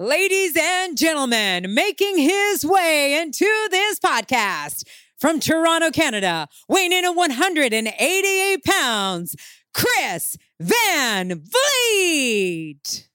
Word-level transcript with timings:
Ladies 0.00 0.56
and 0.60 0.98
gentlemen, 0.98 1.72
making 1.72 2.18
his 2.18 2.66
way 2.66 3.20
into 3.20 3.46
this 3.70 4.00
podcast 4.00 4.82
from 5.20 5.38
Toronto, 5.38 5.92
Canada, 5.92 6.48
weighing 6.68 6.90
in 6.90 7.04
at 7.04 7.14
188 7.14 8.64
pounds, 8.64 9.36
Chris 9.72 10.36
Van 10.58 11.40
Vliet. 11.40 13.08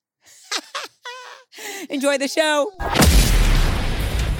Enjoy 1.89 2.17
the 2.17 2.29
show. 2.29 2.71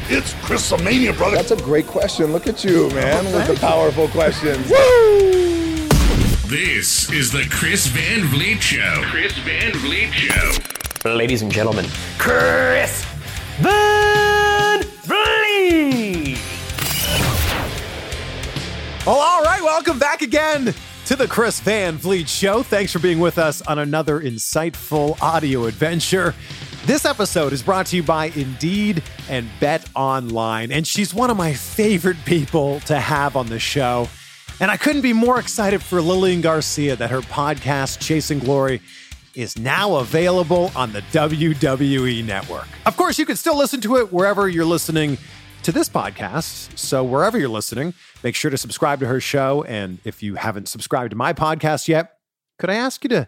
It's 0.08 0.34
Chris 0.46 0.72
Mania, 0.82 1.12
brother. 1.12 1.36
That's 1.36 1.52
a 1.52 1.58
great 1.58 1.88
question. 1.88 2.32
Look 2.32 2.48
at 2.48 2.64
you, 2.64 2.90
man, 2.92 3.26
with 3.34 3.48
the 3.48 3.56
powerful 3.56 4.08
questions. 4.08 4.66
Woo! 4.70 5.90
This 6.48 7.12
is 7.12 7.34
the 7.34 7.46
Chris 7.52 7.88
Van 7.88 8.26
Vliet 8.28 8.62
Show. 8.62 9.02
Chris 9.08 9.38
Van 9.40 9.74
Vliet 9.74 10.14
Show. 10.14 10.79
Ladies 11.06 11.42
and 11.42 11.50
gentlemen, 11.50 11.86
Chris 12.18 13.06
Van 13.62 14.84
Vliet. 15.04 16.38
Well, 19.06 19.16
all 19.16 19.42
right, 19.42 19.62
welcome 19.64 19.98
back 19.98 20.22
again 20.22 20.74
to 21.06 21.16
the 21.16 21.26
Chris 21.26 21.62
Van 21.62 21.96
Vliet 21.96 22.28
Show. 22.28 22.64
Thanks 22.64 22.92
for 22.92 23.00
being 23.00 23.20
with 23.20 23.38
us 23.38 23.62
on 23.62 23.80
another 23.80 24.20
insightful 24.20 25.18
audio 25.22 25.68
adventure. 25.68 26.36
This 26.86 27.06
episode 27.06 27.54
is 27.54 27.64
brought 27.64 27.86
to 27.88 27.96
you 27.96 28.04
by 28.04 28.26
Indeed 28.36 29.02
and 29.30 29.50
Bet 29.62 29.88
Online, 29.96 30.70
and 30.70 30.86
she's 30.86 31.14
one 31.14 31.30
of 31.30 31.38
my 31.38 31.54
favorite 31.54 32.18
people 32.26 32.82
to 32.82 33.00
have 33.00 33.38
on 33.38 33.48
the 33.48 33.60
show. 33.60 34.10
And 34.60 34.70
I 34.70 34.76
couldn't 34.76 35.04
be 35.04 35.14
more 35.14 35.40
excited 35.40 35.82
for 35.82 36.02
Lillian 36.02 36.42
Garcia 36.42 36.98
that 36.98 37.10
her 37.10 37.22
podcast, 37.22 38.02
Chasing 38.02 38.40
Glory, 38.40 38.82
is 39.40 39.58
now 39.58 39.96
available 39.96 40.72
on 40.76 40.92
the 40.92 41.02
WWE 41.14 42.26
Network. 42.26 42.68
Of 42.86 42.98
course, 42.98 43.18
you 43.18 43.26
can 43.26 43.38
still 43.38 43.58
listen 43.58 43.80
to 43.82 43.96
it 43.98 44.12
wherever 44.12 44.50
you're 44.50 44.66
listening 44.66 45.18
to 45.64 45.72
this 45.72 45.88
podcast. 45.88 46.78
So, 46.78 47.04
wherever 47.04 47.38
you're 47.38 47.48
listening, 47.48 47.94
make 48.22 48.36
sure 48.36 48.52
to 48.52 48.58
subscribe 48.58 49.00
to 49.00 49.08
her 49.08 49.22
show. 49.22 49.64
And 49.64 50.00
if 50.04 50.22
you 50.22 50.36
haven't 50.36 50.68
subscribed 50.68 51.12
to 51.12 51.16
my 51.16 51.32
podcast 51.32 51.88
yet, 51.88 52.18
could 52.58 52.70
I 52.70 52.76
ask 52.76 53.04
you 53.04 53.10
to 53.10 53.28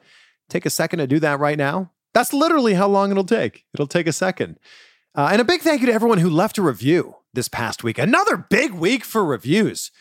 take 0.49 0.65
a 0.65 0.69
second 0.69 0.99
to 0.99 1.07
do 1.07 1.19
that 1.19 1.39
right 1.39 1.57
now? 1.57 1.91
That's 2.13 2.33
literally 2.33 2.73
how 2.73 2.89
long 2.89 3.09
it'll 3.11 3.23
take. 3.23 3.63
It'll 3.73 3.87
take 3.87 4.07
a 4.07 4.13
second. 4.13 4.59
Uh, 5.15 5.29
and 5.31 5.41
a 5.41 5.45
big 5.45 5.61
thank 5.61 5.79
you 5.81 5.87
to 5.87 5.93
everyone 5.93 6.17
who 6.17 6.29
left 6.29 6.57
a 6.57 6.61
review 6.61 7.15
this 7.33 7.47
past 7.47 7.83
week. 7.83 7.97
Another 7.97 8.35
big 8.35 8.73
week 8.73 9.05
for 9.05 9.23
reviews. 9.23 9.91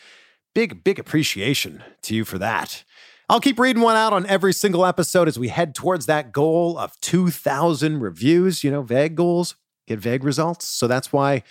Big, 0.53 0.83
big 0.83 0.99
appreciation 0.99 1.83
to 2.01 2.13
you 2.13 2.25
for 2.25 2.37
that. 2.37 2.83
I'll 3.31 3.39
keep 3.39 3.59
reading 3.59 3.81
one 3.81 3.95
out 3.95 4.11
on 4.11 4.25
every 4.25 4.51
single 4.51 4.85
episode 4.85 5.29
as 5.29 5.39
we 5.39 5.47
head 5.47 5.73
towards 5.73 6.05
that 6.07 6.33
goal 6.33 6.77
of 6.77 6.99
2,000 6.99 8.01
reviews. 8.01 8.61
You 8.61 8.71
know, 8.71 8.81
vague 8.81 9.15
goals 9.15 9.55
get 9.87 9.99
vague 9.99 10.25
results. 10.25 10.67
So 10.67 10.85
that's 10.85 11.13
why 11.13 11.43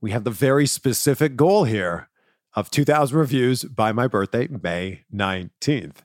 we 0.00 0.12
have 0.12 0.22
the 0.22 0.30
very 0.30 0.64
specific 0.68 1.34
goal 1.34 1.64
here 1.64 2.08
of 2.54 2.70
2,000 2.70 3.18
reviews 3.18 3.64
by 3.64 3.90
my 3.90 4.06
birthday, 4.06 4.46
May 4.46 5.00
19th. 5.12 5.96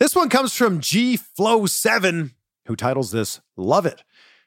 This 0.00 0.16
one 0.16 0.28
comes 0.28 0.52
from 0.52 0.80
G 0.80 1.16
Flow 1.16 1.66
7 1.66 2.32
who 2.66 2.74
titles 2.74 3.12
this 3.12 3.40
Love 3.56 3.86
It. 3.86 4.02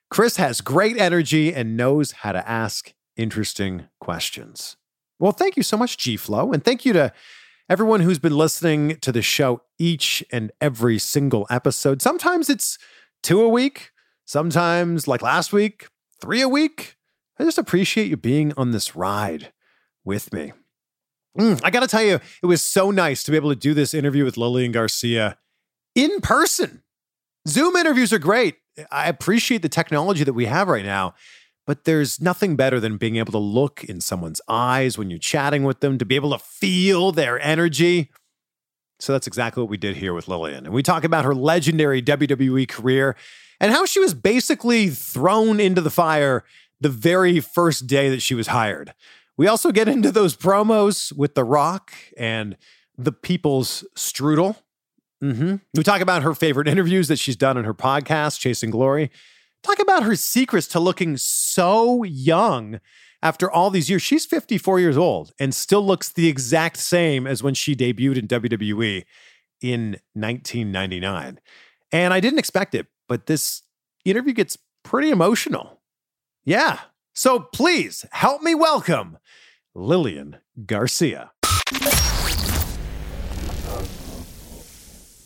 Chris 0.10 0.36
has 0.36 0.60
great 0.60 0.98
energy 0.98 1.54
and 1.54 1.78
knows 1.78 2.12
how 2.12 2.34
to 2.34 2.46
ask 2.46 2.94
interesting 3.16 3.88
questions. 4.02 4.76
Well, 5.18 5.32
thank 5.32 5.56
you 5.56 5.64
so 5.64 5.78
much, 5.78 5.96
G 5.96 6.18
Flow. 6.18 6.52
And 6.52 6.62
thank 6.62 6.84
you 6.84 6.92
to 6.92 7.14
everyone 7.70 8.02
who's 8.02 8.20
been 8.20 8.38
listening 8.38 8.98
to 8.98 9.12
the 9.12 9.22
show 9.22 9.62
each 9.80 10.24
and 10.32 10.52
every 10.62 11.00
single 11.00 11.48
episode. 11.50 12.02
Sometimes 12.02 12.50
it's 12.50 12.78
two 13.24 13.42
a 13.42 13.50
week, 13.50 13.92
sometimes, 14.26 15.08
like 15.08 15.22
last 15.22 15.52
week, 15.52 15.88
three 16.22 16.42
a 16.42 16.50
week. 16.50 16.96
I 17.40 17.44
just 17.44 17.58
appreciate 17.58 18.08
you 18.08 18.18
being 18.18 18.54
on 18.56 18.72
this 18.72 18.96
ride 18.96 19.52
with 20.04 20.32
me. 20.32 20.54
Mm, 21.38 21.60
I 21.64 21.70
got 21.70 21.82
to 21.82 21.88
tell 21.88 22.04
you, 22.04 22.20
it 22.42 22.46
was 22.46 22.62
so 22.62 22.92
nice 22.92 23.24
to 23.24 23.32
be 23.32 23.38
able 23.38 23.50
to 23.50 23.56
do 23.56 23.74
this 23.74 23.94
interview 23.94 24.24
with 24.24 24.38
Lillian 24.38 24.72
Garcia 24.72 25.38
in 25.96 26.22
person. 26.22 26.84
Zoom 27.48 27.76
interviews 27.76 28.14
are 28.14 28.20
great. 28.20 28.56
I 28.92 29.08
appreciate 29.08 29.62
the 29.62 29.70
technology 29.70 30.24
that 30.24 30.34
we 30.34 30.46
have 30.46 30.68
right 30.68 30.86
now, 30.86 31.14
but 31.66 31.86
there's 31.86 32.22
nothing 32.22 32.56
better 32.56 32.80
than 32.80 32.98
being 32.98 33.16
able 33.16 33.32
to 33.32 33.38
look 33.40 33.84
in 33.84 34.02
someone's 34.02 34.42
eyes 34.48 34.98
when 34.98 35.10
you're 35.10 35.20
chatting 35.20 35.64
with 35.64 35.80
them, 35.80 35.98
to 35.98 36.06
be 36.06 36.16
able 36.16 36.32
to 36.32 36.40
feel 36.40 37.12
their 37.12 37.40
energy. 37.40 38.12
So 39.00 39.12
that's 39.12 39.28
exactly 39.28 39.62
what 39.62 39.70
we 39.70 39.78
did 39.78 39.98
here 39.98 40.14
with 40.14 40.28
Lillian. 40.28 40.66
And 40.66 40.74
we 40.74 40.84
talk 40.84 41.04
about 41.04 41.26
her 41.26 41.36
legendary 41.36 42.02
WWE 42.02 42.68
career 42.68 43.16
and 43.60 43.72
how 43.72 43.86
she 43.86 44.00
was 44.00 44.14
basically 44.14 44.90
thrown 44.90 45.60
into 45.60 45.82
the 45.82 45.90
fire 45.90 46.44
the 46.80 46.90
very 46.90 47.40
first 47.40 47.88
day 47.88 48.10
that 48.10 48.22
she 48.22 48.36
was 48.36 48.48
hired. 48.48 48.94
We 49.38 49.48
also 49.48 49.72
get 49.72 49.88
into 49.88 50.12
those 50.12 50.36
promos 50.36 51.12
with 51.12 51.36
The 51.36 51.44
Rock 51.44 51.94
and 52.18 52.56
the 52.98 53.12
People's 53.12 53.84
Strudel. 53.96 54.58
Mm-hmm. 55.24 55.56
We 55.74 55.84
talk 55.84 56.02
about 56.02 56.24
her 56.24 56.34
favorite 56.34 56.68
interviews 56.68 57.08
that 57.08 57.20
she's 57.20 57.36
done 57.36 57.58
on 57.58 57.64
her 57.64 57.74
podcast, 57.74 58.40
Chasing 58.40 58.70
Glory. 58.70 59.12
Talk 59.66 59.80
about 59.80 60.04
her 60.04 60.16
secrets 60.16 60.68
to 60.68 60.80
looking 60.80 61.18
so 61.18 62.04
young 62.04 62.80
after 63.24 63.50
all 63.50 63.72
these 63.72 63.90
years. 63.90 64.04
She's 64.04 64.24
54 64.24 64.80
years 64.80 64.96
old 64.96 65.32
and 65.40 65.56
still 65.56 65.84
looks 65.84 66.10
the 66.10 66.28
exact 66.28 66.78
same 66.78 67.26
as 67.26 67.42
when 67.42 67.56
she 67.56 67.76
debuted 67.76 68.18
in 68.20 68.28
WWE 68.28 69.06
in 69.62 69.98
1999. 70.14 71.40
And 71.92 72.14
I 72.14 72.20
didn't 72.20 72.38
expect 72.38 72.76
it, 72.76 72.86
but 73.10 73.26
this 73.26 73.64
interview 74.06 74.34
gets 74.34 74.56
pretty 74.84 75.10
emotional. 75.10 75.82
Yeah. 76.44 76.82
So 77.16 77.40
please 77.40 78.06
help 78.12 78.44
me 78.44 78.54
welcome 78.54 79.18
Lillian 79.74 80.38
Garcia. 80.64 81.32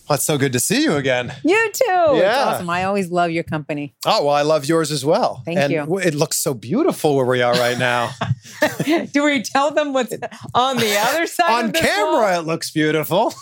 Well, 0.10 0.16
it's 0.16 0.26
so 0.26 0.40
good 0.40 0.54
to 0.54 0.60
see 0.60 0.82
you 0.82 0.96
again. 0.96 1.32
You 1.46 1.72
too. 1.72 1.86
Yeah. 1.88 2.16
It's 2.16 2.38
awesome. 2.56 2.70
I 2.72 2.86
always 2.86 3.12
love 3.12 3.30
your 3.30 3.44
company. 3.44 3.94
Oh, 4.08 4.26
well, 4.26 4.34
I 4.34 4.42
love 4.42 4.66
yours 4.66 4.90
as 4.92 5.06
well. 5.06 5.44
Thank 5.46 5.60
and 5.60 5.72
you. 5.72 6.00
It 6.00 6.16
looks 6.16 6.38
so 6.42 6.56
beautiful 6.56 7.16
where 7.16 7.28
we 7.28 7.44
are 7.44 7.54
right 7.54 7.78
now. 7.78 8.10
Do 9.14 9.24
we 9.24 9.44
tell 9.44 9.70
them 9.70 9.94
what's 9.94 10.16
on 10.56 10.78
the 10.78 10.98
other 10.98 11.28
side? 11.28 11.66
On 11.66 11.72
camera, 11.72 12.22
wall? 12.22 12.40
it 12.40 12.48
looks 12.48 12.72
beautiful. 12.72 13.36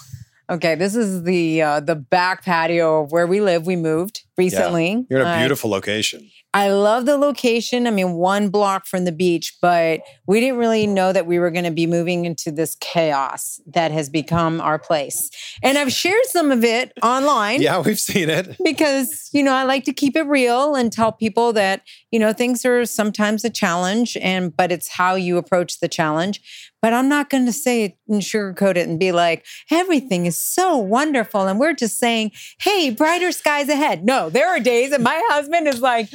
Okay, 0.50 0.76
this 0.76 0.94
is 0.96 1.24
the 1.24 1.62
uh, 1.62 1.80
the 1.80 1.96
back 1.96 2.44
patio 2.44 3.04
of 3.04 3.12
where 3.14 3.28
we 3.28 3.40
live. 3.40 3.66
We 3.66 3.76
moved 3.78 4.24
recently. 4.38 5.06
You're 5.10 5.22
in 5.22 5.26
a 5.28 5.30
Uh, 5.30 5.40
beautiful 5.40 5.70
location. 5.70 6.30
I 6.54 6.70
love 6.70 7.06
the 7.06 7.18
location. 7.18 7.86
I 7.86 7.92
mean, 7.92 8.14
one 8.14 8.50
block 8.50 8.88
from 8.88 9.06
the 9.06 9.12
beach, 9.12 9.58
but 9.62 10.02
we 10.26 10.40
didn't 10.40 10.58
really 10.58 10.88
know 10.88 11.14
that 11.14 11.28
we 11.28 11.40
were 11.40 11.52
going 11.52 11.66
to 11.66 11.72
be 11.72 11.86
moving 11.86 12.26
into 12.26 12.52
this 12.52 12.76
chaos 12.80 13.60
that 13.68 13.92
has 13.92 14.10
become 14.10 14.60
our 14.62 14.80
place. 14.80 15.30
And 15.62 15.78
I've 15.78 15.92
shared 15.92 16.26
some 16.26 16.52
of 16.52 16.64
it 16.64 16.94
online. 17.04 17.62
Yeah, 17.62 17.82
we've 17.82 18.00
seen 18.00 18.30
it. 18.30 18.56
Because, 18.64 19.30
you 19.34 19.44
know, 19.44 19.54
I 19.54 19.64
like 19.64 19.84
to 19.84 19.94
keep 19.94 20.16
it 20.16 20.24
real 20.24 20.74
and 20.74 20.92
tell 20.92 21.12
people 21.12 21.54
that, 21.54 21.84
you 22.12 22.20
know, 22.20 22.34
things 22.34 22.66
are 22.66 22.86
sometimes 22.86 23.44
a 23.46 23.50
challenge 23.50 24.18
and 24.20 24.56
but 24.56 24.72
it's 24.72 24.88
how 24.88 25.16
you 25.16 25.38
approach 25.38 25.80
the 25.80 25.88
challenge. 25.88 26.42
But 26.82 26.94
I'm 26.94 27.10
not 27.10 27.30
going 27.30 27.48
to 27.48 27.54
say 27.54 27.86
it 27.86 27.98
and 28.08 28.22
sugarcoat 28.22 28.78
it 28.78 28.88
and 28.88 29.00
be 29.00 29.12
like, 29.12 29.46
everything 29.72 30.28
is 30.28 30.38
so 30.38 30.78
wonderful. 30.78 31.48
And 31.48 31.60
we're 31.60 31.74
just 31.74 31.98
saying, 31.98 32.32
hey, 32.60 32.92
brighter 32.92 33.32
skies 33.32 33.68
ahead. 33.68 34.06
No, 34.06 34.30
there 34.30 34.48
are 34.48 34.60
days 34.60 34.92
and 34.92 35.04
my 35.04 35.22
husband 35.30 35.68
is 35.68 35.82
like, 35.82 36.10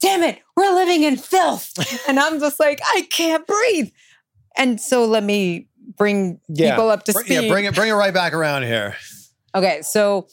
damn 0.00 0.22
it, 0.22 0.38
we're 0.56 0.72
living 0.74 1.02
in 1.02 1.16
filth. 1.16 1.72
And 2.08 2.18
I'm 2.18 2.40
just 2.40 2.58
like, 2.60 2.80
I 2.94 3.06
can't 3.10 3.46
breathe. 3.46 3.90
And 4.56 4.80
so 4.80 5.04
let 5.04 5.22
me 5.22 5.68
bring 5.96 6.40
Yeah. 6.48 6.70
people 6.72 6.90
up 6.90 7.04
to 7.04 7.12
speed. 7.12 7.42
Yeah, 7.42 7.48
bring 7.48 7.64
it, 7.64 7.74
bring 7.74 7.88
it 7.90 7.94
right 7.94 8.14
back 8.14 8.32
around 8.32 8.62
here. 8.64 8.96
Okay, 9.54 9.82
so 9.82 10.28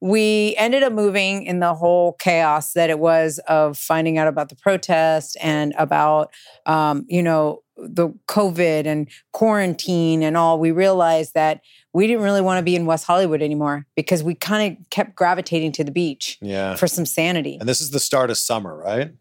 we 0.00 0.54
ended 0.56 0.82
up 0.82 0.92
moving 0.92 1.44
in 1.44 1.60
the 1.60 1.74
whole 1.74 2.14
chaos 2.14 2.72
that 2.72 2.88
it 2.90 2.98
was 2.98 3.38
of 3.48 3.76
finding 3.76 4.16
out 4.18 4.28
about 4.28 4.48
the 4.48 4.56
protest 4.56 5.36
and 5.42 5.74
about, 5.78 6.32
um, 6.66 7.04
you 7.08 7.22
know, 7.22 7.62
the 7.76 8.08
COVID 8.28 8.86
and 8.86 9.08
quarantine 9.32 10.22
and 10.22 10.36
all. 10.36 10.58
We 10.58 10.70
realized 10.70 11.34
that 11.34 11.60
we 11.92 12.06
didn't 12.06 12.22
really 12.22 12.40
want 12.40 12.58
to 12.58 12.62
be 12.62 12.76
in 12.76 12.86
West 12.86 13.04
Hollywood 13.06 13.42
anymore 13.42 13.86
because 13.96 14.22
we 14.22 14.34
kind 14.34 14.76
of 14.78 14.90
kept 14.90 15.14
gravitating 15.16 15.72
to 15.72 15.84
the 15.84 15.90
beach 15.90 16.38
Yeah. 16.40 16.76
for 16.76 16.86
some 16.86 17.04
sanity. 17.06 17.56
And 17.58 17.68
this 17.68 17.80
is 17.80 17.90
the 17.90 18.00
start 18.00 18.30
of 18.30 18.36
summer, 18.38 18.76
right? 18.76 19.12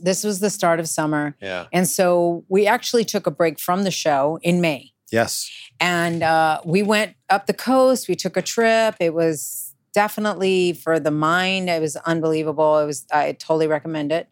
This 0.00 0.24
was 0.24 0.40
the 0.40 0.50
start 0.50 0.80
of 0.80 0.88
summer. 0.88 1.36
Yeah. 1.40 1.66
And 1.72 1.86
so 1.86 2.44
we 2.48 2.66
actually 2.66 3.04
took 3.04 3.26
a 3.26 3.30
break 3.30 3.60
from 3.60 3.84
the 3.84 3.90
show 3.90 4.38
in 4.42 4.60
May 4.60 4.92
Yes. 5.12 5.50
and 5.78 6.22
uh, 6.22 6.60
we 6.64 6.82
went 6.82 7.14
up 7.30 7.46
the 7.46 7.52
coast. 7.54 8.08
We 8.08 8.16
took 8.16 8.36
a 8.36 8.42
trip. 8.42 8.96
It 8.98 9.12
was 9.14 9.65
definitely 9.96 10.74
for 10.74 11.00
the 11.00 11.10
mind. 11.10 11.70
It 11.70 11.80
was 11.80 11.96
unbelievable. 11.96 12.78
It 12.78 12.86
was. 12.86 13.06
I 13.10 13.32
totally 13.32 13.66
recommend 13.66 14.12
it. 14.12 14.28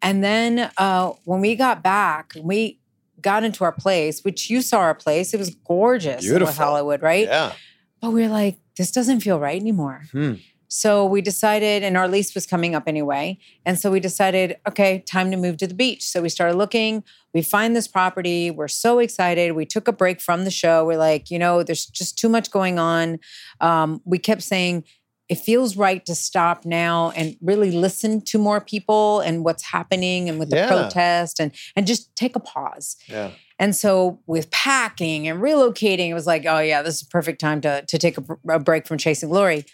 And 0.00 0.24
then 0.24 0.70
uh, 0.78 1.12
when 1.24 1.42
we 1.42 1.54
got 1.56 1.82
back, 1.82 2.32
we 2.42 2.80
got 3.20 3.44
into 3.44 3.64
our 3.64 3.72
place, 3.72 4.24
which 4.24 4.48
you 4.48 4.62
saw 4.62 4.78
our 4.78 4.94
place. 4.94 5.34
It 5.34 5.38
was 5.38 5.54
gorgeous 5.66 6.22
Beautiful. 6.22 6.54
Hollywood, 6.54 7.02
right? 7.02 7.26
Yeah. 7.26 7.52
But 8.00 8.10
we 8.10 8.22
were 8.22 8.28
like, 8.28 8.58
this 8.78 8.90
doesn't 8.90 9.20
feel 9.20 9.38
right 9.38 9.60
anymore. 9.60 10.04
Hmm. 10.10 10.34
So 10.76 11.06
we 11.06 11.20
decided, 11.22 11.84
and 11.84 11.96
our 11.96 12.08
lease 12.08 12.34
was 12.34 12.46
coming 12.46 12.74
up 12.74 12.88
anyway. 12.88 13.38
And 13.64 13.78
so 13.78 13.92
we 13.92 14.00
decided, 14.00 14.56
okay, 14.68 15.04
time 15.06 15.30
to 15.30 15.36
move 15.36 15.56
to 15.58 15.68
the 15.68 15.74
beach. 15.74 16.02
So 16.02 16.20
we 16.20 16.28
started 16.28 16.56
looking. 16.56 17.04
We 17.32 17.42
find 17.42 17.76
this 17.76 17.86
property. 17.86 18.50
We're 18.50 18.66
so 18.66 18.98
excited. 18.98 19.52
We 19.52 19.66
took 19.66 19.86
a 19.86 19.92
break 19.92 20.20
from 20.20 20.44
the 20.44 20.50
show. 20.50 20.84
We're 20.84 20.98
like, 20.98 21.30
you 21.30 21.38
know, 21.38 21.62
there's 21.62 21.86
just 21.86 22.18
too 22.18 22.28
much 22.28 22.50
going 22.50 22.80
on. 22.80 23.20
Um, 23.60 24.00
we 24.04 24.18
kept 24.18 24.42
saying, 24.42 24.82
it 25.28 25.38
feels 25.38 25.76
right 25.76 26.04
to 26.06 26.14
stop 26.14 26.64
now 26.64 27.10
and 27.12 27.36
really 27.40 27.70
listen 27.70 28.20
to 28.22 28.38
more 28.38 28.60
people 28.60 29.20
and 29.20 29.44
what's 29.44 29.62
happening 29.62 30.28
and 30.28 30.40
with 30.40 30.50
the 30.50 30.56
Yeah. 30.56 30.68
protest 30.68 31.38
and 31.40 31.52
and 31.76 31.86
just 31.86 32.14
take 32.16 32.34
a 32.36 32.40
pause. 32.40 32.96
Yeah. 33.08 33.30
And 33.58 33.74
so 33.76 34.18
with 34.26 34.50
packing 34.50 35.28
and 35.28 35.40
relocating, 35.40 36.08
it 36.08 36.14
was 36.14 36.26
like, 36.26 36.44
oh 36.46 36.58
yeah, 36.58 36.82
this 36.82 36.96
is 36.96 37.02
a 37.02 37.06
perfect 37.06 37.40
time 37.40 37.60
to 37.62 37.82
to 37.86 37.96
take 37.96 38.18
a, 38.18 38.24
a 38.48 38.58
break 38.58 38.86
from 38.86 38.98
chasing 38.98 39.30
glory. 39.30 39.64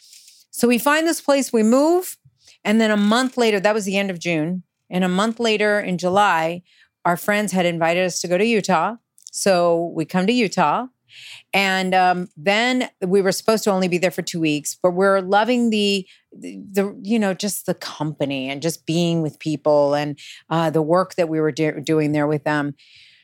So 0.51 0.69
we 0.69 0.79
find 0.79 1.07
this 1.07 1.21
place, 1.21 1.53
we 1.53 1.63
move, 1.63 2.17
and 2.65 2.81
then 2.81 2.91
a 2.91 2.97
month 2.97 3.37
later, 3.37 3.61
that 3.61 3.75
was 3.75 3.85
the 3.85 3.97
end 3.97 4.11
of 4.11 4.19
June, 4.19 4.63
and 4.91 5.05
a 5.05 5.09
month 5.09 5.41
later 5.41 5.81
in 5.81 5.99
July, 5.99 6.63
our 7.05 7.17
friends 7.17 7.53
had 7.53 7.67
invited 7.67 8.05
us 8.05 8.21
to 8.21 8.29
go 8.29 8.37
to 8.37 8.45
Utah. 8.45 8.97
So 9.33 9.93
we 9.95 10.05
come 10.05 10.27
to 10.27 10.33
Utah. 10.33 10.87
And 11.53 11.95
um, 11.95 12.29
then 12.37 12.89
we 13.05 13.21
were 13.21 13.33
supposed 13.33 13.65
to 13.65 13.71
only 13.71 13.89
be 13.89 13.99
there 13.99 14.13
for 14.13 14.23
two 14.23 14.39
weeks, 14.39 14.79
but 14.81 14.93
we're 14.93 15.21
loving 15.21 15.71
the, 15.71 16.07
the, 16.33 16.63
the 16.71 17.01
you 17.03 17.19
know, 17.19 17.35
just 17.35 17.67
the 17.67 17.75
company 17.75 18.49
and 18.49 18.63
just 18.63 18.87
being 18.87 19.21
with 19.21 19.39
people 19.41 19.95
and 19.95 20.19
uh, 20.51 20.71
the 20.71 20.83
work 20.83 21.17
that 21.17 21.29
we 21.29 21.41
were 21.41 21.51
do- 21.51 21.81
doing 21.81 22.13
there 22.13 22.29
with 22.29 22.45
them. 22.45 22.75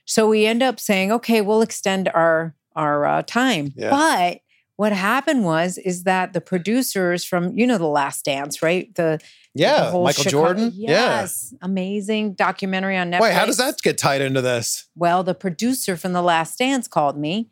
So 0.04 0.28
we 0.28 0.46
end 0.46 0.62
up 0.62 0.80
saying, 0.80 1.12
okay, 1.12 1.40
we'll 1.40 1.62
extend 1.62 2.08
our 2.08 2.54
our 2.74 3.06
uh, 3.06 3.22
time. 3.22 3.72
Yeah. 3.74 3.90
But 3.90 4.40
what 4.76 4.92
happened 4.92 5.44
was 5.44 5.78
is 5.78 6.04
that 6.04 6.32
the 6.32 6.40
producers 6.40 7.24
from 7.24 7.56
you 7.58 7.66
know 7.66 7.78
the 7.78 7.86
Last 7.86 8.24
Dance, 8.24 8.62
right? 8.62 8.94
The 8.94 9.18
the 9.54 9.62
Yeah. 9.62 9.90
whole 9.90 10.04
Michael 10.04 10.22
Chicago- 10.24 10.44
Jordan. 10.46 10.72
Yes, 10.74 11.54
amazing 11.62 12.34
documentary 12.34 12.96
on 12.96 13.10
Yeah. 13.10 13.18
Netflix. 13.18 13.22
Wait, 13.22 13.32
how 13.34 13.46
does 13.46 13.56
that 13.56 13.76
get 13.82 13.96
tied 13.98 14.20
into 14.20 14.42
this? 14.42 14.86
Well, 14.94 15.22
the 15.22 15.34
producer 15.34 15.96
from 15.96 16.12
The 16.12 16.20
Last 16.22 16.58
Dance 16.58 16.86
called 16.88 17.16
me 17.18 17.48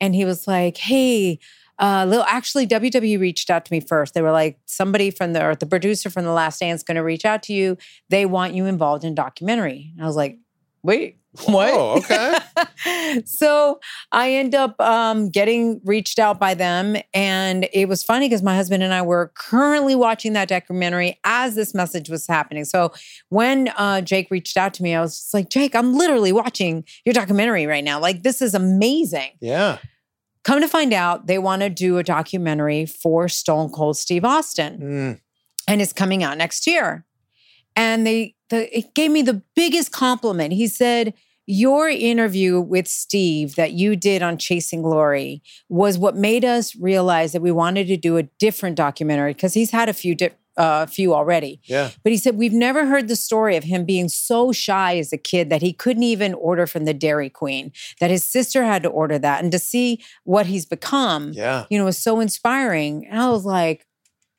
and 0.00 0.14
he 0.14 0.24
was 0.26 0.46
like, 0.46 0.76
hey, 0.76 1.38
uh, 1.78 2.04
Lil, 2.08 2.24
actually, 2.28 2.66
WWE 2.66 3.18
reached 3.18 3.48
out 3.50 3.64
to 3.66 3.72
me 3.72 3.80
first. 3.80 4.12
They 4.14 4.20
were 4.22 4.32
like, 4.32 4.58
somebody 4.66 5.10
from 5.10 5.32
the, 5.34 5.44
or 5.46 5.54
the 5.54 5.66
producer 5.66 6.08
from 6.10 6.24
The 6.24 6.32
Last 6.32 6.60
Dance 6.60 6.82
going 6.82 6.96
to 6.96 7.02
reach 7.02 7.24
out 7.24 7.42
to 7.44 7.52
you. 7.54 7.76
They 8.10 8.24
want 8.26 8.54
you 8.54 8.64
involved 8.66 9.04
in 9.04 9.14
documentary. 9.14 9.92
And 9.94 10.02
I 10.02 10.06
was 10.06 10.16
like, 10.16 10.38
wait, 10.86 11.18
what? 11.46 11.70
Oh, 11.70 11.98
okay. 11.98 12.38
so 13.26 13.78
I 14.12 14.32
end 14.32 14.54
up 14.54 14.80
um, 14.80 15.28
getting 15.28 15.80
reached 15.84 16.18
out 16.18 16.40
by 16.40 16.54
them. 16.54 16.96
And 17.12 17.68
it 17.74 17.88
was 17.88 18.02
funny 18.02 18.26
because 18.26 18.42
my 18.42 18.54
husband 18.56 18.82
and 18.82 18.94
I 18.94 19.02
were 19.02 19.32
currently 19.36 19.94
watching 19.94 20.32
that 20.32 20.48
documentary 20.48 21.18
as 21.24 21.54
this 21.54 21.74
message 21.74 22.08
was 22.08 22.26
happening. 22.26 22.64
So 22.64 22.92
when 23.28 23.68
uh, 23.76 24.00
Jake 24.00 24.30
reached 24.30 24.56
out 24.56 24.72
to 24.74 24.82
me, 24.82 24.94
I 24.94 25.00
was 25.02 25.18
just 25.18 25.34
like, 25.34 25.50
Jake, 25.50 25.74
I'm 25.74 25.92
literally 25.94 26.32
watching 26.32 26.84
your 27.04 27.12
documentary 27.12 27.66
right 27.66 27.84
now. 27.84 28.00
Like, 28.00 28.22
this 28.22 28.40
is 28.40 28.54
amazing. 28.54 29.32
Yeah. 29.40 29.78
Come 30.44 30.60
to 30.60 30.68
find 30.68 30.92
out, 30.94 31.26
they 31.26 31.38
want 31.38 31.62
to 31.62 31.68
do 31.68 31.98
a 31.98 32.04
documentary 32.04 32.86
for 32.86 33.28
Stone 33.28 33.70
Cold 33.72 33.96
Steve 33.98 34.24
Austin 34.24 34.78
Mm. 34.80 35.20
and 35.68 35.82
it's 35.82 35.92
coming 35.92 36.22
out 36.22 36.38
next 36.38 36.66
year. 36.68 37.04
And 37.74 38.06
they, 38.06 38.35
the, 38.50 38.76
it 38.76 38.94
gave 38.94 39.10
me 39.10 39.22
the 39.22 39.42
biggest 39.54 39.92
compliment. 39.92 40.52
He 40.52 40.66
said, 40.68 41.14
Your 41.46 41.88
interview 41.88 42.60
with 42.60 42.88
Steve 42.88 43.54
that 43.56 43.72
you 43.72 43.96
did 43.96 44.22
on 44.22 44.38
Chasing 44.38 44.82
Glory 44.82 45.42
was 45.68 45.98
what 45.98 46.16
made 46.16 46.44
us 46.44 46.74
realize 46.76 47.32
that 47.32 47.42
we 47.42 47.52
wanted 47.52 47.86
to 47.88 47.96
do 47.96 48.16
a 48.16 48.22
different 48.38 48.76
documentary 48.76 49.32
because 49.32 49.54
he's 49.54 49.70
had 49.70 49.88
a 49.88 49.92
few, 49.92 50.14
di- 50.14 50.30
uh, 50.56 50.86
few 50.86 51.12
already. 51.14 51.60
Yeah. 51.64 51.90
But 52.02 52.12
he 52.12 52.18
said, 52.18 52.36
We've 52.36 52.52
never 52.52 52.86
heard 52.86 53.08
the 53.08 53.16
story 53.16 53.56
of 53.56 53.64
him 53.64 53.84
being 53.84 54.08
so 54.08 54.52
shy 54.52 54.96
as 54.98 55.12
a 55.12 55.18
kid 55.18 55.50
that 55.50 55.60
he 55.62 55.72
couldn't 55.72 56.02
even 56.04 56.32
order 56.34 56.66
from 56.66 56.84
the 56.84 56.94
Dairy 56.94 57.28
Queen, 57.28 57.72
that 58.00 58.10
his 58.10 58.24
sister 58.24 58.64
had 58.64 58.82
to 58.84 58.88
order 58.88 59.18
that. 59.18 59.42
And 59.42 59.52
to 59.52 59.58
see 59.58 60.02
what 60.24 60.46
he's 60.46 60.66
become, 60.66 61.32
Yeah. 61.32 61.66
you 61.68 61.78
know, 61.78 61.84
was 61.84 61.98
so 61.98 62.20
inspiring. 62.20 63.06
And 63.06 63.20
I 63.20 63.28
was 63.30 63.44
like, 63.44 63.86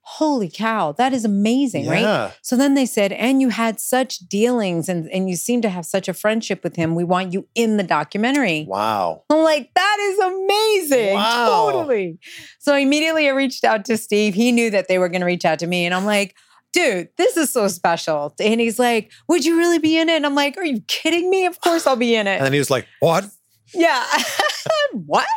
Holy 0.09 0.49
cow, 0.49 0.93
that 0.93 1.11
is 1.11 1.25
amazing, 1.25 1.85
right? 1.85 2.33
So 2.41 2.55
then 2.55 2.75
they 2.75 2.85
said, 2.85 3.11
and 3.11 3.41
you 3.41 3.49
had 3.49 3.77
such 3.77 4.19
dealings 4.19 4.87
and, 4.87 5.11
and 5.11 5.29
you 5.29 5.35
seem 5.35 5.61
to 5.63 5.69
have 5.69 5.85
such 5.85 6.07
a 6.07 6.13
friendship 6.13 6.63
with 6.63 6.77
him. 6.77 6.95
We 6.95 7.03
want 7.03 7.33
you 7.33 7.45
in 7.55 7.75
the 7.75 7.83
documentary. 7.83 8.65
Wow. 8.69 9.23
I'm 9.29 9.43
like, 9.43 9.69
that 9.75 9.97
is 9.99 10.19
amazing. 10.19 11.13
Wow. 11.13 11.71
Totally. 11.71 12.19
So 12.57 12.73
immediately 12.73 13.27
I 13.27 13.33
reached 13.33 13.65
out 13.65 13.83
to 13.85 13.97
Steve. 13.97 14.33
He 14.33 14.53
knew 14.53 14.69
that 14.69 14.87
they 14.87 14.97
were 14.97 15.09
going 15.09 15.19
to 15.21 15.27
reach 15.27 15.43
out 15.43 15.59
to 15.59 15.67
me. 15.67 15.85
And 15.85 15.93
I'm 15.93 16.05
like, 16.05 16.35
dude, 16.71 17.09
this 17.17 17.35
is 17.35 17.51
so 17.51 17.67
special. 17.67 18.33
And 18.39 18.61
he's 18.61 18.79
like, 18.79 19.11
would 19.27 19.43
you 19.43 19.57
really 19.57 19.79
be 19.79 19.97
in 19.97 20.07
it? 20.07 20.15
And 20.15 20.25
I'm 20.25 20.35
like, 20.35 20.57
are 20.57 20.65
you 20.65 20.79
kidding 20.87 21.29
me? 21.29 21.45
Of 21.45 21.59
course 21.59 21.85
I'll 21.85 21.97
be 21.97 22.15
in 22.15 22.27
it. 22.27 22.37
And 22.37 22.45
then 22.45 22.53
he 22.53 22.59
was 22.59 22.69
like, 22.69 22.87
what? 23.01 23.25
Yeah. 23.73 24.05
what? 24.93 25.27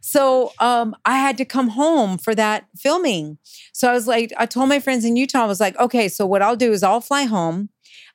so 0.00 0.52
um, 0.58 0.94
I 1.04 1.18
had 1.18 1.36
to 1.38 1.44
come 1.44 1.68
home 1.68 2.18
for 2.18 2.34
that 2.34 2.66
filming. 2.76 3.38
So 3.72 3.88
I 3.90 3.92
was 3.92 4.06
like, 4.06 4.32
I 4.36 4.46
told 4.46 4.68
my 4.68 4.80
friends 4.80 5.04
in 5.04 5.16
Utah, 5.16 5.44
I 5.44 5.46
was 5.46 5.60
like, 5.60 5.78
okay, 5.78 6.08
so 6.08 6.26
what 6.26 6.42
I'll 6.42 6.56
do 6.56 6.72
is 6.72 6.82
I'll 6.82 7.00
fly 7.00 7.24
home, 7.24 7.68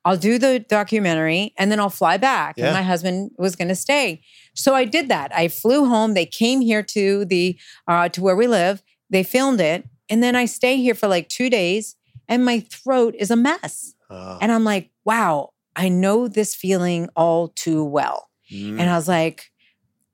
I'll 0.06 0.18
do 0.18 0.38
the 0.38 0.60
documentary, 0.60 1.54
and 1.58 1.72
then 1.72 1.80
I'll 1.80 1.90
fly 1.90 2.18
back. 2.18 2.56
Yeah. 2.58 2.68
And 2.68 2.74
my 2.74 2.84
husband 2.84 3.32
was 3.38 3.56
going 3.56 3.68
to 3.68 3.76
stay. 3.76 4.22
So 4.56 4.74
I 4.74 4.86
did 4.86 5.10
that. 5.10 5.34
I 5.36 5.48
flew 5.48 5.86
home. 5.86 6.14
They 6.14 6.26
came 6.26 6.62
here 6.62 6.84
to 6.84 7.26
the 7.26 7.60
uh, 7.88 8.10
to 8.10 8.22
where 8.22 8.36
we 8.36 8.48
live. 8.48 8.82
They 9.10 9.24
filmed 9.24 9.60
it, 9.60 9.86
and 10.10 10.22
then 10.24 10.36
I 10.36 10.46
stay 10.46 10.78
here 10.78 10.96
for 10.96 11.08
like 11.08 11.30
two 11.30 11.50
days, 11.50 11.96
and 12.28 12.46
my 12.46 12.60
throat 12.62 13.16
is 13.18 13.32
a 13.32 13.36
mess. 13.36 13.94
Uh, 14.10 14.38
And 14.42 14.52
I'm 14.52 14.64
like, 14.64 14.92
wow, 15.06 15.52
I 15.76 15.90
know 15.90 16.28
this 16.28 16.56
feeling 16.56 17.10
all 17.16 17.50
too 17.50 17.84
well. 17.84 18.29
Mm. 18.52 18.80
And 18.80 18.90
I 18.90 18.96
was 18.96 19.08
like, 19.08 19.52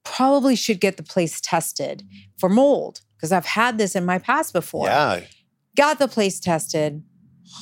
probably 0.03 0.55
should 0.55 0.79
get 0.79 0.97
the 0.97 1.03
place 1.03 1.41
tested 1.41 2.03
for 2.37 2.47
mold 2.47 3.01
because 3.17 3.31
I've 3.31 3.45
had 3.45 3.77
this 3.77 3.95
in 3.95 4.05
my 4.05 4.19
past 4.19 4.53
before. 4.53 4.87
yeah. 4.87 5.21
Got 5.75 5.99
the 5.99 6.07
place 6.07 6.39
tested. 6.39 7.03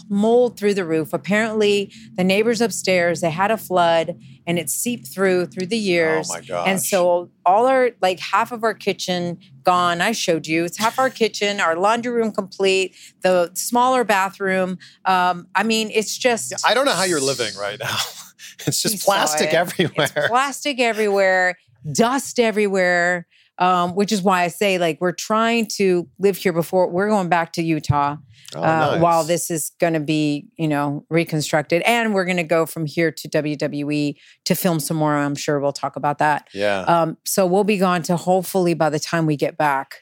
mold 0.09 0.57
through 0.57 0.73
the 0.73 0.85
roof. 0.85 1.13
Apparently, 1.13 1.91
the 2.15 2.23
neighbors 2.23 2.61
upstairs 2.61 3.21
they 3.21 3.29
had 3.29 3.51
a 3.51 3.57
flood 3.57 4.19
and 4.45 4.57
it 4.59 4.69
seeped 4.69 5.07
through 5.07 5.47
through 5.47 5.67
the 5.67 5.77
years. 5.77 6.29
Oh 6.29 6.33
my 6.33 6.41
gosh. 6.41 6.67
And 6.67 6.81
so 6.81 7.29
all 7.45 7.67
our 7.67 7.91
like 8.01 8.19
half 8.19 8.51
of 8.51 8.63
our 8.63 8.73
kitchen 8.73 9.39
gone. 9.63 10.01
I 10.01 10.11
showed 10.11 10.47
you. 10.47 10.65
It's 10.65 10.77
half 10.77 10.99
our 10.99 11.09
kitchen, 11.09 11.59
our 11.59 11.75
laundry 11.75 12.11
room 12.11 12.31
complete, 12.31 12.95
the 13.21 13.51
smaller 13.55 14.03
bathroom. 14.03 14.77
Um, 15.05 15.47
I 15.55 15.63
mean, 15.63 15.89
it's 15.93 16.17
just 16.17 16.53
I 16.65 16.73
don't 16.73 16.85
know 16.85 16.93
how 16.93 17.03
you're 17.03 17.21
living 17.21 17.53
right 17.59 17.79
now. 17.79 17.97
It's 18.67 18.81
just 18.81 19.03
plastic 19.05 19.49
it. 19.49 19.53
everywhere. 19.55 20.09
It's 20.15 20.27
plastic 20.27 20.79
everywhere, 20.79 21.55
dust 21.91 22.39
everywhere. 22.39 23.27
Um, 23.59 23.93
which 23.93 24.11
is 24.11 24.23
why 24.23 24.41
I 24.41 24.47
say, 24.47 24.79
like, 24.79 24.99
we're 24.99 25.11
trying 25.11 25.67
to 25.77 26.09
live 26.17 26.37
here 26.37 26.53
before 26.53 26.89
we're 26.89 27.07
going 27.07 27.29
back 27.29 27.53
to 27.53 27.61
Utah 27.61 28.15
Oh, 28.55 28.59
uh, 28.61 28.63
nice. 28.93 29.01
while 29.01 29.23
this 29.23 29.51
is 29.51 29.71
going 29.79 29.93
to 29.93 29.99
be, 29.99 30.47
you 30.57 30.67
know, 30.67 31.05
reconstructed. 31.11 31.83
And 31.83 32.15
we're 32.15 32.25
going 32.25 32.37
to 32.37 32.43
go 32.43 32.65
from 32.65 32.87
here 32.87 33.11
to 33.11 33.29
WWE 33.29 34.15
to 34.45 34.55
film 34.55 34.79
some 34.79 34.97
more. 34.97 35.15
I'm 35.15 35.35
sure 35.35 35.59
we'll 35.59 35.71
talk 35.71 35.95
about 35.95 36.17
that. 36.17 36.47
yeah. 36.53 36.79
Um, 36.81 37.17
so 37.25 37.45
we'll 37.45 37.63
be 37.63 37.77
gone 37.77 38.01
to 38.03 38.15
hopefully 38.17 38.73
by 38.73 38.89
the 38.89 38.99
time 38.99 39.27
we 39.27 39.35
get 39.37 39.55
back, 39.55 40.01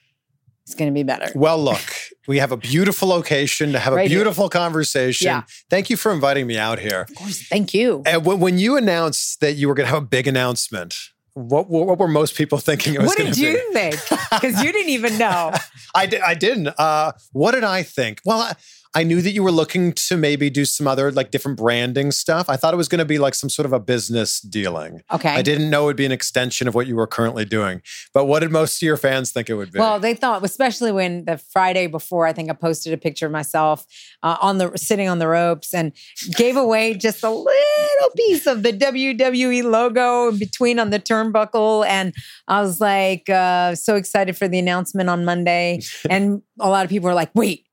it's 0.66 0.76
going 0.76 0.90
to 0.90 0.94
be 0.94 1.04
better. 1.04 1.32
Well, 1.36 1.62
look, 1.62 1.82
we 2.28 2.38
have 2.38 2.52
a 2.52 2.58
beautiful 2.58 3.08
location 3.08 3.72
to 3.74 3.80
have 3.80 3.94
a 3.94 3.96
Right 3.98 4.10
here. 4.10 4.20
beautiful 4.20 4.48
conversation. 4.50 5.26
Yeah. 5.26 5.44
Thank 5.70 5.90
you 5.90 5.98
for 5.98 6.12
inviting 6.14 6.48
me 6.48 6.58
out 6.58 6.80
here. 6.80 7.02
Of 7.10 7.16
course, 7.16 7.48
thank 7.48 7.74
you. 7.74 8.04
And 8.06 8.26
when, 8.26 8.40
when 8.40 8.58
you 8.60 8.78
announced 8.78 9.40
that 9.42 9.54
you 9.54 9.68
were 9.68 9.74
going 9.74 9.88
to 9.88 9.94
have 9.94 10.04
a 10.04 10.06
big 10.06 10.28
announcement, 10.28 10.96
what, 11.34 11.70
what, 11.70 11.88
what 11.88 11.98
were 11.98 12.08
most 12.08 12.36
people 12.36 12.58
thinking 12.58 12.94
it 12.94 13.00
was 13.00 13.08
What 13.08 13.18
did 13.18 13.34
to 13.34 13.40
be? 13.40 13.48
you 13.48 13.74
think? 13.74 13.96
Because 14.32 14.62
you 14.64 14.72
didn't 14.72 14.90
even 14.92 15.18
know. 15.18 15.52
I, 15.96 16.06
did, 16.06 16.22
I 16.22 16.34
didn't. 16.36 16.68
Uh, 16.78 17.14
what 17.32 17.52
did 17.54 17.64
I 17.64 17.84
think? 17.84 18.20
Well, 18.26 18.40
I, 18.40 18.54
I 18.94 19.04
knew 19.04 19.22
that 19.22 19.32
you 19.32 19.42
were 19.42 19.52
looking 19.52 19.94
to 19.94 20.18
maybe 20.18 20.50
do 20.50 20.66
some 20.66 20.86
other 20.86 21.12
like 21.12 21.32
different 21.32 21.58
branding 21.58 22.12
stuff. 22.12 22.50
I 22.50 22.58
thought 22.58 22.74
it 22.74 22.78
was 22.78 22.90
going 22.90 23.00
to 23.00 23.06
be 23.06 23.20
like 23.20 23.36
some 23.36 23.50
sort 23.50 23.66
of 23.66 23.72
a 23.72 23.80
business 23.80 24.42
dealing. 24.42 25.02
Okay. 25.12 25.30
I 25.30 25.42
didn't 25.42 25.70
know 25.70 25.84
it 25.84 25.86
would 25.88 25.96
be 25.96 26.06
an 26.06 26.12
extension 26.12 26.68
of 26.68 26.76
what 26.76 26.88
you 26.88 26.96
were 26.98 27.08
currently 27.08 27.46
doing. 27.46 27.82
But 28.14 28.26
what 28.26 28.42
did 28.42 28.52
most 28.52 28.82
of 28.82 28.86
your 28.86 28.98
fans 28.98 29.32
think 29.32 29.50
it 29.50 29.54
would 29.54 29.72
be? 29.72 29.80
Well, 29.80 30.00
they 30.00 30.14
thought, 30.14 30.44
especially 30.44 30.92
when 30.92 31.24
the 31.24 31.38
Friday 31.38 31.88
before, 31.88 32.28
I 32.28 32.34
think 32.34 32.50
I 32.50 32.54
posted 32.54 32.92
a 32.92 32.98
picture 32.98 33.28
of 33.28 33.32
myself 33.32 33.86
uh, 34.24 34.38
on 34.42 34.58
the 34.58 34.78
sitting 34.78 35.08
on 35.08 35.20
the 35.20 35.28
ropes 35.28 35.74
and 35.74 35.94
gave 36.36 36.58
away 36.58 36.94
just 36.94 37.24
a 37.24 37.30
little 37.30 38.10
piece 38.18 38.46
of 38.46 38.64
the 38.64 38.74
WWE 38.74 39.64
logo 39.64 40.30
in 40.30 40.38
between 40.38 40.80
on 40.80 40.90
the 40.90 41.00
turnbuckle, 41.00 41.86
and 41.86 42.14
I 42.48 42.62
was 42.62 42.82
like 42.82 43.30
uh, 43.30 43.76
so 43.76 43.96
excited 43.96 44.38
for 44.38 44.48
the 44.48 44.60
announcement 44.60 45.10
on 45.10 45.24
Monday, 45.24 45.82
and 46.10 46.42
a 46.60 46.70
lot 46.70 46.84
of 46.84 46.90
people 46.90 47.08
were 47.08 47.16
like, 47.16 47.32
"Wait." 47.34 47.68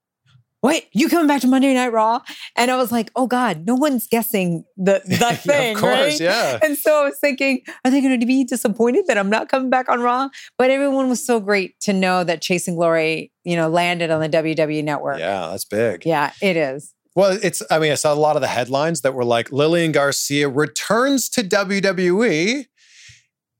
Wait, 0.62 0.87
you 0.93 1.09
coming 1.09 1.29
back 1.29 1.41
to 1.41 1.47
Monday 1.47 1.73
Night 1.73 1.93
Raw? 1.93 2.21
And 2.57 2.71
I 2.71 2.77
was 2.77 2.91
like, 2.91 3.11
oh 3.15 3.29
God, 3.29 3.65
no 3.67 3.77
one's 3.77 4.09
guessing 4.09 4.65
the 4.77 5.00
that 5.21 5.41
thing, 5.41 5.77
of 5.77 5.81
course, 5.81 5.95
right? 5.95 6.21
yeah. 6.21 6.59
And 6.62 6.77
so 6.77 7.03
I 7.03 7.05
was 7.05 7.19
thinking, 7.21 7.61
are 7.85 7.91
they 7.91 8.00
going 8.00 8.19
to 8.19 8.27
be 8.27 8.45
disappointed 8.45 9.07
that 9.07 9.17
I'm 9.17 9.31
not 9.31 9.49
coming 9.49 9.71
back 9.71 9.88
on 9.88 10.00
Raw? 10.00 10.29
But 10.57 10.71
everyone 10.71 11.09
was 11.09 11.25
so 11.25 11.38
great 11.38 11.79
to 11.81 11.93
know 11.93 12.25
that 12.25 12.43
Chasing 12.43 12.75
Glory, 12.75 13.33
you 13.45 13.55
know, 13.55 13.69
landed 13.69 14.11
on 14.11 14.21
the 14.21 14.29
WWE 14.29 14.83
network. 14.83 15.21
yeah, 15.21 15.49
that's 15.50 15.65
big. 15.65 16.05
Yeah, 16.05 16.33
it 16.43 16.57
is. 16.57 16.93
Well, 17.15 17.38
it's, 17.43 17.62
I 17.71 17.79
mean, 17.79 17.93
I 17.93 17.97
saw 17.97 18.12
a 18.12 18.15
lot 18.15 18.37
of 18.37 18.43
the 18.43 18.49
headlines 18.49 19.00
that 19.03 19.15
were 19.15 19.25
like 19.25 19.50
Lillian 19.50 19.93
Garcia 19.93 20.49
returns 20.49 21.29
to 21.31 21.43
WWE 21.43 22.67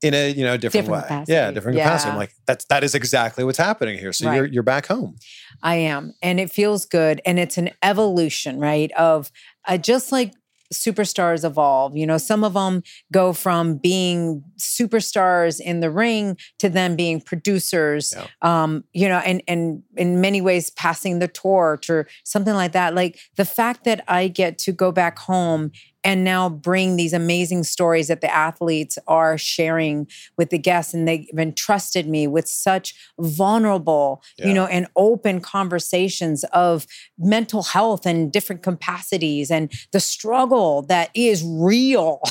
in 0.01 0.13
a, 0.13 0.31
you 0.31 0.43
know, 0.45 0.55
different, 0.57 0.85
Different 0.85 1.03
way. 1.03 1.07
capacity. 1.07 1.33
Yeah, 1.33 1.51
different 1.51 1.77
capacity. 1.77 2.11
I'm 2.11 2.17
like, 2.17 2.33
that's, 2.45 2.65
that 2.65 2.83
is 2.83 2.95
exactly 2.95 3.43
what's 3.43 3.57
happening 3.57 3.97
here. 3.99 4.13
So 4.13 4.27
Right. 4.27 4.35
you're, 4.37 4.45
you're 4.45 4.63
back 4.63 4.87
home. 4.87 5.17
I 5.61 5.75
am. 5.75 6.13
And 6.21 6.39
it 6.39 6.49
feels 6.51 6.85
good. 6.85 7.21
And 7.25 7.37
it's 7.37 7.57
an 7.57 7.71
evolution, 7.83 8.59
right? 8.59 8.91
Of 8.93 9.29
uh, 9.67 9.77
just 9.77 10.11
like 10.11 10.33
superstars 10.73 11.43
evolve. 11.43 11.97
You 11.97 12.05
know, 12.05 12.17
some 12.19 12.43
of 12.43 12.53
them 12.53 12.83
go 13.11 13.33
from 13.33 13.77
being 13.77 14.43
superstars 14.59 15.59
in 15.59 15.79
the 15.79 15.89
ring 15.89 16.37
to 16.59 16.69
them 16.69 16.95
being 16.95 17.19
producers, 17.21 18.13
Yeah. 18.15 18.27
um, 18.41 18.83
you 18.93 19.07
know, 19.09 19.17
and, 19.17 19.41
and 19.47 19.83
in 19.97 20.21
many 20.21 20.41
ways 20.41 20.69
passing 20.69 21.19
the 21.19 21.27
torch 21.27 21.89
or 21.89 22.07
something 22.23 22.53
like 22.53 22.71
that. 22.73 22.93
Like 22.95 23.19
the 23.35 23.45
fact 23.45 23.83
that 23.85 24.03
I 24.07 24.27
get 24.27 24.57
to 24.59 24.71
go 24.71 24.91
back 24.91 25.17
home 25.19 25.71
and 26.03 26.23
now 26.23 26.47
bring 26.49 26.95
these 26.95 27.11
amazing 27.13 27.63
stories 27.63 28.07
that 28.07 28.21
the 28.21 28.33
athletes 28.33 28.97
are 29.07 29.37
sharing 29.37 30.07
with 30.37 30.49
the 30.49 30.57
guests 30.57 30.93
and 30.93 31.07
they've 31.07 31.27
entrusted 31.37 32.07
me 32.07 32.25
with 32.27 32.47
such 32.47 32.93
vulnerable 33.19 34.23
Yeah. 34.37 34.47
you 34.47 34.53
know 34.53 34.65
and 34.65 34.87
open 34.95 35.41
conversations 35.41 36.43
of 36.53 36.85
mental 37.17 37.63
health 37.63 38.05
and 38.05 38.31
different 38.31 38.63
capacities 38.63 39.51
and 39.51 39.71
the 39.91 39.99
struggle 39.99 40.83
that 40.83 41.09
is 41.13 41.43
real 41.45 42.21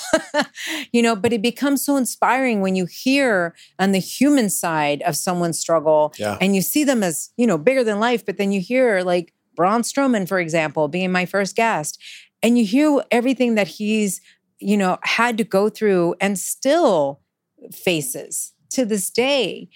you 0.92 1.02
know 1.02 1.14
but 1.16 1.32
it 1.32 1.42
becomes 1.42 1.84
so 1.84 1.96
inspiring 1.96 2.60
when 2.60 2.74
you 2.76 2.86
hear 2.86 3.54
on 3.78 3.92
the 3.92 3.98
human 3.98 4.48
side 4.50 5.02
of 5.02 5.16
someone's 5.16 5.58
struggle 5.58 6.12
Yeah. 6.18 6.38
and 6.40 6.54
you 6.54 6.62
see 6.62 6.84
them 6.84 7.02
as 7.02 7.30
you 7.36 7.46
know 7.46 7.58
bigger 7.58 7.84
than 7.84 8.00
life 8.00 8.24
but 8.24 8.36
then 8.38 8.52
you 8.52 8.60
hear 8.60 9.02
like 9.02 9.32
Braun 9.56 9.82
Strowman 9.82 10.28
for 10.28 10.38
example 10.38 10.88
being 10.88 11.10
my 11.10 11.26
first 11.26 11.56
guest 11.56 11.98
and 12.42 12.58
you 12.58 12.64
hear 12.64 13.02
everything 13.10 13.54
that 13.56 13.68
he's 13.68 14.20
you 14.58 14.76
know 14.76 14.98
had 15.02 15.38
to 15.38 15.44
go 15.44 15.68
through 15.68 16.14
and 16.20 16.38
still 16.38 17.20
faces 17.72 18.54
to 18.70 18.84
this 18.84 19.10
day. 19.10 19.68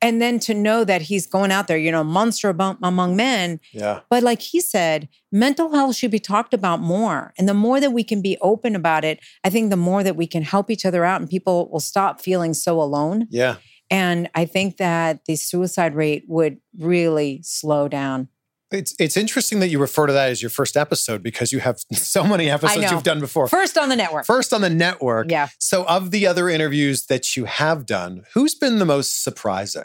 And 0.00 0.22
then 0.22 0.38
to 0.40 0.54
know 0.54 0.84
that 0.84 1.02
he's 1.02 1.26
going 1.26 1.50
out 1.50 1.66
there 1.66 1.76
you 1.76 1.90
know 1.90 2.04
monster 2.04 2.50
among, 2.50 2.78
among 2.84 3.16
men. 3.16 3.58
Yeah. 3.72 4.00
but 4.08 4.22
like 4.22 4.40
he 4.40 4.60
said 4.60 5.08
mental 5.32 5.72
health 5.74 5.96
should 5.96 6.12
be 6.12 6.20
talked 6.20 6.54
about 6.54 6.78
more. 6.80 7.34
And 7.36 7.48
the 7.48 7.54
more 7.54 7.80
that 7.80 7.90
we 7.92 8.04
can 8.04 8.22
be 8.22 8.38
open 8.40 8.76
about 8.76 9.04
it 9.04 9.18
i 9.42 9.50
think 9.50 9.70
the 9.70 9.76
more 9.76 10.04
that 10.04 10.14
we 10.14 10.28
can 10.28 10.44
help 10.44 10.70
each 10.70 10.86
other 10.86 11.04
out 11.04 11.20
and 11.20 11.28
people 11.28 11.68
will 11.70 11.80
stop 11.80 12.20
feeling 12.20 12.54
so 12.54 12.80
alone. 12.80 13.26
Yeah. 13.30 13.56
and 13.90 14.30
i 14.36 14.44
think 14.44 14.76
that 14.76 15.24
the 15.24 15.34
suicide 15.34 15.96
rate 15.96 16.24
would 16.28 16.58
really 16.78 17.40
slow 17.42 17.88
down 17.88 18.28
It's 18.70 18.94
it's 18.98 19.16
interesting 19.16 19.60
that 19.60 19.68
you 19.68 19.78
refer 19.78 20.06
to 20.06 20.12
that 20.12 20.30
as 20.30 20.42
your 20.42 20.50
first 20.50 20.76
episode 20.76 21.22
because 21.22 21.52
you 21.52 21.60
have 21.60 21.80
so 21.92 22.24
many 22.24 22.50
episodes 22.50 22.90
you've 22.90 23.02
done 23.02 23.20
before. 23.20 23.48
first 23.48 23.78
on 23.78 23.88
the 23.88 23.96
network 23.96 24.26
First 24.26 24.52
on 24.52 24.60
the 24.60 24.70
network. 24.70 25.30
Yeah. 25.30 25.48
So 25.58 25.84
of 25.86 26.10
the 26.10 26.26
other 26.26 26.48
interviews 26.48 27.06
that 27.06 27.36
you 27.36 27.46
have 27.46 27.86
done, 27.86 28.24
who's 28.34 28.54
been 28.54 28.78
the 28.78 28.84
most 28.84 29.22
surprising? 29.22 29.84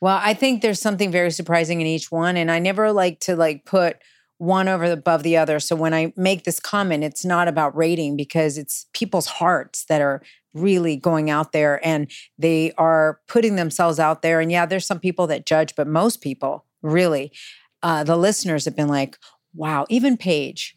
Well, 0.00 0.20
I 0.22 0.34
think 0.34 0.62
there's 0.62 0.80
something 0.80 1.10
very 1.10 1.30
surprising 1.30 1.80
in 1.80 1.86
each 1.86 2.12
one, 2.12 2.36
and 2.36 2.50
I 2.50 2.58
never 2.58 2.92
like 2.92 3.20
to 3.20 3.34
like 3.34 3.64
put 3.64 3.96
one 4.38 4.68
over 4.68 4.84
above 4.84 5.24
the 5.24 5.36
other. 5.36 5.58
So 5.58 5.74
when 5.74 5.92
I 5.92 6.12
make 6.16 6.44
this 6.44 6.60
comment, 6.60 7.02
it's 7.02 7.24
not 7.24 7.48
about 7.48 7.76
rating 7.76 8.16
because 8.16 8.56
it's 8.56 8.86
people's 8.92 9.26
hearts 9.26 9.84
that 9.86 10.00
are 10.00 10.22
really 10.54 10.96
going 10.96 11.28
out 11.28 11.52
there 11.52 11.84
and 11.84 12.10
they 12.38 12.72
are 12.78 13.20
putting 13.26 13.56
themselves 13.56 13.98
out 13.98 14.22
there. 14.22 14.40
And 14.40 14.50
yeah, 14.50 14.64
there's 14.64 14.86
some 14.86 15.00
people 15.00 15.26
that 15.26 15.44
judge, 15.44 15.74
but 15.74 15.86
most 15.86 16.20
people 16.20 16.64
really, 16.82 17.32
uh, 17.82 18.04
the 18.04 18.16
listeners 18.16 18.64
have 18.64 18.76
been 18.76 18.88
like, 18.88 19.16
wow, 19.54 19.86
even 19.88 20.16
Paige, 20.16 20.74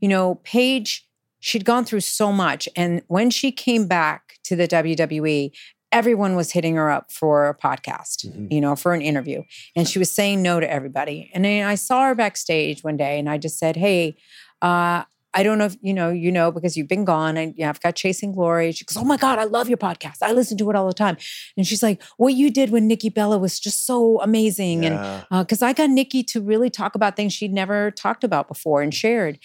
you 0.00 0.08
know, 0.08 0.36
Paige, 0.44 1.06
she'd 1.40 1.64
gone 1.64 1.84
through 1.84 2.00
so 2.00 2.32
much. 2.32 2.68
And 2.76 3.02
when 3.08 3.30
she 3.30 3.52
came 3.52 3.86
back 3.86 4.38
to 4.44 4.56
the 4.56 4.66
WWE, 4.68 5.52
everyone 5.92 6.36
was 6.36 6.52
hitting 6.52 6.76
her 6.76 6.90
up 6.90 7.10
for 7.10 7.48
a 7.48 7.54
podcast, 7.56 8.24
Mhm. 8.26 8.52
you 8.52 8.60
know, 8.60 8.76
for 8.76 8.92
an 8.94 9.02
interview. 9.02 9.42
And 9.74 9.88
she 9.88 9.98
was 9.98 10.10
saying 10.10 10.40
no 10.42 10.60
to 10.60 10.70
everybody. 10.70 11.30
And 11.34 11.44
then 11.44 11.66
I 11.66 11.74
saw 11.74 12.04
her 12.04 12.14
backstage 12.14 12.84
one 12.84 12.96
day 12.96 13.18
and 13.18 13.28
I 13.28 13.38
just 13.38 13.58
said, 13.58 13.76
Hey, 13.76 14.16
uh, 14.62 15.04
I 15.32 15.42
don't 15.44 15.58
know 15.58 15.66
if 15.66 15.76
you 15.80 15.94
know, 15.94 16.10
you 16.10 16.32
know, 16.32 16.50
because 16.50 16.76
you've 16.76 16.88
been 16.88 17.04
gone 17.04 17.36
and 17.36 17.54
yeah, 17.56 17.68
I've 17.68 17.80
got 17.80 17.94
Chasing 17.94 18.32
Glory. 18.32 18.72
She 18.72 18.84
goes, 18.84 18.96
Oh 18.96 19.04
my 19.04 19.16
God, 19.16 19.38
I 19.38 19.44
love 19.44 19.68
your 19.68 19.78
podcast. 19.78 20.16
I 20.22 20.32
listen 20.32 20.58
to 20.58 20.68
it 20.70 20.76
all 20.76 20.88
the 20.88 20.92
time. 20.92 21.16
And 21.56 21.66
she's 21.66 21.82
like, 21.82 22.02
What 22.16 22.34
you 22.34 22.50
did 22.50 22.70
with 22.70 22.82
Nikki 22.82 23.10
Bella 23.10 23.38
was 23.38 23.60
just 23.60 23.86
so 23.86 24.20
amazing. 24.20 24.84
And 24.84 24.96
Yeah. 24.96 25.24
Uh, 25.30 25.42
because 25.44 25.62
I 25.62 25.72
got 25.72 25.88
Nikki 25.90 26.22
to 26.24 26.40
really 26.40 26.68
talk 26.70 26.94
about 26.96 27.14
things 27.16 27.32
she'd 27.32 27.52
never 27.52 27.90
talked 27.92 28.24
about 28.24 28.48
before 28.48 28.82
and 28.82 28.92
shared. 28.92 29.38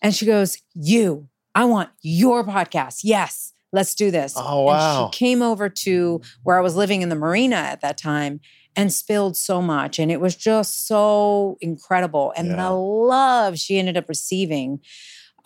And 0.00 0.14
she 0.14 0.26
goes, 0.26 0.58
You, 0.74 1.28
I 1.54 1.64
want 1.64 1.90
your 2.02 2.44
podcast. 2.44 3.00
Yes, 3.02 3.52
let's 3.72 3.94
do 3.96 4.10
this. 4.12 4.34
Oh, 4.36 4.62
wow. 4.62 5.06
And 5.06 5.14
she 5.14 5.18
came 5.18 5.42
over 5.42 5.68
to 5.68 6.20
where 6.44 6.56
I 6.56 6.60
was 6.60 6.76
living 6.76 7.02
in 7.02 7.08
the 7.08 7.16
marina 7.16 7.56
at 7.56 7.80
that 7.80 7.98
time 7.98 8.38
and 8.76 8.92
spilled 8.92 9.36
so 9.38 9.62
much. 9.62 9.98
And 9.98 10.12
it 10.12 10.20
was 10.20 10.36
just 10.36 10.86
so 10.86 11.56
incredible. 11.62 12.32
And 12.36 12.48
Yeah. 12.48 12.56
the 12.56 12.70
love 12.72 13.58
she 13.58 13.78
ended 13.78 13.96
up 13.96 14.06
receiving, 14.08 14.80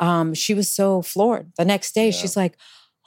um, 0.00 0.34
she 0.34 0.54
was 0.54 0.68
so 0.74 1.02
floored. 1.02 1.52
The 1.56 1.64
next 1.64 1.94
day, 1.94 2.06
Yeah. 2.06 2.12
she's 2.12 2.36
like, 2.36 2.56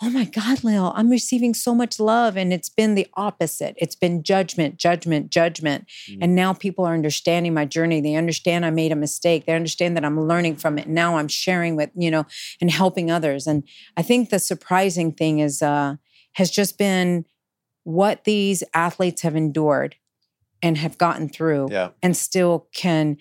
Oh 0.01 0.09
my 0.09 0.25
God, 0.25 0.63
Lil, 0.63 0.91
I'm 0.95 1.09
receiving 1.09 1.53
so 1.53 1.73
much 1.73 1.99
love. 1.99 2.35
And 2.35 2.51
it's 2.51 2.67
been 2.67 2.95
the 2.95 3.07
opposite. 3.13 3.75
It's 3.77 3.95
been 3.95 4.23
judgment, 4.23 4.75
judgment, 4.77 5.29
judgment. 5.29 5.85
Mm. 6.09 6.17
And 6.21 6.35
now 6.35 6.51
people 6.53 6.83
are 6.85 6.93
understanding 6.95 7.53
my 7.53 7.65
journey. 7.65 8.01
They 8.01 8.15
understand 8.15 8.65
I 8.65 8.71
made 8.71 8.91
a 8.91 8.95
mistake. 8.97 9.45
They 9.45 9.53
understand 9.53 9.95
that 9.95 10.03
I'm 10.03 10.19
learning 10.19 10.55
from 10.57 10.77
it. 10.79 10.87
Now 10.87 11.17
I'm 11.17 11.27
sharing 11.29 11.75
with, 11.75 11.91
you 11.95 12.09
know, 12.11 12.25
and 12.59 12.71
helping 12.71 13.11
others. 13.11 13.45
And 13.47 13.63
I 13.95 14.01
think 14.01 14.29
the 14.29 14.39
surprising 14.39 15.11
thing 15.13 15.39
is 15.39 15.61
uh 15.61 15.95
has 16.33 16.49
just 16.49 16.77
been 16.79 17.25
what 17.83 18.23
these 18.23 18.63
athletes 18.73 19.21
have 19.21 19.35
endured 19.35 19.95
and 20.61 20.77
have 20.77 20.97
gotten 20.97 21.29
through 21.29 21.69
Yeah. 21.71 21.89
and 22.01 22.17
still 22.17 22.67
can 22.73 23.17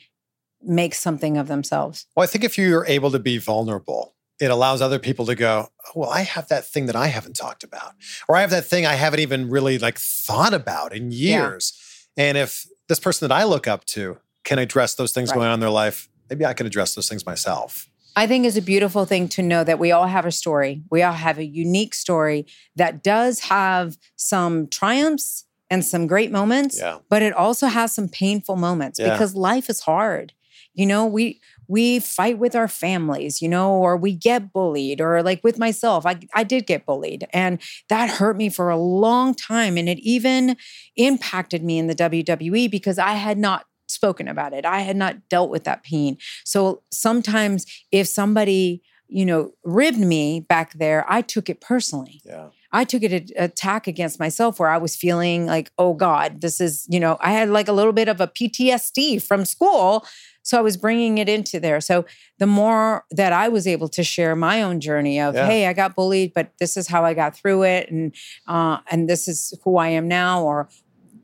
make 0.64 0.94
something 0.94 1.36
of 1.36 1.48
themselves. 1.48 2.06
Well, 2.16 2.24
I 2.24 2.26
think 2.26 2.44
if 2.44 2.56
you're 2.58 2.86
able 2.86 3.10
to 3.10 3.18
be 3.18 3.38
vulnerable, 3.38 4.14
it 4.40 4.50
allows 4.50 4.82
other 4.82 4.98
people 4.98 5.26
to 5.26 5.34
go, 5.34 5.68
oh, 5.86 5.92
well, 5.94 6.10
I 6.10 6.22
have 6.22 6.48
that 6.48 6.66
thing 6.66 6.86
that 6.86 6.96
I 6.96 7.06
haven't 7.06 7.36
talked 7.36 7.62
about, 7.62 7.92
or 8.28 8.36
I 8.36 8.40
have 8.40 8.50
that 8.50 8.66
thing 8.66 8.86
I 8.86 8.94
haven't 8.94 9.20
even 9.20 9.48
really 9.48 9.78
like 9.78 9.98
thought 9.98 10.54
about 10.54 10.94
in 10.94 11.12
years. 11.12 11.72
Yeah. 12.16 12.24
And 12.24 12.38
if 12.38 12.66
this 12.88 12.98
person 12.98 13.28
that 13.28 13.34
I 13.34 13.44
look 13.44 13.68
up 13.68 13.84
to 13.86 14.18
can 14.44 14.58
address 14.58 14.94
those 14.94 15.12
things 15.12 15.30
right. 15.30 15.36
going 15.36 15.46
on 15.48 15.54
in 15.54 15.60
their 15.60 15.70
life, 15.70 16.08
maybe 16.28 16.44
I 16.44 16.54
can 16.54 16.66
address 16.66 16.94
those 16.94 17.08
things 17.08 17.24
myself. 17.24 17.88
I 18.14 18.26
think 18.26 18.44
it's 18.44 18.56
a 18.56 18.62
beautiful 18.62 19.04
thing 19.04 19.28
to 19.28 19.42
know 19.42 19.64
that 19.64 19.78
we 19.78 19.92
all 19.92 20.06
have 20.06 20.26
a 20.26 20.32
story. 20.32 20.82
We 20.90 21.02
all 21.02 21.12
have 21.12 21.38
a 21.38 21.44
unique 21.44 21.94
story 21.94 22.46
that 22.76 23.02
does 23.02 23.40
have 23.40 23.96
some 24.16 24.66
triumphs 24.66 25.46
and 25.70 25.84
some 25.84 26.06
great 26.06 26.30
moments, 26.30 26.78
yeah. 26.78 26.98
but 27.08 27.22
it 27.22 27.32
also 27.32 27.68
has 27.68 27.94
some 27.94 28.08
painful 28.08 28.56
moments 28.56 28.98
yeah. 28.98 29.10
because 29.10 29.34
life 29.34 29.70
is 29.70 29.80
hard. 29.80 30.34
You 30.74 30.86
know, 30.86 31.06
we 31.06 31.40
we 31.68 32.00
fight 32.00 32.38
with 32.38 32.54
our 32.54 32.68
families, 32.68 33.40
you 33.40 33.48
know, 33.48 33.72
or 33.72 33.96
we 33.96 34.14
get 34.14 34.52
bullied, 34.52 35.00
or 35.00 35.22
like 35.22 35.42
with 35.42 35.58
myself, 35.58 36.04
I, 36.04 36.20
I 36.34 36.44
did 36.44 36.66
get 36.66 36.86
bullied. 36.86 37.26
And 37.32 37.60
that 37.88 38.10
hurt 38.10 38.36
me 38.36 38.48
for 38.48 38.70
a 38.70 38.76
long 38.76 39.34
time. 39.34 39.78
And 39.78 39.88
it 39.88 39.98
even 40.00 40.56
impacted 40.96 41.62
me 41.64 41.78
in 41.78 41.86
the 41.86 41.94
WWE 41.94 42.70
because 42.70 42.98
I 42.98 43.12
had 43.12 43.38
not 43.38 43.66
spoken 43.88 44.28
about 44.28 44.52
it. 44.52 44.64
I 44.64 44.80
had 44.80 44.96
not 44.96 45.28
dealt 45.28 45.50
with 45.50 45.64
that 45.64 45.82
pain. 45.82 46.18
So 46.44 46.82
sometimes 46.90 47.66
if 47.90 48.08
somebody, 48.08 48.82
you 49.08 49.24
know, 49.24 49.52
ribbed 49.64 49.98
me 49.98 50.40
back 50.40 50.72
there, 50.74 51.04
I 51.08 51.22
took 51.22 51.48
it 51.48 51.60
personally. 51.60 52.22
Yeah. 52.24 52.48
I 52.72 52.84
took 52.84 53.02
it 53.02 53.12
an 53.12 53.28
attack 53.36 53.86
against 53.86 54.18
myself 54.18 54.58
where 54.58 54.70
I 54.70 54.78
was 54.78 54.96
feeling 54.96 55.46
like, 55.46 55.70
oh 55.76 55.92
God, 55.92 56.40
this 56.40 56.60
is, 56.60 56.86
you 56.88 56.98
know, 56.98 57.18
I 57.20 57.32
had 57.32 57.50
like 57.50 57.68
a 57.68 57.72
little 57.72 57.92
bit 57.92 58.08
of 58.08 58.20
a 58.20 58.26
PTSD 58.26 59.22
from 59.22 59.44
school. 59.44 60.06
So 60.42 60.58
I 60.58 60.60
was 60.60 60.76
bringing 60.76 61.18
it 61.18 61.28
into 61.28 61.60
there. 61.60 61.80
So 61.80 62.04
the 62.38 62.46
more 62.46 63.04
that 63.10 63.32
I 63.32 63.48
was 63.48 63.66
able 63.66 63.88
to 63.88 64.02
share 64.02 64.34
my 64.34 64.62
own 64.62 64.80
journey 64.80 65.20
of, 65.20 65.34
yeah. 65.34 65.46
hey, 65.46 65.66
I 65.66 65.72
got 65.72 65.94
bullied, 65.94 66.34
but 66.34 66.52
this 66.58 66.76
is 66.76 66.88
how 66.88 67.04
I 67.04 67.14
got 67.14 67.36
through 67.36 67.64
it, 67.64 67.90
and 67.90 68.14
uh, 68.46 68.78
and 68.90 69.08
this 69.08 69.28
is 69.28 69.54
who 69.64 69.76
I 69.76 69.88
am 69.88 70.08
now, 70.08 70.42
or 70.42 70.68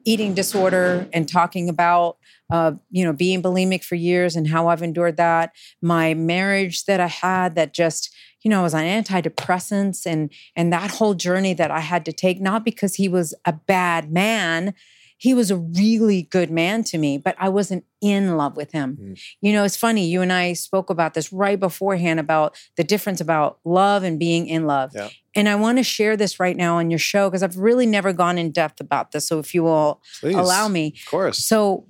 eating 0.05 0.35
disorder 0.35 1.07
and 1.13 1.29
talking 1.29 1.69
about 1.69 2.17
uh, 2.51 2.73
you 2.91 3.05
know, 3.05 3.13
being 3.13 3.43
bulimic 3.43 3.85
for 3.85 3.95
years 3.95 4.35
and 4.35 4.49
how 4.49 4.69
I've 4.69 4.83
endured 4.83 5.17
that. 5.19 5.55
My 5.83 6.15
marriage 6.15 6.85
that 6.87 7.01
I 7.01 7.07
had 7.07 7.55
that 7.57 7.75
just, 7.75 8.15
you 8.43 8.51
know, 8.51 8.61
I 8.61 8.63
was 8.63 8.75
on 8.75 8.85
antidepressants 8.85 10.07
and 10.07 10.33
and 10.57 10.73
that 10.73 10.93
whole 10.93 11.15
journey 11.15 11.53
that 11.55 11.71
I 11.71 11.81
had 11.81 12.05
to 12.07 12.13
take, 12.13 12.41
not 12.41 12.65
because 12.65 12.95
he 12.95 13.09
was 13.09 13.35
a 13.45 13.53
bad 13.53 14.11
man. 14.11 14.75
He 15.19 15.35
was 15.35 15.51
a 15.51 15.57
really 15.57 16.23
good 16.23 16.49
man 16.49 16.85
to 16.85 16.99
me, 16.99 17.19
but 17.19 17.35
I 17.39 17.49
wasn't 17.49 17.85
in 18.01 18.37
love 18.37 18.57
with 18.57 18.71
him. 18.71 18.97
Mm. 19.01 19.21
You 19.41 19.53
know, 19.53 19.65
it's 19.65 19.77
funny. 19.77 20.07
You 20.07 20.23
and 20.23 20.33
I 20.33 20.53
spoke 20.53 20.91
about 20.91 21.15
this 21.15 21.33
right 21.33 21.59
beforehand 21.59 22.21
about 22.21 22.57
the 22.77 22.85
difference 22.85 23.21
about 23.21 23.59
love 23.65 24.05
and 24.05 24.17
being 24.19 24.47
in 24.47 24.67
love. 24.67 24.93
Yeah. 24.95 25.09
And 25.35 25.49
I 25.49 25.57
want 25.57 25.79
to 25.79 25.85
share 25.85 26.17
this 26.17 26.39
right 26.39 26.57
now 26.57 26.79
on 26.79 26.89
your 26.89 27.01
show 27.01 27.29
because 27.29 27.43
I've 27.43 27.59
really 27.59 27.85
never 27.85 28.13
gone 28.13 28.39
in 28.39 28.53
depth 28.53 28.81
about 28.81 29.11
this. 29.11 29.27
So 29.27 29.41
if 29.41 29.55
you 29.55 29.65
will 29.65 30.01
Please. 30.21 30.37
allow 30.37 30.69
me. 30.69 30.95
Of 31.05 31.11
course. 31.11 31.39
So 31.45 31.85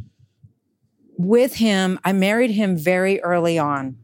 with 1.19 1.57
him, 1.57 2.01
I 2.05 2.13
married 2.15 2.53
him 2.53 2.79
very 2.79 3.21
early 3.23 3.59
on. 3.59 3.99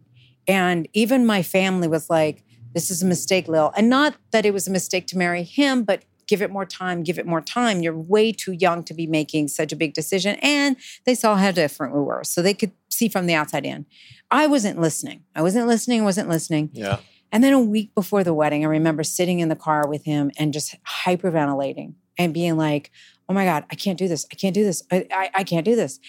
And 0.46 0.86
even 0.92 1.24
my 1.24 1.42
family 1.42 1.88
was 1.88 2.10
like, 2.10 2.44
this 2.74 2.90
is 2.90 3.02
a 3.02 3.06
mistake, 3.06 3.48
Lil. 3.48 3.72
And 3.76 3.88
not 3.88 4.16
that 4.32 4.44
it 4.44 4.52
was 4.52 4.66
a 4.66 4.70
mistake 4.70 5.06
to 5.08 5.18
marry 5.18 5.44
him, 5.44 5.84
but 5.84 6.04
give 6.34 6.42
it 6.42 6.50
more 6.50 6.66
time, 6.66 7.04
give 7.04 7.16
it 7.16 7.26
more 7.26 7.40
time. 7.40 7.80
You're 7.80 7.96
way 7.96 8.32
too 8.32 8.50
young 8.50 8.82
to 8.84 8.94
be 8.94 9.06
making 9.06 9.46
such 9.46 9.72
a 9.72 9.76
big 9.76 9.94
decision. 9.94 10.36
And 10.42 10.76
they 11.04 11.14
saw 11.14 11.36
how 11.36 11.52
different 11.52 11.94
we 11.94 12.00
were. 12.00 12.24
So 12.24 12.42
they 12.42 12.54
could 12.54 12.72
see 12.88 13.08
from 13.08 13.26
the 13.26 13.34
outside 13.34 13.64
in. 13.64 13.86
I 14.32 14.48
wasn't 14.48 14.80
listening. 14.80 15.22
I 15.36 15.42
wasn't 15.42 15.68
listening, 15.68 16.02
wasn't 16.02 16.28
listening. 16.28 16.70
Yeah. 16.72 16.98
And 17.30 17.44
then 17.44 17.52
a 17.52 17.60
week 17.60 17.94
before 17.94 18.24
the 18.24 18.34
wedding, 18.34 18.64
I 18.64 18.68
remember 18.68 19.04
sitting 19.04 19.38
in 19.38 19.48
the 19.48 19.54
car 19.54 19.86
with 19.86 20.04
him 20.04 20.32
and 20.36 20.52
just 20.52 20.74
hyperventilating 21.04 21.94
and 22.18 22.34
being 22.34 22.56
like, 22.56 22.90
oh 23.28 23.32
my 23.32 23.44
God, 23.44 23.64
I 23.70 23.76
can't 23.76 23.98
do 23.98 24.08
this. 24.08 24.26
I 24.32 24.34
can't 24.34 24.54
do 24.54 24.64
this. 24.64 24.82
I, 24.90 25.06
I, 25.12 25.30
I 25.36 25.44
can't 25.44 25.64
do 25.64 25.76
this 25.76 26.00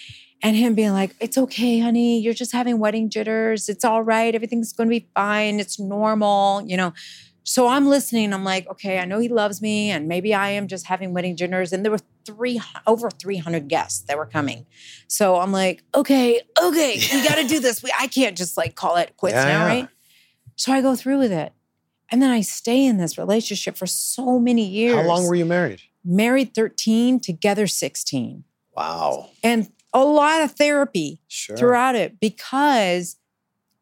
and 0.44 0.55
him 0.55 0.75
being 0.75 0.91
like, 0.91 1.15
It's 1.20 1.38
okay, 1.38 1.79
honey. 1.79 2.20
You're 2.20 2.34
just 2.34 2.51
having 2.51 2.79
wedding 2.79 3.10
jitters. 3.10 3.70
It's 3.70 3.86
all 3.86 4.03
right. 4.03 4.34
Everything's 4.34 4.74
going 4.74 4.89
to 4.89 5.00
be 5.00 5.08
fine. 5.15 5.60
It's 5.60 5.79
normal, 5.79 6.62
you 6.65 6.77
know. 6.77 6.94
So 7.48 7.68
I'm 7.68 7.88
listening. 7.88 8.34
I'm 8.34 8.44
like, 8.44 8.68
okay, 8.68 8.98
I 8.98 9.06
know 9.06 9.20
he 9.20 9.30
loves 9.30 9.62
me, 9.62 9.92
and 9.92 10.08
maybe 10.08 10.34
I 10.34 10.50
am 10.50 10.68
just 10.68 10.88
having 10.88 11.14
wedding 11.14 11.36
dinners. 11.36 11.72
And 11.72 11.86
there 11.86 11.92
were 11.92 12.00
three 12.25 12.60
over 12.88 13.12
300 13.12 13.68
guests 13.68 14.00
that 14.08 14.18
were 14.18 14.25
coming. 14.25 14.66
So 15.08 15.36
I'm 15.38 15.52
like, 15.52 15.84
okay, 15.94 16.42
okay, 16.62 17.00
we 17.14 17.24
got 17.24 17.36
to 17.36 17.48
do 17.48 17.60
this. 17.60 17.84
We, 17.84 17.94
I 17.98 18.08
can't 18.08 18.36
just 18.36 18.58
like 18.58 18.74
call 18.74 18.96
it 18.96 19.16
quits 19.16 19.36
yeah, 19.36 19.46
now, 19.46 19.68
yeah. 19.68 19.68
right? 19.68 19.90
So 20.56 20.74
I 20.74 20.82
go 20.82 20.96
through 20.96 21.20
with 21.20 21.32
it, 21.32 21.54
and 22.10 22.20
then 22.20 22.32
I 22.32 22.42
stay 22.42 22.84
in 22.84 22.98
this 22.98 23.16
relationship 23.16 23.78
for 23.78 23.86
so 23.86 24.40
many 24.40 24.66
years. 24.66 24.96
How 24.96 25.04
long 25.04 25.28
were 25.28 25.36
you 25.36 25.46
married? 25.46 25.82
Married 26.04 26.56
13, 26.56 27.20
together 27.20 27.68
16. 27.68 28.44
Wow. 28.75 29.30
And 29.43 29.72
a 29.93 30.04
lot 30.04 30.41
of 30.41 30.52
therapy 30.52 31.22
sure. 31.28 31.56
throughout 31.56 31.93
it 31.93 32.19
because 32.19 33.17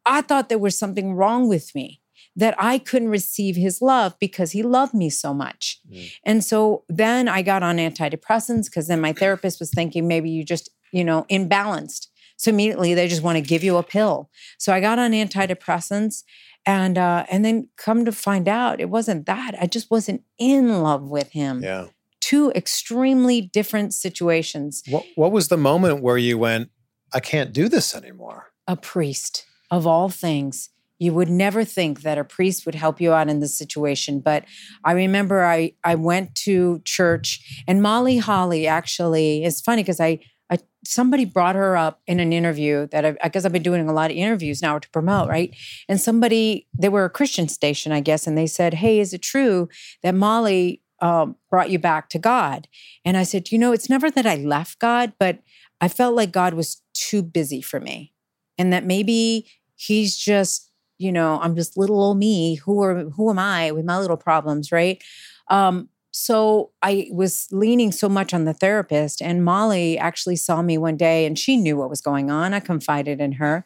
I 0.05 0.21
thought 0.21 0.49
there 0.49 0.59
was 0.59 0.77
something 0.77 1.13
wrong 1.13 1.47
with 1.47 1.73
me 1.73 2.01
that 2.35 2.55
I 2.57 2.79
couldn't 2.79 3.09
receive 3.09 3.55
his 3.55 3.81
love 3.81 4.15
because 4.19 4.51
he 4.51 4.63
loved 4.63 4.93
me 4.93 5.09
so 5.09 5.33
much. 5.33 5.79
Mm. 5.91 6.11
And 6.25 6.43
so 6.43 6.83
then 6.89 7.27
I 7.27 7.41
got 7.41 7.63
on 7.63 7.77
antidepressants 7.77 8.65
because 8.65 8.87
then 8.87 9.01
my 9.01 9.13
therapist 9.13 9.59
was 9.59 9.71
thinking 9.71 10.07
maybe 10.07 10.29
you 10.29 10.43
just, 10.43 10.69
you 10.91 11.03
know, 11.03 11.25
imbalanced. 11.29 12.07
So 12.37 12.49
immediately 12.49 12.93
they 12.93 13.07
just 13.07 13.21
want 13.21 13.37
to 13.37 13.41
give 13.41 13.63
you 13.63 13.77
a 13.77 13.83
pill. 13.83 14.29
So 14.57 14.73
I 14.73 14.79
got 14.79 14.99
on 14.99 15.11
antidepressants 15.11 16.23
and 16.65 16.97
uh 16.97 17.25
and 17.29 17.43
then 17.43 17.67
come 17.77 18.05
to 18.05 18.11
find 18.11 18.47
out 18.47 18.79
it 18.79 18.89
wasn't 18.89 19.25
that. 19.25 19.53
I 19.61 19.67
just 19.67 19.91
wasn't 19.91 20.23
in 20.39 20.81
love 20.81 21.03
with 21.03 21.31
him. 21.31 21.61
Yeah 21.61 21.87
two 22.23 22.51
extremely 22.55 23.41
different 23.41 23.93
situations. 23.93 24.81
What, 24.89 25.05
what 25.15 25.33
was 25.33 25.49
the 25.49 25.57
moment 25.57 26.01
where 26.01 26.17
you 26.17 26.37
went, 26.37 26.69
I 27.13 27.19
can't 27.19 27.51
do 27.51 27.67
this 27.67 27.93
anymore? 27.93 28.53
A 28.65 28.77
priest, 28.77 29.45
of 29.69 29.85
all 29.85 30.07
things. 30.07 30.69
You 31.03 31.13
would 31.13 31.29
never 31.29 31.65
think 31.65 32.01
that 32.03 32.17
a 32.17 32.23
priest 32.23 32.65
would 32.65 32.75
help 32.75 33.01
you 33.01 33.11
out 33.11 33.27
in 33.27 33.41
this 33.41 33.57
situation. 33.57 34.21
But 34.21 34.45
I 34.85 34.93
remember 34.93 35.43
I, 35.43 35.73
I 35.83 35.95
went 35.95 36.33
to 36.35 36.81
church 36.85 37.63
and 37.67 37.81
Molly 37.81 38.19
Holly 38.19 38.67
actually, 38.67 39.43
it's 39.43 39.59
funny 39.59 39.83
because 39.83 39.99
I, 39.99 40.19
I, 40.49 40.59
somebody 40.85 41.25
brought 41.25 41.55
her 41.55 41.75
up 41.75 41.99
in 42.07 42.21
an 42.21 42.31
interview 42.31 42.87
that 42.87 43.05
I, 43.05 43.15
I, 43.21 43.27
guess 43.27 43.43
I've 43.43 43.51
been 43.51 43.63
doing 43.63 43.89
a 43.89 43.93
lot 43.93 44.11
of 44.11 44.17
interviews 44.17 44.61
now 44.61 44.79
to 44.79 44.89
promote, 44.91 45.27
right? 45.27 45.53
And 45.89 45.99
somebody, 45.99 46.67
they 46.73 46.87
were 46.87 47.03
a 47.03 47.09
Christian 47.09 47.49
station, 47.49 47.91
I 47.91 47.99
guess, 47.99 48.25
and 48.25 48.37
they 48.37 48.47
said, 48.47 48.75
Hey, 48.75 49.01
is 49.01 49.13
it 49.13 49.21
true 49.21 49.67
that 50.03 50.15
Molly 50.15 50.81
um, 51.01 51.35
brought 51.49 51.69
you 51.69 51.79
back 51.79 52.07
to 52.11 52.19
God? 52.19 52.69
And 53.03 53.17
I 53.17 53.23
said, 53.23 53.51
you 53.51 53.57
know, 53.57 53.73
it's 53.73 53.89
never 53.89 54.09
that 54.09 54.25
I 54.25 54.35
left 54.35 54.79
God, 54.79 55.11
but 55.19 55.39
I 55.81 55.89
felt 55.89 56.15
like 56.15 56.31
God 56.31 56.53
was 56.53 56.81
too 56.93 57.21
busy 57.21 57.61
for 57.61 57.81
me. 57.81 58.13
And 58.57 58.71
that 58.71 58.85
maybe 58.85 59.47
he's 59.75 60.15
just, 60.15 60.69
you 60.97 61.11
know, 61.11 61.39
I'm 61.41 61.55
just 61.55 61.77
little 61.77 62.01
old 62.01 62.17
me. 62.17 62.55
Who 62.55 62.81
are 62.83 63.03
who 63.09 63.29
am 63.29 63.39
I 63.39 63.71
with 63.71 63.85
my 63.85 63.99
little 63.99 64.17
problems, 64.17 64.71
right? 64.71 65.03
Um, 65.49 65.89
so 66.11 66.71
I 66.83 67.07
was 67.11 67.47
leaning 67.51 67.91
so 67.91 68.07
much 68.07 68.33
on 68.33 68.45
the 68.45 68.53
therapist, 68.53 69.21
and 69.21 69.43
Molly 69.43 69.97
actually 69.97 70.35
saw 70.35 70.61
me 70.61 70.77
one 70.77 70.95
day 70.95 71.25
and 71.25 71.37
she 71.37 71.57
knew 71.57 71.75
what 71.75 71.89
was 71.89 72.01
going 72.01 72.29
on. 72.29 72.53
I 72.53 72.59
confided 72.59 73.19
in 73.19 73.33
her, 73.33 73.65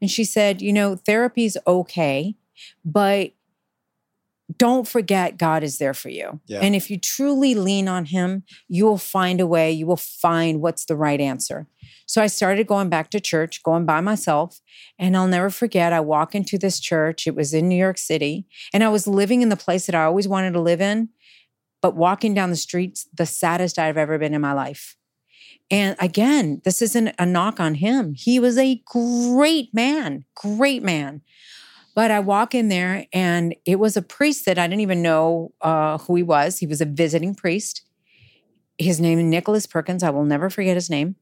and 0.00 0.10
she 0.10 0.24
said, 0.24 0.62
You 0.62 0.72
know, 0.72 0.96
therapy's 0.96 1.56
okay, 1.66 2.36
but 2.84 3.32
don't 4.58 4.86
forget 4.86 5.38
God 5.38 5.62
is 5.62 5.78
there 5.78 5.94
for 5.94 6.10
you. 6.10 6.40
Yeah. 6.46 6.60
And 6.60 6.74
if 6.74 6.90
you 6.90 6.98
truly 6.98 7.54
lean 7.54 7.88
on 7.88 8.06
Him, 8.06 8.42
you 8.68 8.84
will 8.84 8.98
find 8.98 9.40
a 9.40 9.46
way, 9.46 9.72
you 9.72 9.86
will 9.86 9.96
find 9.96 10.60
what's 10.60 10.84
the 10.84 10.96
right 10.96 11.20
answer. 11.20 11.66
So 12.06 12.22
I 12.22 12.26
started 12.26 12.66
going 12.66 12.88
back 12.88 13.10
to 13.10 13.20
church, 13.20 13.62
going 13.62 13.86
by 13.86 14.00
myself. 14.00 14.60
And 14.98 15.16
I'll 15.16 15.28
never 15.28 15.50
forget, 15.50 15.92
I 15.92 16.00
walk 16.00 16.34
into 16.34 16.58
this 16.58 16.80
church. 16.80 17.26
It 17.26 17.34
was 17.34 17.54
in 17.54 17.68
New 17.68 17.76
York 17.76 17.98
City. 17.98 18.46
And 18.72 18.82
I 18.82 18.88
was 18.88 19.06
living 19.06 19.42
in 19.42 19.48
the 19.48 19.56
place 19.56 19.86
that 19.86 19.94
I 19.94 20.04
always 20.04 20.26
wanted 20.26 20.52
to 20.52 20.60
live 20.60 20.80
in, 20.80 21.10
but 21.80 21.96
walking 21.96 22.34
down 22.34 22.50
the 22.50 22.56
streets, 22.56 23.06
the 23.14 23.26
saddest 23.26 23.78
I've 23.78 23.96
ever 23.96 24.18
been 24.18 24.34
in 24.34 24.40
my 24.40 24.52
life. 24.52 24.96
And 25.70 25.96
again, 26.00 26.62
this 26.64 26.80
isn't 26.80 27.14
a 27.18 27.26
knock 27.26 27.60
on 27.60 27.74
him. 27.74 28.14
He 28.14 28.40
was 28.40 28.56
a 28.56 28.82
great 28.86 29.74
man, 29.74 30.24
great 30.34 30.82
man. 30.82 31.20
But 31.98 32.12
I 32.12 32.20
walk 32.20 32.54
in 32.54 32.68
there 32.68 33.06
and 33.12 33.56
it 33.66 33.80
was 33.80 33.96
a 33.96 34.02
priest 34.02 34.46
that 34.46 34.56
I 34.56 34.68
didn't 34.68 34.82
even 34.82 35.02
know 35.02 35.52
uh, 35.60 35.98
who 35.98 36.14
he 36.14 36.22
was. 36.22 36.56
He 36.56 36.66
was 36.68 36.80
a 36.80 36.84
visiting 36.84 37.34
priest. 37.34 37.82
His 38.78 39.00
name 39.00 39.18
is 39.18 39.24
Nicholas 39.24 39.66
Perkins. 39.66 40.04
I 40.04 40.10
will 40.10 40.24
never 40.24 40.48
forget 40.48 40.76
his 40.76 40.88
name. 40.88 41.16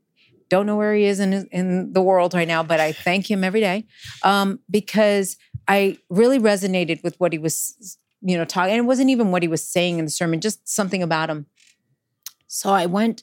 Don't 0.50 0.66
know 0.66 0.76
where 0.76 0.94
he 0.94 1.04
is 1.04 1.18
in, 1.18 1.32
in 1.50 1.94
the 1.94 2.02
world 2.02 2.34
right 2.34 2.46
now, 2.46 2.62
but 2.62 2.78
I 2.78 2.92
thank 2.92 3.30
him 3.30 3.42
every 3.42 3.60
day 3.60 3.86
um, 4.22 4.60
because 4.68 5.38
I 5.66 5.96
really 6.10 6.38
resonated 6.38 7.02
with 7.02 7.18
what 7.18 7.32
he 7.32 7.38
was, 7.38 7.96
you 8.20 8.36
know, 8.36 8.44
talking. 8.44 8.74
And 8.74 8.80
it 8.80 8.86
wasn't 8.86 9.08
even 9.08 9.30
what 9.30 9.42
he 9.42 9.48
was 9.48 9.64
saying 9.64 9.98
in 9.98 10.04
the 10.04 10.10
sermon, 10.10 10.42
just 10.42 10.68
something 10.68 11.02
about 11.02 11.30
him. 11.30 11.46
So 12.48 12.68
I 12.68 12.84
went 12.84 13.22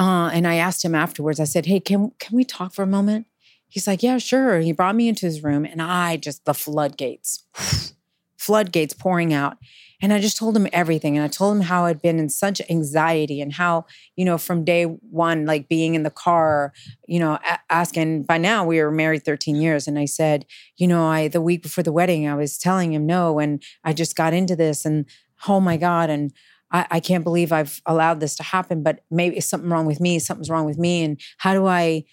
uh, 0.00 0.30
and 0.32 0.44
I 0.44 0.56
asked 0.56 0.84
him 0.84 0.96
afterwards. 0.96 1.38
I 1.38 1.44
said, 1.44 1.66
"Hey, 1.66 1.78
can 1.78 2.10
can 2.18 2.34
we 2.36 2.42
talk 2.44 2.74
for 2.74 2.82
a 2.82 2.88
moment?" 2.88 3.26
He's 3.70 3.86
like, 3.86 4.02
Yeah, 4.02 4.18
sure. 4.18 4.60
He 4.60 4.72
brought 4.72 4.96
me 4.96 5.08
into 5.08 5.26
his 5.26 5.42
room 5.42 5.64
and 5.64 5.80
I 5.80 6.16
just, 6.16 6.44
the 6.44 6.54
floodgates, 6.54 7.44
floodgates 8.36 8.92
pouring 8.92 9.32
out. 9.32 9.56
And 10.02 10.12
I 10.12 10.20
just 10.20 10.38
told 10.38 10.56
him 10.56 10.66
everything. 10.72 11.16
And 11.16 11.24
I 11.24 11.28
told 11.28 11.56
him 11.56 11.62
how 11.62 11.84
I'd 11.84 12.00
been 12.00 12.18
in 12.18 12.30
such 12.30 12.62
anxiety 12.70 13.40
and 13.40 13.52
how, 13.52 13.84
you 14.16 14.24
know, 14.24 14.38
from 14.38 14.64
day 14.64 14.84
one, 14.84 15.44
like 15.44 15.68
being 15.68 15.94
in 15.94 16.04
the 16.04 16.10
car, 16.10 16.72
you 17.06 17.18
know, 17.18 17.38
asking, 17.68 18.22
by 18.22 18.38
now 18.38 18.64
we 18.64 18.80
were 18.80 18.90
married 18.90 19.24
13 19.24 19.56
years. 19.56 19.86
And 19.86 19.98
I 19.98 20.06
said, 20.06 20.46
you 20.78 20.86
know, 20.86 21.06
I, 21.06 21.28
the 21.28 21.42
week 21.42 21.62
before 21.62 21.84
the 21.84 21.92
wedding, 21.92 22.26
I 22.26 22.34
was 22.34 22.56
telling 22.56 22.94
him 22.94 23.04
no. 23.04 23.38
And 23.38 23.62
I 23.84 23.92
just 23.92 24.16
got 24.16 24.32
into 24.32 24.56
this 24.56 24.86
and, 24.86 25.04
oh 25.46 25.60
my 25.60 25.76
God. 25.76 26.08
And 26.08 26.32
I, 26.72 26.86
I 26.90 27.00
can't 27.00 27.24
believe 27.24 27.52
I've 27.52 27.82
allowed 27.84 28.20
this 28.20 28.36
to 28.36 28.42
happen, 28.42 28.82
but 28.82 29.00
maybe 29.10 29.36
it's 29.36 29.46
something 29.46 29.68
wrong 29.70 29.86
with 29.86 30.00
me. 30.00 30.18
Something's 30.18 30.50
wrong 30.50 30.64
with 30.66 30.78
me. 30.78 31.04
And 31.04 31.20
how 31.38 31.52
do 31.52 31.66
I, 31.66 32.04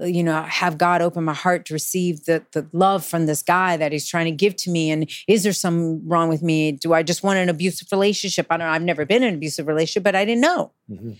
you 0.00 0.22
know 0.22 0.42
have 0.42 0.78
god 0.78 1.02
open 1.02 1.22
my 1.24 1.34
heart 1.34 1.66
to 1.66 1.74
receive 1.74 2.24
the 2.24 2.44
the 2.52 2.66
love 2.72 3.04
from 3.04 3.26
this 3.26 3.42
guy 3.42 3.76
that 3.76 3.92
he's 3.92 4.08
trying 4.08 4.24
to 4.24 4.30
give 4.30 4.56
to 4.56 4.70
me. 4.70 4.90
And 4.90 5.10
is 5.28 5.42
there 5.42 5.52
something 5.52 6.06
wrong 6.08 6.28
with 6.28 6.42
me? 6.42 6.72
Do 6.72 6.92
i 6.92 7.02
just 7.02 7.22
want 7.22 7.38
an 7.38 7.48
abusive 7.48 7.88
relationship? 7.92 8.46
I 8.50 8.56
don't 8.56 8.66
know 8.66 8.72
i've 8.72 8.82
never 8.82 9.04
been 9.04 9.22
in 9.22 9.28
an 9.30 9.34
abusive 9.34 9.66
relationship 9.66 10.02
but 10.02 10.14
i 10.14 10.24
didn't 10.24 10.40
know. 10.40 10.72
Mm-hmm. 10.90 11.12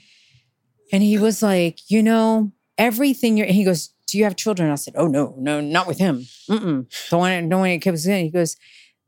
and 0.93 1.03
he 1.03 1.19
was 1.19 1.43
like 1.43 1.79
you 1.91 2.03
know 2.03 2.53
everything 2.79 3.37
you're 3.37 3.47
he 3.47 3.65
goes 3.65 3.91
do 4.07 4.19
you 4.19 4.25
have 4.25 4.37
children? 4.37 4.71
I 4.71 4.75
said 4.75 4.95
oh 4.97 5.07
no 5.07 5.35
no 5.39 5.61
not 5.61 5.87
with 5.87 5.99
him. 5.99 6.27
Mm-mm. 6.49 6.87
don't 7.11 7.21
want 7.21 7.51
don't 7.51 7.61
want 7.61 7.71
any 7.71 7.79
kids 7.79 8.07
in 8.07 8.25
he 8.25 8.31
goes 8.31 8.57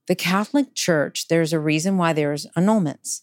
the 0.07 0.14
catholic 0.14 0.74
church 0.74 1.29
there's 1.29 1.53
a 1.53 1.59
reason 1.59 1.96
why 1.96 2.12
there's 2.12 2.46
annulments 2.57 3.22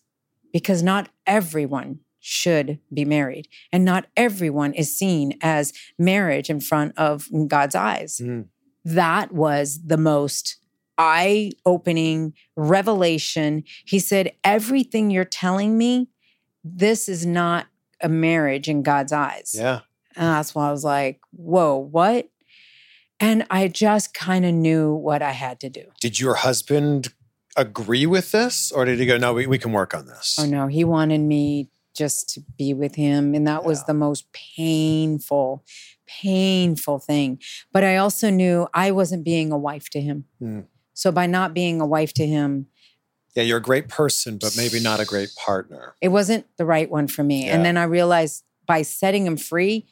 because 0.51 0.82
not 0.82 1.10
everyone 1.25 1.99
should 2.21 2.79
be 2.93 3.03
married. 3.03 3.47
And 3.73 3.84
not 3.84 4.05
everyone 4.15 4.73
is 4.73 4.95
seen 4.95 5.38
as 5.41 5.73
marriage 5.97 6.49
in 6.49 6.62
front 6.62 6.93
of 6.97 7.27
God's 7.47 7.75
eyes. 7.75 8.21
Mhm. 8.23 8.45
That 8.86 9.34
was 9.34 9.81
the 9.86 9.97
most 9.97 10.57
eye 10.97 11.51
opening 11.65 12.34
revelation. 12.55 13.63
He 13.86 13.99
said, 13.99 14.31
Everything 14.43 15.10
you're 15.10 15.25
telling 15.25 15.77
me, 15.77 16.10
this 16.63 17.10
is 17.10 17.25
not 17.25 17.67
a 18.01 18.07
marriage 18.10 18.69
in 18.69 18.84
God's 18.84 19.12
eyes. 19.12 19.53
Yeah. 19.57 19.81
And 20.15 20.27
that's 20.27 20.53
why 20.53 20.67
I 20.67 20.71
was 20.71 20.84
like, 20.84 21.19
Whoa, 21.31 21.75
what? 21.75 22.29
And 23.19 23.45
I 23.49 23.67
just 23.67 24.13
kind 24.13 24.45
of 24.45 24.53
knew 24.53 24.93
what 24.93 25.21
I 25.21 25.31
had 25.31 25.60
to 25.62 25.69
do. 25.69 25.86
Did 25.99 26.19
your 26.19 26.36
husband 26.36 27.13
agree 27.55 28.05
with 28.05 28.31
this, 28.31 28.71
or 28.71 28.86
did 28.86 28.97
he 28.99 29.05
go, 29.05 29.17
"No, 29.17 29.34
we, 29.34 29.45
we 29.45 29.60
can 29.60 29.71
work 29.71 29.93
on 29.93 30.07
this"? 30.07 30.38
Oh 30.39 30.45
no, 30.45 30.67
he 30.67 30.84
wanted 30.84 31.19
me 31.21 31.69
just 31.95 32.30
to 32.30 32.41
be 32.58 32.73
with 32.73 32.95
him. 32.95 33.34
And 33.34 33.45
that 33.47 33.63
was 33.63 33.84
the 33.86 33.93
most 33.93 34.25
painful, 34.34 35.63
painful 36.06 36.99
thing. 36.99 37.39
But 37.71 37.84
I 37.84 37.97
also 37.97 38.30
knew 38.30 38.67
I 38.73 38.91
wasn't 38.91 39.23
being 39.23 39.51
a 39.51 39.58
wife 39.58 39.89
to 39.91 40.01
him. 40.01 40.25
Hmm. 40.39 40.62
So 40.93 41.12
by 41.12 41.25
not 41.25 41.54
being 41.54 41.82
a 41.82 41.86
wife 41.86 42.13
to 42.13 42.25
him, 42.25 42.67
Yeah, 43.36 43.43
you're 43.43 43.58
a 43.58 43.62
great 43.62 43.88
person, 43.88 44.38
but 44.38 44.56
maybe 44.58 44.80
not 44.80 44.99
a 44.99 45.06
great 45.06 45.34
partner. 45.36 45.95
it 46.01 46.10
wasn't 46.10 46.45
the 46.58 46.65
right 46.65 46.89
one 46.89 47.08
for 47.08 47.23
me. 47.23 47.45
Yeah. 47.45 47.56
And 47.56 47.65
then 47.65 47.77
I 47.77 47.84
realized 47.84 48.43
by 48.65 48.82
setting 48.84 49.25
him 49.25 49.38
free, 49.38 49.88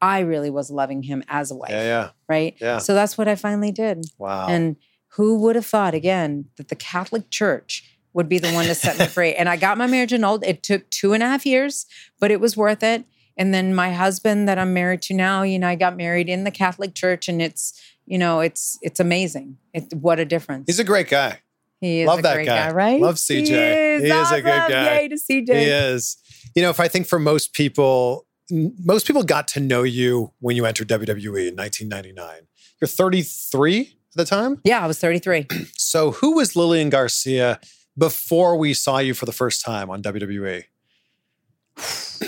I 0.00 0.20
really 0.20 0.50
was 0.50 0.70
loving 0.70 1.02
him 1.02 1.22
as 1.28 1.50
a 1.50 1.54
wife. 1.54 1.70
Yeah, 1.70 1.82
yeah. 1.82 2.10
Right. 2.28 2.56
Yeah. 2.60 2.78
So 2.78 2.94
that's 2.94 3.16
what 3.18 3.28
I 3.28 3.36
finally 3.36 3.72
did. 3.72 4.04
Wow. 4.18 4.48
And 4.48 4.76
who 5.16 5.38
would 5.40 5.56
have 5.56 5.66
thought 5.66 5.94
again 5.94 6.46
that 6.56 6.68
the 6.68 6.74
Catholic 6.76 7.30
Church 7.30 7.93
would 8.14 8.28
be 8.28 8.38
the 8.38 8.50
one 8.52 8.64
to 8.66 8.74
set 8.74 8.98
me 8.98 9.06
free? 9.06 9.34
And 9.34 9.48
I 9.48 9.56
got 9.56 9.76
my 9.76 9.86
marriage 9.86 10.12
annulled. 10.12 10.44
It 10.44 10.62
took 10.62 10.88
two 10.90 11.12
and 11.12 11.22
a 11.22 11.26
half 11.26 11.44
years, 11.44 11.84
but 12.20 12.30
it 12.30 12.40
was 12.40 12.56
worth 12.56 12.82
it. 12.82 13.04
And 13.36 13.52
then 13.52 13.74
my 13.74 13.92
husband 13.92 14.48
that 14.48 14.58
I'm 14.58 14.72
married 14.72 15.02
to 15.02 15.14
now, 15.14 15.42
you 15.42 15.58
know, 15.58 15.68
I 15.68 15.74
got 15.74 15.96
married 15.96 16.28
in 16.28 16.44
the 16.44 16.50
Catholic 16.52 16.94
Church, 16.94 17.28
and 17.28 17.42
it's, 17.42 17.78
you 18.06 18.16
know, 18.16 18.40
it's 18.40 18.78
it's 18.80 19.00
amazing. 19.00 19.58
It, 19.72 19.92
what 19.92 20.20
a 20.20 20.24
difference. 20.24 20.64
He's 20.68 20.78
a 20.78 20.84
great 20.84 21.08
guy. 21.08 21.40
he 21.80 22.02
is 22.02 22.06
Love 22.06 22.20
a 22.20 22.22
that 22.22 22.34
great 22.34 22.46
guy. 22.46 22.68
guy. 22.68 22.72
right? 22.72 23.00
Love 23.00 23.16
CJ. 23.16 23.46
He 23.46 23.52
is, 23.54 24.02
He 24.04 24.08
is 24.08 24.30
a 24.30 24.36
good 24.40 24.70
guy. 24.70 25.00
Yay 25.00 25.08
to 25.08 25.16
CJ. 25.16 25.48
He 25.48 25.64
is. 25.64 26.16
You 26.54 26.62
know, 26.62 26.70
if 26.70 26.78
I 26.78 26.86
think 26.86 27.08
for 27.08 27.18
most 27.18 27.54
people, 27.54 28.26
most 28.50 29.06
people 29.08 29.24
got 29.24 29.48
to 29.48 29.60
know 29.60 29.82
you 29.82 30.30
when 30.38 30.54
you 30.54 30.64
entered 30.64 30.88
WWE 30.88 31.48
in 31.48 31.56
1999. 31.56 32.46
You're 32.80 32.86
33 32.88 33.80
at 33.80 33.88
the 34.16 34.24
time. 34.24 34.60
Yeah, 34.64 34.84
I 34.84 34.86
was 34.86 34.98
33. 35.00 35.46
So, 35.76 36.10
who 36.12 36.36
was 36.36 36.56
Lillian 36.56 36.90
Garcia 36.90 37.60
before 37.96 38.56
we 38.56 38.74
saw 38.74 38.98
you 38.98 39.14
for 39.14 39.26
the 39.26 39.32
first 39.32 39.64
time 39.64 39.90
on? 39.90 40.02
WWE? 40.02 40.64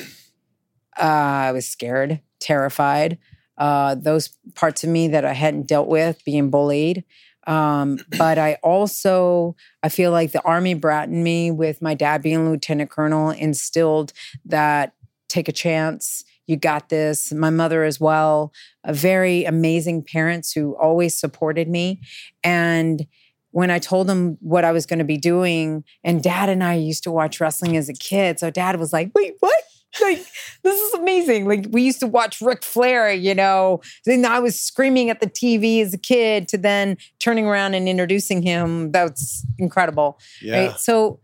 uh, 0.98 1.00
I 1.00 1.52
was 1.52 1.66
scared, 1.66 2.20
terrified. 2.40 3.18
Uh, 3.58 3.94
those 3.94 4.30
parts 4.54 4.84
of 4.84 4.90
me 4.90 5.08
that 5.08 5.24
I 5.24 5.32
hadn't 5.32 5.66
dealt 5.66 5.88
with, 5.88 6.24
being 6.24 6.50
bullied. 6.50 7.04
Um, 7.46 7.98
but 8.18 8.38
I 8.38 8.54
also, 8.62 9.56
I 9.82 9.88
feel 9.88 10.10
like 10.10 10.32
the 10.32 10.42
army 10.42 10.74
brat 10.74 11.08
in 11.08 11.22
me, 11.22 11.50
with 11.50 11.82
my 11.82 11.94
dad 11.94 12.22
being 12.22 12.48
lieutenant 12.50 12.90
colonel, 12.90 13.30
instilled 13.30 14.12
that 14.44 14.94
take 15.28 15.48
a 15.48 15.52
chance. 15.52 16.24
You 16.46 16.56
got 16.56 16.90
this. 16.90 17.32
My 17.32 17.50
mother 17.50 17.82
as 17.82 17.98
well, 17.98 18.52
very 18.86 19.44
amazing 19.44 20.04
parents 20.04 20.52
who 20.52 20.76
always 20.76 21.18
supported 21.18 21.68
me. 21.68 22.00
And 22.44 23.06
when 23.56 23.70
I 23.70 23.78
told 23.78 24.06
them 24.06 24.36
what 24.42 24.66
I 24.66 24.72
was 24.72 24.84
going 24.84 24.98
to 24.98 25.04
be 25.06 25.16
doing, 25.16 25.82
and 26.04 26.22
dad 26.22 26.50
and 26.50 26.62
I 26.62 26.74
used 26.74 27.02
to 27.04 27.10
watch 27.10 27.40
wrestling 27.40 27.74
as 27.74 27.88
a 27.88 27.94
kid. 27.94 28.38
So 28.38 28.50
dad 28.50 28.78
was 28.78 28.92
like, 28.92 29.12
wait, 29.14 29.32
what? 29.40 29.56
Like, 30.02 30.18
this 30.62 30.78
is 30.78 30.92
amazing. 30.92 31.48
Like, 31.48 31.64
we 31.70 31.80
used 31.80 32.00
to 32.00 32.06
watch 32.06 32.42
Ric 32.42 32.62
Flair, 32.62 33.10
you 33.10 33.34
know. 33.34 33.80
Then 34.04 34.26
I 34.26 34.40
was 34.40 34.60
screaming 34.60 35.08
at 35.08 35.20
the 35.20 35.26
TV 35.26 35.80
as 35.80 35.94
a 35.94 35.98
kid 35.98 36.48
to 36.48 36.58
then 36.58 36.98
turning 37.18 37.46
around 37.46 37.72
and 37.72 37.88
introducing 37.88 38.42
him. 38.42 38.92
That's 38.92 39.46
incredible. 39.58 40.18
Yeah. 40.42 40.66
Right. 40.66 40.78
So, 40.78 41.20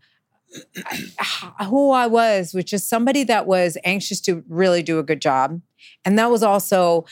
I- 1.19 1.65
who 1.69 1.91
I 1.91 2.07
was, 2.07 2.55
which 2.55 2.73
is 2.73 2.83
somebody 2.83 3.23
that 3.25 3.45
was 3.45 3.77
anxious 3.85 4.19
to 4.21 4.43
really 4.49 4.81
do 4.81 4.97
a 4.97 5.03
good 5.03 5.21
job. 5.21 5.61
And 6.03 6.17
that 6.17 6.31
was 6.31 6.41
also 6.41 7.05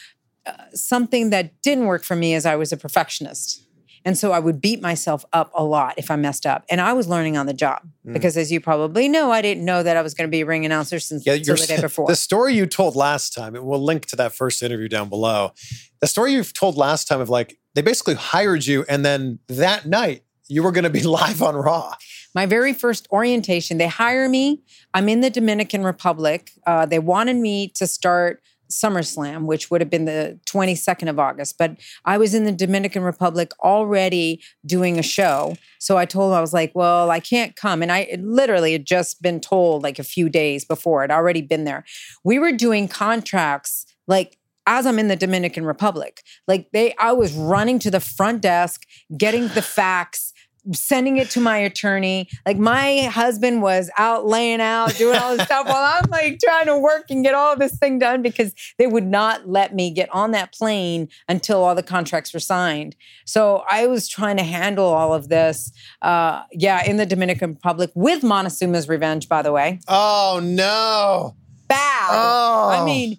uh, 0.48 0.54
something 0.74 1.30
that 1.30 1.62
didn't 1.62 1.86
work 1.86 2.04
for 2.04 2.16
me 2.16 2.34
as 2.34 2.48
I 2.48 2.56
was 2.56 2.72
a 2.72 2.78
perfectionist. 2.78 3.68
And 4.04 4.18
so 4.18 4.32
I 4.32 4.40
would 4.40 4.60
beat 4.62 4.82
myself 4.82 5.24
up 5.32 5.52
a 5.54 5.64
lot 5.64 5.94
if 5.98 6.10
I 6.10 6.16
messed 6.16 6.46
up. 6.46 6.66
And 6.70 6.82
I 6.82 6.94
was 6.94 7.08
learning 7.08 7.38
on 7.38 7.46
the 7.46 7.54
job 7.54 7.82
Mm. 8.06 8.14
because, 8.14 8.36
as 8.36 8.52
you 8.52 8.60
probably 8.60 9.08
know, 9.08 9.32
I 9.32 9.42
didn't 9.44 9.64
know 9.64 9.84
that 9.84 9.96
I 9.96 10.02
was 10.02 10.16
going 10.16 10.28
to 10.28 10.32
be 10.32 10.42
a 10.42 10.46
ring 10.46 10.66
announcer 10.66 11.00
since 11.00 11.24
Yeah, 11.26 11.36
the 11.36 11.66
day 11.68 11.80
before. 11.82 12.08
the 12.08 12.16
story 12.16 12.56
you 12.56 12.66
told 12.66 12.96
last 12.96 13.32
time, 13.34 13.56
and 13.56 13.64
we'll 13.66 13.84
link 13.84 14.08
to 14.08 14.16
that 14.16 14.34
first 14.34 14.64
interview 14.64 14.88
down 14.88 15.08
below. 15.08 15.52
The 16.00 16.08
story 16.08 16.34
you've 16.34 16.54
told 16.54 16.78
last 16.78 17.08
time 17.08 17.22
of 17.22 17.30
like 17.30 17.60
they 17.76 17.82
basically 17.84 18.16
hired 18.16 18.66
you, 18.66 18.86
and 18.90 19.06
then 19.06 19.38
that 19.48 19.86
night 19.86 20.24
you 20.48 20.64
were 20.64 20.72
going 20.72 20.84
to 20.84 20.90
be 20.90 21.04
live 21.20 21.42
on 21.44 21.56
Raw. 21.56 21.94
my 22.34 22.46
very 22.48 22.74
first 22.74 23.08
orientation, 23.12 23.78
they 23.78 23.88
hire 23.88 24.28
me. 24.28 24.62
I'm 24.96 25.08
in 25.08 25.22
the 25.22 25.30
Dominican 25.30 25.84
Republic. 25.84 26.52
Uh, 26.66 26.86
they 26.88 27.00
wanted 27.00 27.36
me 27.36 27.68
to 27.76 27.86
start 27.88 28.42
SummerSlam, 28.72 29.46
which 29.46 29.70
would 29.70 29.82
have 29.82 29.90
been 29.90 30.06
the 30.06 30.40
22nd 30.48 31.10
of 31.10 31.20
August. 31.20 31.58
But 31.58 31.78
I 32.06 32.18
was 32.18 32.34
in 32.34 32.46
the 32.46 32.52
Dominican 32.52 33.04
Republic 33.04 33.52
already 33.62 34.42
doing 34.66 34.98
a 34.98 35.04
show. 35.04 35.56
So 35.80 35.98
I 35.98 36.06
told 36.06 36.32
them, 36.32 36.38
I 36.38 36.42
was 36.42 36.54
like, 36.54 36.72
well, 36.74 37.12
I 37.12 37.20
can't 37.20 37.56
come. 37.56 37.82
And 37.82 37.92
I 37.92 38.00
it 38.00 38.22
literally 38.24 38.72
had 38.72 38.86
just 38.86 39.22
been 39.22 39.40
told 39.40 39.84
like 39.84 40.00
a 40.00 40.04
few 40.04 40.30
days 40.30 40.66
before, 40.66 41.04
I'd 41.04 41.12
already 41.12 41.42
been 41.42 41.66
there. 41.66 41.84
We 42.24 42.40
were 42.40 42.52
doing 42.52 42.88
contracts 42.88 43.86
like 44.08 44.38
as 44.68 44.86
I'm 44.86 45.00
in 45.00 45.08
the 45.08 45.16
Dominican 45.16 45.66
Republic. 45.66 46.22
Like 46.48 46.70
they 46.72 46.94
I 47.00 47.12
was 47.14 47.34
running 47.34 47.80
to 47.80 47.92
the 47.92 48.00
front 48.00 48.42
desk, 48.42 48.86
getting 49.18 49.48
the 49.50 49.62
fax, 49.62 50.34
sending 50.74 51.18
it 51.18 51.30
to 51.32 51.40
my 51.40 51.58
attorney. 51.58 52.30
Like 52.46 52.58
my 52.58 53.02
husband 53.04 53.62
was 53.62 53.90
out 53.98 54.26
laying 54.26 54.62
out, 54.62 54.96
doing 54.96 55.18
all 55.18 55.36
this 55.36 55.46
stuff 55.46 55.68
while 55.68 56.00
I'm 56.04 56.10
like 56.10 56.40
trying 56.44 56.68
to 56.68 56.78
work 56.78 57.06
and 57.10 57.24
get 57.24 57.34
all 57.34 57.56
this 57.56 57.78
thing 57.78 58.00
done 58.00 58.22
because 58.22 58.54
they 58.78 58.88
would 58.88 59.06
not 59.06 59.48
let 59.48 59.74
me 59.74 59.92
get 59.92 60.10
on 60.14 60.32
that 60.32 60.54
plane 60.54 61.10
until 61.28 61.64
all 61.64 61.76
the 61.76 61.84
contracts 61.84 62.34
were 62.34 62.40
signed. 62.40 62.96
So 63.26 63.64
I 63.70 63.88
was 63.88 64.08
trying 64.08 64.38
to 64.38 64.44
handle 64.44 64.86
all 64.86 65.14
of 65.14 65.30
this. 65.30 65.72
Uh, 66.02 66.44
yeah, 66.52 66.84
in 66.84 66.98
the 66.98 67.06
Dominican 67.06 67.52
Republic 67.52 67.92
with 67.96 68.22
Montezuma's 68.22 68.88
Revenge, 68.88 69.28
by 69.28 69.42
the 69.42 69.52
way. 69.52 69.80
Oh 69.88 70.40
no! 70.44 71.36
Bad. 71.68 72.10
Oh. 72.12 72.70
I 72.70 72.84
mean, 72.84 73.18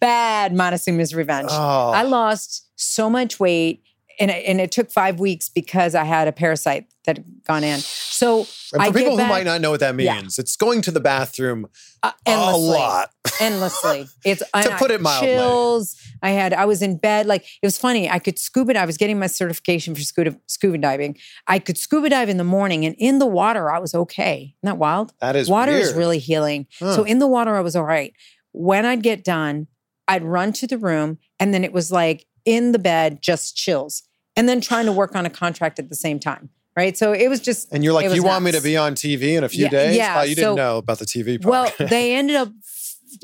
bad 0.00 0.52
Montezuma's 0.52 1.14
Revenge. 1.14 1.48
Oh. 1.50 1.90
I 1.90 2.02
lost 2.02 2.68
so 2.76 3.08
much 3.08 3.40
weight. 3.40 3.82
And 4.20 4.30
it, 4.30 4.44
and 4.46 4.60
it 4.60 4.70
took 4.70 4.90
five 4.92 5.18
weeks 5.18 5.48
because 5.48 5.94
I 5.94 6.04
had 6.04 6.28
a 6.28 6.32
parasite 6.32 6.86
that 7.04 7.18
had 7.18 7.26
gone 7.46 7.64
in. 7.64 7.78
So 7.80 8.38
And 8.38 8.46
for 8.46 8.80
I 8.80 8.84
get 8.86 8.94
people 8.94 9.12
who 9.12 9.16
back- 9.18 9.28
might 9.28 9.44
not 9.44 9.60
know 9.60 9.70
what 9.70 9.80
that 9.80 9.98
Yeah. 9.98 10.20
means, 10.20 10.38
it's 10.38 10.56
going 10.56 10.80
to 10.82 10.90
the 10.90 11.00
bathroom 11.00 11.66
uh, 12.02 12.12
a 12.26 12.56
lot. 12.56 13.10
endlessly. 13.40 14.06
It's 14.24 14.42
To 14.52 14.76
put 14.78 14.90
it 14.90 15.00
mildly. 15.00 15.28
Chills. 15.28 15.96
I 16.22 16.30
had. 16.30 16.52
I 16.54 16.64
was 16.64 16.80
in 16.80 16.96
bed. 16.96 17.26
Like 17.26 17.42
it 17.62 17.66
was 17.66 17.76
funny. 17.76 18.08
I 18.08 18.18
could 18.18 18.38
scuba. 18.38 18.78
I 18.78 18.86
was 18.86 18.96
getting 18.96 19.18
my 19.18 19.26
certification 19.26 19.94
for 19.94 20.00
scuba 20.02 20.36
scuba 20.46 20.78
diving. 20.78 21.18
I 21.46 21.58
could 21.58 21.76
scuba 21.76 22.08
dive 22.08 22.28
in 22.28 22.36
the 22.38 22.44
morning, 22.44 22.84
and 22.86 22.94
in 22.98 23.18
the 23.18 23.26
water, 23.26 23.70
I 23.70 23.78
was 23.78 23.94
okay. 23.94 24.54
Isn't 24.62 24.62
that 24.62 24.78
wild? 24.78 25.12
That 25.20 25.36
is 25.36 25.48
water 25.48 25.72
is 25.72 25.92
really 25.92 26.18
healing. 26.18 26.66
Huh. 26.78 26.94
So 26.96 27.04
in 27.04 27.18
the 27.18 27.26
water, 27.26 27.54
I 27.56 27.60
was 27.60 27.76
all 27.76 27.84
right. 27.84 28.14
When 28.52 28.86
I'd 28.86 29.02
get 29.02 29.24
done, 29.24 29.66
I'd 30.08 30.22
run 30.24 30.52
to 30.54 30.66
the 30.66 30.78
room, 30.78 31.18
and 31.38 31.52
then 31.52 31.64
it 31.64 31.72
was 31.72 31.90
like 31.92 32.26
in 32.44 32.72
the 32.72 32.78
bed, 32.78 33.20
just 33.22 33.56
chills, 33.56 34.02
and 34.36 34.48
then 34.48 34.60
trying 34.60 34.86
to 34.86 34.92
work 34.92 35.14
on 35.14 35.24
a 35.26 35.30
contract 35.30 35.78
at 35.78 35.88
the 35.88 35.96
same 35.96 36.18
time. 36.18 36.50
Right. 36.76 36.98
So 36.98 37.12
it 37.12 37.28
was 37.28 37.38
just. 37.40 37.72
And 37.72 37.84
you're 37.84 37.92
like, 37.92 38.12
you 38.12 38.24
want 38.24 38.44
me 38.44 38.50
to 38.50 38.60
be 38.60 38.76
on 38.76 38.94
TV 38.96 39.36
in 39.38 39.44
a 39.44 39.48
few 39.48 39.64
Yeah, 39.66 39.70
days? 39.70 39.96
yeah, 39.96 40.16
Oh, 40.18 40.22
you 40.24 40.34
didn't 40.34 40.50
so- 40.50 40.54
know 40.56 40.78
about 40.78 40.98
the 40.98 41.04
TV 41.04 41.40
part. 41.40 41.50
Well, 41.78 41.88
they 41.88 42.16
ended 42.16 42.34
up 42.36 42.48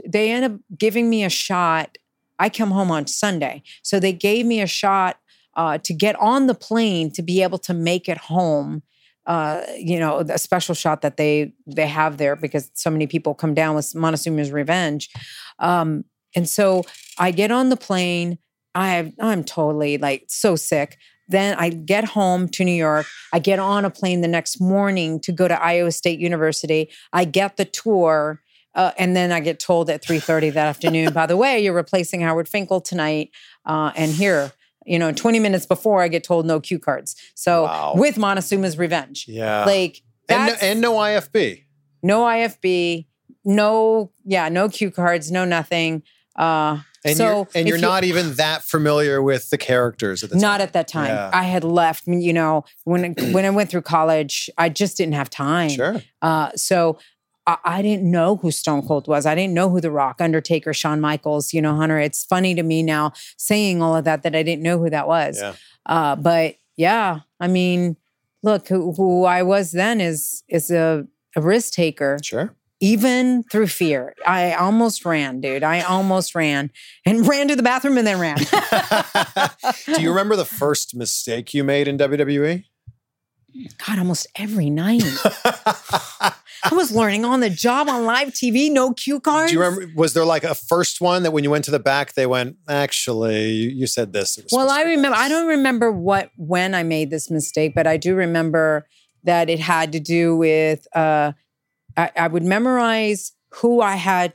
they 0.07 0.31
ended 0.31 0.53
up 0.53 0.61
giving 0.79 1.11
me 1.11 1.25
a 1.25 1.31
shot. 1.31 1.99
I 2.39 2.49
come 2.49 2.71
home 2.71 2.93
on 2.93 3.09
Sunday, 3.09 3.65
so 3.83 3.99
they 3.99 4.13
gave 4.13 4.47
me 4.47 4.61
a 4.61 4.69
shot 4.69 5.19
uh, 5.57 5.79
to 5.79 5.93
get 5.93 6.15
on 6.21 6.47
the 6.47 6.55
plane 6.55 7.11
to 7.13 7.23
be 7.23 7.43
able 7.43 7.59
to 7.59 7.75
make 7.75 8.09
it 8.09 8.17
home. 8.19 8.83
Uh, 9.27 9.63
you 9.77 9.99
know, 9.99 10.21
a 10.21 10.39
special 10.39 10.75
shot 10.75 11.03
that 11.03 11.17
they 11.17 11.53
they 11.67 11.89
have 11.89 12.19
there 12.19 12.37
because 12.37 12.71
so 12.75 12.89
many 12.89 13.07
people 13.09 13.35
come 13.35 13.53
down 13.53 13.75
with 13.75 13.93
Montezuma's 13.97 14.53
Revenge, 14.53 15.11
um, 15.59 16.05
and 16.37 16.49
so 16.49 16.85
I 17.19 17.33
get 17.33 17.51
on 17.51 17.69
the 17.69 17.77
plane. 17.77 18.39
I 18.75 19.13
I'm 19.21 19.45
totally 19.45 19.99
like 19.99 20.25
so 20.29 20.57
sick. 20.57 20.99
Then 21.29 21.57
I 21.59 21.69
get 21.71 22.05
home 22.05 22.49
to 22.51 22.65
New 22.65 22.73
York. 22.73 23.07
I 23.33 23.39
get 23.39 23.59
on 23.61 23.85
a 23.85 23.91
plane 23.91 24.21
the 24.21 24.29
next 24.29 24.61
morning 24.61 25.21
to 25.21 25.33
go 25.33 25.47
to 25.47 25.63
Iowa 25.63 25.93
State 25.93 26.19
University. 26.19 26.91
I 27.13 27.25
get 27.25 27.57
the 27.57 27.65
tour, 27.65 28.41
uh, 28.75 28.91
and 28.99 29.15
then 29.15 29.31
I 29.31 29.39
get 29.41 29.61
told 29.61 29.89
at 29.91 30.03
3:30 30.03 30.51
that 30.55 30.67
afternoon, 30.67 31.13
by 31.13 31.27
the 31.27 31.37
way, 31.37 31.63
you're 31.63 31.73
replacing 31.75 32.21
Howard 32.23 32.49
Finkel 32.49 32.81
tonight. 32.81 33.31
Uh, 33.65 33.93
and 33.95 34.11
here, 34.11 34.51
you 34.87 34.99
know, 34.99 35.13
20 35.13 35.39
minutes 35.39 35.67
before 35.67 36.03
I 36.03 36.09
get 36.09 36.25
told 36.25 36.47
no 36.47 36.59
cue 36.59 36.79
cards. 36.81 37.15
So 37.37 37.65
Wow. 37.65 37.93
with 37.97 38.17
Montezuma's 38.17 38.77
Revenge. 38.77 39.27
yeah. 39.29 39.65
Like 39.65 40.03
and, 40.29 40.47
no, 40.47 40.55
and 40.63 40.81
no 40.81 40.93
IFB. 40.95 41.65
no 42.03 42.23
IFB, 42.23 43.07
no, 43.45 44.11
yeah, 44.25 44.49
no 44.49 44.69
cue 44.69 44.91
cards, 44.91 45.31
no 45.31 45.45
nothing. 45.45 46.03
Uh 46.37 46.79
And 47.05 47.17
so 47.17 47.25
you're, 47.25 47.49
and 47.55 47.69
you're 47.69 47.77
you- 47.79 47.83
not 47.83 48.05
even 48.05 48.35
that 48.35 48.63
familiar 48.63 49.23
with 49.23 49.49
the 49.51 49.57
characters 49.59 50.23
at 50.23 50.31
the 50.31 50.35
time. 50.37 50.43
not 50.43 50.61
at 50.61 50.73
that 50.75 50.87
time. 50.89 51.09
Yeah. 51.09 51.31
I 51.33 51.45
had 51.45 51.65
left. 51.65 52.07
You 52.07 52.33
know, 52.33 52.65
when 52.85 53.15
when 53.33 53.45
I 53.45 53.51
went 53.51 53.71
through 53.71 53.83
college, 53.83 54.51
I 54.59 54.69
just 54.69 54.97
didn't 54.99 55.15
have 55.15 55.31
time. 55.31 55.71
Sure. 55.71 56.03
Uh, 56.21 56.51
so 56.57 56.99
I, 57.47 57.57
I 57.65 57.83
didn't 57.83 58.11
know 58.11 58.37
who 58.37 58.51
Stone 58.51 58.87
Cold 58.87 59.09
was. 59.09 59.25
I 59.25 59.35
didn't 59.35 59.55
know 59.55 59.71
who 59.71 59.81
The 59.81 59.91
Rock, 59.91 60.21
Undertaker, 60.21 60.75
Shawn 60.75 61.01
Michaels. 61.01 61.55
You 61.55 61.63
know, 61.63 61.75
Hunter. 61.75 61.99
It's 61.99 62.25
funny 62.25 62.55
to 62.55 62.63
me 62.63 62.83
now 62.83 63.13
saying 63.39 63.81
all 63.81 63.97
of 63.97 64.05
that 64.05 64.23
that 64.25 64.37
I 64.37 64.43
didn't 64.43 64.63
know 64.63 64.79
who 64.79 64.91
that 64.91 65.09
was. 65.09 65.41
Yeah. 65.41 65.55
Uh, 65.87 66.17
but 66.17 66.57
yeah, 66.77 67.21
I 67.41 67.47
mean, 67.49 67.97
look, 68.43 68.69
who, 68.69 68.93
who 68.93 69.25
I 69.25 69.43
was 69.43 69.73
then 69.73 70.01
is 70.03 70.43
is 70.49 70.71
a, 70.71 71.07
a 71.35 71.41
risk 71.41 71.73
taker 71.73 72.19
Sure. 72.23 72.55
Even 72.81 73.43
through 73.45 73.67
fear. 73.67 74.15
I 74.27 74.55
almost 74.55 75.05
ran, 75.05 75.41
dude. 75.41 75.63
I 75.63 75.83
almost 75.83 76.35
ran 76.35 76.71
and 77.05 77.27
ran 77.29 77.49
to 77.49 77.57
the 77.57 77.63
bathroom 77.63 77.99
and 77.99 78.07
then 78.07 78.19
ran. 78.19 78.37
Do 79.95 80.03
you 80.03 80.11
remember 80.11 80.37
the 80.37 80.47
first 80.47 80.95
mistake 80.95 81.55
you 81.55 81.63
made 81.63 81.87
in? 81.87 81.99
WWE? 81.99 82.65
God, 83.85 83.99
almost 83.99 84.29
every 84.37 84.71
night. 84.71 85.03
I 86.63 86.73
was 86.73 86.93
learning 86.93 87.25
on 87.25 87.41
the 87.41 87.51
job 87.51 87.89
on 87.89 88.05
live 88.05 88.29
TV, 88.29 88.71
no 88.71 88.93
cue 88.93 89.19
cards. 89.19 89.51
Do 89.51 89.59
you 89.59 89.65
remember? 89.65 89.93
Was 89.97 90.15
there 90.15 90.25
like 90.25 90.45
a 90.45 90.55
first 90.55 91.01
one 91.01 91.25
that 91.25 91.33
when 91.33 91.43
you 91.43 91.51
went 91.51 91.65
to 91.65 91.73
the 91.73 91.81
back, 91.81 92.15
they 92.15 92.27
went, 92.27 92.57
actually, 92.69 93.49
you, 93.49 93.89
said 93.89 94.13
this. 94.13 94.39
Well, 94.53 94.71
I 94.71 94.83
remember. 94.83 95.17
this." 95.17 95.27
I 95.27 95.29
don't 95.29 95.49
remember 95.49 95.91
what 95.91 96.31
when 96.37 96.75
I 96.75 96.85
made 96.85 97.11
this 97.11 97.29
mistake, 97.29 97.75
but 97.75 97.89
I 97.89 97.97
do 97.97 98.15
remember 98.15 98.87
that 99.25 99.51
it 99.51 99.59
had 99.59 99.93
to 99.93 100.01
do 100.01 100.37
with. 100.37 100.87
Uh, 100.95 101.33
I, 102.01 102.11
I 102.17 102.29
would 102.29 102.43
memorize 102.43 103.33
who 103.55 103.81
I 103.81 103.97
had, 103.97 104.35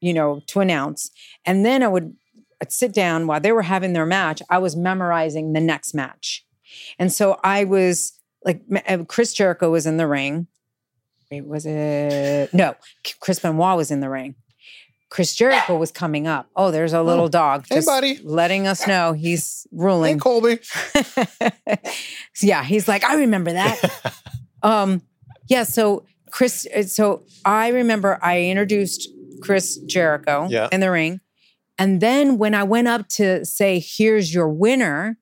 you 0.00 0.12
know, 0.12 0.42
to 0.48 0.60
announce, 0.60 1.10
and 1.44 1.64
then 1.64 1.82
I 1.82 1.88
would 1.88 2.14
I'd 2.60 2.72
sit 2.72 2.92
down 2.92 3.26
while 3.26 3.40
they 3.40 3.52
were 3.52 3.62
having 3.62 3.92
their 3.92 4.06
match. 4.06 4.42
I 4.50 4.58
was 4.58 4.76
memorizing 4.76 5.52
the 5.52 5.60
next 5.60 5.94
match, 5.94 6.44
and 6.98 7.12
so 7.12 7.38
I 7.42 7.64
was 7.64 8.12
like, 8.44 8.62
uh, 8.88 9.04
Chris 9.04 9.32
Jericho 9.32 9.70
was 9.70 9.86
in 9.86 9.96
the 9.96 10.06
ring. 10.06 10.46
Wait, 11.30 11.46
was 11.46 11.64
it? 11.64 12.52
No, 12.52 12.74
Chris 13.20 13.38
Benoit 13.38 13.76
was 13.76 13.90
in 13.90 14.00
the 14.00 14.10
ring. 14.10 14.34
Chris 15.10 15.34
Jericho 15.34 15.76
was 15.76 15.90
coming 15.90 16.28
up. 16.28 16.48
Oh, 16.54 16.70
there's 16.70 16.92
a 16.92 17.02
little 17.02 17.28
dog. 17.28 17.66
Hey, 17.68 17.80
buddy. 17.84 18.20
Letting 18.22 18.68
us 18.68 18.86
know 18.86 19.12
he's 19.12 19.66
ruling. 19.72 20.14
Hey. 20.14 20.20
Colby. 20.20 20.60
So, 20.62 21.02
yeah, 22.46 22.62
he's 22.62 22.86
like, 22.86 23.02
I 23.02 23.16
remember 23.16 23.52
that. 23.52 24.14
um, 24.62 25.02
yeah, 25.48 25.64
so 25.64 26.06
Chris, 26.30 26.66
uh, 26.74 26.82
so 26.82 27.22
I 27.44 27.68
remember 27.68 28.18
I 28.22 28.42
introduced 28.42 29.08
Chris 29.42 29.78
Jericho 29.86 30.46
Yeah. 30.50 30.68
in 30.72 30.80
the 30.80 30.90
ring. 30.90 31.20
And 31.78 32.00
then 32.00 32.36
when 32.38 32.54
I 32.54 32.62
went 32.62 32.88
up 32.88 33.08
to 33.10 33.44
say, 33.44 33.78
here's 33.84 34.34
your 34.34 34.48
winner, 34.48 35.16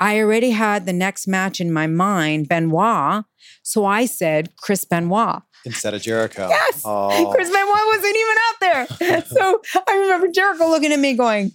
I 0.00 0.18
already 0.18 0.50
had 0.50 0.84
the 0.84 0.92
next 0.92 1.28
match 1.28 1.60
in 1.60 1.72
my 1.72 1.86
mind, 1.86 2.48
Benoit. 2.48 3.24
So 3.62 3.84
I 3.84 4.06
said, 4.06 4.56
Chris 4.56 4.84
Benoit. 4.84 5.42
Instead 5.64 5.94
of 5.94 6.02
Jericho. 6.02 6.48
Yes. 6.48 6.82
Oh. 6.84 7.30
Chris 7.32 7.48
Benoit 7.48 7.86
wasn't 7.86 8.16
even 8.16 8.36
out 8.48 8.60
there. 9.00 9.22
so 9.26 9.62
I 9.86 9.96
remember 9.96 10.26
Jericho 10.26 10.66
looking 10.68 10.90
at 10.92 10.98
me 10.98 11.14
going, 11.14 11.52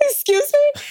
Excuse 0.00 0.52
me? 0.52 0.82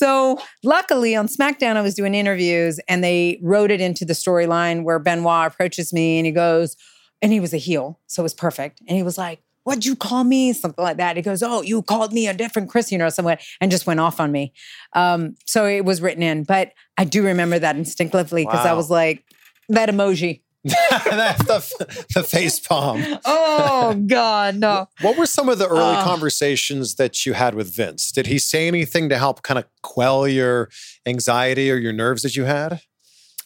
So 0.00 0.38
luckily 0.62 1.14
on 1.14 1.28
SmackDown, 1.28 1.76
I 1.76 1.82
was 1.82 1.94
doing 1.94 2.14
interviews 2.14 2.80
and 2.88 3.04
they 3.04 3.38
wrote 3.42 3.70
it 3.70 3.82
into 3.82 4.06
the 4.06 4.14
storyline 4.14 4.82
where 4.82 4.98
Benoit 4.98 5.46
approaches 5.48 5.92
me 5.92 6.18
and 6.18 6.24
he 6.24 6.32
goes, 6.32 6.74
and 7.20 7.34
he 7.34 7.38
was 7.38 7.52
a 7.52 7.58
heel. 7.58 8.00
So 8.06 8.22
it 8.22 8.24
was 8.24 8.32
perfect. 8.32 8.80
And 8.88 8.96
he 8.96 9.02
was 9.02 9.18
like, 9.18 9.42
What'd 9.64 9.84
you 9.84 9.94
call 9.94 10.24
me? 10.24 10.54
Something 10.54 10.82
like 10.82 10.96
that. 10.96 11.16
He 11.16 11.22
goes, 11.22 11.42
Oh, 11.42 11.60
you 11.60 11.82
called 11.82 12.14
me 12.14 12.26
a 12.28 12.32
different 12.32 12.70
Chris, 12.70 12.90
you 12.90 12.96
know, 12.96 13.10
somewhat, 13.10 13.42
and 13.60 13.70
just 13.70 13.86
went 13.86 14.00
off 14.00 14.18
on 14.18 14.32
me. 14.32 14.54
Um, 14.94 15.34
so 15.46 15.66
it 15.66 15.84
was 15.84 16.00
written 16.00 16.22
in. 16.22 16.44
But 16.44 16.72
I 16.96 17.04
do 17.04 17.22
remember 17.22 17.58
that 17.58 17.76
instinctively 17.76 18.46
because 18.46 18.64
I 18.64 18.72
was 18.72 18.88
like, 18.88 19.22
that 19.68 19.90
emoji. 19.90 20.40
That's 20.64 21.44
the, 21.76 22.06
the 22.14 22.22
face 22.22 22.60
palm. 22.60 23.02
Oh 23.24 23.94
God, 24.06 24.56
no. 24.56 24.88
What 25.00 25.16
were 25.16 25.26
some 25.26 25.48
of 25.48 25.58
the 25.58 25.66
early 25.66 25.80
Uh. 25.96 26.04
conversations 26.04 26.96
that 26.96 27.24
you 27.24 27.32
had 27.32 27.54
with 27.54 27.74
Vince? 27.74 28.12
Did 28.12 28.26
he 28.26 28.38
say 28.38 28.68
anything 28.68 29.08
to 29.08 29.18
help 29.18 29.42
kind 29.42 29.58
of 29.58 29.64
quell 29.82 30.28
your 30.28 30.68
anxiety 31.06 31.70
or 31.70 31.76
your 31.76 31.92
nerves 31.94 32.22
that 32.22 32.36
you 32.36 32.44
had? 32.44 32.80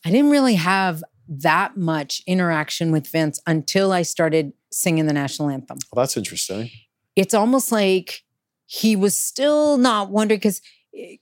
I 0.05 0.11
didn't 0.11 0.31
really 0.31 0.57
have 0.57 1.03
that 1.29 1.77
much 1.77 2.21
interaction 2.27 2.91
with 2.93 3.07
Vince 3.07 3.41
until 3.47 3.93
I 3.93 4.03
started 4.03 4.53
singing 4.73 5.07
the 5.07 5.13
national 5.13 5.51
anthem. 5.51 5.79
Well, 5.93 6.03
that's 6.03 6.17
interesting. 6.17 6.71
It's 7.17 7.33
almost 7.33 7.71
like 7.73 8.23
he 8.67 8.97
was 8.97 9.17
still 9.17 9.79
not 9.79 10.11
wondering 10.11 10.39
because 10.39 10.61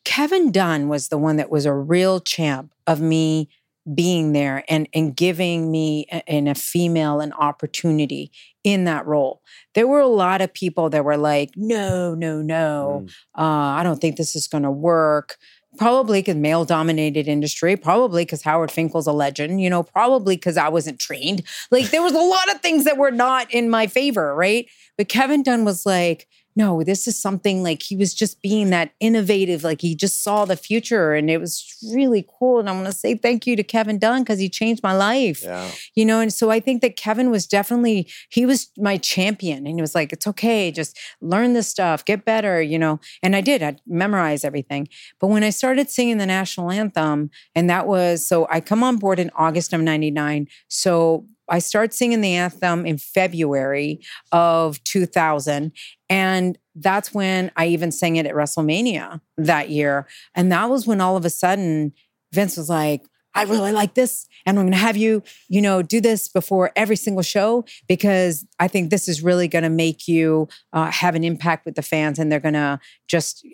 Kevin 0.04 0.50
Dunn 0.50 0.88
was 0.88 1.08
the 1.08 1.18
one 1.18 1.36
that 1.36 1.50
was 1.50 1.66
a 1.66 1.72
real 1.74 2.18
champ 2.20 2.72
of 2.86 3.00
me 3.00 3.48
being 3.94 4.32
there 4.32 4.64
and 4.68 4.88
and 4.94 5.16
giving 5.16 5.70
me 5.70 6.06
and 6.26 6.48
a 6.48 6.54
female 6.54 7.20
an 7.20 7.32
opportunity 7.32 8.30
in 8.62 8.84
that 8.84 9.06
role. 9.06 9.42
There 9.74 9.88
were 9.88 10.00
a 10.00 10.06
lot 10.06 10.40
of 10.40 10.52
people 10.54 10.90
that 10.90 11.04
were 11.04 11.16
like, 11.16 11.50
"No, 11.56 12.14
no, 12.14 12.42
no, 12.42 13.06
uh, 13.36 13.42
I 13.42 13.82
don't 13.82 14.00
think 14.00 14.16
this 14.16 14.36
is 14.36 14.46
going 14.46 14.62
to 14.64 14.70
work." 14.70 15.36
Probably 15.78 16.18
because 16.20 16.36
male 16.36 16.66
dominated 16.66 17.26
industry, 17.26 17.76
probably 17.76 18.26
because 18.26 18.42
Howard 18.42 18.70
Finkel's 18.70 19.06
a 19.06 19.12
legend, 19.12 19.62
you 19.62 19.70
know, 19.70 19.82
probably 19.82 20.36
because 20.36 20.58
I 20.58 20.68
wasn't 20.68 20.98
trained. 20.98 21.42
Like 21.70 21.90
there 21.90 22.02
was 22.02 22.12
a 22.12 22.18
lot 22.18 22.54
of 22.54 22.60
things 22.60 22.84
that 22.84 22.98
were 22.98 23.10
not 23.10 23.50
in 23.54 23.70
my 23.70 23.86
favor, 23.86 24.34
right? 24.34 24.68
But 24.98 25.08
Kevin 25.08 25.42
Dunn 25.42 25.64
was 25.64 25.86
like, 25.86 26.28
no, 26.54 26.82
this 26.82 27.06
is 27.06 27.20
something 27.20 27.62
like 27.62 27.82
he 27.82 27.96
was 27.96 28.14
just 28.14 28.42
being 28.42 28.70
that 28.70 28.92
innovative, 29.00 29.64
like 29.64 29.80
he 29.80 29.94
just 29.94 30.22
saw 30.22 30.44
the 30.44 30.56
future 30.56 31.14
and 31.14 31.30
it 31.30 31.38
was 31.38 31.76
really 31.94 32.26
cool. 32.38 32.60
And 32.60 32.68
I 32.68 32.72
want 32.72 32.86
to 32.86 32.92
say 32.92 33.14
thank 33.14 33.46
you 33.46 33.56
to 33.56 33.62
Kevin 33.62 33.98
Dunn 33.98 34.22
because 34.22 34.38
he 34.38 34.48
changed 34.48 34.82
my 34.82 34.92
life 34.94 35.42
Yeah. 35.42 35.70
you 35.94 36.04
know 36.04 36.20
and 36.20 36.32
so 36.32 36.50
i 36.50 36.60
think 36.60 36.82
that 36.82 36.96
kevin 36.96 37.30
was 37.30 37.46
definitely 37.46 38.08
he 38.28 38.44
was 38.46 38.70
my 38.78 38.96
champion 38.96 39.66
and 39.66 39.76
he 39.76 39.80
was 39.80 39.94
like 39.94 40.12
it's 40.12 40.26
okay 40.26 40.70
just 40.70 40.98
learn 41.20 41.52
this 41.52 41.68
stuff 41.68 42.04
get 42.04 42.24
better 42.24 42.60
you 42.62 42.78
know 42.78 43.00
and 43.22 43.34
i 43.36 43.40
did 43.40 43.62
i 43.62 43.76
memorized 43.86 44.44
everything 44.44 44.88
but 45.20 45.28
when 45.28 45.42
i 45.44 45.50
started 45.50 45.88
singing 45.90 46.18
the 46.18 46.26
national 46.26 46.70
anthem 46.70 47.30
and 47.54 47.68
that 47.70 47.86
was 47.86 48.26
so 48.26 48.46
i 48.50 48.60
come 48.60 48.82
on 48.82 48.96
board 48.96 49.18
in 49.18 49.30
august 49.36 49.72
of 49.72 49.80
99 49.80 50.48
so 50.68 51.26
i 51.48 51.58
start 51.58 51.92
singing 51.92 52.20
the 52.20 52.34
anthem 52.34 52.86
in 52.86 52.98
february 52.98 54.00
of 54.32 54.82
2000 54.84 55.72
and 56.08 56.58
that's 56.76 57.12
when 57.12 57.50
i 57.56 57.66
even 57.66 57.92
sang 57.92 58.16
it 58.16 58.26
at 58.26 58.34
wrestlemania 58.34 59.20
that 59.44 59.70
year. 59.70 60.06
And 60.34 60.50
that 60.52 60.70
was 60.70 60.86
when 60.86 61.00
all 61.00 61.16
of 61.16 61.24
a 61.24 61.30
sudden 61.30 61.92
vince 62.32 62.56
was 62.56 62.68
like 62.68 63.02
I 63.34 63.44
really 63.44 63.72
like 63.72 63.94
this, 63.94 64.26
and 64.44 64.58
I'm 64.58 64.64
going 64.66 64.72
to 64.72 64.78
have 64.78 64.96
you, 64.96 65.22
you 65.48 65.62
know, 65.62 65.80
do 65.80 66.00
this 66.00 66.28
before 66.28 66.70
every 66.76 66.96
single 66.96 67.22
show 67.22 67.64
because 67.88 68.44
I 68.60 68.68
think 68.68 68.90
this 68.90 69.08
is 69.08 69.22
really 69.22 69.48
going 69.48 69.62
to 69.62 69.70
make 69.70 70.06
you 70.06 70.48
uh, 70.72 70.90
have 70.90 71.14
an 71.14 71.24
impact 71.24 71.64
with 71.64 71.74
the 71.74 71.82
fans, 71.82 72.18
and 72.18 72.30
they're 72.30 72.40
going 72.40 72.54
to 72.54 72.78
just 73.08 73.46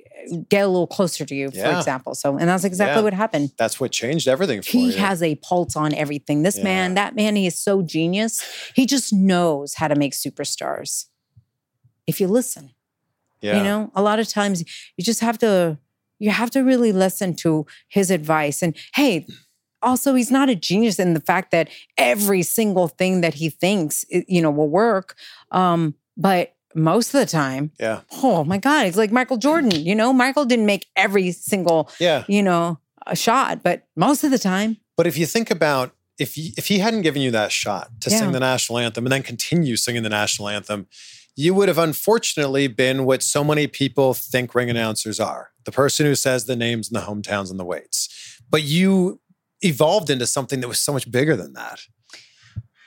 get 0.48 0.64
a 0.64 0.66
little 0.68 0.86
closer 0.88 1.24
to 1.24 1.34
you, 1.34 1.50
for 1.50 1.58
Yeah. 1.58 1.78
example. 1.78 2.14
So, 2.16 2.36
and 2.36 2.48
that's 2.48 2.64
exactly 2.64 2.98
Yeah. 3.00 3.04
what 3.04 3.14
happened. 3.14 3.52
That's 3.56 3.78
what 3.78 3.92
changed 3.92 4.26
everything 4.26 4.62
for 4.62 4.70
He 4.70 4.86
you. 4.92 4.98
has 4.98 5.22
a 5.22 5.36
pulse 5.36 5.76
on 5.76 5.94
everything. 5.94 6.42
This 6.42 6.56
Yeah. 6.58 6.64
man, 6.64 6.94
that 6.94 7.14
man, 7.14 7.36
he 7.36 7.46
is 7.46 7.56
so 7.58 7.82
genius. 7.82 8.42
He 8.74 8.84
just 8.84 9.12
knows 9.12 9.74
how 9.74 9.86
to 9.88 9.94
make 9.94 10.12
superstars. 10.12 11.04
If 12.06 12.20
you 12.20 12.26
listen, 12.26 12.72
yeah. 13.40 13.58
you 13.58 13.62
know, 13.62 13.92
a 13.94 14.02
lot 14.02 14.18
of 14.18 14.28
times 14.28 14.64
you 14.96 15.04
just 15.04 15.20
have 15.20 15.38
to 15.38 15.78
you 16.20 16.30
have 16.30 16.50
to 16.50 16.62
really 16.64 16.90
listen 16.90 17.32
to 17.36 17.64
his 17.86 18.10
advice. 18.10 18.60
And 18.60 18.74
hey, 18.96 19.24
also 19.82 20.14
he's 20.14 20.30
not 20.30 20.48
a 20.48 20.54
genius 20.54 20.98
in 20.98 21.14
the 21.14 21.20
fact 21.20 21.50
that 21.50 21.68
every 21.96 22.42
single 22.42 22.88
thing 22.88 23.20
that 23.20 23.34
he 23.34 23.50
thinks 23.50 24.04
you 24.10 24.42
know 24.42 24.50
will 24.50 24.68
work 24.68 25.16
um 25.52 25.94
but 26.16 26.54
most 26.74 27.14
of 27.14 27.20
the 27.20 27.26
time 27.26 27.70
yeah. 27.80 28.00
oh 28.22 28.44
my 28.44 28.58
god 28.58 28.86
it's 28.86 28.96
like 28.96 29.12
michael 29.12 29.36
jordan 29.36 29.70
you 29.70 29.94
know? 29.94 30.12
Michael 30.12 30.44
didn't 30.44 30.66
make 30.66 30.86
every 30.96 31.32
single 31.32 31.90
yeah. 31.98 32.24
you 32.28 32.42
know 32.42 32.78
a 33.06 33.16
shot 33.16 33.62
but 33.62 33.86
most 33.96 34.24
of 34.24 34.30
the 34.30 34.38
time. 34.38 34.76
But 34.96 35.06
if 35.06 35.16
you 35.16 35.26
think 35.26 35.50
about 35.50 35.92
if 36.18 36.34
he, 36.34 36.52
if 36.56 36.66
he 36.66 36.80
hadn't 36.80 37.02
given 37.02 37.22
you 37.22 37.30
that 37.30 37.52
shot 37.52 37.88
to 38.00 38.10
Yeah. 38.10 38.18
sing 38.18 38.32
the 38.32 38.40
national 38.40 38.78
anthem 38.78 39.06
and 39.06 39.12
then 39.12 39.22
continue 39.22 39.76
singing 39.76 40.02
the 40.02 40.08
national 40.08 40.48
anthem 40.48 40.88
you 41.38 41.54
would 41.54 41.68
have 41.68 41.78
unfortunately 41.78 42.66
been 42.66 43.04
what 43.04 43.22
so 43.22 43.44
many 43.44 43.68
people 43.68 44.12
think 44.12 44.56
ring 44.56 44.68
announcers 44.68 45.20
are. 45.20 45.50
The 45.66 45.70
person 45.70 46.04
who 46.04 46.16
says 46.16 46.46
the 46.46 46.56
names 46.56 46.90
and 46.90 47.00
the 47.00 47.06
hometowns 47.06 47.48
and 47.48 47.60
the 47.60 47.64
weights. 47.64 48.40
But 48.50 48.64
you 48.64 49.20
evolved 49.62 50.10
into 50.10 50.26
something 50.26 50.60
that 50.60 50.68
was 50.68 50.80
so 50.80 50.92
much 50.92 51.10
bigger 51.10 51.36
than 51.36 51.52
that 51.54 51.80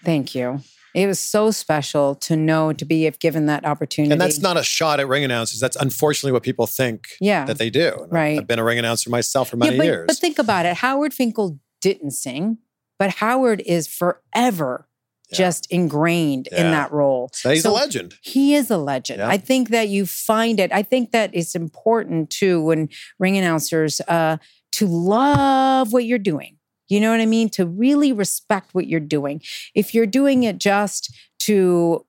thank 0.04 0.34
you 0.36 0.60
it 0.94 1.08
was 1.08 1.20
so 1.20 1.52
special 1.52 2.16
to 2.16 2.36
know 2.36 2.74
to 2.74 2.84
be 2.84 3.06
if 3.06 3.18
given 3.20 3.46
that 3.46 3.66
opportunity 3.66 4.12
and 4.12 4.20
that's 4.20 4.40
not 4.40 4.58
a 4.58 4.64
shot 4.64 5.00
at 5.00 5.08
ring 5.08 5.24
announcers 5.24 5.60
that's 5.60 5.76
unfortunately 5.78 6.32
what 6.32 6.44
people 6.44 6.68
think 6.68 7.08
Yeah. 7.22 7.46
that 7.46 7.58
they 7.58 7.70
do 7.70 8.04
And 8.04 8.12
Right. 8.12 8.40
i've 8.40 8.48
been 8.48 8.60
a 8.60 8.64
ring 8.64 8.80
announcer 8.80 9.10
myself 9.10 9.50
for 9.50 9.58
many 9.58 9.78
but, 9.78 9.86
years 9.86 10.06
but 10.08 10.18
think 10.18 10.38
about 10.40 10.66
it. 10.66 10.78
Howard 10.78 11.14
Finkel 11.14 11.60
didn't 11.82 12.12
sing, 12.12 12.58
but 13.00 13.10
Howard 13.16 13.62
is 13.66 13.88
forever 13.88 14.88
just 15.34 15.66
ingrained 15.72 16.48
in 16.48 16.72
that 16.72 16.92
role. 16.92 17.30
So 17.34 17.52
he's 17.52 17.64
a 17.64 17.72
legend. 17.72 18.16
He 18.22 18.54
is 18.54 18.70
a 18.70 18.78
legend. 18.78 19.20
Yeah. 19.20 19.30
I 19.30 19.38
think 19.38 19.70
that 19.70 19.88
you 19.88 20.06
find 20.06 20.60
it. 20.60 20.74
I 20.74 20.84
think 20.84 21.12
that 21.12 21.32
it's 21.34 21.56
important 21.56 22.30
too 22.30 22.62
when 22.62 22.90
ring 23.18 23.38
announcers 23.38 24.02
uh, 24.10 24.38
to 24.74 24.86
love 24.88 25.94
what 25.94 26.04
you're 26.04 26.20
doing. 26.20 26.58
You 26.92 27.00
know 27.00 27.12
what 27.12 27.22
I 27.22 27.26
mean? 27.26 27.50
To 27.52 27.66
really 27.66 28.12
respect 28.12 28.74
what 28.74 28.88
you're 28.88 29.00
doing. 29.00 29.42
If 29.74 29.94
you're 29.94 30.06
doing 30.06 30.44
it 30.44 30.58
just 30.58 31.16
to 31.40 32.06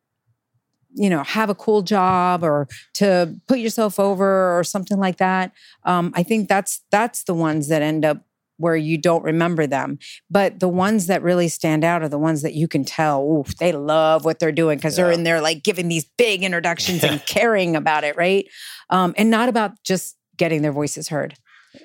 you 0.94 1.08
know 1.08 1.22
have 1.22 1.48
a 1.48 1.54
cool 1.54 1.82
job 1.82 2.44
or 2.44 2.68
to 2.94 3.34
put 3.48 3.58
yourself 3.58 3.98
over 3.98 4.58
or 4.58 4.62
something 4.62 4.98
like 4.98 5.16
that 5.16 5.52
um, 5.84 6.12
i 6.14 6.22
think 6.22 6.50
that's 6.50 6.82
that's 6.90 7.24
the 7.24 7.32
ones 7.32 7.68
that 7.68 7.80
end 7.80 8.04
up 8.04 8.26
where 8.58 8.76
you 8.76 8.98
don't 8.98 9.24
remember 9.24 9.66
them 9.66 9.98
but 10.28 10.60
the 10.60 10.68
ones 10.68 11.06
that 11.06 11.22
really 11.22 11.48
stand 11.48 11.82
out 11.82 12.02
are 12.02 12.10
the 12.10 12.18
ones 12.18 12.42
that 12.42 12.52
you 12.52 12.68
can 12.68 12.84
tell 12.84 13.24
oof, 13.24 13.56
they 13.56 13.72
love 13.72 14.26
what 14.26 14.38
they're 14.38 14.52
doing 14.52 14.76
because 14.76 14.94
they're 14.96 15.10
in 15.10 15.22
there 15.22 15.40
like 15.40 15.62
giving 15.62 15.88
these 15.88 16.04
big 16.18 16.42
introductions 16.42 17.02
and 17.02 17.24
caring 17.26 17.74
about 17.74 18.04
it 18.04 18.14
right 18.16 18.46
um, 18.90 19.14
and 19.16 19.30
not 19.30 19.48
about 19.48 19.72
just 19.84 20.16
getting 20.36 20.60
their 20.60 20.72
voices 20.72 21.08
heard 21.08 21.34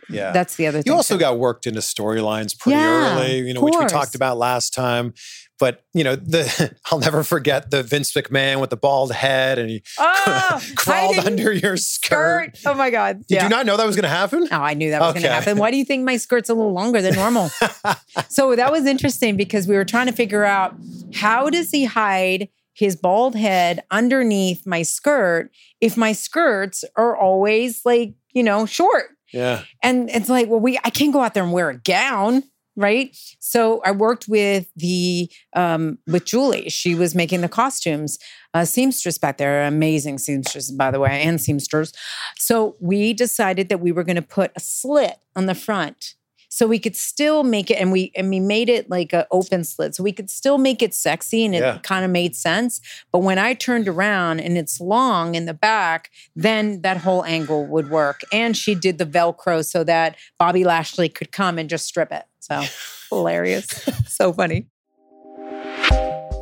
Yeah. 0.10 0.32
that's 0.32 0.56
the 0.56 0.68
other 0.68 0.82
thing 0.82 0.92
You 0.92 0.96
also 0.96 1.16
too. 1.16 1.20
got 1.20 1.38
worked 1.40 1.68
into 1.68 1.80
storylines 1.82 2.58
pretty 2.58 2.78
Yeah, 2.80 3.18
early, 3.20 3.40
you 3.48 3.54
know, 3.54 3.62
which 3.62 3.76
we 3.80 3.86
talked 3.86 4.16
about 4.16 4.38
last 4.38 4.74
time. 4.74 5.14
But 5.60 5.84
you 5.94 6.04
know, 6.04 6.16
the 6.16 6.76
I'll 6.92 7.00
never 7.00 7.24
forget 7.24 7.72
the 7.72 7.82
Vince 7.82 8.14
McMahon 8.14 8.62
with 8.62 8.70
the 8.70 8.78
bald 8.78 9.12
head 9.12 9.58
and 9.58 9.70
he 9.70 9.84
Oh, 9.98 10.62
crawled 10.76 11.18
under 11.20 11.52
your 11.52 11.78
skirt. 11.78 12.60
oh 12.66 12.76
my 12.76 12.90
god 12.92 13.26
Did 13.28 13.42
you 13.42 13.50
not 13.50 13.66
know 13.66 13.76
that 13.78 13.86
was 13.88 13.96
going 13.96 14.04
to 14.04 14.10
happen? 14.10 14.48
Oh, 14.52 14.56
I 14.62 14.74
knew 14.76 14.92
that 14.92 15.02
was 15.02 15.14
going 15.14 15.24
to 15.24 15.32
happen. 15.32 15.58
Why 15.58 15.72
do 15.72 15.78
you 15.78 15.86
think 15.86 16.04
my 16.06 16.18
skirt's 16.18 16.50
a 16.50 16.54
little 16.54 16.74
longer 16.74 17.02
than 17.02 17.16
normal? 17.16 17.50
so 18.30 18.56
that 18.56 18.72
was 18.72 18.86
interesting 18.86 19.36
because 19.36 19.68
we 19.68 19.76
were 19.76 19.86
trying 19.86 20.08
to 20.08 20.14
figure 20.14 20.44
out 20.44 20.76
how 21.16 21.50
does 21.50 21.72
he 21.72 21.86
hide 21.86 22.50
his 22.74 22.96
bald 22.96 23.34
head 23.36 23.84
underneath 23.90 24.66
my 24.68 24.84
skirt 24.84 25.50
if 25.82 25.98
my 25.98 26.12
skirts 26.12 26.84
are 26.96 27.18
always 27.18 27.82
like, 27.84 28.14
you 28.34 28.44
know, 28.44 28.68
short. 28.68 29.06
Yeah. 29.34 29.64
And 29.84 30.10
it's 30.10 30.30
like, 30.30 30.48
well, 30.48 30.60
we 30.60 30.80
I 30.84 30.90
can't 30.90 31.14
go 31.14 31.22
out 31.22 31.34
there 31.34 31.44
and 31.44 31.52
wear 31.54 31.70
a 31.70 31.78
gown, 31.78 32.44
right? 32.76 33.16
So 33.40 33.82
I 33.84 33.92
worked 33.92 34.28
with 34.28 34.68
the 34.76 35.30
um 35.56 35.98
with 36.08 36.26
Julie. 36.26 36.70
She 36.70 36.96
was 36.96 37.16
making 37.16 37.42
the 37.42 37.50
costumes. 37.50 38.18
Uh 38.54 38.66
seamstress 38.66 39.18
back 39.18 39.38
there, 39.38 39.66
amazing 39.66 40.18
seamstress, 40.18 40.72
by 40.72 40.92
the 40.92 41.00
way, 41.00 41.22
and 41.22 41.40
seamsters. 41.42 41.94
So 42.38 42.76
we 42.80 43.14
decided 43.14 43.70
that 43.70 43.80
we 43.80 43.92
were 43.92 44.04
going 44.04 44.16
to 44.16 44.22
put 44.22 44.52
a 44.56 44.60
slit 44.60 45.18
on 45.36 45.46
the 45.46 45.56
front. 45.56 46.16
So 46.50 46.66
we 46.66 46.80
could 46.80 46.96
still 46.96 47.44
make 47.44 47.70
it, 47.70 47.76
and 47.76 47.92
we 47.92 48.12
and 48.16 48.30
we 48.30 48.40
made 48.40 48.70
it 48.70 48.90
like 48.90 49.14
an 49.14 49.26
open 49.32 49.64
slit, 49.64 49.96
so 49.96 50.04
we 50.04 50.12
could 50.14 50.30
still 50.30 50.58
make 50.58 50.82
it 50.82 50.94
sexy, 50.94 51.44
and 51.46 51.54
it 51.54 51.60
Yeah. 51.62 51.78
kind 51.84 52.06
of 52.06 52.12
made 52.12 52.36
sense. 52.36 52.80
But 53.12 53.20
when 53.20 53.38
I 53.38 53.54
turned 53.54 53.88
around 53.88 54.40
and 54.40 54.58
it's 54.58 54.80
long 54.80 55.36
in 55.36 55.46
the 55.46 55.54
back, 55.54 56.10
then 56.36 56.82
that 56.82 56.98
whole 56.98 57.24
angle 57.26 57.66
would 57.68 57.90
work. 57.90 58.22
And 58.32 58.56
she 58.56 58.76
did 58.76 58.98
the 58.98 59.06
Velcro 59.06 59.64
so 59.64 59.84
that 59.84 60.16
Bobby 60.40 60.64
Lashley 60.64 61.10
could 61.10 61.32
come 61.32 61.58
and 61.60 61.70
just 61.70 61.86
strip 61.86 62.12
it. 62.12 62.24
So 62.40 62.64
hilarious. 63.10 63.68
so 64.08 64.32
funny. 64.32 64.68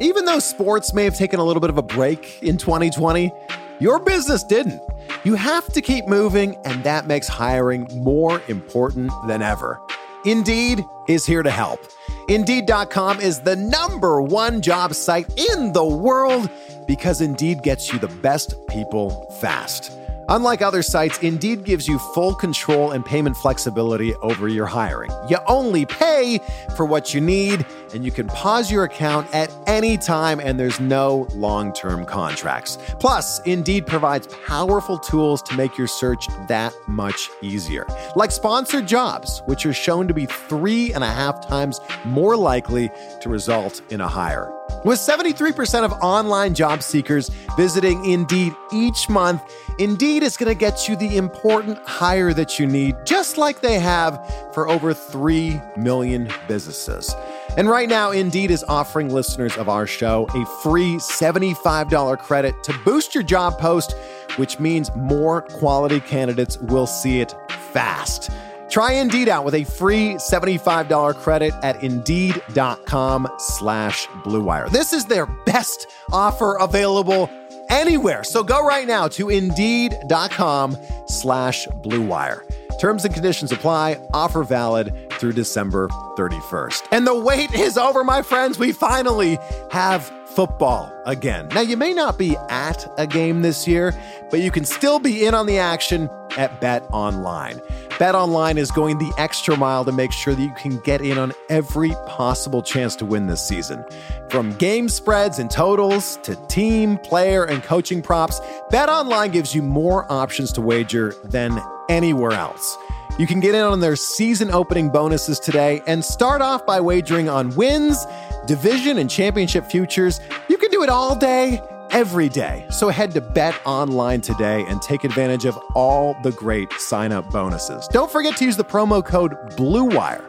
Even 0.01 0.25
though 0.25 0.39
sports 0.39 0.93
may 0.93 1.05
have 1.05 1.17
taken 1.17 1.39
a 1.39 1.43
little 1.43 1.61
bit 1.61 1.69
of 1.69 1.77
a 1.77 1.81
break 1.83 2.39
in 2.41 2.57
2020, 2.57 3.31
your 3.79 3.99
business 3.99 4.43
didn't. 4.43 4.81
You 5.23 5.35
have 5.35 5.71
to 5.73 5.81
keep 5.81 6.07
moving, 6.07 6.55
and 6.65 6.83
that 6.83 7.07
makes 7.07 7.27
hiring 7.27 7.87
more 8.03 8.41
important 8.47 9.11
than 9.27 9.41
ever. 9.41 9.79
Indeed 10.25 10.83
is 11.07 11.25
here 11.25 11.43
to 11.43 11.51
help. 11.51 11.79
Indeed.com 12.27 13.19
is 13.19 13.41
the 13.41 13.55
number 13.55 14.21
one 14.21 14.61
job 14.61 14.95
site 14.95 15.27
in 15.37 15.73
the 15.73 15.85
world 15.85 16.49
because 16.87 17.21
Indeed 17.21 17.61
gets 17.63 17.91
you 17.91 17.99
the 17.99 18.07
best 18.07 18.55
people 18.67 19.11
fast. 19.39 19.91
Unlike 20.29 20.61
other 20.63 20.81
sites, 20.81 21.19
Indeed 21.19 21.65
gives 21.65 21.87
you 21.87 21.99
full 21.99 22.33
control 22.33 22.91
and 22.91 23.05
payment 23.05 23.37
flexibility 23.37 24.15
over 24.15 24.47
your 24.47 24.65
hiring. 24.65 25.11
You 25.29 25.37
only 25.47 25.85
pay 25.85 26.39
for 26.75 26.85
what 26.85 27.13
you 27.13 27.21
need, 27.21 27.65
and 27.93 28.03
you 28.03 28.11
can 28.11 28.27
pause 28.27 28.71
your 28.71 28.85
account 28.85 29.31
at 29.35 29.51
any 29.67 29.97
time, 29.97 30.39
and 30.39 30.59
there's 30.59 30.79
no 30.79 31.27
long 31.35 31.73
term 31.73 32.05
contracts. 32.05 32.77
Plus, 32.99 33.39
Indeed 33.41 33.85
provides 33.85 34.27
powerful 34.47 34.97
tools 34.97 35.41
to 35.43 35.55
make 35.55 35.77
your 35.77 35.87
search 35.87 36.27
that 36.47 36.73
much 36.87 37.29
easier, 37.41 37.85
like 38.15 38.31
sponsored 38.31 38.87
jobs, 38.87 39.43
which 39.45 39.65
are 39.65 39.73
shown 39.73 40.07
to 40.07 40.13
be 40.13 40.25
three 40.25 40.93
and 40.93 41.03
a 41.03 41.11
half 41.11 41.47
times 41.47 41.79
more 42.05 42.35
likely 42.35 42.89
to 43.21 43.29
result 43.29 43.81
in 43.91 44.01
a 44.01 44.07
hire. 44.07 44.54
With 44.85 44.99
73% 44.99 45.83
of 45.83 45.93
online 45.93 46.53
job 46.53 46.83
seekers 46.83 47.29
visiting 47.57 48.05
Indeed 48.05 48.53
each 48.71 49.09
month, 49.09 49.41
Indeed 49.79 50.21
is 50.21 50.37
going 50.37 50.47
to 50.47 50.53
get 50.53 50.87
you 50.87 50.95
the 50.95 51.17
important 51.17 51.79
hire 51.87 52.33
that 52.33 52.59
you 52.59 52.67
need, 52.67 52.95
just 53.03 53.39
like 53.39 53.61
they 53.61 53.79
have 53.79 54.23
for 54.53 54.69
over 54.69 54.93
3 54.93 55.59
million 55.75 56.31
businesses. 56.47 57.15
And 57.57 57.67
right 57.67 57.89
now, 57.89 58.11
Indeed 58.11 58.51
is 58.51 58.63
offering 58.67 59.11
listeners 59.11 59.57
of 59.57 59.69
our 59.69 59.87
show 59.87 60.27
a 60.35 60.45
free 60.61 60.97
$75 60.97 62.19
credit 62.19 62.53
to 62.65 62.79
boost 62.85 63.15
your 63.15 63.23
job 63.23 63.57
post, 63.57 63.95
which 64.35 64.59
means 64.59 64.91
more 64.95 65.41
quality 65.41 65.99
candidates 65.99 66.59
will 66.59 66.85
see 66.85 67.21
it 67.21 67.33
fast. 67.73 68.29
Try 68.69 68.93
Indeed 68.93 69.29
out 69.29 69.45
with 69.45 69.53
a 69.53 69.63
free 69.63 70.15
$75 70.15 71.15
credit 71.15 71.53
at 71.63 71.81
Indeed.com 71.83 73.27
slash 73.37 74.07
Blue 74.23 74.43
Wire. 74.43 74.69
This 74.69 74.93
is 74.93 75.05
their 75.05 75.25
best 75.45 75.87
offer 76.11 76.55
available 76.55 77.29
anywhere. 77.69 78.23
So 78.23 78.43
go 78.43 78.65
right 78.65 78.87
now 78.87 79.07
to 79.09 79.29
Indeed.com 79.29 80.77
slash 81.07 81.67
Blue 81.83 82.01
Wire. 82.01 82.43
Terms 82.79 83.05
and 83.05 83.13
conditions 83.13 83.51
apply. 83.51 83.99
Offer 84.13 84.43
valid 84.43 84.93
through 85.13 85.33
December 85.33 85.87
31st. 86.17 86.87
And 86.91 87.07
the 87.07 87.15
wait 87.17 87.53
is 87.53 87.77
over, 87.77 88.03
my 88.03 88.21
friends. 88.21 88.59
We 88.59 88.73
finally 88.73 89.37
have 89.71 90.11
football 90.35 90.91
again. 91.05 91.47
Now, 91.49 91.61
you 91.61 91.77
may 91.77 91.93
not 91.93 92.17
be 92.17 92.35
at 92.49 92.85
a 92.97 93.07
game 93.07 93.41
this 93.41 93.67
year, 93.67 93.93
but 94.29 94.41
you 94.41 94.51
can 94.51 94.65
still 94.65 94.99
be 94.99 95.25
in 95.25 95.33
on 95.33 95.45
the 95.45 95.57
action 95.57 96.09
at 96.37 96.61
Bet 96.61 96.83
Online. 96.91 97.61
Bet 97.99 98.15
Online 98.15 98.57
is 98.57 98.71
going 98.71 98.97
the 98.97 99.13
extra 99.17 99.55
mile 99.57 99.85
to 99.85 99.91
make 99.91 100.11
sure 100.11 100.33
that 100.33 100.41
you 100.41 100.53
can 100.55 100.79
get 100.79 101.01
in 101.01 101.17
on 101.17 101.31
every 101.49 101.91
possible 102.07 102.61
chance 102.61 102.95
to 102.97 103.05
win 103.05 103.27
this 103.27 103.45
season. 103.47 103.85
From 104.29 104.53
game 104.57 104.89
spreads 104.89 105.39
and 105.39 105.49
totals 105.49 106.17
to 106.23 106.35
team, 106.47 106.97
player, 106.97 107.45
and 107.45 107.63
coaching 107.63 108.01
props, 108.01 108.41
Bet 108.69 108.89
Online 108.89 109.31
gives 109.31 109.55
you 109.55 109.61
more 109.61 110.11
options 110.11 110.51
to 110.53 110.61
wager 110.61 111.15
than 111.23 111.61
anywhere 111.89 112.33
else. 112.33 112.77
You 113.17 113.27
can 113.27 113.39
get 113.39 113.55
in 113.55 113.61
on 113.61 113.79
their 113.79 113.95
season 113.95 114.51
opening 114.51 114.89
bonuses 114.89 115.39
today 115.39 115.81
and 115.87 116.03
start 116.03 116.41
off 116.41 116.65
by 116.65 116.81
wagering 116.81 117.29
on 117.29 117.55
wins, 117.55 118.05
division, 118.45 118.97
and 118.97 119.09
championship 119.09 119.65
futures. 119.65 120.19
You 120.49 120.57
can 120.57 120.69
do 120.69 120.83
it 120.83 120.89
all 120.89 121.15
day, 121.15 121.61
every 121.95 122.27
day. 122.27 122.67
So 122.69 122.89
head 122.89 123.13
to 123.13 123.21
Bet 123.21 123.55
Online 123.65 124.19
today 124.19 124.65
and 124.67 124.81
take 124.81 125.05
advantage 125.05 125.45
of 125.45 125.57
all 125.75 126.17
the 126.23 126.33
great 126.33 126.69
sign 126.73 127.13
up 127.13 127.31
bonuses. 127.31 127.87
Don't 127.87 128.11
forget 128.11 128.35
to 128.35 128.43
use 128.43 128.57
the 128.57 128.65
promo 128.65 129.03
code 129.03 129.31
BLUEWIRE 129.55 130.21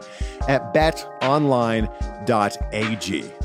at 0.48 0.72
betonline.ag. 0.72 1.90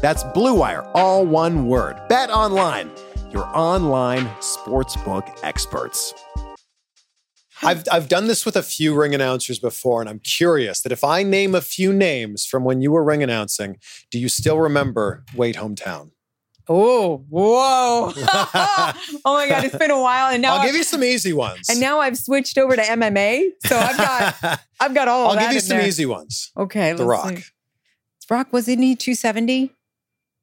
That's 0.02 0.24
Blue 0.36 0.54
Wire, 0.54 0.84
all 0.94 1.26
one 1.26 1.66
word. 1.66 2.00
Bet 2.10 2.30
Online, 2.30 2.92
your 3.32 3.46
online 3.58 4.28
sportsbook 4.40 5.28
experts. 5.42 6.14
I've 7.64 7.84
I've 7.92 8.08
done 8.08 8.28
this 8.28 8.46
with 8.46 8.56
a 8.56 8.62
few 8.64 8.94
ring 8.94 9.16
announcers 9.16 9.58
before, 9.58 10.00
and 10.00 10.10
I'm 10.10 10.20
curious 10.20 10.82
that 10.82 10.92
if 10.92 11.04
I 11.04 11.24
name 11.24 11.56
a 11.56 11.62
few 11.62 11.92
names 11.92 12.46
from 12.46 12.64
when 12.64 12.82
you 12.82 12.92
were 12.92 13.04
ring 13.04 13.24
announcing, 13.24 13.78
do 14.12 14.20
you 14.20 14.30
still 14.30 14.60
remember 14.60 15.24
Weight 15.36 15.56
Hometown? 15.56 16.12
Oh, 16.70 17.26
whoa. 17.30 18.12
oh 18.16 18.94
my 19.26 19.48
God, 19.50 19.64
it's 19.66 19.76
been 19.78 19.92
a 19.92 20.00
while. 20.02 20.32
And 20.32 20.42
now 20.42 20.54
I'll 20.54 20.60
I've- 20.60 20.68
give 20.70 20.76
you 20.76 20.84
some 20.84 21.04
easy 21.04 21.34
ones. 21.34 21.70
and 21.70 21.80
now 21.80 22.00
I've 22.00 22.18
switched 22.18 22.58
over 22.58 22.76
to 22.76 22.82
MMA. 22.82 23.50
So 23.66 23.78
I've 23.78 23.98
got 23.98 24.60
I've 24.80 24.94
got 24.94 25.08
all 25.08 25.32
I'll 25.32 25.40
give 25.40 25.52
you 25.54 25.60
some 25.60 25.78
there. 25.78 25.88
easy 25.88 26.06
ones. 26.06 26.52
Okay. 26.58 26.94
The 26.94 27.06
Rock. 27.06 27.38
see. 27.38 27.44
Rock, 28.30 28.54
wasn't 28.54 28.80
he 28.80 28.96
270? 28.96 29.72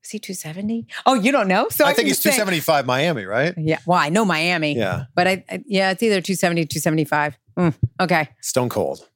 Was 0.03 0.11
he 0.11 0.19
270? 0.19 0.87
Oh, 1.07 1.14
you 1.14 1.33
don't 1.33 1.49
know? 1.49 1.69
So 1.71 1.85
I 1.85 1.89
I'm 1.91 1.95
think 1.95 2.09
he's 2.09 2.16
just 2.16 2.23
saying- 2.25 2.35
275 2.37 2.85
Miami, 2.87 3.25
right? 3.25 3.55
Yeah. 3.57 3.79
Well, 3.87 3.99
I 3.99 4.11
know 4.11 4.25
Miami. 4.25 4.77
Yeah. 4.77 5.05
But 5.14 5.27
I, 5.27 5.45
I 5.51 5.62
yeah, 5.66 5.91
it's 5.91 6.03
either 6.03 6.21
270, 6.21 6.66
275. 6.66 7.39
Mm, 7.59 7.75
okay. 8.01 8.29
Stone 8.43 8.69
Cold. 8.69 9.09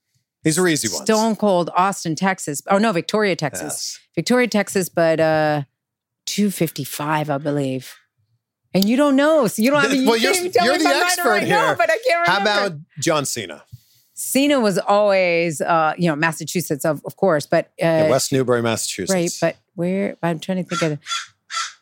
These 0.44 0.58
are 0.58 0.66
easy 0.66 0.88
ones. 0.88 1.02
Stone 1.04 1.36
Cold, 1.36 1.70
Austin, 1.76 2.16
Texas. 2.16 2.62
Oh 2.68 2.78
no, 2.78 2.90
Victoria, 2.92 3.36
Texas. 3.36 3.62
Yes. 3.96 3.98
Victoria, 4.16 4.48
Texas, 4.48 4.88
but 4.88 5.20
uh 5.20 5.62
255, 6.26 7.30
I 7.30 7.38
believe. 7.38 7.94
And 8.74 8.84
you 8.84 8.96
don't 8.96 9.16
know. 9.16 9.46
So 9.46 9.62
you 9.62 9.70
don't 9.70 9.82
have 9.82 9.94
you 9.94 10.06
well, 10.06 10.16
you're, 10.16 10.34
you're 10.34 10.42
me 10.44 10.48
the 10.48 10.58
if 10.58 10.86
I'm 10.86 10.86
right 10.86 10.94
or 10.94 11.04
expert 11.04 11.28
right. 11.28 11.42
here. 11.44 11.56
No, 11.56 11.74
but 11.76 11.90
I 11.90 11.98
can't 12.06 12.26
How 12.26 12.40
about 12.40 12.72
John 13.00 13.24
Cena? 13.24 13.64
Cena 14.14 14.60
was 14.60 14.78
always 14.78 15.60
uh, 15.60 15.94
you 15.98 16.08
know, 16.08 16.16
Massachusetts, 16.16 16.84
of, 16.84 17.02
of 17.04 17.16
course, 17.16 17.46
but 17.46 17.66
uh 17.82 17.86
Yeah, 17.86 18.10
West 18.10 18.32
Newbury, 18.32 18.62
Massachusetts. 18.62 19.12
right, 19.12 19.32
but 19.40 19.56
where 19.74 20.16
I'm 20.22 20.38
trying 20.38 20.62
to 20.62 20.64
think 20.64 20.82
of 20.82 20.98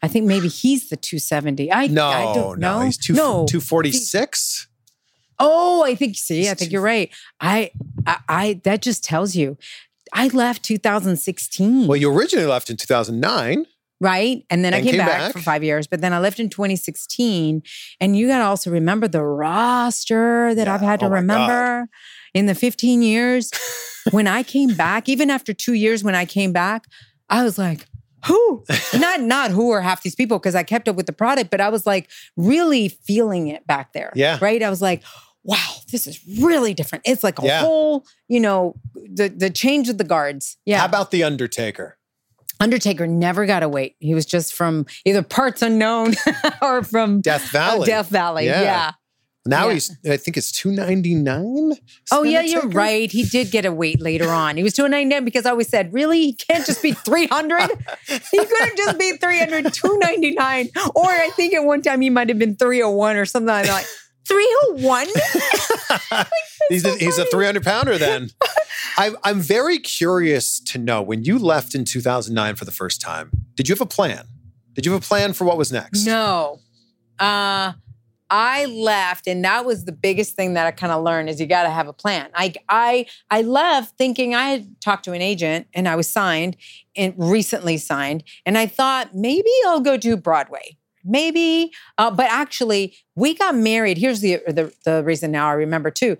I 0.03 0.09
think 0.09 0.27
maybe 0.27 0.49
he's 0.49 0.89
the 0.89 0.97
270. 0.97 1.73
I 1.73 1.87
no, 1.87 2.07
I 2.07 2.35
don't 2.35 2.59
no, 2.59 2.79
know. 2.79 2.85
he's 2.85 2.97
two, 2.97 3.13
no. 3.13 3.47
246. 3.47 4.67
Oh, 5.39 5.85
I 5.85 5.95
think. 5.95 6.17
See, 6.17 6.49
I 6.49 6.55
think 6.55 6.71
you're 6.73 6.83
right. 6.83 7.11
I, 7.41 7.71
I, 8.07 8.19
I, 8.29 8.61
that 8.65 8.83
just 8.83 9.05
tells 9.05 9.35
you, 9.35 9.57
I 10.13 10.29
left 10.29 10.63
2016, 10.63 11.87
Well, 11.87 11.97
you 11.97 12.13
originally 12.13 12.47
left 12.47 12.69
in 12.69 12.77
2009. 12.77 13.67
Right, 14.01 14.45
and 14.51 14.65
then 14.65 14.75
I 14.75 14.81
came, 14.81 14.93
came 14.93 14.99
back, 14.99 15.09
back. 15.21 15.33
for 15.33 15.41
five 15.41 15.63
years. 15.63 15.87
But 15.87 16.01
then 16.01 16.13
I 16.13 16.19
left 16.19 16.41
in 16.41 16.49
2016, 16.49 17.63
and 18.01 18.17
you 18.17 18.27
got 18.27 18.39
to 18.39 18.45
also 18.45 18.71
remember 18.71 19.07
the 19.09 19.23
roster 19.23 20.55
that 20.55 20.69
I've 20.69 20.81
had 20.81 21.01
to 21.01 21.07
Oh 21.07 21.11
my 21.11 21.17
God. 21.17 21.21
remember 21.21 21.89
in 22.35 22.47
the 22.47 22.55
15 22.55 23.03
years. 23.03 23.51
when 24.13 24.27
I 24.27 24.43
came 24.43 24.75
back, 24.75 25.09
even 25.09 25.29
after 25.31 25.53
two 25.53 25.75
years, 25.75 26.03
when 26.03 26.15
I 26.15 26.25
came 26.25 26.53
back, 26.53 26.87
I 27.29 27.43
was 27.45 27.59
like. 27.59 27.87
Who? 28.27 28.65
not 28.99 29.23
not 29.23 29.51
who 29.51 29.71
are 29.71 29.81
half 29.81 30.03
these 30.03 30.15
people 30.15 30.39
because 30.39 30.55
I 30.55 30.63
kept 30.63 30.89
up 30.91 30.97
with 30.97 31.07
the 31.07 31.13
product, 31.15 31.51
but 31.51 31.59
I 31.59 31.71
was 31.71 31.87
like 31.87 32.11
really 32.37 32.91
feeling 32.91 33.49
it 33.49 33.67
back 33.67 33.95
there. 33.95 34.13
Yeah. 34.15 34.37
Right. 34.43 34.63
I 34.63 34.69
was 34.69 34.83
like, 34.83 35.03
wow, 35.43 35.57
this 35.91 36.07
is 36.07 36.21
really 36.39 36.75
different. 36.75 37.03
It's 37.07 37.25
like 37.25 37.39
a 37.39 37.47
Yeah. 37.47 37.61
whole, 37.61 38.05
you 38.29 38.39
know, 38.39 38.75
the 38.95 39.29
the 39.31 39.49
change 39.49 39.89
of 39.89 39.97
the 39.97 40.05
guards. 40.05 40.59
Yeah. 40.67 40.81
How 40.81 40.85
about 40.85 41.13
The 41.13 41.25
Undertaker? 41.25 41.97
Undertaker 42.61 43.07
never 43.07 43.47
got 43.47 43.63
a 43.63 43.69
weight. 43.69 43.97
He 43.99 44.15
was 44.15 44.27
just 44.27 44.53
from 44.55 44.87
either 45.05 45.23
parts 45.23 45.63
unknown 45.63 46.15
or 46.63 46.83
from 46.85 47.21
Death 47.21 47.51
Valley. 47.51 47.83
Oh, 47.83 47.85
Death 47.87 48.09
Valley. 48.11 48.47
Yeah. 48.47 48.61
Yeah. 48.63 48.93
Now 49.47 49.69
Yeah. 49.69 49.73
he's, 49.75 49.97
I 50.09 50.19
think 50.19 50.37
it's 50.37 50.53
299. 50.53 51.73
Oh 52.13 52.23
yeah, 52.23 52.43
you're 52.43 52.69
right. 52.69 53.11
He 53.11 53.25
did 53.25 53.51
get 53.51 53.65
a 53.65 53.73
weight 53.73 54.01
later 54.01 54.29
on. 54.31 54.59
He 54.59 54.63
was 54.63 54.75
299 54.75 55.25
because 55.25 55.47
I 55.47 55.51
always 55.51 55.69
said, 55.69 55.93
really? 55.95 56.21
He 56.21 56.33
can't 56.35 56.67
just 56.67 56.83
be 56.83 56.93
300? 56.93 57.61
he 58.07 58.19
couldn't 58.45 58.77
just 58.77 58.99
be 58.99 59.13
300, 59.17 59.73
299. 59.73 60.69
Or 60.95 61.07
I 61.07 61.31
think 61.35 61.55
at 61.55 61.65
one 61.65 61.81
time 61.81 62.03
he 62.03 62.11
might 62.11 62.29
have 62.29 62.39
been 62.39 62.57
301 62.57 63.17
or 63.17 63.25
something 63.25 63.49
like 63.49 63.67
that. 63.67 63.87
Like, 64.31 65.09
301? 65.09 66.27
He's, 66.69 66.85
a, 66.85 66.97
he's 66.99 67.19
a 67.19 67.25
300 67.25 67.65
pounder 67.65 67.99
then. 67.99 68.31
I, 68.97 69.13
I'm 69.25 69.41
very 69.41 69.79
curious 69.81 70.61
to 70.61 70.79
know 70.79 71.03
when 71.03 71.25
you 71.25 71.37
left 71.37 71.75
in 71.75 71.85
2009 71.85 72.55
for 72.55 72.65
the 72.65 72.71
first 72.71 73.01
time, 73.01 73.31
did 73.57 73.69
you 73.69 73.75
have 73.75 73.81
a 73.81 73.87
plan? 73.87 74.27
Did 74.75 74.87
you 74.87 74.93
have 74.93 75.03
a 75.03 75.05
plan 75.05 75.33
for 75.33 75.45
what 75.45 75.59
was 75.59 75.73
next? 75.73 76.07
No. 76.07 76.61
Uh 77.19 77.73
I 78.33 78.67
left 78.67 79.27
and 79.27 79.45
that 79.45 79.65
was 79.65 79.85
the 79.85 79.93
biggest 79.93 80.37
thing 80.37 80.55
that 80.55 80.65
I 80.65 80.71
kind 80.71 80.93
of 80.93 81.03
learned 81.03 81.29
is 81.29 81.41
you 81.41 81.47
got 81.47 81.65
to 81.65 81.71
have 81.71 81.89
a 81.89 81.93
plan. 81.93 82.31
I 82.35 82.55
I 82.69 83.07
I 83.31 83.43
left 83.43 83.99
thinking 83.99 84.35
I 84.35 84.51
had 84.51 84.81
talked 84.81 85.05
to 85.07 85.13
an 85.13 85.21
agent 85.21 85.67
and 85.75 85.89
I 85.89 85.97
was 85.97 86.09
signed 86.09 86.57
and 86.95 87.13
recently 87.19 87.77
signed 87.77 88.23
and 88.47 88.57
I 88.57 88.67
thought 88.67 89.15
maybe 89.15 89.51
I'll 89.67 89.81
go 89.81 89.97
do 89.97 90.17
Broadway. 90.17 90.77
Maybe 91.05 91.73
uh, 91.99 92.11
but 92.11 92.27
actually 92.31 92.97
we 93.15 93.35
got 93.35 93.55
married. 93.55 93.99
Here's 93.99 94.21
the, 94.21 94.41
the 94.47 94.73
the 94.85 95.03
reason 95.05 95.31
now 95.31 95.49
I 95.49 95.53
remember 95.53 95.91
too. 95.91 96.17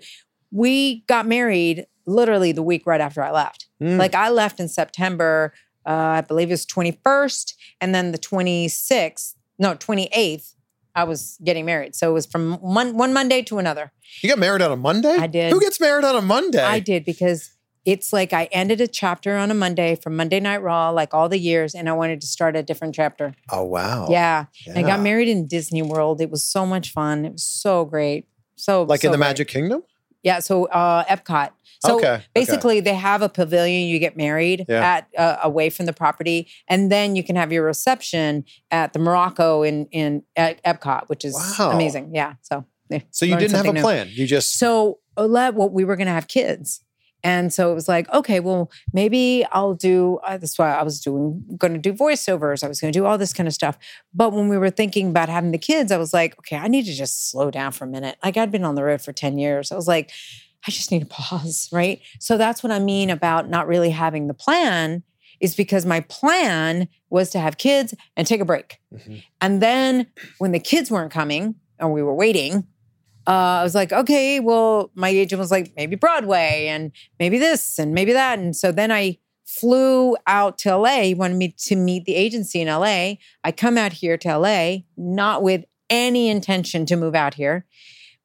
We 0.51 1.03
got 1.07 1.25
married 1.25 1.85
literally 2.05 2.51
the 2.51 2.63
week 2.63 2.85
right 2.85 3.01
after 3.01 3.21
I 3.23 3.31
left. 3.31 3.67
Mm. 3.81 3.97
Like 3.97 4.15
I 4.15 4.29
left 4.29 4.59
in 4.59 4.67
September, 4.67 5.53
uh, 5.85 5.89
I 5.89 6.21
believe 6.21 6.49
it 6.49 6.53
was 6.53 6.65
21st, 6.65 7.53
and 7.79 7.95
then 7.95 8.11
the 8.11 8.17
26th, 8.17 9.35
no, 9.57 9.75
28th, 9.75 10.53
I 10.95 11.03
was 11.05 11.37
getting 11.43 11.65
married. 11.65 11.95
So 11.95 12.09
it 12.09 12.13
was 12.13 12.25
from 12.25 12.55
one, 12.55 12.97
one 12.97 13.13
Monday 13.13 13.41
to 13.43 13.57
another. 13.57 13.91
You 14.21 14.29
got 14.29 14.39
married 14.39 14.61
on 14.61 14.71
a 14.71 14.75
Monday? 14.75 15.15
I 15.15 15.27
did. 15.27 15.51
Who 15.51 15.59
gets 15.59 15.79
married 15.79 16.03
on 16.03 16.15
a 16.15 16.21
Monday? 16.21 16.63
I 16.63 16.79
did 16.79 17.05
because 17.05 17.51
it's 17.85 18.13
like 18.13 18.31
I 18.33 18.45
ended 18.51 18.79
a 18.81 18.87
chapter 18.87 19.37
on 19.37 19.49
a 19.49 19.53
Monday 19.53 19.95
from 19.95 20.15
Monday 20.15 20.39
Night 20.39 20.61
Raw, 20.61 20.89
like 20.91 21.13
all 21.13 21.29
the 21.29 21.39
years, 21.39 21.73
and 21.73 21.89
I 21.89 21.93
wanted 21.93 22.21
to 22.21 22.27
start 22.27 22.55
a 22.55 22.63
different 22.63 22.93
chapter. 22.95 23.33
Oh, 23.51 23.63
wow. 23.63 24.07
Yeah. 24.09 24.45
And 24.67 24.77
I 24.77 24.83
got 24.83 24.99
married 24.99 25.27
in 25.27 25.47
Disney 25.47 25.81
World. 25.81 26.21
It 26.21 26.29
was 26.29 26.43
so 26.45 26.65
much 26.65 26.91
fun. 26.91 27.25
It 27.25 27.31
was 27.33 27.43
so 27.43 27.85
great. 27.85 28.27
So 28.55 28.83
Like 28.83 29.03
in 29.03 29.11
the 29.11 29.17
great. 29.17 29.27
Magic 29.27 29.47
Kingdom? 29.47 29.81
Yeah, 30.23 30.39
so 30.39 30.65
uh, 30.65 31.03
Epcot. 31.05 31.49
So 31.83 31.95
Okay, 31.97 32.07
okay. 32.07 32.23
basically, 32.35 32.79
they 32.79 32.93
have 32.93 33.23
a 33.23 33.29
pavilion. 33.29 33.87
You 33.87 33.97
get 33.97 34.15
married 34.15 34.65
Yeah. 34.69 34.85
at 34.97 35.07
uh, 35.17 35.37
away 35.41 35.71
from 35.71 35.87
the 35.87 35.93
property, 35.93 36.47
and 36.67 36.91
then 36.91 37.15
you 37.15 37.23
can 37.23 37.35
have 37.35 37.51
your 37.51 37.65
reception 37.65 38.45
at 38.69 38.93
the 38.93 38.99
Morocco 38.99 39.63
in 39.63 39.87
in 39.87 40.21
at 40.35 40.63
Epcot, 40.63 41.09
which 41.09 41.25
is 41.25 41.33
Wow. 41.57 41.71
amazing. 41.71 42.11
Yeah. 42.13 42.33
So 42.43 42.65
yeah, 42.91 42.99
So 43.09 43.25
you 43.25 43.35
didn't 43.35 43.55
have 43.55 43.65
a 43.65 43.73
new. 43.73 43.81
plan. 43.81 44.09
You 44.11 44.27
just 44.27 44.59
So 44.59 44.99
let 45.17 45.55
well, 45.55 45.69
we 45.69 45.83
were 45.83 45.95
going 45.95 46.05
to 46.05 46.13
have 46.13 46.27
kids. 46.27 46.81
And 47.23 47.53
so 47.53 47.71
it 47.71 47.75
was 47.75 47.87
like, 47.87 48.09
okay, 48.11 48.39
well, 48.39 48.71
maybe 48.93 49.45
I'll 49.51 49.73
do. 49.73 50.19
Uh, 50.23 50.37
that's 50.37 50.57
why 50.57 50.73
I 50.73 50.83
was 50.83 50.99
doing, 50.99 51.43
going 51.57 51.73
to 51.73 51.79
do 51.79 51.93
voiceovers. 51.93 52.63
I 52.63 52.67
was 52.67 52.81
going 52.81 52.91
to 52.91 52.99
do 52.99 53.05
all 53.05 53.17
this 53.17 53.33
kind 53.33 53.47
of 53.47 53.53
stuff. 53.53 53.77
But 54.13 54.33
when 54.33 54.49
we 54.49 54.57
were 54.57 54.69
thinking 54.71 55.09
about 55.09 55.29
having 55.29 55.51
the 55.51 55.57
kids, 55.57 55.91
I 55.91 55.97
was 55.97 56.13
like, 56.13 56.37
okay, 56.39 56.57
I 56.57 56.67
need 56.67 56.85
to 56.85 56.93
just 56.93 57.29
slow 57.29 57.51
down 57.51 57.71
for 57.71 57.85
a 57.85 57.87
minute. 57.87 58.17
Like 58.23 58.37
I'd 58.37 58.51
been 58.51 58.63
on 58.63 58.75
the 58.75 58.83
road 58.83 59.01
for 59.01 59.13
ten 59.13 59.37
years. 59.37 59.71
I 59.71 59.75
was 59.75 59.87
like, 59.87 60.11
I 60.67 60.71
just 60.71 60.91
need 60.91 60.99
to 60.99 61.05
pause, 61.05 61.69
right? 61.73 62.01
So 62.19 62.37
that's 62.37 62.63
what 62.63 62.71
I 62.71 62.79
mean 62.79 63.09
about 63.09 63.49
not 63.49 63.67
really 63.67 63.91
having 63.91 64.27
the 64.27 64.33
plan. 64.33 65.03
Is 65.39 65.55
because 65.55 65.87
my 65.87 66.01
plan 66.01 66.87
was 67.09 67.31
to 67.31 67.39
have 67.39 67.57
kids 67.57 67.95
and 68.15 68.27
take 68.27 68.41
a 68.41 68.45
break. 68.45 68.79
Mhm. 68.93 69.23
And 69.41 69.59
then 69.59 70.05
when 70.37 70.51
the 70.51 70.59
kids 70.59 70.91
weren't 70.91 71.11
coming 71.11 71.55
and 71.79 71.91
we 71.91 72.03
were 72.03 72.13
waiting, 72.13 72.67
uh, 73.27 73.31
I 73.31 73.63
was 73.63 73.75
like, 73.75 73.91
okay, 73.93 74.39
well, 74.39 74.91
my 74.95 75.09
agent 75.09 75.39
was 75.39 75.51
like, 75.51 75.73
maybe 75.75 75.95
Broadway 75.95 76.67
and 76.69 76.91
maybe 77.19 77.37
this 77.37 77.77
and 77.77 77.93
maybe 77.93 78.13
that. 78.13 78.39
And 78.39 78.55
so 78.55 78.71
then 78.71 78.91
I 78.91 79.17
flew 79.45 80.15
out 80.27 80.57
to 80.59 80.75
LA. 80.75 81.01
He 81.01 81.13
wanted 81.13 81.37
me 81.37 81.53
to 81.65 81.75
meet 81.75 82.05
the 82.05 82.15
agency 82.15 82.61
in 82.61 82.67
LA. 82.67 83.15
I 83.43 83.51
come 83.51 83.77
out 83.77 83.93
here 83.93 84.17
to 84.17 84.37
LA, 84.37 84.77
not 84.97 85.43
with 85.43 85.65
any 85.89 86.29
intention 86.29 86.85
to 86.87 86.95
move 86.95 87.15
out 87.15 87.35
here. 87.35 87.65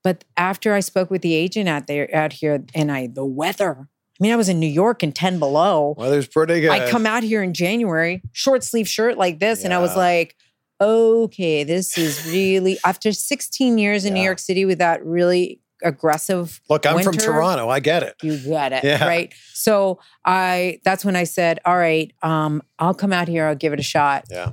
But 0.03 0.24
after 0.36 0.72
I 0.72 0.80
spoke 0.80 1.11
with 1.11 1.22
the 1.22 1.34
agent 1.34 1.68
out 1.68 1.88
there 1.88 2.09
out 2.14 2.32
here 2.32 2.64
and 2.74 2.92
I 2.92 3.09
the 3.09 3.24
weather. 3.24 3.88
I 4.18 4.22
mean, 4.22 4.32
I 4.32 4.36
was 4.36 4.49
in 4.49 4.59
New 4.59 4.68
York 4.68 5.03
in 5.03 5.12
10 5.12 5.38
below. 5.38 5.94
weather's 5.99 6.28
pretty 6.28 6.61
good. 6.62 6.70
I 6.70 6.90
come 6.90 7.05
out 7.05 7.22
here 7.22 7.42
in 7.42 7.53
January, 7.53 8.22
short 8.32 8.64
sleeve 8.64 8.88
shirt 8.88 9.18
like 9.18 9.40
this, 9.40 9.62
and 9.62 9.74
I 9.74 9.78
was 9.78 9.94
like, 9.94 10.36
okay, 10.81 11.64
this 11.64 11.97
is 11.99 12.27
really 12.31 12.79
after 12.85 13.12
16 13.12 13.79
years 13.79 14.05
in 14.05 14.14
New 14.14 14.22
York 14.22 14.39
City 14.39 14.64
with 14.64 14.79
that 14.79 15.05
really 15.05 15.61
aggressive. 15.83 16.61
Look, 16.68 16.87
I'm 16.87 17.03
from 17.03 17.16
Toronto. 17.16 17.68
I 17.68 17.81
get 17.81 18.03
it. 18.03 18.14
You 18.22 18.39
get 18.39 18.72
it, 18.72 18.85
Yeah. 18.85 19.07
right? 19.07 19.35
So 19.53 19.99
I 20.24 20.81
that's 20.85 21.05
when 21.05 21.16
I 21.16 21.24
said, 21.24 21.61
all 21.64 21.77
right, 21.77 22.12
um, 22.22 22.62
I'll 22.79 22.95
come 22.95 23.12
out 23.12 23.29
here, 23.29 23.47
I'll 23.47 23.55
give 23.55 23.72
it 23.72 23.81
a 23.81 23.85
shot. 23.85 24.24
Yeah. 24.31 24.53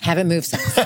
Haven't 0.00 0.28
moved 0.28 0.46
since. 0.46 0.78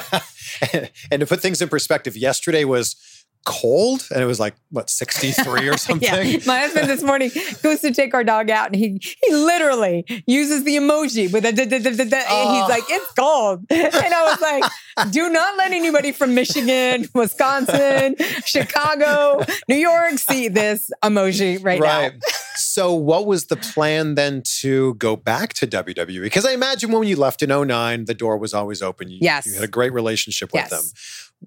and 1.11 1.20
to 1.20 1.26
put 1.26 1.41
things 1.41 1.62
in 1.62 1.68
perspective, 1.68 2.16
yesterday 2.16 2.64
was 2.64 2.97
cold 3.45 4.07
and 4.12 4.22
it 4.22 4.26
was 4.26 4.40
like, 4.40 4.55
what, 4.70 4.90
63 4.90 5.68
or 5.68 5.76
something? 5.78 6.07
Yeah. 6.09 6.38
My 6.47 6.59
husband 6.61 6.88
this 6.88 7.03
morning 7.03 7.30
goes 7.62 7.80
to 7.80 7.92
take 7.92 8.14
our 8.14 8.24
dog 8.24 8.51
out 8.51 8.66
and 8.68 8.76
he 8.76 9.01
he 9.22 9.34
literally 9.34 10.05
uses 10.26 10.64
the 10.64 10.76
emoji 10.76 11.32
with 11.32 11.45
a 11.45 11.53
da, 11.53 11.64
da, 11.64 11.78
da, 11.78 11.90
da, 11.90 12.05
da, 12.05 12.16
and 12.16 12.24
Oh. 12.28 12.61
he's 12.61 12.68
like, 12.68 12.82
oh. 12.88 12.95
it's 12.97 13.12
cold. 13.12 13.64
And 14.05 14.14
I 14.14 14.24
was 14.24 14.40
like, 14.40 15.12
do 15.12 15.28
not 15.28 15.57
let 15.57 15.72
anybody 15.72 16.12
from 16.12 16.34
Michigan, 16.34 17.07
Wisconsin, 17.14 18.16
Chicago, 18.45 19.45
New 19.68 19.76
York 19.76 20.18
see 20.18 20.49
this 20.49 20.90
emoji 21.03 21.62
right, 21.64 21.80
Right. 21.80 22.12
now. 22.14 22.18
So, 22.57 22.95
what 22.95 23.26
was 23.26 23.47
the 23.47 23.57
plan 23.57 24.14
then 24.14 24.42
to 24.61 24.95
go 24.95 25.16
back 25.16 25.55
to 25.55 25.66
WWE? 25.66 26.22
Because 26.22 26.45
I 26.45 26.53
imagine 26.53 26.92
when 26.92 27.07
you 27.07 27.16
left 27.16 27.42
in 27.42 27.51
09, 27.51 28.05
the 28.07 28.14
door 28.14 28.36
was 28.38 28.55
always 28.55 28.80
open. 28.82 29.11
You, 29.11 29.18
Yes. 29.20 29.47
You 29.47 29.55
had 29.55 29.64
a 29.64 29.68
great 29.68 29.92
relationship 29.92 30.53
with 30.53 30.62
Yes. 30.62 30.70
them. 30.70 30.84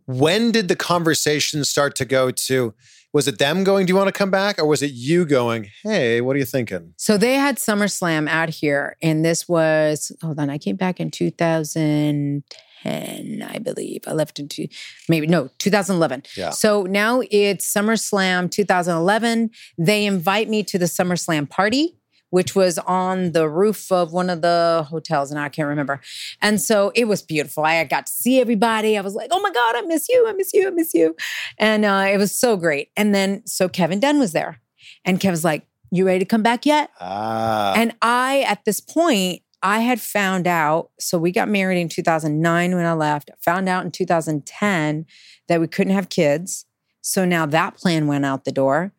When 0.05 0.51
did 0.51 0.67
the 0.67 0.75
conversation 0.75 1.65
start 1.65 1.95
to 1.95 2.05
go 2.05 2.31
to, 2.31 2.73
was 3.13 3.27
it 3.27 3.39
them 3.39 3.63
going, 3.63 3.85
do 3.85 3.91
you 3.91 3.95
want 3.95 4.07
to 4.07 4.13
come 4.13 4.31
back? 4.31 4.59
Or 4.59 4.65
was 4.65 4.83
it 4.83 4.91
you 4.91 5.25
going, 5.25 5.69
hey, 5.83 6.21
what 6.21 6.35
are 6.35 6.39
you 6.39 6.45
thinking? 6.45 6.93
So 6.97 7.17
they 7.17 7.35
had 7.35 7.57
SummerSlam 7.57 8.29
out 8.29 8.49
here, 8.49 8.97
and 9.01 9.25
this 9.25 9.47
was 9.47 10.11
hold 10.21 10.39
on. 10.39 10.49
I 10.49 10.57
came 10.57 10.75
back 10.75 10.99
in 10.99 11.09
2010, 11.09 13.43
I 13.43 13.59
believe. 13.59 14.01
I 14.07 14.11
left 14.11 14.39
in 14.39 14.47
two, 14.47 14.67
maybe 15.09 15.25
no, 15.25 15.49
2011. 15.57 16.23
Yeah. 16.35 16.51
So 16.51 16.83
now 16.83 17.21
it's 17.31 17.73
SummerSlam 17.73 18.51
2011. 18.51 19.49
They 19.77 20.05
invite 20.05 20.49
me 20.49 20.63
to 20.63 20.77
the 20.77 20.85
SummerSlam 20.85 21.49
party. 21.49 21.96
Which 22.29 22.55
was 22.55 22.77
on 22.79 23.31
the 23.31 23.49
roof 23.49 23.91
of 23.91 24.11
one 24.11 24.29
of 24.29 24.41
the 24.41 24.85
hotels, 24.89 25.31
and 25.31 25.39
I 25.39 25.49
can't 25.49 25.67
remember. 25.67 26.01
And 26.41 26.59
so 26.59 26.91
it 26.93 27.05
was 27.05 27.21
beautiful. 27.21 27.63
I 27.63 27.83
got 27.85 28.07
to 28.07 28.11
see 28.11 28.41
everybody. 28.41 28.97
I 28.97 29.01
was 29.01 29.15
like, 29.15 29.29
"Oh 29.31 29.39
my 29.39 29.51
god, 29.51 29.75
I 29.75 29.81
miss 29.81 30.09
you! 30.09 30.25
I 30.27 30.33
miss 30.33 30.53
you! 30.53 30.67
I 30.67 30.71
miss 30.71 30.93
you!" 30.93 31.15
And 31.57 31.85
uh, 31.85 32.05
it 32.09 32.17
was 32.17 32.37
so 32.37 32.57
great. 32.57 32.89
And 32.97 33.15
then 33.15 33.45
so 33.45 33.69
Kevin 33.69 33.99
Dunn 33.99 34.19
was 34.19 34.33
there, 34.33 34.59
and 35.05 35.19
Kevin's 35.19 35.45
like, 35.45 35.65
"You 35.89 36.05
ready 36.05 36.19
to 36.19 36.25
come 36.25 36.43
back 36.43 36.65
yet?" 36.65 36.89
Ah. 36.99 37.73
And 37.75 37.95
I, 38.01 38.41
at 38.41 38.65
this 38.65 38.81
point, 38.81 39.41
I 39.61 39.79
had 39.79 39.99
found 39.99 40.47
out. 40.47 40.91
So 40.99 41.17
we 41.17 41.31
got 41.31 41.49
married 41.49 41.79
in 41.79 41.89
2009 41.89 42.75
when 42.75 42.85
I 42.85 42.93
left. 42.93 43.31
Found 43.41 43.67
out 43.67 43.85
in 43.85 43.91
2010 43.91 45.05
that 45.47 45.59
we 45.59 45.67
couldn't 45.67 45.93
have 45.93 46.09
kids. 46.09 46.65
So 47.01 47.25
now 47.25 47.45
that 47.45 47.75
plan 47.75 48.07
went 48.07 48.25
out 48.25 48.45
the 48.45 48.51
door. 48.51 48.93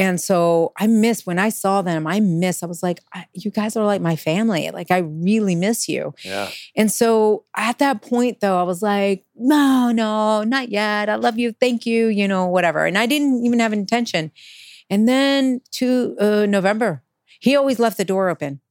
And 0.00 0.18
so 0.18 0.72
I 0.78 0.86
miss 0.86 1.26
when 1.26 1.38
I 1.38 1.50
saw 1.50 1.82
them, 1.82 2.06
I 2.06 2.20
miss, 2.20 2.62
I 2.62 2.66
was 2.66 2.82
like, 2.82 3.00
I, 3.12 3.26
you 3.34 3.50
guys 3.50 3.76
are 3.76 3.84
like 3.84 4.00
my 4.00 4.16
family. 4.16 4.70
Like, 4.70 4.90
I 4.90 4.98
really 4.98 5.54
miss 5.54 5.90
you. 5.90 6.14
yeah. 6.24 6.50
And 6.74 6.90
so 6.90 7.44
at 7.54 7.80
that 7.80 8.00
point, 8.00 8.40
though, 8.40 8.58
I 8.58 8.62
was 8.62 8.80
like, 8.80 9.26
no, 9.36 9.92
no, 9.92 10.42
not 10.42 10.70
yet. 10.70 11.10
I 11.10 11.16
love 11.16 11.38
you. 11.38 11.52
Thank 11.52 11.84
you. 11.84 12.06
You 12.06 12.26
know, 12.26 12.46
whatever. 12.46 12.86
And 12.86 12.96
I 12.96 13.04
didn't 13.04 13.44
even 13.44 13.58
have 13.60 13.74
an 13.74 13.78
intention. 13.78 14.32
And 14.88 15.06
then 15.06 15.60
to 15.72 16.16
uh, 16.18 16.46
November, 16.46 17.02
he 17.38 17.54
always 17.54 17.78
left 17.78 17.98
the 17.98 18.04
door 18.06 18.30
open. 18.30 18.62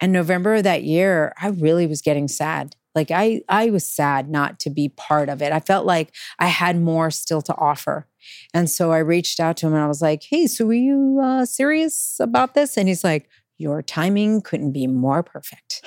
And 0.00 0.12
November 0.12 0.56
of 0.56 0.64
that 0.64 0.82
year, 0.82 1.32
I 1.40 1.48
really 1.48 1.86
was 1.86 2.02
getting 2.02 2.28
sad. 2.28 2.76
Like 2.94 3.10
I, 3.10 3.40
I 3.48 3.70
was 3.70 3.86
sad 3.86 4.28
not 4.28 4.60
to 4.60 4.70
be 4.70 4.90
part 4.90 5.30
of 5.30 5.40
it. 5.40 5.50
I 5.50 5.60
felt 5.60 5.86
like 5.86 6.14
I 6.38 6.48
had 6.48 6.78
more 6.78 7.10
still 7.10 7.40
to 7.40 7.56
offer. 7.56 8.06
And 8.52 8.68
so 8.70 8.92
I 8.92 8.98
reached 8.98 9.40
out 9.40 9.56
to 9.58 9.66
him 9.66 9.74
and 9.74 9.82
I 9.82 9.86
was 9.88 10.02
like, 10.02 10.22
hey, 10.22 10.46
so 10.46 10.66
are 10.68 10.72
you 10.72 11.20
uh, 11.22 11.44
serious 11.44 12.16
about 12.20 12.54
this? 12.54 12.76
And 12.76 12.88
he's 12.88 13.04
like, 13.04 13.28
your 13.56 13.82
timing 13.82 14.42
couldn't 14.42 14.72
be 14.72 14.86
more 14.88 15.22
perfect. 15.22 15.80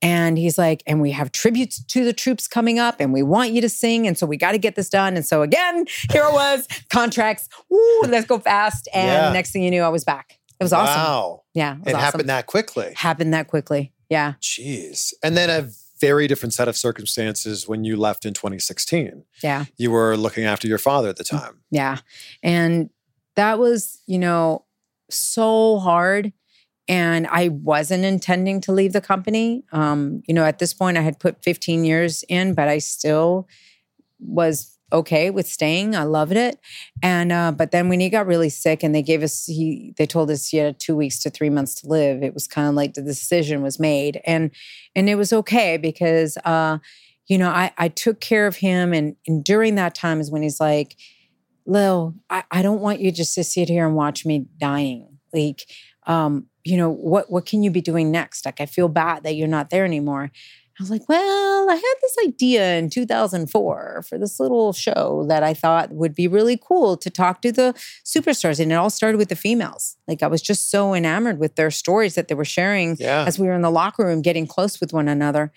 And 0.00 0.38
he's 0.38 0.56
like, 0.56 0.82
and 0.86 1.00
we 1.02 1.10
have 1.10 1.30
tributes 1.30 1.84
to 1.84 2.04
the 2.04 2.12
troops 2.14 2.48
coming 2.48 2.78
up 2.78 2.96
and 3.00 3.12
we 3.12 3.22
want 3.22 3.52
you 3.52 3.60
to 3.60 3.68
sing. 3.68 4.06
And 4.06 4.16
so 4.16 4.26
we 4.26 4.36
got 4.38 4.52
to 4.52 4.58
get 4.58 4.76
this 4.76 4.88
done. 4.88 5.14
And 5.16 5.24
so 5.26 5.42
again, 5.42 5.84
here 6.10 6.24
it 6.24 6.32
was 6.32 6.66
contracts. 6.90 7.48
Woo, 7.68 8.00
let's 8.08 8.26
go 8.26 8.38
fast. 8.38 8.88
And 8.94 9.08
Yeah. 9.08 9.32
next 9.32 9.52
thing 9.52 9.62
you 9.62 9.70
knew, 9.70 9.82
I 9.82 9.90
was 9.90 10.04
back. 10.04 10.38
It 10.58 10.64
was 10.64 10.72
awesome. 10.72 10.94
Wow. 11.02 11.42
Yeah. 11.54 11.76
It, 11.84 11.88
It 11.90 11.94
awesome. 11.94 12.00
happened 12.00 12.28
that 12.30 12.46
quickly. 12.46 12.92
Happened 12.96 13.34
that 13.34 13.48
quickly. 13.48 13.92
Yeah. 14.08 14.34
Jeez. 14.40 15.12
And 15.22 15.36
then 15.36 15.50
a 15.50 15.68
very 16.02 16.26
different 16.26 16.52
set 16.52 16.66
of 16.66 16.76
circumstances 16.76 17.68
when 17.68 17.84
you 17.84 17.96
left 17.96 18.26
in 18.26 18.34
2016. 18.34 19.24
Yeah. 19.40 19.66
You 19.76 19.92
were 19.92 20.16
looking 20.16 20.44
after 20.44 20.66
your 20.66 20.78
father 20.78 21.08
at 21.08 21.16
the 21.16 21.22
time. 21.22 21.60
Yeah. 21.70 21.98
And 22.42 22.90
that 23.36 23.60
was, 23.60 24.02
you 24.06 24.18
know, 24.18 24.64
so 25.08 25.78
hard. 25.78 26.32
And 26.88 27.28
I 27.28 27.48
wasn't 27.48 28.04
intending 28.04 28.60
to 28.62 28.72
leave 28.72 28.92
the 28.92 29.00
company. 29.00 29.62
Um, 29.70 30.24
you 30.26 30.34
know, 30.34 30.44
at 30.44 30.58
this 30.58 30.74
point, 30.74 30.98
I 30.98 31.02
had 31.02 31.20
put 31.20 31.40
15 31.44 31.84
years 31.84 32.24
in, 32.28 32.54
but 32.54 32.66
I 32.66 32.78
still 32.78 33.46
was 34.18 34.71
okay 34.92 35.30
with 35.30 35.46
staying. 35.46 35.96
I 35.96 36.04
loved 36.04 36.36
it. 36.36 36.58
And 37.02 37.32
uh, 37.32 37.52
but 37.52 37.70
then 37.70 37.88
when 37.88 38.00
he 38.00 38.10
got 38.10 38.26
really 38.26 38.50
sick 38.50 38.82
and 38.82 38.94
they 38.94 39.02
gave 39.02 39.22
us 39.22 39.46
he 39.46 39.94
they 39.96 40.06
told 40.06 40.30
us 40.30 40.48
he 40.48 40.58
had 40.58 40.78
two 40.78 40.94
weeks 40.94 41.18
to 41.20 41.30
three 41.30 41.50
months 41.50 41.74
to 41.76 41.88
live, 41.88 42.22
it 42.22 42.34
was 42.34 42.46
kind 42.46 42.68
of 42.68 42.74
like 42.74 42.94
the 42.94 43.02
decision 43.02 43.62
was 43.62 43.80
made. 43.80 44.20
And 44.24 44.50
and 44.94 45.08
it 45.08 45.16
was 45.16 45.32
okay 45.32 45.76
because 45.76 46.36
uh, 46.44 46.78
you 47.26 47.38
know, 47.38 47.48
I, 47.48 47.72
I 47.78 47.88
took 47.88 48.20
care 48.20 48.46
of 48.46 48.56
him 48.56 48.92
and, 48.92 49.16
and 49.26 49.42
during 49.42 49.76
that 49.76 49.94
time 49.94 50.20
is 50.20 50.30
when 50.30 50.42
he's 50.42 50.60
like, 50.60 50.96
Lil, 51.66 52.14
I, 52.28 52.44
I 52.50 52.62
don't 52.62 52.80
want 52.80 53.00
you 53.00 53.12
just 53.12 53.34
to 53.36 53.44
sit 53.44 53.68
here 53.68 53.86
and 53.86 53.94
watch 53.94 54.26
me 54.26 54.46
dying. 54.58 55.18
Like, 55.32 55.66
um, 56.06 56.46
you 56.64 56.76
know, 56.76 56.90
what 56.90 57.30
what 57.30 57.46
can 57.46 57.62
you 57.62 57.70
be 57.70 57.80
doing 57.80 58.10
next? 58.10 58.44
Like, 58.44 58.60
I 58.60 58.66
feel 58.66 58.88
bad 58.88 59.22
that 59.22 59.34
you're 59.34 59.48
not 59.48 59.70
there 59.70 59.84
anymore. 59.84 60.30
I 60.82 60.84
was 60.84 60.90
like, 60.90 61.08
well, 61.08 61.70
I 61.70 61.74
had 61.76 61.94
this 62.02 62.16
idea 62.26 62.76
in 62.76 62.90
2004 62.90 64.02
for 64.08 64.18
this 64.18 64.40
little 64.40 64.72
show 64.72 65.24
that 65.28 65.44
I 65.44 65.54
thought 65.54 65.92
would 65.92 66.12
be 66.12 66.26
really 66.26 66.56
cool 66.60 66.96
to 66.96 67.08
talk 67.08 67.40
to 67.42 67.52
the 67.52 67.72
superstars. 68.04 68.58
And 68.58 68.72
it 68.72 68.74
all 68.74 68.90
started 68.90 69.16
with 69.16 69.28
the 69.28 69.36
females. 69.36 69.96
Like, 70.08 70.24
I 70.24 70.26
was 70.26 70.42
just 70.42 70.72
so 70.72 70.92
enamored 70.92 71.38
with 71.38 71.54
their 71.54 71.70
stories 71.70 72.16
that 72.16 72.26
they 72.26 72.34
were 72.34 72.44
sharing 72.44 72.96
Yeah. 72.98 73.24
as 73.28 73.38
we 73.38 73.46
were 73.46 73.52
in 73.54 73.62
the 73.62 73.70
locker 73.70 74.04
room 74.04 74.22
getting 74.22 74.44
close 74.48 74.80
with 74.80 74.92
one 74.92 75.06
another. 75.06 75.52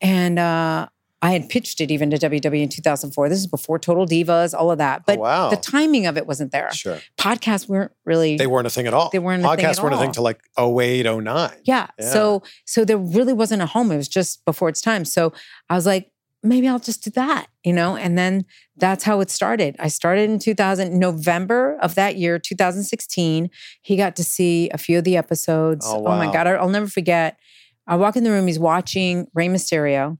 And 0.00 0.38
uh, 0.38 0.86
I 1.22 1.32
had 1.32 1.48
pitched 1.50 1.80
it 1.82 1.90
even 1.90 2.08
to 2.10 2.16
WWE 2.16 2.62
in 2.62 2.68
2004. 2.70 3.28
This 3.28 3.38
is 3.38 3.46
before 3.46 3.78
Total 3.78 4.06
Divas, 4.06 4.54
all 4.58 4.70
of 4.70 4.78
that. 4.78 5.00
Oh, 5.00 5.04
but 5.06 5.18
Oh, 5.18 5.22
wow. 5.22 5.50
the 5.50 5.56
timing 5.56 6.06
of 6.06 6.16
it 6.16 6.26
wasn't 6.26 6.50
there. 6.50 6.72
Sure. 6.72 6.98
Podcasts 7.18 7.68
weren't 7.68 7.92
really. 8.06 8.36
They 8.36 8.46
weren't 8.46 8.66
a 8.66 8.70
thing 8.70 8.86
at 8.86 8.94
all. 8.94 9.10
They 9.10 9.18
weren't 9.18 9.44
a 9.44 9.46
Podcasts 9.46 9.56
thing 9.56 9.66
at 9.66 9.82
weren't 9.82 9.94
a 9.94 9.98
thing 9.98 10.06
all. 10.08 10.12
till 10.14 10.22
like 10.24 10.40
08, 10.58 11.04
09. 11.06 11.50
Yeah. 11.64 11.88
Yeah. 11.98 12.10
So 12.10 12.42
so 12.64 12.84
there 12.84 12.96
really 12.98 13.32
wasn't 13.34 13.60
a 13.62 13.66
home. 13.66 13.92
It 13.92 13.96
was 13.98 14.08
just 14.08 14.44
before 14.44 14.68
its 14.70 14.80
time. 14.80 15.04
So 15.04 15.32
I 15.68 15.74
was 15.74 15.84
like, 15.84 16.10
maybe 16.42 16.66
I'll 16.66 16.78
just 16.78 17.04
do 17.04 17.10
that, 17.10 17.48
you 17.64 17.72
know? 17.74 17.96
And 17.96 18.16
then 18.16 18.46
that's 18.78 19.04
how 19.04 19.20
it 19.20 19.28
started. 19.28 19.76
I 19.78 19.88
started 19.88 20.30
in 20.30 20.38
2000 20.38 20.98
November 20.98 21.76
of 21.82 21.96
that 21.96 22.16
year, 22.16 22.38
2016. 22.38 23.50
He 23.82 23.96
got 23.96 24.16
to 24.16 24.24
see 24.24 24.70
a 24.70 24.78
few 24.78 24.96
of 24.96 25.04
the 25.04 25.18
episodes. 25.18 25.84
Oh, 25.86 26.02
my 26.02 26.32
god, 26.32 26.46
I'll 26.46 26.70
never 26.70 26.86
forget. 26.86 27.38
I 27.86 27.96
walk 27.96 28.16
in 28.16 28.24
the 28.24 28.30
room, 28.30 28.46
he's 28.46 28.58
watching 28.58 29.26
Rey 29.34 29.48
Mysterio, 29.48 30.16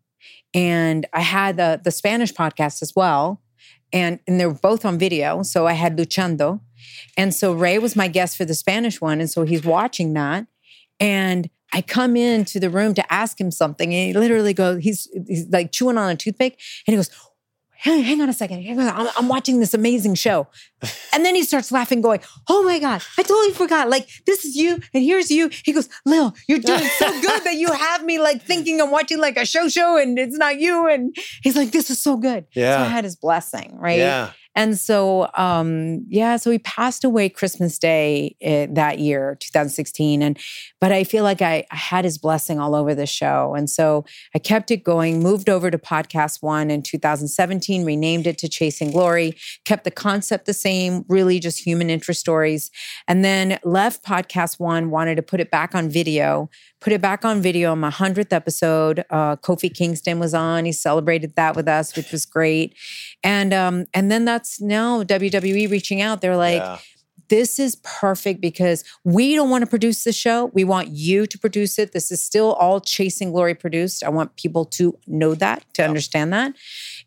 and 0.54 1.06
I 1.12 1.20
had 1.20 1.56
the 1.56 1.80
the 1.82 1.90
Spanish 1.90 2.32
podcast 2.32 2.82
as 2.82 2.92
well. 2.94 3.42
And, 3.92 4.20
and 4.28 4.38
they 4.38 4.46
were 4.46 4.54
both 4.54 4.84
on 4.84 4.98
video. 4.98 5.42
So 5.42 5.66
I 5.66 5.72
had 5.72 5.96
Luchando. 5.96 6.60
And 7.16 7.34
so 7.34 7.52
Rey 7.52 7.78
was 7.78 7.96
my 7.96 8.06
guest 8.06 8.36
for 8.36 8.44
the 8.44 8.54
Spanish 8.54 9.00
one. 9.00 9.20
And 9.20 9.28
so 9.28 9.42
he's 9.42 9.64
watching 9.64 10.12
that. 10.12 10.46
And 11.00 11.50
I 11.72 11.82
come 11.82 12.16
into 12.16 12.60
the 12.60 12.70
room 12.70 12.94
to 12.94 13.12
ask 13.12 13.40
him 13.40 13.50
something. 13.50 13.92
And 13.92 14.06
he 14.06 14.12
literally 14.12 14.54
goes, 14.54 14.82
he's, 14.82 15.08
he's 15.26 15.48
like 15.48 15.72
chewing 15.72 15.98
on 15.98 16.08
a 16.08 16.16
toothpick. 16.16 16.52
And 16.86 16.92
he 16.92 16.96
goes, 16.96 17.10
Hang, 17.80 18.02
hang 18.02 18.20
on 18.20 18.28
a 18.28 18.32
second. 18.34 18.62
Hang 18.62 18.78
on. 18.78 18.88
I'm, 18.88 19.08
I'm 19.16 19.28
watching 19.28 19.58
this 19.58 19.72
amazing 19.72 20.14
show. 20.14 20.46
And 21.14 21.24
then 21.24 21.34
he 21.34 21.42
starts 21.42 21.72
laughing, 21.72 22.02
going, 22.02 22.20
Oh 22.48 22.62
my 22.62 22.78
God, 22.78 23.02
I 23.18 23.22
totally 23.22 23.52
forgot. 23.52 23.88
Like, 23.88 24.06
this 24.26 24.44
is 24.44 24.54
you, 24.54 24.74
and 24.92 25.02
here's 25.02 25.30
you. 25.30 25.50
He 25.64 25.72
goes, 25.72 25.88
Lil, 26.04 26.34
you're 26.46 26.58
doing 26.58 26.84
so 26.98 27.10
good 27.22 27.44
that 27.44 27.54
you 27.54 27.72
have 27.72 28.04
me 28.04 28.18
like 28.18 28.42
thinking 28.42 28.80
I'm 28.82 28.90
watching 28.90 29.18
like 29.18 29.38
a 29.38 29.46
show 29.46 29.68
show 29.68 29.96
and 29.96 30.18
it's 30.18 30.36
not 30.36 30.60
you. 30.60 30.88
And 30.88 31.16
he's 31.42 31.56
like, 31.56 31.70
This 31.70 31.88
is 31.88 32.02
so 32.02 32.16
good. 32.16 32.46
Yeah. 32.52 32.76
So. 32.76 32.82
I 32.82 32.88
had 32.88 33.04
his 33.04 33.16
blessing, 33.16 33.76
right? 33.78 33.98
Yeah. 33.98 34.32
And 34.56 34.76
so, 34.78 35.30
um, 35.36 36.04
yeah, 36.08 36.36
so 36.36 36.50
he 36.50 36.58
passed 36.58 37.04
away 37.04 37.28
Christmas 37.28 37.78
Day 37.78 38.36
eh, 38.40 38.66
that 38.70 38.98
year, 38.98 39.36
2016. 39.40 40.22
And 40.22 40.38
but 40.80 40.90
I 40.90 41.04
feel 41.04 41.22
like 41.22 41.40
I, 41.40 41.64
I 41.70 41.76
had 41.76 42.04
his 42.04 42.18
blessing 42.18 42.58
all 42.58 42.74
over 42.74 42.94
the 42.94 43.06
show, 43.06 43.54
and 43.54 43.70
so 43.70 44.04
I 44.34 44.38
kept 44.38 44.70
it 44.70 44.82
going. 44.82 45.22
Moved 45.22 45.48
over 45.48 45.70
to 45.70 45.78
Podcast 45.78 46.42
One 46.42 46.70
in 46.70 46.82
2017, 46.82 47.84
renamed 47.84 48.26
it 48.26 48.38
to 48.38 48.48
Chasing 48.48 48.90
Glory, 48.90 49.36
kept 49.64 49.84
the 49.84 49.90
concept 49.90 50.46
the 50.46 50.52
same, 50.52 51.04
really 51.08 51.38
just 51.38 51.64
human 51.64 51.88
interest 51.88 52.20
stories, 52.20 52.70
and 53.06 53.24
then 53.24 53.58
left 53.62 54.04
Podcast 54.04 54.58
One. 54.58 54.90
Wanted 54.90 55.16
to 55.16 55.22
put 55.22 55.40
it 55.40 55.50
back 55.50 55.74
on 55.74 55.88
video. 55.88 56.50
Put 56.80 56.92
it 56.94 57.00
back 57.02 57.24
on 57.26 57.42
video 57.42 57.72
on 57.72 57.78
my 57.80 57.90
hundredth 57.90 58.32
episode. 58.32 59.04
Uh, 59.10 59.36
Kofi 59.36 59.72
Kingston 59.74 60.18
was 60.18 60.32
on. 60.32 60.64
He 60.64 60.72
celebrated 60.72 61.34
that 61.36 61.54
with 61.54 61.68
us, 61.68 61.94
which 61.94 62.10
was 62.10 62.24
great. 62.24 62.74
And 63.22 63.52
um, 63.52 63.84
and 63.92 64.10
then 64.10 64.24
that's 64.24 64.60
now 64.60 65.02
WWE 65.02 65.70
reaching 65.70 66.00
out. 66.00 66.22
They're 66.22 66.36
like, 66.38 66.62
Yeah. 66.62 66.78
this 67.28 67.58
is 67.58 67.76
perfect 67.84 68.40
because 68.40 68.82
we 69.04 69.34
don't 69.34 69.50
want 69.50 69.62
to 69.62 69.66
produce 69.68 70.04
the 70.04 70.12
show. 70.12 70.46
We 70.54 70.64
want 70.64 70.88
you 70.88 71.26
to 71.26 71.38
produce 71.38 71.78
it. 71.78 71.92
This 71.92 72.10
is 72.10 72.24
still 72.24 72.54
all 72.54 72.80
Chasing 72.80 73.30
Glory 73.30 73.54
produced. 73.54 74.02
I 74.02 74.08
want 74.08 74.36
people 74.36 74.64
to 74.64 74.96
know 75.06 75.34
that, 75.34 75.64
to 75.74 75.84
understand 75.84 76.32
that. 76.32 76.54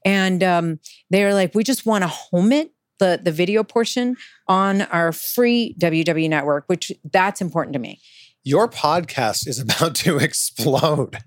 And 0.06 0.44
um, 0.44 0.80
they're 1.10 1.34
like, 1.34 1.56
we 1.56 1.64
just 1.64 1.86
want 1.86 2.04
to 2.04 2.08
home 2.08 2.52
it, 2.52 2.72
the 3.00 3.20
the 3.22 3.32
video 3.32 3.64
portion 3.64 4.18
on 4.48 4.82
our 4.84 5.12
free 5.12 5.76
WWE 5.80 6.30
network, 6.30 6.66
which 6.68 6.92
that's 7.12 7.42
important 7.42 7.74
to 7.74 7.80
me. 7.80 8.00
Your 8.44 8.68
podcast 8.68 9.48
is 9.48 9.60
about 9.62 9.96
to 9.96 10.18
explode. 10.18 11.18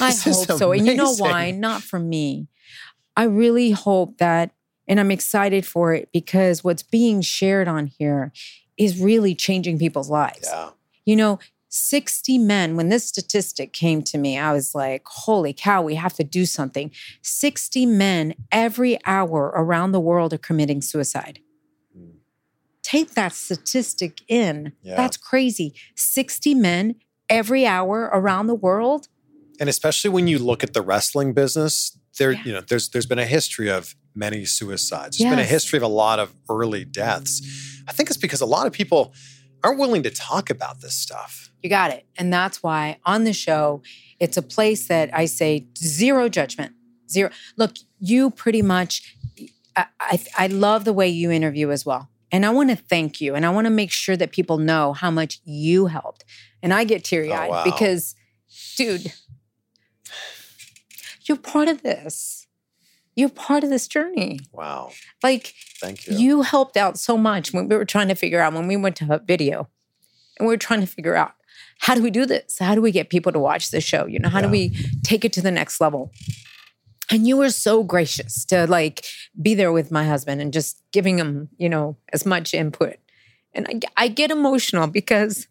I 0.00 0.10
This 0.10 0.26
is 0.26 0.44
hope 0.46 0.58
so. 0.58 0.72
And 0.72 0.86
you 0.86 0.94
know 0.94 1.14
why? 1.14 1.50
Not 1.50 1.82
for 1.82 1.98
me. 1.98 2.48
I 3.16 3.24
really 3.24 3.72
hope 3.72 4.18
that, 4.18 4.52
and 4.88 5.00
I'm 5.00 5.10
excited 5.10 5.66
for 5.66 5.92
it 5.94 6.08
because 6.12 6.64
what's 6.64 6.82
being 6.82 7.20
shared 7.20 7.68
on 7.68 7.86
here 7.86 8.32
is 8.76 9.00
really 9.00 9.34
changing 9.34 9.78
people's 9.78 10.08
lives. 10.08 10.48
Yeah. 10.50 10.70
You 11.04 11.16
know, 11.16 11.38
60 11.70 12.38
men, 12.38 12.76
when 12.76 12.88
this 12.88 13.06
statistic 13.06 13.72
came 13.72 14.02
to 14.02 14.18
me, 14.18 14.38
I 14.38 14.52
was 14.52 14.74
like, 14.74 15.02
holy 15.06 15.52
cow, 15.52 15.82
we 15.82 15.94
have 15.94 16.14
to 16.14 16.24
do 16.24 16.44
something. 16.44 16.90
60 17.22 17.86
men 17.86 18.34
every 18.50 18.98
hour 19.06 19.52
around 19.54 19.92
the 19.92 20.00
world 20.00 20.32
are 20.32 20.38
committing 20.38 20.82
suicide. 20.82 21.40
Take 22.90 23.14
that 23.14 23.32
statistic 23.32 24.20
in. 24.26 24.72
Yeah. 24.82 24.96
That's 24.96 25.16
crazy. 25.16 25.74
60 25.94 26.54
men 26.54 26.96
every 27.28 27.64
hour 27.64 28.10
around 28.12 28.48
the 28.48 28.54
world. 28.54 29.06
And 29.60 29.68
especially 29.68 30.10
when 30.10 30.26
you 30.26 30.40
look 30.40 30.64
at 30.64 30.74
the 30.74 30.82
wrestling 30.82 31.32
business, 31.32 31.96
there, 32.18 32.32
you 32.32 32.52
know, 32.52 32.60
there's 32.60 32.88
there's 32.88 33.06
been 33.06 33.20
a 33.20 33.26
history 33.26 33.70
of 33.70 33.94
many 34.14 34.44
suicides. 34.44 35.18
There's 35.18 35.30
been 35.30 35.38
a 35.38 35.44
history 35.44 35.76
of 35.76 35.84
a 35.84 35.88
lot 35.88 36.18
of 36.18 36.34
early 36.48 36.84
deaths. 36.84 37.40
I 37.86 37.92
think 37.92 38.10
it's 38.10 38.18
because 38.18 38.40
a 38.40 38.46
lot 38.46 38.66
of 38.66 38.72
people 38.72 39.14
aren't 39.62 39.78
willing 39.78 40.02
to 40.02 40.10
talk 40.10 40.50
about 40.50 40.80
this 40.80 40.94
stuff. 40.94 41.50
You 41.62 41.70
got 41.70 41.92
it. 41.92 42.06
And 42.16 42.32
that's 42.32 42.62
why 42.62 42.98
on 43.04 43.24
the 43.24 43.32
show, 43.32 43.82
it's 44.18 44.36
a 44.36 44.42
place 44.42 44.88
that 44.88 45.14
I 45.14 45.26
say 45.26 45.66
zero 45.78 46.28
judgment. 46.28 46.72
Zero. 47.08 47.30
Look, 47.56 47.76
you 48.00 48.30
pretty 48.30 48.62
much, 48.62 49.16
I, 49.76 49.86
I, 50.00 50.24
I 50.36 50.46
love 50.48 50.84
the 50.84 50.92
way 50.92 51.08
you 51.08 51.30
interview 51.30 51.70
as 51.70 51.86
well. 51.86 52.09
And 52.32 52.46
I 52.46 52.50
want 52.50 52.70
to 52.70 52.76
thank 52.76 53.20
you. 53.20 53.34
And 53.34 53.44
I 53.44 53.50
want 53.50 53.66
to 53.66 53.70
make 53.70 53.90
sure 53.90 54.16
that 54.16 54.30
people 54.30 54.58
know 54.58 54.92
how 54.92 55.10
much 55.10 55.40
you 55.44 55.86
helped. 55.86 56.24
And 56.62 56.72
I 56.72 56.84
get 56.84 57.04
teary 57.04 57.32
oh, 57.32 57.36
eyed 57.36 57.48
Oh, 57.48 57.52
wow. 57.52 57.64
because, 57.64 58.14
dude, 58.76 59.12
you're 61.24 61.36
part 61.36 61.68
of 61.68 61.82
this. 61.82 62.46
You're 63.16 63.28
part 63.28 63.64
of 63.64 63.70
this 63.70 63.88
journey. 63.88 64.40
Wow. 64.52 64.92
Like, 65.22 65.54
Thank 65.80 66.06
you. 66.06 66.16
you 66.16 66.42
helped 66.42 66.76
out 66.76 66.98
so 66.98 67.16
much 67.18 67.52
when 67.52 67.68
we 67.68 67.76
were 67.76 67.84
trying 67.84 68.08
to 68.08 68.14
figure 68.14 68.40
out 68.40 68.52
when 68.52 68.68
we 68.68 68.76
went 68.76 68.96
to 68.96 69.20
video 69.26 69.68
and 70.38 70.46
we 70.48 70.54
were 70.54 70.58
trying 70.58 70.80
to 70.80 70.86
figure 70.86 71.16
out 71.16 71.32
how 71.80 71.94
do 71.94 72.02
we 72.02 72.10
do 72.10 72.26
this? 72.26 72.58
How 72.58 72.74
do 72.74 72.80
we 72.80 72.92
get 72.92 73.10
people 73.10 73.32
to 73.32 73.38
watch 73.38 73.70
the 73.70 73.80
show? 73.80 74.06
You 74.06 74.18
know, 74.18 74.28
how 74.28 74.40
do 74.40 74.48
we 74.48 74.70
take 75.02 75.24
it 75.24 75.32
to 75.34 75.42
the 75.42 75.50
next 75.50 75.80
level? 75.80 76.12
And 77.10 77.26
you 77.26 77.36
were 77.36 77.50
so 77.50 77.82
gracious 77.82 78.44
to 78.46 78.66
like 78.66 79.04
be 79.40 79.54
there 79.54 79.72
with 79.72 79.90
my 79.90 80.04
husband 80.04 80.40
and 80.40 80.52
just 80.52 80.82
giving 80.92 81.18
him, 81.18 81.48
you 81.58 81.68
know, 81.68 81.96
as 82.12 82.24
much 82.24 82.54
input. 82.54 82.96
And 83.52 83.66
I, 83.68 84.04
I 84.04 84.08
get 84.08 84.30
emotional 84.30 84.86
because 84.86 85.48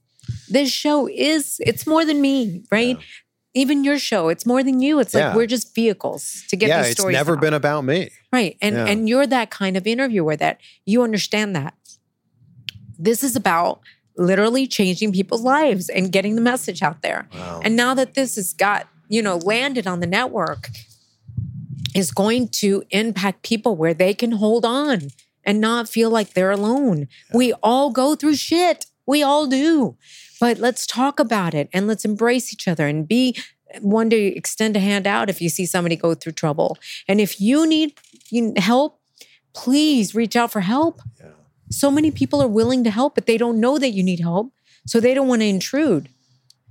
this 0.49 0.71
show 0.71 1.07
is, 1.07 1.57
it's 1.59 1.85
more 1.85 2.05
than 2.05 2.21
me, 2.21 2.63
right? 2.71 2.97
Even 3.53 3.83
your 3.83 3.97
show, 3.99 4.29
it's 4.29 4.45
more 4.45 4.63
than 4.63 4.79
you. 4.79 4.99
It's 4.99 5.13
like 5.13 5.35
we're 5.35 5.47
just 5.47 5.73
vehicles 5.75 6.43
to 6.49 6.55
get 6.55 6.69
yeah, 6.69 6.83
these 6.83 6.91
stories. 6.93 7.15
it's 7.15 7.19
never 7.19 7.35
out. 7.35 7.41
been 7.41 7.53
about 7.53 7.83
me. 7.83 8.09
Right. 8.31 8.57
And 8.61 8.75
Yeah. 8.75 8.85
and 8.85 9.09
you're 9.09 9.27
that 9.27 9.49
kind 9.49 9.75
of 9.75 9.87
interviewer 9.87 10.35
that 10.37 10.61
you 10.85 11.01
understand 11.03 11.55
that. 11.55 11.73
This 12.97 13.23
is 13.23 13.35
about 13.35 13.81
literally 14.17 14.67
changing 14.67 15.11
people's 15.13 15.41
lives 15.41 15.89
and 15.89 16.11
getting 16.11 16.35
the 16.35 16.41
message 16.41 16.83
out 16.83 17.01
there. 17.01 17.27
Wow. 17.33 17.61
And 17.63 17.75
now 17.75 17.93
that 17.95 18.13
this 18.13 18.35
has 18.35 18.53
got, 18.53 18.87
you 19.07 19.21
know, 19.21 19.37
landed 19.37 19.87
on 19.87 19.99
the 19.99 20.07
network 20.07 20.69
is 21.95 22.11
going 22.11 22.47
to 22.47 22.83
impact 22.91 23.43
people 23.43 23.75
where 23.75 23.93
they 23.93 24.13
can 24.13 24.33
hold 24.33 24.65
on 24.65 25.09
and 25.43 25.59
not 25.59 25.89
feel 25.89 26.09
like 26.09 26.33
they're 26.33 26.51
alone. 26.51 27.07
We 27.33 27.53
all 27.63 27.91
go 27.91 28.15
through 28.15 28.35
shit. 28.35 28.85
We 29.05 29.23
all 29.23 29.47
do. 29.47 29.97
But 30.39 30.59
let's 30.59 30.85
talk 30.85 31.19
about 31.19 31.53
it 31.53 31.69
and 31.73 31.87
let's 31.87 32.05
embrace 32.05 32.53
each 32.53 32.67
other 32.67 32.87
and 32.87 33.07
be 33.07 33.35
one 33.81 34.09
to 34.09 34.15
extend 34.15 34.75
a 34.75 34.79
hand 34.79 35.05
out 35.07 35.29
if 35.29 35.41
you 35.41 35.49
see 35.49 35.65
somebody 35.65 35.95
go 35.95 36.13
through 36.13 36.33
trouble. 36.33 36.77
And 37.07 37.19
if 37.19 37.39
you 37.39 37.67
need 37.67 37.93
you- 38.29 38.53
help, 38.57 38.99
please 39.53 40.15
reach 40.15 40.35
out 40.35 40.51
for 40.51 40.61
help. 40.61 41.01
Yeah. 41.19 41.31
So 41.71 41.91
many 41.91 42.11
people 42.11 42.41
are 42.41 42.47
willing 42.47 42.83
to 42.83 42.89
help, 42.89 43.15
but 43.15 43.25
they 43.25 43.37
don't 43.37 43.59
know 43.59 43.77
that 43.77 43.89
you 43.91 44.03
need 44.03 44.19
help. 44.19 44.51
So 44.87 44.99
they 44.99 45.13
don't 45.13 45.27
want 45.27 45.41
to 45.41 45.47
intrude. 45.47 46.09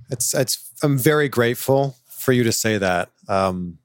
It's 0.09 0.33
it's 0.33 0.71
I'm 0.81 0.97
very 0.97 1.29
grateful 1.29 1.95
for 2.07 2.31
you 2.31 2.43
to 2.43 2.51
say 2.51 2.77
that. 2.77 3.09
Um, 3.27 3.77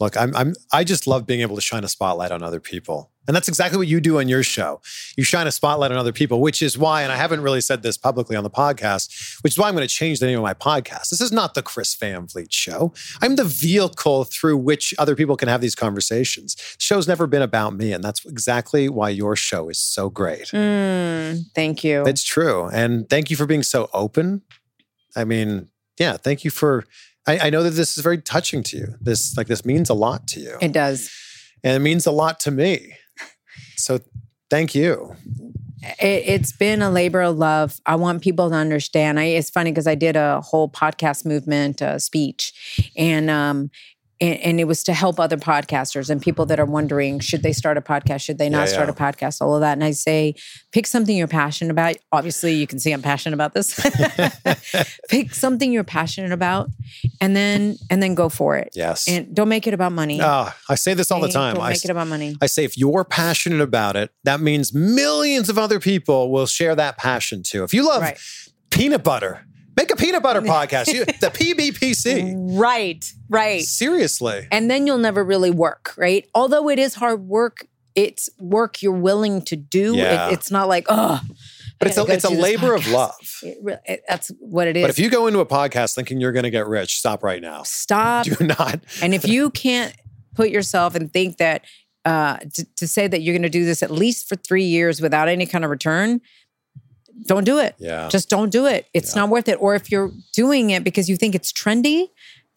look, 0.00 0.16
I'm 0.16 0.34
I'm 0.36 0.54
I 0.72 0.84
just 0.84 1.06
love 1.06 1.26
being 1.26 1.40
able 1.40 1.56
to 1.56 1.62
shine 1.62 1.84
a 1.84 1.88
spotlight 1.88 2.32
on 2.32 2.42
other 2.42 2.60
people. 2.60 3.12
And 3.26 3.34
that's 3.34 3.48
exactly 3.48 3.76
what 3.76 3.88
you 3.88 4.00
do 4.00 4.20
on 4.20 4.28
your 4.28 4.44
show. 4.44 4.80
You 5.16 5.24
shine 5.24 5.48
a 5.48 5.52
spotlight 5.52 5.90
on 5.90 5.98
other 5.98 6.12
people, 6.12 6.40
which 6.40 6.62
is 6.62 6.78
why, 6.78 7.02
and 7.02 7.10
I 7.10 7.16
haven't 7.16 7.40
really 7.40 7.60
said 7.60 7.82
this 7.82 7.96
publicly 7.96 8.36
on 8.36 8.44
the 8.44 8.50
podcast, 8.50 9.42
which 9.42 9.54
is 9.54 9.58
why 9.58 9.66
I'm 9.68 9.74
going 9.74 9.86
to 9.86 9.92
change 9.92 10.20
the 10.20 10.26
name 10.26 10.38
of 10.38 10.44
my 10.44 10.54
podcast. 10.54 11.10
This 11.10 11.20
is 11.20 11.32
not 11.32 11.54
the 11.54 11.62
Chris 11.62 11.94
Van 11.96 12.28
Vliet 12.28 12.52
show. 12.52 12.92
I'm 13.20 13.34
the 13.34 13.44
vehicle 13.44 14.24
through 14.24 14.58
which 14.58 14.94
other 14.96 15.16
people 15.16 15.36
can 15.36 15.48
have 15.48 15.60
these 15.60 15.74
conversations. 15.74 16.54
The 16.54 16.62
show's 16.78 17.08
never 17.08 17.26
been 17.26 17.42
about 17.42 17.74
me, 17.74 17.92
and 17.92 18.04
that's 18.04 18.24
exactly 18.24 18.88
why 18.88 19.08
your 19.08 19.34
show 19.34 19.68
is 19.68 19.78
so 19.78 20.08
great. 20.08 20.46
Mm, 20.52 21.46
thank 21.52 21.82
you. 21.82 22.04
It's 22.06 22.22
true. 22.22 22.68
And 22.68 23.10
thank 23.10 23.30
you 23.30 23.36
for 23.36 23.46
being 23.46 23.64
so 23.64 23.90
open. 23.92 24.42
I 25.16 25.24
mean, 25.24 25.68
yeah, 25.98 26.16
thank 26.16 26.44
you 26.44 26.50
for 26.50 26.84
I, 27.26 27.38
I 27.46 27.50
know 27.50 27.62
that 27.62 27.70
this 27.70 27.96
is 27.96 28.02
very 28.02 28.18
touching 28.18 28.62
to 28.64 28.76
you. 28.76 28.94
This 29.00 29.36
like 29.36 29.46
this 29.46 29.64
means 29.64 29.90
a 29.90 29.94
lot 29.94 30.26
to 30.28 30.40
you. 30.40 30.56
It 30.60 30.72
does. 30.72 31.10
And 31.64 31.74
it 31.74 31.80
means 31.80 32.06
a 32.06 32.12
lot 32.12 32.38
to 32.40 32.50
me. 32.50 32.94
So 33.76 33.98
thank 34.50 34.74
you. 34.74 35.16
It, 36.00 36.22
it's 36.26 36.52
been 36.52 36.82
a 36.82 36.90
labor 36.90 37.22
of 37.22 37.36
love. 37.36 37.80
I 37.86 37.96
want 37.96 38.22
people 38.22 38.50
to 38.50 38.56
understand. 38.56 39.18
I, 39.20 39.24
it's 39.24 39.50
funny 39.50 39.70
because 39.72 39.86
I 39.86 39.94
did 39.94 40.16
a 40.16 40.40
whole 40.40 40.68
podcast 40.68 41.24
movement 41.24 41.82
uh, 41.82 41.98
speech, 41.98 42.90
and 42.96 43.30
um, 43.30 43.70
and, 44.20 44.38
and 44.40 44.60
it 44.60 44.64
was 44.64 44.82
to 44.84 44.94
help 44.94 45.20
other 45.20 45.36
podcasters 45.36 46.08
and 46.10 46.20
people 46.22 46.46
that 46.46 46.58
are 46.58 46.64
wondering 46.64 47.20
should 47.20 47.42
they 47.42 47.52
start 47.52 47.76
a 47.76 47.80
podcast, 47.80 48.22
should 48.22 48.38
they 48.38 48.48
not 48.48 48.60
Yeah, 48.68 48.72
start 48.72 48.88
yeah. 48.88 48.92
a 48.92 49.12
podcast, 49.12 49.40
all 49.40 49.54
of 49.54 49.60
that. 49.60 49.72
And 49.72 49.84
I 49.84 49.90
say, 49.90 50.34
pick 50.72 50.86
something 50.86 51.16
you're 51.16 51.26
passionate 51.28 51.70
about. 51.70 51.96
Obviously, 52.12 52.54
you 52.54 52.66
can 52.66 52.78
see 52.78 52.92
I'm 52.92 53.02
passionate 53.02 53.34
about 53.34 53.54
this. 53.54 53.74
pick 55.08 55.34
something 55.34 55.72
you're 55.72 55.84
passionate 55.84 56.32
about, 56.32 56.68
and 57.20 57.36
then 57.36 57.76
and 57.90 58.02
then 58.02 58.14
go 58.14 58.28
for 58.28 58.56
it. 58.56 58.70
Yes. 58.74 59.08
And 59.08 59.34
don't 59.34 59.48
make 59.48 59.66
it 59.66 59.74
about 59.74 59.92
money. 59.92 60.20
Ah, 60.22 60.56
I 60.68 60.74
say 60.74 60.94
this 60.94 61.10
all 61.10 61.20
the 61.20 61.28
time. 61.28 61.54
Don't 61.54 61.64
I, 61.64 61.70
make 61.70 61.84
it 61.84 61.90
about 61.90 62.08
money. 62.08 62.36
I 62.40 62.46
say 62.46 62.64
if 62.64 62.76
you're 62.78 63.04
passionate 63.04 63.60
about 63.60 63.96
it, 63.96 64.10
that 64.24 64.40
means 64.40 64.72
millions 64.74 65.48
of 65.48 65.58
other 65.58 65.80
people 65.80 66.30
will 66.30 66.46
share 66.46 66.74
that 66.74 66.96
passion 66.96 67.42
too. 67.42 67.64
If 67.64 67.74
you 67.74 67.86
love 67.86 68.02
Right. 68.02 68.18
peanut 68.70 69.02
butter, 69.04 69.44
make 69.76 69.90
a 69.90 69.96
peanut 69.96 70.22
butter 70.22 70.40
podcast. 70.56 70.92
You, 70.92 71.04
the 71.04 71.30
PBPC. 71.30 72.34
Right. 72.58 73.04
Right. 73.28 73.62
Seriously. 73.62 74.46
and 74.50 74.70
then 74.70 74.86
you'll 74.86 74.98
never 74.98 75.24
really 75.24 75.50
work, 75.50 75.94
right? 75.96 76.28
Although 76.34 76.68
it 76.68 76.78
is 76.78 76.94
hard 76.94 77.26
work, 77.28 77.66
it's 77.94 78.28
work 78.38 78.82
you're 78.82 78.92
willing 78.92 79.42
to 79.42 79.56
do. 79.56 79.94
It- 79.96 80.32
it's 80.34 80.50
not 80.50 80.68
like, 80.68 80.86
oh, 80.88 81.20
But 81.78 81.88
it's 81.88 81.98
a, 81.98 82.04
it's 82.06 82.24
a 82.24 82.30
labor 82.30 82.74
of 82.74 82.88
love. 82.88 83.14
It 83.42 83.58
it- 83.86 84.02
that's 84.08 84.28
what 84.40 84.66
it 84.66 84.76
is. 84.76 84.82
But 84.82 84.90
if 84.90 84.98
you 84.98 85.10
go 85.10 85.26
into 85.26 85.40
a 85.40 85.46
podcast 85.46 85.94
thinking 85.94 86.20
you're 86.20 86.32
going 86.32 86.44
to 86.44 86.50
get 86.50 86.66
rich, 86.66 86.98
stop 86.98 87.22
right 87.22 87.40
now. 87.40 87.62
stop, 87.64 88.24
Do 88.38 88.46
not. 88.46 88.80
and 89.02 89.14
if 89.14 89.26
you 89.28 89.50
can't 89.50 89.94
put 90.34 90.50
yourself 90.50 90.94
and 90.94 91.10
think 91.12 91.38
that 91.38 91.64
uh, 92.04 92.36
to, 92.54 92.64
to 92.76 92.86
say 92.86 93.08
that 93.08 93.20
you're 93.22 93.32
going 93.34 93.42
to 93.42 93.48
do 93.48 93.64
this 93.64 93.82
at 93.82 93.90
least 93.90 94.28
for 94.28 94.36
three 94.36 94.62
years 94.64 95.00
without 95.00 95.28
any 95.28 95.44
kind 95.46 95.64
of 95.64 95.70
return, 95.70 96.20
don't 97.24 97.44
do 97.44 97.58
it. 97.58 97.74
Yeah. 97.78 98.08
Just 98.08 98.28
don't 98.28 98.50
do 98.50 98.66
it. 98.66 98.86
It's 98.92 99.16
not 99.16 99.28
worth 99.28 99.48
it. 99.48 99.56
Or 99.60 99.74
if 99.74 99.90
you're 99.90 100.10
doing 100.32 100.70
it 100.70 100.84
because 100.84 101.08
you 101.08 101.16
think 101.16 101.34
it's 101.34 101.52
trendy, 101.52 102.08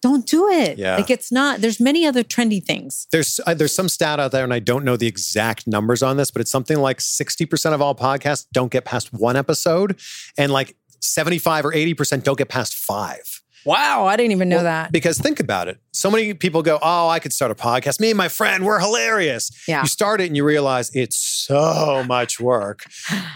don't 0.02 0.26
do 0.26 0.48
it. 0.48 0.78
Yeah. 0.78 0.96
Like 0.96 1.10
it's 1.10 1.32
not. 1.32 1.62
There's 1.62 1.80
many 1.80 2.06
other 2.06 2.24
trendy 2.24 2.64
things. 2.64 3.08
There's 3.12 3.40
uh, 3.46 3.54
there's 3.54 3.74
some 3.74 3.90
stat 3.90 4.20
out 4.20 4.32
there, 4.32 4.44
and 4.44 4.54
I 4.54 4.60
don't 4.60 4.86
know 4.86 4.96
the 4.96 5.08
exact 5.08 5.68
numbers 5.68 6.02
on 6.02 6.18
this, 6.18 6.32
but 6.32 6.42
it's 6.42 6.52
something 6.52 6.78
like 6.78 7.00
60% 7.00 7.74
of 7.74 7.82
all 7.82 7.96
podcasts 7.96 8.46
don't 8.54 8.72
get 8.72 8.86
past 8.86 9.12
one 9.12 9.36
episode, 9.36 10.00
and 10.38 10.52
like 10.52 10.76
75 11.02 11.66
or 11.66 11.72
80% 11.72 12.24
don't 12.24 12.38
get 12.38 12.50
past 12.50 12.76
five. 12.76 13.39
Wow, 13.70 14.08
I 14.08 14.18
didn't 14.18 14.32
even 14.32 14.50
know 14.50 14.56
Well, 14.58 14.64
that. 14.64 14.92
Because 14.92 15.20
think 15.20 15.40
about 15.40 15.68
it. 15.68 15.78
So 15.92 16.10
many 16.10 16.34
people 16.34 16.64
go, 16.64 16.80
Oh, 16.82 17.08
I 17.08 17.20
could 17.20 17.32
start 17.32 17.52
a 17.52 17.56
podcast. 17.56 18.00
Me 18.00 18.10
and 18.10 18.18
my 18.18 18.28
friend, 18.28 18.66
we're 18.66 18.80
hilarious. 18.80 19.52
Yeah. 19.68 19.84
You 19.84 19.88
start 19.88 20.22
it 20.22 20.26
and 20.26 20.36
you 20.36 20.44
realize 20.44 20.90
it's 20.96 21.18
so 21.18 22.04
much 22.08 22.40
work 22.40 22.80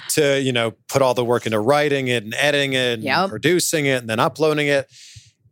to, 0.09 0.41
you 0.41 0.51
know, 0.51 0.71
put 0.89 1.03
all 1.03 1.13
the 1.13 1.23
work 1.23 1.45
into 1.45 1.59
writing 1.59 2.07
it 2.07 2.23
and 2.23 2.33
editing 2.33 2.73
it 2.73 2.93
and 2.95 3.03
Yep. 3.03 3.29
producing 3.29 3.85
it 3.85 3.97
and 4.01 4.09
then 4.09 4.19
uploading 4.19 4.67
it. 4.67 4.87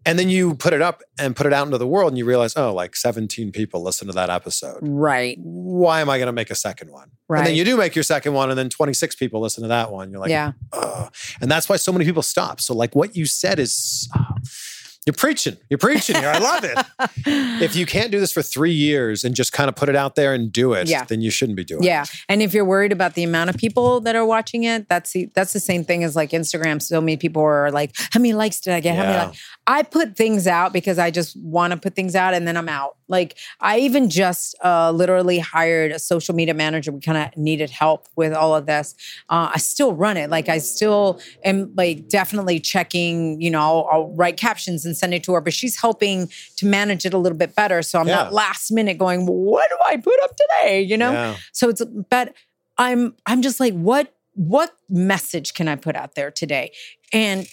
And 0.06 0.18
then 0.18 0.30
you 0.30 0.56
put 0.56 0.74
it 0.74 0.82
up 0.82 1.02
and 1.20 1.36
put 1.36 1.45
it 1.45 1.54
out 1.54 1.66
into 1.68 1.78
the 1.78 1.88
world 1.88 2.12
and 2.12 2.18
you 2.18 2.26
realize, 2.26 2.54
oh, 2.58 2.74
like 2.74 2.95
17 2.95 3.52
people 3.52 3.84
listen 3.84 4.08
to 4.08 4.14
that 4.14 4.30
episode. 4.30 4.80
Right. 4.82 5.38
Why 5.39 6.02
am 6.02 6.10
I 6.10 6.18
going 6.18 6.26
to 6.28 6.32
make 6.34 6.49
a 6.49 6.56
second 6.56 6.91
one? 6.91 7.12
Right. 7.30 7.39
And 7.39 7.47
then 7.47 7.56
you 7.56 7.64
do 7.64 7.78
make 7.78 7.95
your 7.95 8.04
second 8.04 8.34
one 8.34 8.49
and 8.49 8.58
then 8.58 8.70
26 8.70 9.16
people 9.16 9.41
listen 9.41 9.62
to 9.62 9.68
that 9.70 9.91
one. 9.91 10.10
You're 10.12 10.20
like, 10.20 10.32
yeah. 10.32 10.54
Ugh. 10.74 11.14
And 11.39 11.52
that's 11.52 11.70
why 11.70 11.76
so 11.76 11.91
many 11.91 12.06
people 12.06 12.24
stop. 12.24 12.62
So, 12.62 12.74
like, 12.74 12.95
what 12.95 13.16
you 13.16 13.26
said 13.26 13.60
is, 13.60 14.10
oh, 14.18 14.38
you're 15.08 15.16
preaching. 15.16 15.58
You're 15.68 15.80
preaching 15.80 16.16
here. 16.16 16.30
I 16.30 16.38
love 16.38 16.64
it. 16.64 16.78
if 17.64 17.76
you 17.76 17.88
can't 17.88 18.12
do 18.12 18.20
this 18.20 18.32
for 18.32 18.43
three 18.43 18.72
years 18.74 19.24
and 19.24 19.34
just 19.34 19.52
kind 19.52 19.68
of 19.68 19.76
put 19.76 19.89
it 19.89 19.95
out 19.95 20.14
there 20.14 20.32
and 20.36 20.52
do 20.52 20.74
it, 20.74 20.88
Yeah. 20.88 21.06
then 21.06 21.22
you 21.22 21.32
shouldn't 21.32 21.56
be 21.56 21.64
doing 21.64 21.82
Yeah, 21.82 22.04
it. 22.04 22.10
Yeah. 22.14 22.20
And 22.30 22.41
if 22.43 22.54
you're 22.54 22.66
worried 22.66 22.91
about 22.91 23.16
the 23.16 23.24
amount 23.24 23.49
of 23.49 23.58
people 23.58 23.99
that 24.02 24.16
are 24.16 24.26
watching 24.26 24.64
it, 24.64 24.88
that's 24.89 25.12
the 25.14 25.28
that's 25.34 25.54
the 25.54 25.60
same 25.60 25.84
thing 25.84 26.04
as 26.04 26.16
like 26.16 26.30
Instagram. 26.32 26.80
So 26.84 27.02
many 27.02 27.18
people 27.18 27.41
are 27.41 27.72
like, 27.72 27.95
"How 28.12 28.20
many 28.20 28.34
likes 28.34 28.60
did 28.62 28.74
I 28.76 28.80
get? 28.80 28.95
How 28.95 29.02
many?" 29.04 29.14
Yeah. 29.16 29.32
I 29.68 29.84
put 29.84 30.18
things 30.18 30.47
out 30.47 30.74
because 30.74 30.97
I 30.97 31.12
just 31.12 31.38
want 31.38 31.72
to 31.72 31.78
put 31.80 31.93
things 31.95 32.16
out, 32.16 32.34
and 32.34 32.47
then 32.47 32.57
I'm 32.57 32.68
out. 32.68 32.97
Like 33.07 33.38
I 33.59 33.80
even 33.80 34.09
just 34.09 34.55
uh, 34.64 34.91
literally 34.91 35.38
hired 35.39 35.91
a 35.91 35.99
social 35.99 36.34
media 36.34 36.53
manager. 36.53 36.91
We 36.91 36.99
kind 36.99 37.18
of 37.18 37.38
needed 37.38 37.70
help 37.70 38.07
with 38.16 38.34
all 38.34 38.55
of 38.55 38.66
this. 38.66 38.95
Uh, 39.30 39.51
I 39.53 39.57
still 39.59 39.93
run 39.93 40.18
it. 40.18 40.30
Like 40.30 40.49
I 40.49 40.57
still 40.57 41.22
am 41.43 41.74
like 41.78 42.09
definitely 42.09 42.59
checking. 42.59 43.39
You 43.39 43.51
know, 43.51 43.59
I'll, 43.59 43.89
I'll 43.91 44.07
write 44.16 44.38
captions 44.38 44.86
and 44.86 44.97
send 44.97 45.14
it 45.14 45.24
to 45.26 45.34
her, 45.34 45.41
but 45.41 45.53
she's 45.53 45.80
helping 45.80 46.30
to 46.57 46.66
manage 46.66 47.05
it 47.05 47.14
a 47.14 47.18
little 47.18 47.38
bit 47.38 47.55
better. 47.55 47.82
So 47.84 47.99
I'm 47.99 48.07
Yeah. 48.07 48.16
not 48.24 48.34
last 48.34 48.72
minute 48.72 48.97
going, 48.97 49.26
what 49.28 49.70
do 49.70 49.78
I 49.86 49.97
put 49.97 50.22
up 50.24 50.32
today? 50.36 50.82
You 50.82 50.97
know. 50.97 51.12
Yeah. 51.12 51.36
So 51.51 51.70
it's 51.70 51.84
but 52.09 52.34
I'm 52.78 53.16
I'm 53.26 53.41
just 53.41 53.59
like 53.59 53.74
what 53.74 54.14
what 54.34 54.72
message 54.89 55.53
can 55.53 55.68
I 55.68 55.76
put 55.76 55.95
out 55.95 56.16
there 56.16 56.32
today? 56.32 56.72
And 57.14 57.45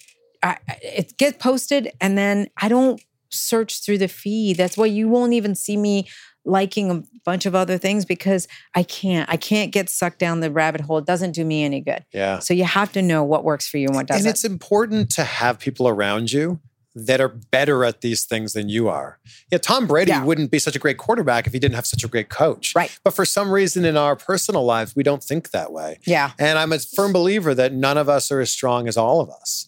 I, 0.42 0.56
it 0.82 1.16
gets 1.18 1.38
posted 1.42 1.90
and 2.00 2.16
then 2.16 2.48
I 2.56 2.68
don't 2.68 3.00
search 3.30 3.82
through 3.84 3.98
the 3.98 4.08
feed. 4.08 4.56
That's 4.56 4.76
why 4.76 4.86
you 4.86 5.08
won't 5.08 5.32
even 5.34 5.54
see 5.54 5.76
me 5.76 6.08
liking 6.44 6.90
a 6.90 7.02
bunch 7.24 7.44
of 7.44 7.54
other 7.54 7.76
things 7.76 8.04
because 8.06 8.48
I 8.74 8.82
can't. 8.82 9.28
I 9.28 9.36
can't 9.36 9.70
get 9.70 9.90
sucked 9.90 10.18
down 10.18 10.40
the 10.40 10.50
rabbit 10.50 10.80
hole. 10.80 10.96
It 10.98 11.04
doesn't 11.04 11.32
do 11.32 11.44
me 11.44 11.62
any 11.62 11.80
good. 11.80 12.04
Yeah. 12.12 12.38
So 12.38 12.54
you 12.54 12.64
have 12.64 12.92
to 12.92 13.02
know 13.02 13.22
what 13.24 13.44
works 13.44 13.68
for 13.68 13.76
you 13.76 13.88
and 13.88 13.96
what 13.96 14.06
doesn't. 14.06 14.24
And 14.26 14.30
it's 14.30 14.44
important 14.44 15.10
to 15.10 15.24
have 15.24 15.58
people 15.58 15.88
around 15.88 16.32
you 16.32 16.60
that 16.94 17.20
are 17.20 17.28
better 17.28 17.84
at 17.84 18.00
these 18.00 18.24
things 18.24 18.54
than 18.54 18.68
you 18.70 18.88
are. 18.88 19.18
Yeah, 19.52 19.58
Tom 19.58 19.86
Brady 19.86 20.10
Yeah. 20.10 20.24
wouldn't 20.24 20.50
be 20.50 20.58
such 20.58 20.74
a 20.74 20.78
great 20.80 20.96
quarterback 20.96 21.46
if 21.46 21.52
he 21.52 21.58
didn't 21.58 21.74
have 21.76 21.86
such 21.86 22.02
a 22.02 22.08
great 22.08 22.28
coach. 22.30 22.72
Right. 22.74 22.96
But 23.04 23.12
for 23.14 23.24
some 23.26 23.50
reason 23.52 23.84
in 23.84 23.96
our 23.96 24.16
personal 24.16 24.64
lives, 24.64 24.96
we 24.96 25.02
don't 25.02 25.22
think 25.22 25.50
that 25.50 25.70
way. 25.70 25.98
yeah. 26.06 26.32
And 26.38 26.58
I'm 26.58 26.72
a 26.72 26.78
firm 26.78 27.12
believer 27.12 27.54
that 27.54 27.72
none 27.74 27.98
of 27.98 28.08
us 28.08 28.32
are 28.32 28.40
as 28.40 28.50
strong 28.50 28.88
as 28.88 28.96
all 28.96 29.20
of 29.20 29.28
us. 29.30 29.66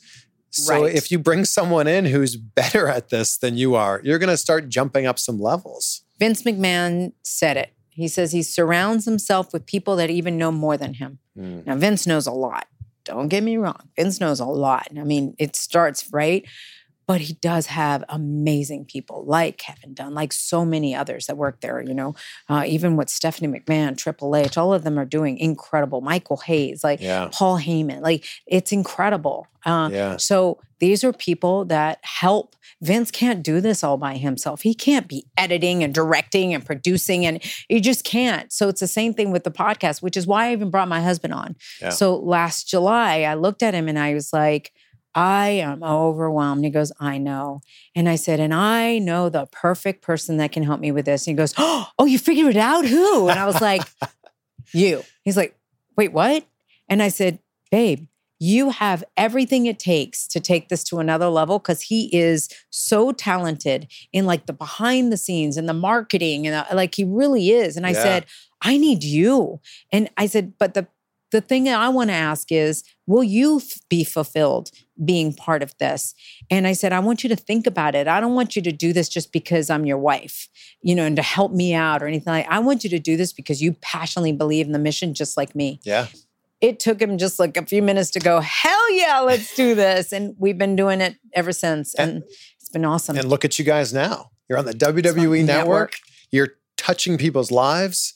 So 0.51 0.82
Right. 0.82 0.94
if 0.94 1.11
you 1.11 1.18
bring 1.18 1.44
someone 1.44 1.86
in 1.86 2.05
who's 2.07 2.36
better 2.36 2.88
at 2.88 3.09
this 3.09 3.36
than 3.36 3.57
you 3.57 3.74
are, 3.76 4.01
you're 4.05 4.18
going 4.18 4.30
to 4.30 4.36
start 4.36 4.68
jumping 4.68 5.07
up 5.07 5.18
some 5.18 5.40
levels. 5.40 6.03
Vince 6.18 6.42
McMahon 6.42 7.12
said 7.22 7.57
it. 7.57 7.72
He 7.90 8.09
says 8.09 8.32
he 8.32 8.42
surrounds 8.42 9.05
himself 9.05 9.53
with 9.53 9.66
people 9.66 9.96
that 9.96 10.11
even 10.11 10.38
know 10.38 10.51
more 10.53 10.76
than 10.76 10.94
him. 10.94 11.18
Mm. 11.38 11.66
Now, 11.66 11.76
Vince 11.76 12.07
knows 12.07 12.26
a 12.26 12.32
lot. 12.32 12.66
Don't 13.05 13.28
get 13.28 13.42
me 13.42 13.57
wrong. 13.57 13.88
Vince 13.96 14.20
knows 14.20 14.40
a 14.40 14.44
lot. 14.44 14.88
I 14.96 15.05
mean, 15.05 15.34
it 15.38 15.57
starts 15.57 16.11
right, 16.12 16.44
but 17.11 17.22
he 17.22 17.32
does 17.32 17.66
have 17.66 18.04
amazing 18.08 18.84
people 18.84 19.24
like 19.24 19.58
Kevin 19.58 19.94
Dunn, 19.94 20.14
like 20.14 20.32
so 20.32 20.64
many 20.64 20.94
others 20.94 21.26
that 21.26 21.36
work 21.36 21.61
there. 21.61 21.82
You 21.82 21.92
know, 21.92 22.14
uh, 22.48 22.62
even 22.64 22.96
with 22.96 23.11
Stephanie 23.11 23.48
McMahon, 23.48 23.96
Triple 23.96 24.36
H, 24.36 24.56
all 24.56 24.72
of 24.72 24.84
them 24.84 24.96
are 24.96 25.04
doing 25.04 25.36
incredible. 25.36 26.02
Michael 26.02 26.36
Hayes, 26.36 26.84
like 26.84 27.00
Yeah. 27.00 27.28
Paul 27.32 27.58
Heyman, 27.58 28.00
like 28.00 28.24
it's 28.46 28.70
incredible. 28.70 29.48
Uh, 29.66 29.90
Yeah. 29.92 30.16
So 30.18 30.61
these 30.78 31.02
are 31.02 31.12
people 31.12 31.64
that 31.64 31.98
help. 32.02 32.54
Vince 32.80 33.11
can't 33.11 33.42
do 33.42 33.61
this 33.61 33.82
all 33.82 33.96
by 33.98 34.16
himself. 34.16 34.62
He 34.62 34.72
can't 34.72 35.08
be 35.08 35.26
editing 35.36 35.82
and 35.82 35.92
directing 35.92 36.54
and 36.54 36.64
producing, 36.64 37.26
and 37.26 37.42
he 37.68 37.80
just 37.80 38.04
can't. 38.04 38.52
So 38.52 38.68
it's 38.68 38.80
the 38.80 38.86
same 38.86 39.14
thing 39.14 39.32
with 39.32 39.42
the 39.42 39.50
podcast, 39.50 40.00
which 40.00 40.16
is 40.16 40.28
why 40.28 40.46
I 40.46 40.52
even 40.52 40.70
brought 40.70 40.86
my 40.88 41.02
husband 41.02 41.34
on. 41.34 41.56
Yeah. 41.82 41.88
So 41.90 42.16
last 42.16 42.68
July, 42.68 43.22
I 43.22 43.34
looked 43.34 43.64
at 43.64 43.74
him 43.74 43.88
and 43.88 43.98
I 43.98 44.14
was 44.14 44.32
like, 44.32 44.72
I 45.14 45.48
am 45.48 45.82
overwhelmed. 45.82 46.64
He 46.64 46.70
goes, 46.70 46.92
I 47.00 47.18
know. 47.18 47.61
And 47.96 48.08
I 48.08 48.16
said, 48.16 48.38
and 48.40 48.54
I 48.54 48.98
know 48.98 49.28
the 49.28 49.46
perfect 49.50 50.02
person 50.02 50.36
that 50.36 50.52
can 50.52 50.62
help 50.62 50.80
me 50.80 50.92
with 50.92 51.04
this. 51.06 51.26
And 51.26 51.32
he 51.32 51.36
goes, 51.36 51.54
Oh, 51.58 52.04
you 52.06 52.18
figured 52.18 52.54
it 52.54 52.56
out? 52.56 52.86
Who? 52.86 53.28
And 53.28 53.38
I 53.38 53.46
was 53.46 53.61
like, 53.61 53.86
You. 54.72 55.04
He's 55.24 55.36
like, 55.36 55.56
Wait, 55.96 56.12
what? 56.12 56.44
And 56.88 57.02
I 57.02 57.08
said, 57.08 57.40
Babe, 57.70 58.06
you 58.38 58.70
have 58.70 59.04
everything 59.16 59.66
it 59.66 59.78
takes 59.78 60.26
to 60.28 60.40
take 60.40 60.68
this 60.70 60.82
to 60.84 60.98
another 60.98 61.28
level 61.28 61.58
because 61.58 61.82
he 61.82 62.08
is 62.16 62.48
so 62.70 63.12
talented 63.12 63.86
in 64.12 64.24
like 64.24 64.46
the 64.46 64.52
behind 64.52 65.12
the 65.12 65.16
scenes 65.18 65.56
and 65.58 65.68
the 65.68 65.74
marketing 65.74 66.46
and 66.46 66.56
uh, 66.56 66.64
like 66.74 66.94
he 66.94 67.04
really 67.04 67.50
is. 67.50 67.76
And 67.76 67.86
I 67.86 67.90
Yeah. 67.90 68.02
said, 68.02 68.26
I 68.62 68.78
need 68.78 69.04
you. 69.04 69.61
And 69.92 70.08
I 70.16 70.26
said, 70.26 70.54
but 70.58 70.74
the 70.74 70.86
the 71.33 71.41
thing 71.41 71.64
that 71.64 71.78
I 71.78 71.89
want 71.89 72.11
to 72.11 72.14
ask 72.14 72.51
is, 72.53 72.83
will 73.07 73.22
you 73.24 73.61
be 73.89 74.05
fulfilled 74.05 74.70
being 75.05 75.33
part 75.33 75.62
of 75.62 75.76
this? 75.78 76.14
And 76.51 76.66
I 76.66 76.72
said, 76.72 76.93
I 76.93 76.99
want 77.01 77.22
you 77.22 77.28
to 77.28 77.37
think 77.37 77.66
about 77.66 77.95
it. 77.95 78.09
I 78.09 78.20
don't 78.20 78.35
want 78.35 78.57
you 78.57 78.62
to 78.62 78.72
do 78.72 78.93
this 78.93 79.09
just 79.09 79.33
because 79.33 79.70
I'm 79.70 79.87
your 79.87 79.99
wife, 79.99 80.49
you 80.83 80.95
know, 80.95 81.05
and 81.05 81.16
to 81.16 81.22
help 81.22 81.53
me 81.53 81.74
out 81.74 82.03
or 82.03 82.07
anything 82.07 82.33
like. 82.33 82.47
I 82.49 82.59
want 82.59 82.85
you 82.85 82.91
to 82.91 82.99
do 82.99 83.16
this 83.16 83.33
because 83.33 83.62
you 83.62 83.72
passionately 83.81 84.33
believe 84.33 84.66
in 84.66 84.72
the 84.72 84.78
mission, 84.78 85.14
just 85.14 85.37
like 85.37 85.55
me 85.55 85.81
Yeah. 85.85 86.07
it 86.61 86.78
took 86.81 87.01
him 87.01 87.16
just 87.16 87.39
like 87.39 87.57
a 87.57 87.64
few 87.64 87.81
minutes 87.83 88.11
to 88.11 88.20
go, 88.20 88.41
hell 88.41 88.93
yeah, 88.93 89.20
let's 89.20 89.55
do 89.55 89.74
this. 89.74 90.12
And 90.12 90.35
we've 90.39 90.59
been 90.59 90.76
doing 90.76 91.01
it 91.01 91.16
ever 91.33 91.53
since. 91.53 91.95
And 91.95 92.22
it's 92.61 92.68
been 92.70 92.85
awesome. 92.85 93.16
And 93.16 93.28
look 93.28 93.45
at 93.45 93.59
you 93.59 93.64
guys 93.64 93.93
now. 93.95 94.31
You're 94.49 94.59
on 94.59 94.64
the 94.66 94.74
WWE 94.74 95.45
network. 95.45 95.47
network. 95.47 95.93
You're 96.31 96.49
touching 96.76 97.16
people's 97.18 97.51
lives. 97.51 98.14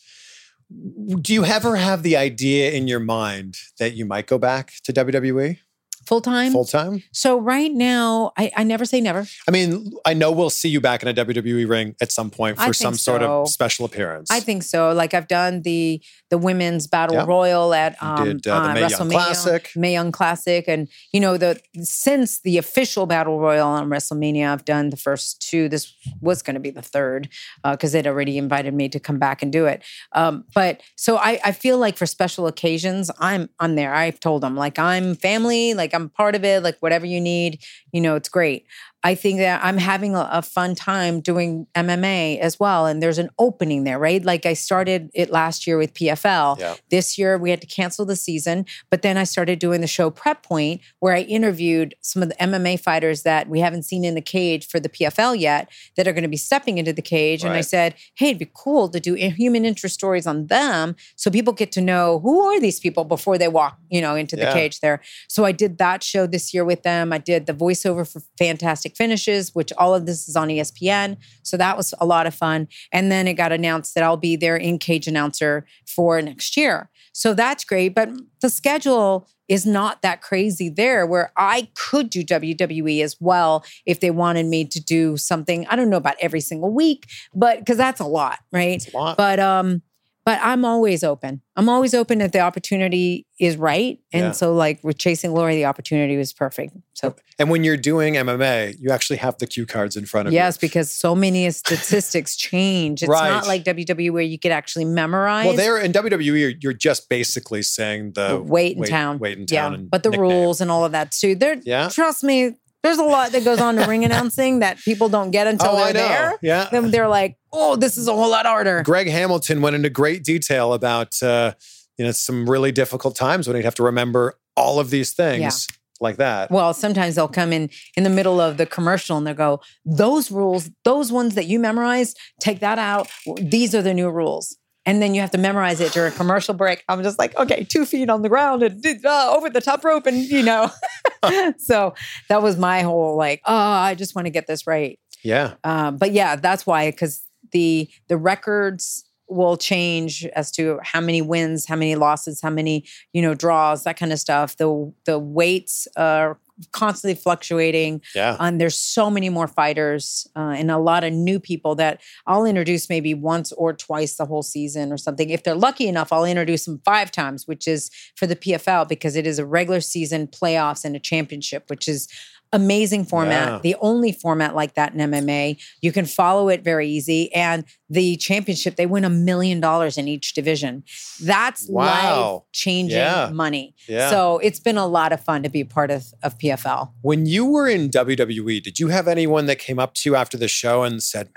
Do 1.21 1.33
you 1.33 1.45
ever 1.45 1.77
have 1.77 2.03
the 2.03 2.17
idea 2.17 2.73
in 2.73 2.89
your 2.89 3.01
mind 3.01 3.59
that 3.79 3.95
you 3.95 4.05
might 4.05 4.27
go 4.27 4.39
back 4.39 4.75
to 4.85 4.93
WWE 4.93 5.59
Full 6.07 6.21
time. 6.21 6.53
full 6.53 6.65
time? 6.65 7.03
So 7.13 7.39
right 7.39 7.73
now, 7.73 8.33
I, 8.37 8.51
I 8.57 8.65
never 8.65 8.85
say 8.85 9.01
never. 9.01 9.27
I 9.49 9.51
mean, 9.51 9.93
I 10.05 10.15
know 10.15 10.31
we'll 10.33 10.51
see 10.51 10.69
you 10.69 10.81
back 10.81 11.03
in 11.03 11.09
a 11.09 11.15
WWE 11.15 11.69
ring 11.69 11.95
at 12.01 12.13
some 12.13 12.31
point 12.31 12.59
for 12.59 12.73
some 12.73 12.95
sort 12.95 13.23
of 13.23 13.49
special 13.49 13.85
appearance. 13.85 14.31
I 14.31 14.41
think 14.41 14.63
so. 14.63 14.93
Like 14.93 15.15
I've 15.15 15.29
done 15.29 15.63
the 15.63 16.03
the 16.31 16.39
women's 16.39 16.87
battle 16.87 17.17
Yeah. 17.17 17.27
royal 17.27 17.73
at 17.75 18.03
um, 18.03 18.25
did, 18.25 18.47
uh, 18.47 18.75
the 18.75 18.85
uh, 18.85 18.89
Young 18.89 19.09
WrestleMania, 19.09 19.11
Classic. 19.13 19.71
Mae 19.77 19.93
Young 19.93 20.13
Classic, 20.13 20.65
and 20.69 20.89
you 21.13 21.21
know 21.21 21.37
the 21.37 21.61
since 21.83 22.41
the 22.41 22.59
official 22.59 23.07
battle 23.07 23.39
royal 23.41 23.69
on 23.69 23.89
WrestleMania, 23.89 24.53
I've 24.53 24.65
done 24.65 24.91
the 24.91 24.97
first 24.97 25.41
two. 25.49 25.69
This 25.69 25.95
was 26.21 26.43
going 26.43 26.55
to 26.55 26.61
be 26.61 26.71
the 26.71 26.83
third 26.83 27.29
because 27.65 27.93
they'd 27.93 28.07
already 28.07 28.37
invited 28.39 28.75
me 28.75 28.89
to 28.89 29.01
come 29.01 29.19
back 29.19 29.43
and 29.43 29.53
do 29.53 29.67
it. 29.67 29.83
Um, 30.13 30.45
but 30.55 30.83
so 30.97 31.17
I, 31.17 31.41
I 31.45 31.53
feel 31.53 31.79
like 31.79 31.97
for 31.97 32.07
special 32.07 32.47
occasions, 32.47 33.11
I'm 33.19 33.49
I'm 33.61 33.77
there. 33.77 33.95
I've 33.95 34.21
told 34.21 34.43
them 34.43 34.57
like 34.57 34.79
I'm 34.79 35.15
family, 35.15 35.75
like 35.75 35.94
I'm 35.95 36.09
part 36.11 36.35
of 36.35 36.45
it, 36.45 36.63
like 36.63 36.77
whatever 36.81 37.07
you 37.07 37.21
need, 37.21 37.63
you 37.93 38.01
know, 38.01 38.17
it's 38.17 38.29
great. 38.29 38.67
I 39.05 39.15
think 39.15 39.39
that 39.39 39.63
I'm 39.63 39.77
having 39.77 40.15
a, 40.17 40.27
a 40.33 40.41
fun 40.41 40.75
time 40.75 41.21
doing 41.21 41.67
MMA 41.75 42.39
as 42.39 42.59
well. 42.59 42.87
And 42.87 43.03
there's 43.03 43.19
an 43.19 43.29
opening 43.39 43.85
there, 43.85 43.99
right? 43.99 44.25
Like 44.25 44.47
I 44.47 44.55
started 44.55 45.11
it 45.13 45.31
last 45.31 45.67
year 45.67 45.77
with 45.77 45.93
PFL. 45.93 46.59
Yeah. 46.59 46.75
This 46.91 47.19
year 47.19 47.37
we 47.37 47.51
had 47.51 47.61
to 47.61 47.67
cancel 47.67 48.07
the 48.07 48.17
season, 48.17 48.65
but 48.91 49.03
then 49.03 49.19
I 49.19 49.25
started 49.25 49.59
doing 49.59 49.83
the 49.83 49.87
show 49.87 50.09
Prep 50.09 50.43
Point, 50.43 50.81
where 51.01 51.15
I 51.15 51.21
interviewed 51.21 51.95
some 52.01 52.23
of 52.23 52.31
the 52.31 52.35
MMA 52.37 52.81
fighters 52.81 53.25
that 53.25 53.47
we 53.47 53.61
haven't 53.61 53.83
seen 53.83 54.07
in 54.07 54.15
the 54.15 54.23
cage 54.23 54.67
for 54.67 54.81
the 54.81 54.89
PFL 54.89 55.39
yet 55.39 55.71
that 55.99 56.09
are 56.09 56.13
going 56.15 56.23
to 56.23 56.29
be 56.29 56.39
stepping 56.39 56.79
into 56.79 56.95
the 56.95 57.03
cage. 57.03 57.45
And 57.45 57.53
I 57.53 57.61
said, 57.61 57.95
hey, 58.15 58.29
it'd 58.29 58.39
be 58.39 58.51
cool 58.55 58.89
to 58.89 58.99
do 59.01 59.13
human 59.15 59.67
interest 59.67 59.95
stories 59.95 60.27
on 60.27 60.47
them 60.47 60.97
so 61.15 61.31
people 61.31 61.53
get 61.53 61.73
to 61.73 61.83
know 61.83 62.21
who 62.21 62.41
are 62.41 62.59
these 62.59 62.81
people 62.81 63.05
before 63.05 63.37
they 63.37 63.49
walk, 63.49 63.79
you 63.91 64.01
know, 64.01 64.15
into 64.15 64.35
the 64.35 64.45
Yeah. 64.45 64.53
cage 64.55 64.81
there. 64.81 65.03
So 65.29 65.45
I 65.45 65.53
did 65.53 65.77
that 65.77 66.03
show 66.03 66.27
this 66.27 66.55
year 66.55 66.65
with 66.65 66.83
them. 66.85 67.13
I 67.13 67.19
did 67.19 67.45
the 67.45 67.53
voiceover 67.53 68.11
for 68.11 68.23
Fantastic 68.39 68.94
Finishes, 68.97 69.55
which 69.55 69.73
all 69.79 69.95
of 69.95 70.07
this 70.07 70.29
is 70.29 70.37
on 70.37 70.49
ESPN. 70.49 71.17
So 71.43 71.57
that 71.57 71.77
was 71.77 71.95
a 72.01 72.07
lot 72.07 72.27
of 72.27 72.35
fun. 72.35 72.69
And 72.93 73.11
then 73.11 73.29
it 73.29 73.35
got 73.35 73.53
announced 73.53 73.95
that 73.95 74.05
I'll 74.05 74.17
be 74.17 74.37
their 74.37 74.57
in 74.57 74.79
cage 74.79 75.07
announcer 75.07 75.67
for 75.87 76.21
next 76.21 76.57
year. 76.57 76.91
So 77.13 77.35
that's 77.35 77.65
great. 77.65 77.95
But 77.95 78.11
the 78.41 78.51
schedule 78.51 79.29
is 79.49 79.67
not 79.67 80.03
that 80.03 80.23
crazy 80.23 80.69
there 80.69 81.07
where 81.07 81.33
I 81.37 81.69
could 81.75 82.11
do 82.11 82.25
WWE 82.25 83.03
as 83.03 83.17
well 83.21 83.65
if 83.87 84.01
they 84.01 84.11
wanted 84.11 84.47
me 84.47 84.65
to 84.67 84.81
do 84.81 85.17
something. 85.17 85.67
I 85.69 85.77
don't 85.77 85.91
know 85.91 85.97
about 85.97 86.17
every 86.21 86.41
single 86.41 86.73
week, 86.73 87.07
but 87.35 87.59
because 87.59 87.77
that's 87.77 88.01
a 88.01 88.07
lot, 88.07 88.39
right? 88.53 88.77
It's 88.77 88.93
a 88.93 88.97
lot. 88.97 89.17
But 89.17 89.39
um, 89.39 89.83
but 90.25 90.39
I'm 90.43 90.65
always 90.65 91.05
open. 91.05 91.43
I'm 91.57 91.69
always 91.69 91.93
open 91.95 92.21
if 92.21 92.33
the 92.33 92.41
opportunity 92.41 93.27
is 93.39 93.57
right. 93.57 93.99
And 94.13 94.25
Yeah. 94.27 94.31
so 94.33 94.55
like 94.55 94.81
with 94.83 94.97
Chasing 94.99 95.33
Glory, 95.33 95.57
the 95.57 95.67
opportunity 95.67 96.17
was 96.17 96.33
perfect. 96.33 96.75
So 96.95 97.15
and 97.39 97.51
when 97.51 97.65
you're 97.65 97.77
doing 97.77 98.15
MMA, 98.15 98.77
you 98.81 98.91
actually 98.91 99.17
have 99.19 99.39
the 99.39 99.47
cue 99.47 99.67
cards 99.67 99.97
in 99.97 100.07
front 100.07 100.29
of 100.29 100.33
yes, 100.33 100.39
you. 100.41 100.47
Yes, 100.47 100.57
because 100.59 100.91
so 100.93 101.15
many 101.15 101.51
statistics 101.51 102.37
change. 102.49 103.03
It's 103.03 103.09
Right. 103.11 103.29
not 103.29 103.47
like 103.47 103.65
WWE 103.65 104.11
where 104.13 104.23
you 104.23 104.39
could 104.39 104.53
actually 104.53 104.85
memorize. 104.85 105.47
Well, 105.47 105.57
there 105.57 105.79
in 105.79 105.93
WWE, 105.93 106.57
you're, 106.61 106.73
just 106.73 107.09
basically 107.09 107.63
saying 107.63 108.13
the 108.15 108.41
weight 108.45 108.77
in 108.77 108.85
town. 108.85 109.19
weight 109.19 109.39
in 109.39 109.47
yeah. 109.49 109.63
town, 109.63 109.75
and 109.75 109.91
but 109.91 110.03
the 110.05 110.11
nickname. 110.11 110.31
rules 110.31 110.61
and 110.61 110.71
all 110.71 110.85
of 110.85 110.93
that 110.93 111.13
too. 111.13 111.35
There, 111.35 111.57
Yeah. 111.65 111.89
trust 111.89 112.23
me, 112.25 112.55
there's 112.85 112.99
a 112.99 113.03
lot 113.05 113.33
that 113.33 113.43
goes 113.45 113.61
on 113.61 113.75
to 113.77 113.85
ring 113.89 114.05
announcing 114.05 114.61
that 114.61 114.79
people 114.79 115.09
don't 115.09 115.33
get 115.33 115.49
until 115.49 115.71
Oh, 115.71 115.77
they're 115.77 115.87
I 115.87 115.93
know. 115.93 115.99
there. 116.09 116.39
Yeah. 116.43 116.69
Then 116.71 116.93
they're 116.93 117.09
like, 117.09 117.37
oh, 117.53 117.75
this 117.75 117.99
is 117.99 118.07
a 118.07 118.13
whole 118.13 118.31
lot 118.31 118.47
harder. 118.47 118.83
Greg 118.85 119.09
Hamilton 119.11 119.61
went 119.63 119.75
into 119.75 119.91
great 119.91 120.23
detail 120.23 120.73
about 120.73 121.21
uh, 121.23 121.55
you 121.99 122.05
know 122.05 122.13
some 122.13 122.49
really 122.49 122.71
difficult 122.71 123.17
times 123.17 123.49
when 123.49 123.57
he'd 123.57 123.65
have 123.65 123.75
to 123.77 123.83
remember 123.83 124.35
all 124.57 124.79
of 124.79 124.91
these 124.91 125.13
things 125.15 125.41
Yeah. 125.69 125.77
like 126.01 126.17
that. 126.19 126.51
Well, 126.51 126.75
sometimes 126.75 127.15
they'll 127.17 127.27
come 127.29 127.53
in 127.53 127.71
in 127.97 128.03
the 128.05 128.11
middle 128.11 128.41
of 128.41 128.57
the 128.57 128.67
commercial 128.67 129.17
and 129.17 129.27
they'll 129.27 129.35
go, 129.35 129.61
those 129.85 130.31
rules, 130.31 130.71
those 130.85 131.11
ones 131.11 131.35
that 131.35 131.47
you 131.47 131.59
memorized, 131.59 132.17
take 132.41 132.61
that 132.61 132.79
out. 132.79 133.09
These 133.41 133.75
are 133.75 133.83
the 133.83 133.95
new 133.95 134.11
rules. 134.11 134.57
And 134.87 135.01
then 135.01 135.15
you 135.15 135.23
have 135.23 135.31
to 135.31 135.39
memorize 135.39 135.81
it 135.81 135.93
during 135.93 136.13
a 136.13 136.17
commercial 136.17 136.53
break. 136.53 136.85
I'm 136.91 137.03
just 137.03 137.19
like, 137.19 137.35
okay, 137.39 137.65
two 137.65 137.87
feet 137.87 138.11
on 138.11 138.21
the 138.21 138.29
ground 138.29 138.63
and 138.63 138.85
uh, 139.07 139.33
over 139.35 139.49
the 139.49 139.63
top 139.63 139.83
rope. 139.83 140.05
And, 140.07 140.19
you 140.19 140.43
know, 140.43 140.69
so 141.59 141.95
that 142.29 142.43
was 142.43 142.57
my 142.57 142.83
whole 142.83 143.17
like, 143.17 143.41
oh, 143.47 143.55
I 143.55 143.95
just 143.95 144.15
want 144.15 144.27
to 144.27 144.31
get 144.31 144.47
this 144.47 144.67
right. 144.67 144.99
yeah. 145.23 145.55
Um, 145.65 145.97
but 145.97 146.13
yeah, 146.13 146.37
that's 146.37 146.67
why, 146.67 146.91
because 146.91 147.25
the 147.53 147.89
the 148.09 148.17
records 148.17 149.05
will 149.29 149.57
change 149.57 150.27
as 150.37 150.51
to 150.53 150.79
how 150.83 151.01
many 151.01 151.23
wins, 151.23 151.67
how 151.67 151.77
many 151.77 151.95
losses, 151.95 152.41
how 152.41 152.51
many 152.51 152.85
you 153.13 153.23
know 153.23 153.35
draws, 153.35 153.85
that 153.85 153.97
kind 153.97 154.13
of 154.13 154.19
stuff. 154.19 154.57
The 154.57 154.93
the 155.05 155.19
weights 155.19 155.89
are 155.97 156.39
constantly 156.73 157.21
fluctuating. 157.21 158.01
Yeah. 158.15 158.37
And 158.39 158.61
there's 158.61 158.79
so 158.79 159.11
many 159.11 159.29
more 159.29 159.49
fighters 159.49 160.27
uh, 160.37 160.55
and 160.57 160.71
a 160.71 160.79
lot 160.79 161.05
of 161.05 161.13
new 161.13 161.41
people 161.41 161.75
that 161.77 162.01
I'll 162.27 162.45
introduce 162.45 162.89
maybe 162.89 163.15
once 163.15 163.53
or 163.53 163.73
twice 163.73 164.17
the 164.17 164.27
whole 164.27 164.43
season 164.43 164.93
or 164.93 164.97
something. 164.97 165.31
If 165.31 165.43
they're 165.43 165.55
lucky 165.55 165.89
enough, 165.89 166.13
I'll 166.13 166.25
introduce 166.25 166.65
them 166.65 166.81
five 166.85 167.11
times, 167.11 167.47
which 167.47 167.67
is 167.67 167.91
for 168.17 168.27
the 168.27 168.37
PFL 168.37 168.89
because 168.89 169.17
it 169.17 169.27
is 169.27 169.39
a 169.39 169.47
regular 169.47 169.81
season, 169.81 170.27
playoffs, 170.27 170.85
and 170.85 170.95
a 170.95 171.01
championship, 171.01 171.65
which 171.69 171.89
is 171.89 172.09
amazing 172.55 173.05
format. 173.05 173.49
Yeah. 173.49 173.59
The 173.63 173.77
only 173.81 174.13
format 174.13 174.55
like 174.55 174.75
that 174.75 174.95
in 174.95 175.01
MMA. 175.01 175.59
You 175.83 175.93
can 175.93 176.07
follow 176.07 176.49
it 176.49 176.63
very 176.63 176.89
easy. 176.89 177.33
And 177.35 177.65
the 177.91 178.17
championship, 178.17 178.77
they 178.77 178.87
win 178.87 179.05
a 179.05 179.11
million 179.11 179.61
dollars 179.61 179.99
in 179.99 180.09
each 180.09 180.35
division. 180.35 180.85
That's 181.23 181.69
Wow. 181.69 182.33
life 182.33 182.43
changing 182.53 182.99
Yeah. 182.99 183.31
money. 183.33 183.75
Yeah. 183.89 184.11
So 184.11 184.39
it's 184.39 184.61
been 184.61 184.79
a 184.79 184.87
lot 184.87 185.13
of 185.13 185.21
fun 185.21 185.43
to 185.43 185.49
be 185.49 185.61
a 185.61 185.67
part 185.67 185.91
of, 185.91 186.05
of 186.23 186.39
PFL. 186.39 186.93
When 187.03 187.27
you 187.27 187.45
were 187.45 187.69
in 187.69 187.91
WWE, 187.91 188.61
did 188.63 188.79
you 188.79 188.89
have 188.89 189.07
anyone 189.09 189.47
that 189.47 189.59
came 189.59 189.79
up 189.79 189.95
to 189.95 190.11
you 190.11 190.17
after 190.17 190.37
the 190.37 190.49
show 190.49 190.83
and 190.83 191.03
said, 191.03 191.27
"Man, 191.27 191.35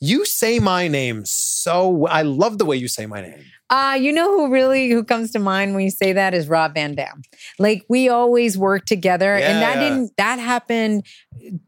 you 0.00 0.24
say 0.24 0.58
my 0.58 0.88
name 0.88 1.24
so 1.24 2.06
I 2.06 2.22
love 2.22 2.58
the 2.58 2.64
way 2.64 2.76
you 2.76 2.88
say 2.88 3.06
my 3.06 3.20
name." 3.22 3.44
Uh, 3.70 3.96
you 3.98 4.12
know 4.12 4.30
who 4.30 4.52
really 4.52 4.90
who 4.90 5.02
comes 5.02 5.32
to 5.32 5.38
mind 5.38 5.74
when 5.74 5.84
you 5.84 5.90
say 5.90 6.12
that 6.12 6.34
is 6.34 6.48
Rob 6.48 6.74
Van 6.74 6.94
Dam. 6.94 7.22
Like 7.58 7.84
we 7.88 8.08
always 8.08 8.58
work 8.58 8.84
together, 8.84 9.34
and 9.34 9.62
that 9.62 9.76
Yeah. 9.76 9.80
didn't 9.90 10.12
that 10.16 10.38
happened 10.38 11.04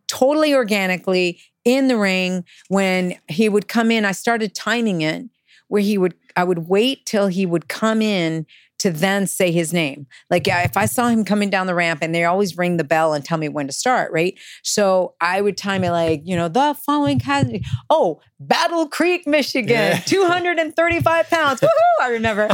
totally 0.09 0.55
organically 0.55 1.41
in 1.65 1.89
the 1.89 1.97
ring 1.97 2.45
when 2.69 3.17
he 3.29 3.49
would 3.49 3.67
come 3.69 3.91
in. 3.91 4.05
I 4.05 4.13
started 4.13 4.55
timing 4.55 5.01
it 5.01 5.25
where 5.69 5.83
he 5.83 5.99
would 5.99 6.15
I 6.37 6.45
would 6.45 6.69
wait 6.69 7.07
till 7.07 7.29
he 7.29 7.47
would 7.47 7.69
come 7.69 8.03
in 8.03 8.47
to 8.87 8.93
then 8.93 9.27
say 9.27 9.51
his 9.51 9.73
name. 9.73 10.07
Like 10.31 10.47
if 10.47 10.77
I 10.77 10.87
saw 10.87 11.09
him 11.09 11.25
coming 11.25 11.51
down 11.51 11.67
the 11.67 11.75
ramp 11.75 12.01
and 12.03 12.15
they 12.15 12.25
always 12.25 12.57
ring 12.57 12.77
the 12.77 12.85
bell 12.85 13.15
and 13.15 13.25
tell 13.25 13.37
me 13.37 13.49
when 13.49 13.67
to 13.67 13.73
start, 13.73 14.13
right? 14.13 14.39
So 14.63 15.15
I 15.21 15.41
would 15.41 15.57
time 15.57 15.83
it 15.83 15.91
like, 15.91 16.23
you 16.25 16.37
know, 16.37 16.47
the 16.49 16.77
following 16.87 17.19
has 17.21 17.51
oh, 17.91 18.21
Battle 18.39 18.87
Creek, 18.87 19.27
Michigan, 19.27 19.71
Yeah. 19.71 19.99
235 20.07 21.29
pounds. 21.29 21.61
Woohoo! 21.61 21.69
I 22.01 22.11
remember. 22.11 22.49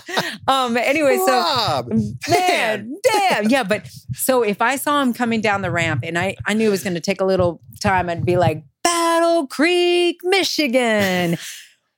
um 0.48 0.76
anyway, 0.76 1.16
so 1.16 1.26
Rob, 1.26 1.92
man, 2.28 2.96
damn. 3.04 3.48
Yeah, 3.48 3.62
but 3.62 3.86
so 4.14 4.42
if 4.42 4.60
I 4.60 4.74
saw 4.74 5.00
him 5.00 5.12
coming 5.12 5.40
down 5.40 5.62
the 5.62 5.70
ramp 5.70 6.00
and 6.02 6.18
I, 6.18 6.34
I 6.44 6.54
knew 6.54 6.66
it 6.66 6.72
was 6.72 6.82
going 6.82 6.94
to 6.94 7.00
take 7.00 7.20
a 7.20 7.24
little 7.24 7.60
time, 7.80 8.10
I'd 8.10 8.26
be 8.26 8.36
like, 8.36 8.64
Battle 8.82 9.46
Creek, 9.46 10.18
Michigan. 10.24 11.38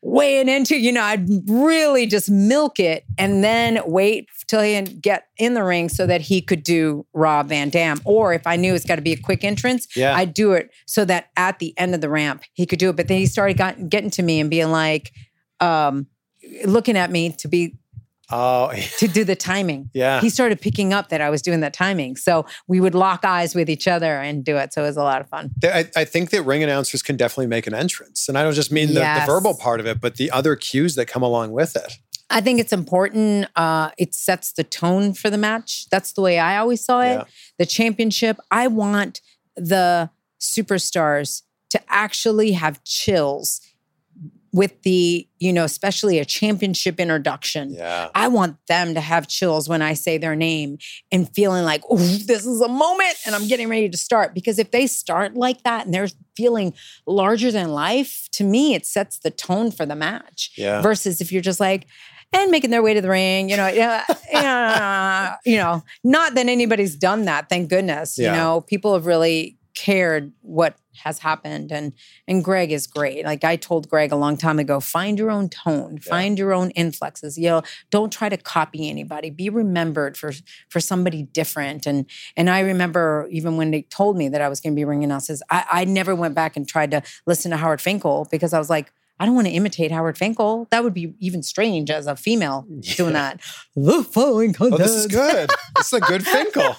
Weighing 0.02 0.48
into, 0.48 0.76
you 0.76 0.92
know, 0.92 1.02
I'd 1.02 1.28
really 1.46 2.06
just 2.06 2.30
milk 2.30 2.80
it 2.80 3.04
and 3.18 3.44
then 3.44 3.80
wait 3.84 4.28
till 4.48 4.62
he 4.62 4.80
get 4.80 5.24
in 5.36 5.54
the 5.54 5.62
ring 5.62 5.88
so 5.90 6.06
that 6.06 6.22
he 6.22 6.40
could 6.40 6.62
do 6.62 7.06
Rob 7.12 7.48
Van 7.48 7.68
Dam. 7.68 8.00
Or 8.04 8.32
if 8.32 8.46
I 8.46 8.56
knew 8.56 8.74
it's 8.74 8.86
got 8.86 8.96
to 8.96 9.02
be 9.02 9.12
a 9.12 9.20
quick 9.20 9.44
entrance, 9.44 9.86
Yeah. 9.94 10.16
I'd 10.16 10.32
do 10.32 10.52
it 10.52 10.70
so 10.86 11.04
that 11.04 11.26
at 11.36 11.58
the 11.58 11.74
end 11.78 11.94
of 11.94 12.00
the 12.00 12.08
ramp 12.08 12.42
he 12.54 12.64
could 12.64 12.78
do 12.78 12.88
it. 12.88 12.96
But 12.96 13.08
then 13.08 13.18
he 13.18 13.26
started 13.26 13.58
got, 13.58 13.88
getting 13.90 14.10
to 14.10 14.22
me 14.22 14.40
and 14.40 14.48
being 14.48 14.70
like, 14.70 15.12
um, 15.60 16.06
looking 16.64 16.96
at 16.96 17.10
me 17.10 17.32
to 17.32 17.48
be 17.48 17.76
Oh, 18.30 18.72
to 18.98 19.08
do 19.08 19.24
the 19.24 19.36
timing. 19.36 19.90
yeah. 19.92 20.20
He 20.20 20.30
started 20.30 20.60
picking 20.60 20.92
up 20.92 21.08
that 21.08 21.20
I 21.20 21.30
was 21.30 21.42
doing 21.42 21.60
that 21.60 21.72
timing. 21.72 22.16
So 22.16 22.46
we 22.66 22.80
would 22.80 22.94
lock 22.94 23.24
eyes 23.24 23.54
with 23.54 23.68
each 23.68 23.88
other 23.88 24.18
and 24.18 24.44
do 24.44 24.56
it. 24.56 24.72
So 24.72 24.82
it 24.82 24.86
was 24.86 24.96
a 24.96 25.02
lot 25.02 25.20
of 25.20 25.28
fun. 25.28 25.50
I, 25.64 25.88
I 25.96 26.04
think 26.04 26.30
that 26.30 26.42
ring 26.42 26.62
announcers 26.62 27.02
can 27.02 27.16
definitely 27.16 27.48
make 27.48 27.66
an 27.66 27.74
entrance. 27.74 28.28
And 28.28 28.38
I 28.38 28.42
don't 28.42 28.54
just 28.54 28.72
mean 28.72 28.88
the, 28.88 29.00
the 29.00 29.22
verbal 29.26 29.54
part 29.56 29.80
of 29.80 29.86
it, 29.86 30.00
but 30.00 30.16
the 30.16 30.30
other 30.30 30.56
cues 30.56 30.94
that 30.94 31.06
come 31.06 31.22
along 31.22 31.52
with 31.52 31.76
it. 31.76 31.98
I 32.30 32.40
think 32.40 32.60
it's 32.60 32.72
important. 32.72 33.48
Uh, 33.56 33.90
it 33.98 34.14
sets 34.14 34.52
the 34.52 34.62
tone 34.62 35.14
for 35.14 35.30
the 35.30 35.38
match. 35.38 35.88
That's 35.90 36.12
the 36.12 36.22
way 36.22 36.38
I 36.38 36.58
always 36.58 36.84
saw 36.84 37.00
it. 37.00 37.14
Yeah. 37.14 37.24
The 37.58 37.66
championship, 37.66 38.38
I 38.50 38.68
want 38.68 39.20
the 39.56 40.10
superstars 40.40 41.42
to 41.70 41.80
actually 41.88 42.52
have 42.52 42.82
chills 42.84 43.60
with 44.52 44.82
the, 44.82 45.28
you 45.38 45.52
know, 45.52 45.64
especially 45.64 46.18
a 46.18 46.24
championship 46.24 46.98
introduction. 46.98 47.72
Yeah. 47.72 48.08
I 48.14 48.28
want 48.28 48.56
them 48.66 48.94
to 48.94 49.00
have 49.00 49.28
chills 49.28 49.68
when 49.68 49.80
I 49.80 49.94
say 49.94 50.18
their 50.18 50.34
name 50.34 50.78
and 51.12 51.32
feeling 51.32 51.64
like, 51.64 51.82
oh, 51.88 51.96
this 51.96 52.44
is 52.44 52.60
a 52.60 52.68
moment 52.68 53.14
and 53.24 53.34
I'm 53.34 53.46
getting 53.46 53.68
ready 53.68 53.88
to 53.88 53.96
start. 53.96 54.34
Because 54.34 54.58
if 54.58 54.72
they 54.72 54.86
start 54.86 55.34
like 55.34 55.62
that 55.62 55.84
and 55.84 55.94
they're 55.94 56.08
feeling 56.36 56.74
larger 57.06 57.52
than 57.52 57.68
life, 57.68 58.28
to 58.32 58.44
me, 58.44 58.74
it 58.74 58.86
sets 58.86 59.20
the 59.20 59.30
tone 59.30 59.70
for 59.70 59.86
the 59.86 59.94
match. 59.94 60.50
Yeah. 60.56 60.82
Versus 60.82 61.20
if 61.20 61.30
you're 61.30 61.42
just 61.42 61.60
like, 61.60 61.86
and 62.32 62.50
making 62.50 62.70
their 62.70 62.82
way 62.82 62.94
to 62.94 63.00
the 63.00 63.08
ring, 63.08 63.48
you 63.48 63.56
know, 63.56 63.66
yeah, 63.66 65.36
you 65.44 65.56
know, 65.56 65.82
not 66.04 66.34
that 66.34 66.46
anybody's 66.46 66.94
done 66.94 67.24
that, 67.24 67.48
thank 67.48 67.68
goodness. 67.68 68.18
Yeah. 68.18 68.30
You 68.30 68.36
know, 68.36 68.60
people 68.60 68.94
have 68.94 69.06
really 69.06 69.58
cared 69.74 70.32
what 70.42 70.76
has 70.98 71.20
happened 71.20 71.72
and 71.72 71.92
and 72.26 72.44
Greg 72.44 72.72
is 72.72 72.86
great. 72.86 73.24
Like 73.24 73.44
I 73.44 73.56
told 73.56 73.88
Greg 73.88 74.12
a 74.12 74.16
long 74.16 74.36
time 74.36 74.58
ago, 74.58 74.80
find 74.80 75.18
your 75.18 75.30
own 75.30 75.48
tone, 75.48 75.98
find 75.98 76.38
your 76.38 76.52
own 76.52 76.70
inflexes. 76.72 77.36
You 77.36 77.48
know, 77.48 77.62
don't 77.90 78.12
try 78.12 78.28
to 78.28 78.36
copy 78.36 78.88
anybody. 78.88 79.30
Be 79.30 79.48
remembered 79.48 80.16
for 80.16 80.32
for 80.68 80.80
somebody 80.80 81.22
different. 81.22 81.86
And 81.86 82.06
and 82.36 82.50
I 82.50 82.60
remember 82.60 83.28
even 83.30 83.56
when 83.56 83.70
they 83.70 83.82
told 83.82 84.16
me 84.16 84.28
that 84.28 84.40
I 84.40 84.48
was 84.48 84.60
going 84.60 84.74
to 84.74 84.76
be 84.76 84.84
ringing 84.84 85.04
announcers, 85.04 85.42
I, 85.50 85.64
I 85.70 85.84
never 85.84 86.14
went 86.14 86.34
back 86.34 86.56
and 86.56 86.68
tried 86.68 86.90
to 86.92 87.02
listen 87.26 87.50
to 87.50 87.56
Howard 87.56 87.80
Finkel 87.80 88.28
because 88.30 88.52
I 88.52 88.58
was 88.58 88.70
like, 88.70 88.92
I 89.20 89.26
don't 89.26 89.34
want 89.34 89.46
to 89.46 89.52
imitate 89.52 89.92
Howard 89.92 90.16
Finkel. 90.18 90.66
That 90.70 90.82
would 90.82 90.94
be 90.94 91.14
even 91.20 91.42
strange 91.42 91.90
as 91.90 92.06
a 92.06 92.16
female 92.16 92.66
doing 92.96 93.12
that. 93.12 93.40
The 93.76 94.02
following 94.02 94.56
Oh, 94.58 94.76
this 94.76 94.92
is 94.92 95.06
good. 95.06 95.50
this 95.76 95.86
is 95.88 95.92
a 95.92 96.00
good 96.00 96.26
Finkel. 96.26 96.74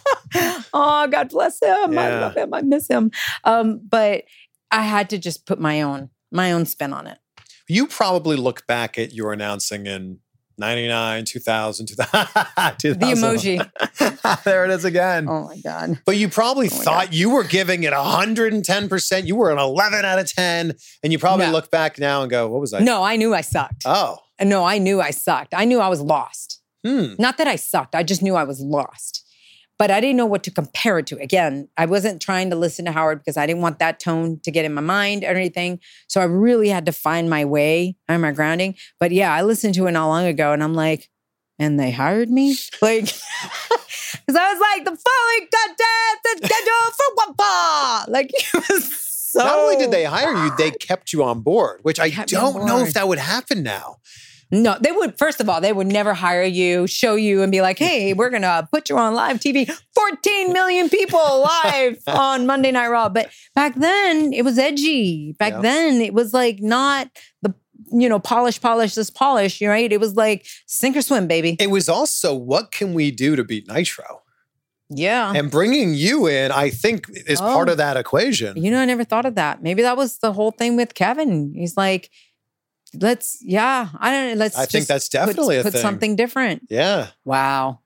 oh, 0.74 1.08
God 1.08 1.30
bless 1.30 1.62
him. 1.62 1.98
I 1.98 2.10
love 2.20 2.36
him. 2.36 2.54
I 2.54 2.62
miss 2.64 2.88
him. 2.88 3.12
Um, 3.44 3.80
but 3.88 4.24
I 4.72 4.82
had 4.84 5.10
to 5.12 5.18
just 5.18 5.46
put 5.46 5.60
my 5.60 5.82
own 5.82 6.10
my 6.32 6.52
own 6.52 6.66
spin 6.66 6.94
on 6.94 7.08
it. 7.08 7.20
You 7.68 7.88
probably 7.88 8.36
look 8.38 8.66
back 8.68 8.98
at 8.98 9.14
your 9.14 9.32
announcing 9.34 9.86
in 9.86 10.20
99, 10.62 11.26
2000, 11.26 11.86
2000. 11.88 12.28
The 12.82 12.96
emoji. 12.96 14.44
there 14.46 14.64
it 14.64 14.72
is 14.72 14.86
again. 14.86 15.28
Oh 15.28 15.48
my 15.48 15.58
God. 15.60 16.00
But 16.06 16.16
you 16.16 16.30
probably 16.30 16.70
Oh 16.72 16.78
my 16.78 16.84
thought 16.84 17.14
you 17.14 17.30
were 17.32 17.44
giving 17.44 17.84
it 17.84 17.92
110%. 17.94 19.26
You 19.26 19.36
were 19.36 19.52
an 19.52 19.58
11 19.60 20.06
out 20.06 20.20
of 20.20 20.32
10. 20.32 20.74
And 21.04 21.12
you 21.12 21.20
probably 21.20 21.48
No. 21.48 21.52
look 21.52 21.70
back 21.72 22.00
now 22.00 22.22
and 22.22 22.32
go, 22.32 22.48
what 22.48 22.62
was 22.62 22.74
I? 22.74 22.80
No, 22.80 23.04
I 23.04 23.16
knew 23.18 23.34
I 23.34 23.42
sucked. 23.42 23.84
Oh. 23.86 24.18
no, 24.42 24.64
I 24.64 24.78
knew 24.78 25.02
I 25.02 25.12
sucked. 25.12 25.54
I 25.54 25.66
knew 25.66 25.80
I 25.80 25.90
was 25.90 26.00
lost. 26.02 26.62
Hmm. 26.86 27.14
Not 27.20 27.38
that 27.38 27.48
I 27.48 27.58
sucked. 27.58 27.94
I 27.94 28.04
just 28.04 28.22
knew 28.24 28.36
I 28.36 28.44
was 28.44 28.60
lost. 28.60 29.21
But 29.82 29.90
I 29.90 30.00
didn't 30.00 30.18
know 30.18 30.28
what 30.28 30.44
to 30.44 30.52
compare 30.52 31.00
it 31.00 31.08
to. 31.08 31.18
Again, 31.18 31.68
I 31.76 31.88
wasn't 31.88 32.22
trying 32.22 32.52
to 32.52 32.56
listen 32.56 32.86
to 32.86 32.92
Howard 32.92 33.18
because 33.18 33.36
I 33.36 33.48
didn't 33.48 33.64
want 33.64 33.80
that 33.80 34.00
tone 34.00 34.40
to 34.44 34.52
get 34.52 34.64
in 34.64 34.76
my 34.76 34.82
mind 34.82 35.24
or 35.24 35.30
anything. 35.30 35.80
So 36.08 36.22
I 36.22 36.26
really 36.26 36.70
had 36.70 36.86
to 36.86 36.92
find 36.92 37.32
my 37.32 37.46
way 37.46 37.96
and 38.08 38.22
my 38.22 38.32
grounding. 38.32 38.76
But 39.00 39.10
yeah, 39.10 39.34
I 39.34 39.42
listened 39.42 39.74
to 39.74 39.88
it 39.88 39.92
not 39.94 40.06
long 40.06 40.26
ago 40.28 40.54
and 40.54 40.64
I'm 40.64 40.76
like, 40.76 41.10
and 41.58 41.80
they 41.80 41.90
hired 41.90 42.30
me? 42.30 42.58
Like, 42.84 43.06
because 43.06 44.36
I 44.36 44.54
was 44.54 44.62
like, 44.62 44.86
the 44.86 44.96
following 44.96 45.50
contest 45.50 46.28
is 46.28 46.48
scheduled 46.48 46.94
for 46.94 47.16
Wampa. 47.18 48.06
Like, 48.12 48.30
it 48.54 48.70
was 48.70 48.96
so. 48.96 49.40
Not 49.40 49.58
only 49.58 49.78
did 49.78 49.90
they 49.90 50.04
hire 50.04 50.46
you, 50.46 50.56
they 50.60 50.70
kept 50.70 51.12
you 51.12 51.24
on 51.24 51.42
board, 51.42 51.80
which 51.82 52.00
I 52.00 52.12
Kept 52.12 52.32
me 52.32 52.38
on 52.38 52.54
don't 52.54 52.66
know 52.68 52.84
if 52.84 52.94
that 52.94 53.08
would 53.08 53.18
happen 53.18 53.64
now. 53.64 53.98
No, 54.52 54.76
they 54.82 54.92
would, 54.92 55.18
first 55.18 55.40
of 55.40 55.48
all, 55.48 55.62
they 55.62 55.72
would 55.72 55.88
never 55.88 56.14
hire 56.14 56.44
you, 56.44 56.86
show 56.88 57.16
you, 57.16 57.42
and 57.42 57.52
be 57.52 57.62
like, 57.62 57.80
hey, 57.80 58.14
we're 58.18 58.30
going 58.30 58.42
to 58.42 58.68
put 58.72 58.90
you 58.90 58.98
on 58.98 59.14
live 59.14 59.40
TV. 59.40 59.72
14 59.96 60.52
million 60.54 60.90
people 60.90 61.48
live 61.66 61.98
on 62.08 62.46
Monday 62.46 62.72
Night 62.72 62.90
Raw. 62.90 63.08
But 63.10 63.30
back 63.56 63.76
then, 63.76 64.34
it 64.34 64.44
was 64.44 64.58
edgy. 64.60 65.34
Back 65.40 65.54
Yeah. 65.54 65.62
then, 65.62 66.02
it 66.02 66.14
was 66.14 66.34
like 66.34 66.60
not 66.62 67.10
the, 67.42 67.54
you 67.92 68.10
know, 68.10 68.20
polish, 68.20 68.60
polish, 68.62 68.96
this 68.96 69.10
polish, 69.10 69.62
right? 69.62 69.92
It 69.92 70.00
was 70.00 70.16
like 70.16 70.46
sink 70.68 70.98
or 70.98 71.02
swim, 71.02 71.28
baby. 71.28 71.56
It 71.60 71.70
was 71.70 71.88
also, 71.88 72.36
what 72.36 72.72
can 72.72 72.94
we 72.94 73.12
do 73.12 73.36
to 73.38 73.44
beat 73.44 73.68
Nitro? 73.70 74.22
Yeah. 74.90 75.32
And 75.34 75.50
bringing 75.50 75.94
you 75.94 76.28
in, 76.28 76.52
I 76.52 76.70
think, 76.70 77.06
is 77.26 77.40
part 77.40 77.70
Oh. 77.70 77.72
of 77.72 77.78
that 77.78 77.96
equation. 77.96 78.62
You 78.62 78.70
know, 78.72 78.80
I 78.80 78.86
never 78.86 79.06
thought 79.06 79.26
of 79.26 79.36
that. 79.36 79.64
Maybe 79.64 79.82
that 79.84 79.96
was 79.96 80.18
the 80.18 80.34
whole 80.34 80.52
thing 80.52 80.76
with 80.76 80.94
Kevin. 80.94 81.54
He's 81.56 81.78
like, 81.78 82.10
let's, 83.00 83.38
yeah, 83.42 83.90
I 83.98 84.12
don't 84.12 84.30
know. 84.30 84.36
Let's 84.36 84.58
I 84.58 84.66
think 84.66 84.88
that's 84.88 85.08
put- 85.08 85.14
definitely 85.14 85.58
a 85.58 85.64
put 85.64 85.74
thing. 85.74 85.82
something 85.82 86.16
different. 86.16 86.68
Yeah. 86.70 87.08
Wow. 87.26 87.80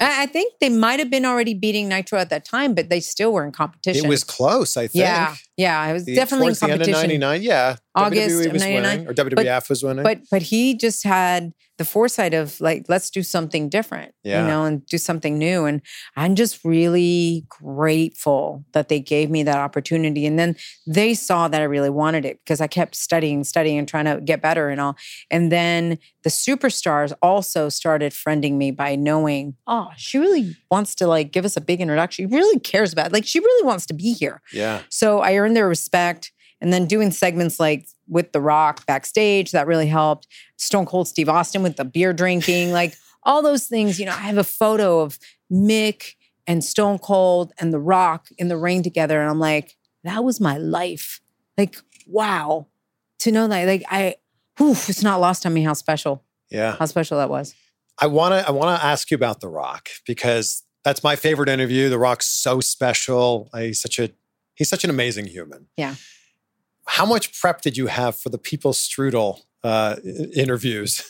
I 0.00 0.22
I 0.22 0.26
think 0.26 0.54
they 0.60 0.68
might 0.68 0.98
have 1.00 1.10
been 1.10 1.24
already 1.24 1.54
beating 1.54 1.88
Nitro 1.88 2.18
at 2.18 2.30
that 2.30 2.44
time, 2.44 2.74
but 2.74 2.88
they 2.88 3.00
still 3.00 3.32
were 3.32 3.44
in 3.44 3.52
competition. 3.52 4.04
It 4.04 4.08
was 4.08 4.22
close, 4.24 4.76
I 4.76 4.82
think. 4.86 5.02
Yeah. 5.02 5.34
Yeah, 5.58 5.78
I 5.78 5.92
was 5.92 6.04
The- 6.06 6.14
definitely 6.14 6.46
in 6.46 6.54
towards 6.54 6.60
the 6.60 6.64
end 6.70 6.72
of 6.80 6.86
competition. 6.86 7.20
'99. 7.20 7.42
Yeah, 7.42 7.76
August 7.94 8.30
WWE 8.36 8.52
was 8.52 8.62
99. 8.62 8.82
winning, 8.82 9.08
or 9.08 9.12
WWF 9.12 9.68
was 9.68 9.82
winning. 9.82 10.02
But 10.04 10.20
but 10.30 10.42
he 10.42 10.74
just 10.74 11.02
had 11.04 11.52
the 11.76 11.84
foresight 11.84 12.34
of 12.34 12.60
like, 12.60 12.86
let's 12.88 13.08
do 13.08 13.22
something 13.22 13.68
different, 13.68 14.12
Yeah. 14.24 14.40
you 14.42 14.48
know, 14.48 14.64
and 14.64 14.84
do 14.86 14.98
something 14.98 15.38
new. 15.38 15.64
And 15.64 15.80
I'm 16.16 16.34
just 16.34 16.64
really 16.64 17.44
grateful 17.48 18.64
that 18.72 18.88
they 18.88 18.98
gave 18.98 19.30
me 19.30 19.44
that 19.44 19.56
opportunity. 19.58 20.26
And 20.26 20.36
then 20.38 20.56
they 20.88 21.14
saw 21.14 21.46
that 21.46 21.60
I 21.60 21.64
really 21.64 21.88
wanted 21.90 22.24
it 22.24 22.40
because 22.44 22.60
I 22.60 22.66
kept 22.66 22.96
studying, 22.96 23.44
studying, 23.44 23.78
and 23.78 23.86
trying 23.86 24.06
to 24.06 24.20
get 24.20 24.42
better 24.42 24.68
and 24.70 24.80
all. 24.80 24.96
And 25.30 25.52
then 25.52 25.98
the 26.24 26.30
superstars 26.30 27.12
also 27.22 27.68
started 27.68 28.12
friending 28.12 28.54
me 28.54 28.72
by 28.72 28.96
knowing, 28.96 29.54
oh, 29.68 29.88
she 29.96 30.18
really 30.18 30.56
wants 30.72 30.96
to 30.96 31.06
like 31.06 31.30
give 31.30 31.44
us 31.44 31.56
a 31.56 31.60
big 31.60 31.80
introduction. 31.80 32.28
She 32.28 32.34
really 32.34 32.58
cares 32.58 32.92
about, 32.92 33.06
it. 33.06 33.12
like, 33.12 33.24
she 33.24 33.38
really 33.38 33.64
wants 33.66 33.86
to 33.86 33.94
be 33.94 34.12
here. 34.14 34.42
yeah, 34.52 34.80
So 34.90 35.20
I 35.20 35.34
earned 35.48 35.56
their 35.56 35.68
respect. 35.68 36.32
And 36.60 36.72
then 36.72 36.86
doing 36.86 37.12
segments 37.12 37.60
like 37.60 37.86
with 38.08 38.32
The 38.32 38.40
Rock 38.40 38.84
backstage, 38.84 39.52
that 39.52 39.66
really 39.66 39.86
helped. 39.86 40.26
Stone 40.56 40.86
Cold 40.86 41.06
Steve 41.06 41.28
Austin 41.28 41.62
with 41.62 41.76
the 41.76 41.84
beer 41.84 42.12
drinking, 42.12 42.72
like 42.72 42.94
all 43.22 43.42
those 43.42 43.66
things. 43.66 44.00
You 44.00 44.06
know, 44.06 44.12
I 44.12 44.22
have 44.22 44.38
a 44.38 44.44
photo 44.44 45.00
of 45.00 45.18
Mick 45.52 46.14
and 46.48 46.64
Stone 46.64 46.98
Cold 46.98 47.52
and 47.58 47.72
The 47.72 47.78
Rock 47.78 48.28
in 48.38 48.48
the 48.48 48.56
ring 48.56 48.82
together. 48.82 49.20
And 49.20 49.30
I'm 49.30 49.38
like, 49.38 49.76
that 50.02 50.24
was 50.24 50.40
my 50.40 50.58
life. 50.58 51.20
Like, 51.56 51.76
wow. 52.06 52.66
To 53.20 53.30
know 53.30 53.46
that, 53.46 53.66
like, 53.66 53.84
I, 53.88 54.16
whew, 54.56 54.72
it's 54.72 55.02
not 55.02 55.20
lost 55.20 55.46
on 55.46 55.54
me 55.54 55.62
how 55.62 55.74
special, 55.74 56.24
yeah. 56.50 56.74
how 56.76 56.86
special 56.86 57.18
that 57.18 57.30
was. 57.30 57.54
I 58.00 58.06
want 58.06 58.32
to 58.32 58.46
I 58.46 58.52
want 58.52 58.80
to 58.80 58.84
ask 58.84 59.10
you 59.10 59.16
about 59.16 59.40
The 59.40 59.48
Rock 59.48 59.88
because 60.06 60.62
that's 60.84 61.02
my 61.02 61.16
favorite 61.16 61.48
interview. 61.48 61.88
The 61.88 61.98
Rock's 61.98 62.26
so 62.26 62.60
special. 62.60 63.48
He's 63.56 63.80
such 63.80 63.98
a 63.98 64.10
he's 64.58 64.68
such 64.68 64.84
an 64.84 64.90
amazing 64.90 65.26
human. 65.26 65.68
Yeah. 65.76 65.94
How 66.86 67.06
much 67.06 67.38
prep 67.40 67.62
did 67.62 67.76
you 67.76 67.86
have 67.86 68.16
for 68.16 68.28
the 68.28 68.38
People 68.38 68.72
Strudel 68.72 69.40
uh, 69.62 69.96
interviews? 70.34 71.02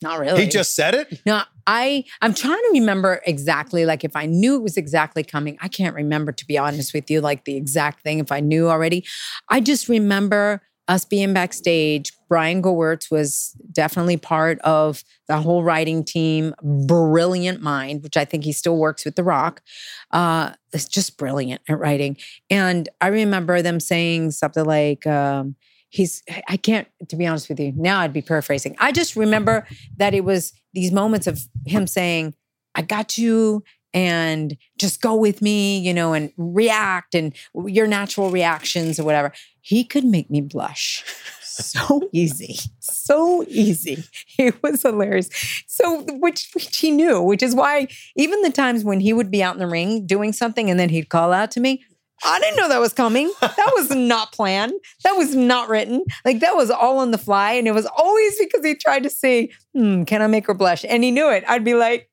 Not 0.00 0.20
really. 0.20 0.44
He 0.44 0.48
just 0.48 0.76
said 0.76 0.94
it. 0.94 1.20
No, 1.26 1.42
I 1.66 2.04
I'm 2.22 2.32
trying 2.32 2.54
to 2.56 2.70
remember 2.74 3.20
exactly 3.26 3.84
like 3.84 4.04
if 4.04 4.14
I 4.14 4.26
knew 4.26 4.54
it 4.54 4.62
was 4.62 4.76
exactly 4.76 5.24
coming. 5.24 5.58
I 5.60 5.66
can't 5.66 5.94
remember 5.94 6.30
to 6.30 6.46
be 6.46 6.56
honest 6.56 6.94
with 6.94 7.10
you 7.10 7.20
like 7.20 7.44
the 7.44 7.56
exact 7.56 8.02
thing 8.02 8.20
if 8.20 8.30
I 8.30 8.38
knew 8.38 8.68
already. 8.68 9.04
I 9.48 9.60
just 9.60 9.88
remember 9.88 10.62
us 10.88 11.04
being 11.04 11.32
backstage. 11.32 12.12
Brian 12.28 12.62
Gewirtz 12.62 13.10
was 13.10 13.56
definitely 13.70 14.16
part 14.16 14.58
of 14.60 15.04
the 15.28 15.40
whole 15.40 15.62
writing 15.62 16.02
team. 16.02 16.54
Brilliant 16.62 17.60
mind, 17.60 18.02
which 18.02 18.16
I 18.16 18.24
think 18.24 18.44
he 18.44 18.52
still 18.52 18.76
works 18.76 19.04
with 19.04 19.14
The 19.14 19.22
Rock. 19.22 19.62
Uh, 20.10 20.52
it's 20.72 20.86
just 20.86 21.18
brilliant 21.18 21.60
at 21.68 21.78
writing. 21.78 22.16
And 22.50 22.88
I 23.00 23.08
remember 23.08 23.62
them 23.62 23.80
saying 23.80 24.32
something 24.32 24.64
like, 24.64 25.06
um, 25.06 25.56
he's, 25.90 26.22
I 26.48 26.56
can't, 26.56 26.88
to 27.08 27.16
be 27.16 27.26
honest 27.26 27.48
with 27.48 27.60
you, 27.60 27.72
now 27.76 28.00
I'd 28.00 28.12
be 28.12 28.22
paraphrasing. 28.22 28.76
I 28.78 28.92
just 28.92 29.14
remember 29.14 29.66
that 29.98 30.14
it 30.14 30.24
was 30.24 30.52
these 30.72 30.92
moments 30.92 31.26
of 31.26 31.40
him 31.66 31.86
saying, 31.86 32.34
I 32.74 32.82
got 32.82 33.18
you 33.18 33.64
and 33.98 34.56
just 34.78 35.00
go 35.00 35.16
with 35.16 35.42
me, 35.42 35.78
you 35.78 35.92
know, 35.92 36.12
and 36.12 36.32
react 36.36 37.16
and 37.16 37.34
your 37.66 37.88
natural 37.88 38.30
reactions 38.30 39.00
or 39.00 39.04
whatever. 39.04 39.32
He 39.60 39.82
could 39.82 40.04
make 40.04 40.30
me 40.30 40.40
blush 40.40 41.04
so 41.42 42.08
easy, 42.12 42.58
so 42.78 43.44
easy. 43.48 44.04
It 44.38 44.62
was 44.62 44.82
hilarious. 44.82 45.28
So, 45.66 46.04
which, 46.20 46.50
which 46.54 46.76
he 46.76 46.92
knew, 46.92 47.20
which 47.20 47.42
is 47.42 47.56
why 47.56 47.88
even 48.16 48.42
the 48.42 48.52
times 48.52 48.84
when 48.84 49.00
he 49.00 49.12
would 49.12 49.32
be 49.32 49.42
out 49.42 49.54
in 49.54 49.58
the 49.58 49.66
ring 49.66 50.06
doing 50.06 50.32
something 50.32 50.70
and 50.70 50.78
then 50.78 50.90
he'd 50.90 51.08
call 51.08 51.32
out 51.32 51.50
to 51.52 51.60
me, 51.60 51.84
I 52.24 52.40
didn't 52.40 52.56
know 52.56 52.68
that 52.68 52.80
was 52.80 52.92
coming. 52.92 53.32
That 53.40 53.72
was 53.74 53.90
not 53.90 54.32
planned. 54.32 54.74
That 55.04 55.12
was 55.12 55.34
not 55.34 55.68
written. 55.68 56.04
Like 56.24 56.40
that 56.40 56.56
was 56.56 56.70
all 56.70 56.98
on 56.98 57.10
the 57.10 57.18
fly. 57.18 57.52
And 57.52 57.68
it 57.68 57.74
was 57.74 57.86
always 57.86 58.38
because 58.38 58.64
he 58.64 58.74
tried 58.74 59.04
to 59.04 59.10
say, 59.10 59.50
hmm, 59.72 60.04
can 60.04 60.22
I 60.22 60.26
make 60.26 60.46
her 60.46 60.54
blush? 60.54 60.84
And 60.88 61.04
he 61.04 61.10
knew 61.10 61.30
it. 61.30 61.44
I'd 61.46 61.64
be 61.64 61.74
like, 61.74 62.07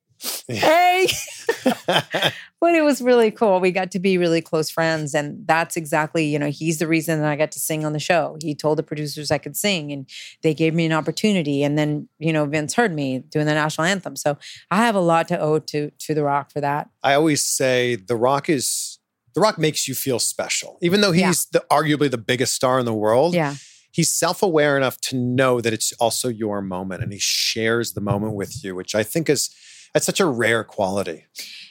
hey. 0.48 1.06
but 1.86 2.74
it 2.74 2.82
was 2.82 3.00
really 3.00 3.30
cool. 3.30 3.60
We 3.60 3.70
got 3.70 3.90
to 3.92 3.98
be 3.98 4.18
really 4.18 4.40
close 4.40 4.70
friends. 4.70 5.14
And 5.14 5.46
that's 5.46 5.76
exactly, 5.76 6.26
you 6.26 6.38
know, 6.38 6.50
he's 6.50 6.78
the 6.78 6.86
reason 6.86 7.20
that 7.20 7.28
I 7.28 7.36
got 7.36 7.52
to 7.52 7.60
sing 7.60 7.84
on 7.84 7.92
the 7.92 7.98
show. 7.98 8.36
He 8.42 8.54
told 8.54 8.78
the 8.78 8.82
producers 8.82 9.30
I 9.30 9.38
could 9.38 9.56
sing 9.56 9.92
and 9.92 10.08
they 10.42 10.54
gave 10.54 10.74
me 10.74 10.86
an 10.86 10.92
opportunity. 10.92 11.62
And 11.62 11.78
then, 11.78 12.08
you 12.18 12.32
know, 12.32 12.44
Vince 12.46 12.74
heard 12.74 12.92
me 12.92 13.18
doing 13.18 13.46
the 13.46 13.54
national 13.54 13.86
anthem. 13.86 14.16
So 14.16 14.38
I 14.70 14.78
have 14.78 14.94
a 14.94 15.00
lot 15.00 15.28
to 15.28 15.38
owe 15.38 15.58
to 15.60 15.90
to 15.90 16.14
The 16.14 16.22
Rock 16.22 16.50
for 16.50 16.60
that. 16.60 16.90
I 17.02 17.14
always 17.14 17.42
say 17.42 17.96
The 17.96 18.16
Rock 18.16 18.48
is 18.48 18.98
The 19.34 19.40
Rock 19.40 19.58
makes 19.58 19.86
you 19.86 19.94
feel 19.94 20.18
special, 20.18 20.78
even 20.82 21.00
though 21.00 21.12
he's 21.12 21.46
the 21.46 21.64
arguably 21.70 22.10
the 22.10 22.18
biggest 22.18 22.54
star 22.54 22.78
in 22.78 22.84
the 22.84 22.94
world. 22.94 23.34
Yeah. 23.34 23.54
He's 23.92 24.12
self-aware 24.12 24.76
enough 24.76 25.00
to 25.02 25.16
know 25.16 25.62
that 25.62 25.72
it's 25.72 25.90
also 25.94 26.28
your 26.28 26.60
moment, 26.60 27.02
and 27.02 27.14
he 27.14 27.18
shares 27.18 27.94
the 27.94 28.02
moment 28.02 28.34
with 28.34 28.62
you, 28.62 28.74
which 28.74 28.94
I 28.94 29.02
think 29.02 29.30
is 29.30 29.48
that's 29.96 30.04
such 30.04 30.20
a 30.20 30.26
rare 30.26 30.62
quality. 30.62 31.24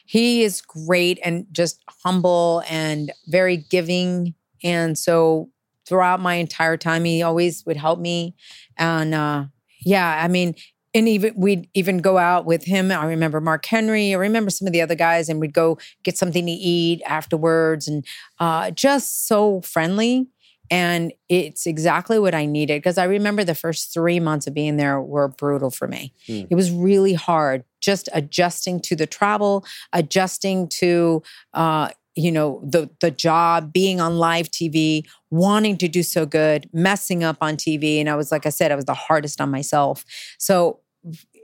he 0.07 0.41
is 0.41 0.59
great 0.59 1.19
and 1.23 1.45
just 1.51 1.79
humble 2.03 2.63
and 2.67 3.13
very 3.27 3.55
giving. 3.55 4.33
And 4.63 4.97
so 4.97 5.51
throughout 5.87 6.19
my 6.19 6.33
entire 6.33 6.75
time, 6.75 7.05
he 7.05 7.21
always 7.21 7.63
would 7.67 7.77
help 7.77 7.99
me. 7.99 8.35
And 8.79 9.13
uh, 9.13 9.45
yeah, 9.81 10.23
I 10.23 10.27
mean, 10.27 10.55
and 10.95 11.07
even 11.07 11.33
we'd 11.35 11.69
even 11.75 11.99
go 11.99 12.17
out 12.17 12.47
with 12.47 12.65
him. 12.65 12.91
I 12.91 13.05
remember 13.05 13.39
Mark 13.39 13.63
Henry. 13.63 14.11
I 14.11 14.17
remember 14.17 14.49
some 14.49 14.65
of 14.65 14.73
the 14.73 14.81
other 14.81 14.95
guys, 14.95 15.29
and 15.29 15.39
we'd 15.39 15.53
go 15.53 15.77
get 16.03 16.17
something 16.17 16.47
to 16.47 16.51
eat 16.51 17.03
afterwards, 17.05 17.87
and 17.87 18.03
uh, 18.39 18.71
just 18.71 19.27
so 19.27 19.61
friendly. 19.61 20.27
And 20.71 21.13
it's 21.29 21.65
exactly 21.65 22.19
what 22.19 22.33
I 22.33 22.45
needed 22.45 22.81
because 22.81 22.97
I 22.97 23.05
remember 23.05 23.43
the 23.43 23.55
first 23.55 23.93
three 23.93 24.19
months 24.19 24.47
of 24.47 24.53
being 24.53 24.77
there 24.77 25.01
were 25.01 25.27
brutal 25.27 25.71
for 25.71 25.87
me. 25.87 26.13
Hmm. 26.27 26.43
It 26.49 26.55
was 26.55 26.71
really 26.71 27.13
hard 27.13 27.63
just 27.81 28.09
adjusting 28.13 28.79
to 28.81 28.95
the 28.95 29.05
travel, 29.05 29.63
adjusting 29.93 30.67
to 30.67 31.21
uh, 31.53 31.89
you 32.15 32.31
know 32.31 32.61
the 32.63 32.89
the 33.01 33.11
job, 33.11 33.71
being 33.71 34.01
on 34.01 34.17
live 34.17 34.49
TV, 34.49 35.05
wanting 35.29 35.77
to 35.77 35.87
do 35.87 36.01
so 36.01 36.25
good, 36.25 36.69
messing 36.73 37.23
up 37.23 37.37
on 37.41 37.55
TV, 37.57 37.99
and 37.99 38.09
I 38.09 38.15
was 38.15 38.31
like 38.31 38.45
I 38.45 38.49
said, 38.49 38.71
I 38.71 38.75
was 38.75 38.85
the 38.85 38.93
hardest 38.93 39.39
on 39.39 39.51
myself. 39.51 40.03
So 40.39 40.79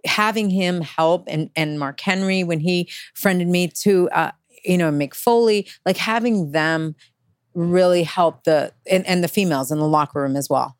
having 0.05 0.49
him 0.49 0.81
help 0.81 1.25
and 1.27 1.49
and 1.55 1.79
Mark 1.79 1.99
Henry 1.99 2.43
when 2.43 2.59
he 2.59 2.89
friended 3.13 3.47
me 3.47 3.67
to 3.67 4.09
uh, 4.09 4.31
you 4.65 4.77
know 4.77 4.91
Mick 4.91 5.13
Foley, 5.13 5.67
like 5.85 5.97
having 5.97 6.51
them 6.51 6.95
really 7.53 8.03
help 8.03 8.43
the 8.43 8.73
and, 8.89 9.05
and 9.07 9.23
the 9.23 9.27
females 9.27 9.71
in 9.71 9.79
the 9.79 9.87
locker 9.87 10.21
room 10.21 10.35
as 10.35 10.49
well. 10.49 10.77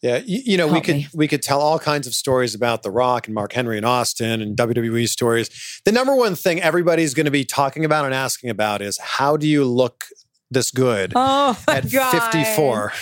Yeah, 0.00 0.18
you, 0.24 0.40
you 0.44 0.56
know, 0.56 0.68
we 0.68 0.80
could 0.80 0.94
me. 0.94 1.08
we 1.12 1.26
could 1.26 1.42
tell 1.42 1.60
all 1.60 1.78
kinds 1.80 2.06
of 2.06 2.14
stories 2.14 2.54
about 2.54 2.84
The 2.84 2.90
Rock 2.90 3.26
and 3.26 3.34
Mark 3.34 3.52
Henry 3.52 3.76
and 3.76 3.84
Austin 3.84 4.40
and 4.40 4.56
WWE 4.56 5.08
stories. 5.08 5.80
The 5.84 5.90
number 5.90 6.14
one 6.14 6.36
thing 6.36 6.60
everybody's 6.60 7.14
going 7.14 7.26
to 7.26 7.32
be 7.32 7.44
talking 7.44 7.84
about 7.84 8.04
and 8.04 8.14
asking 8.14 8.50
about 8.50 8.80
is 8.80 8.96
how 8.98 9.36
do 9.36 9.48
you 9.48 9.64
look 9.64 10.04
this 10.52 10.70
good 10.70 11.12
Oh 11.16 11.58
at 11.66 11.90
God. 11.90 12.12
54? 12.32 12.92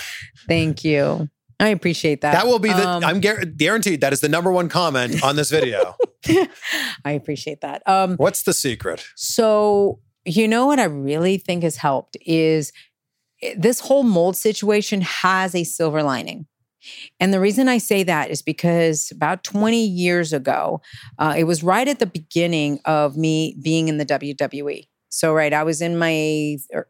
Thank 0.47 0.83
you. 0.83 1.29
I 1.59 1.69
appreciate 1.69 2.21
that. 2.21 2.33
That 2.33 2.47
will 2.47 2.59
be 2.59 2.69
the 2.69 2.87
Um, 2.87 3.03
I'm 3.03 3.21
guar- 3.21 3.55
guaranteed 3.55 4.01
that 4.01 4.11
is 4.13 4.19
the 4.21 4.29
number 4.29 4.51
one 4.51 4.67
comment 4.67 5.23
on 5.23 5.35
this 5.35 5.49
video. 5.51 5.95
I 7.05 7.11
appreciate 7.11 7.61
that. 7.61 7.81
Um, 7.87 8.15
What's 8.17 8.41
the 8.43 8.53
secret? 8.53 9.05
so 9.15 9.99
you 10.25 10.45
know 10.47 10.65
what 10.65 10.77
I 10.77 10.83
really 10.83 11.37
think 11.37 11.63
has 11.63 11.77
helped 11.77 12.17
is 12.25 12.73
this 13.57 13.79
whole 13.79 14.03
mold 14.03 14.35
situation 14.35 15.01
has 15.01 15.53
a 15.55 15.63
silver 15.63 16.03
lining. 16.03 16.47
And 17.19 17.33
the 17.33 17.39
reason 17.39 17.67
I 17.67 17.79
say 17.79 18.03
that 18.03 18.29
is 18.29 18.41
because 18.41 19.11
about 19.11 19.43
20 19.43 19.83
years 19.83 20.31
ago, 20.33 20.81
uh, 21.19 21.33
it 21.37 21.43
was 21.43 21.63
right 21.63 21.87
at 21.87 21.99
the 21.99 22.05
beginning 22.05 22.79
of 22.85 23.17
me 23.17 23.57
being 23.61 23.87
in 23.87 23.97
the 23.97 24.05
WWE. 24.05 24.87
So, 25.09 25.33
right, 25.33 25.53
I 25.53 25.63
was 25.63 25.81
in 25.81 25.97
my 25.97 26.57
er- 26.73 26.89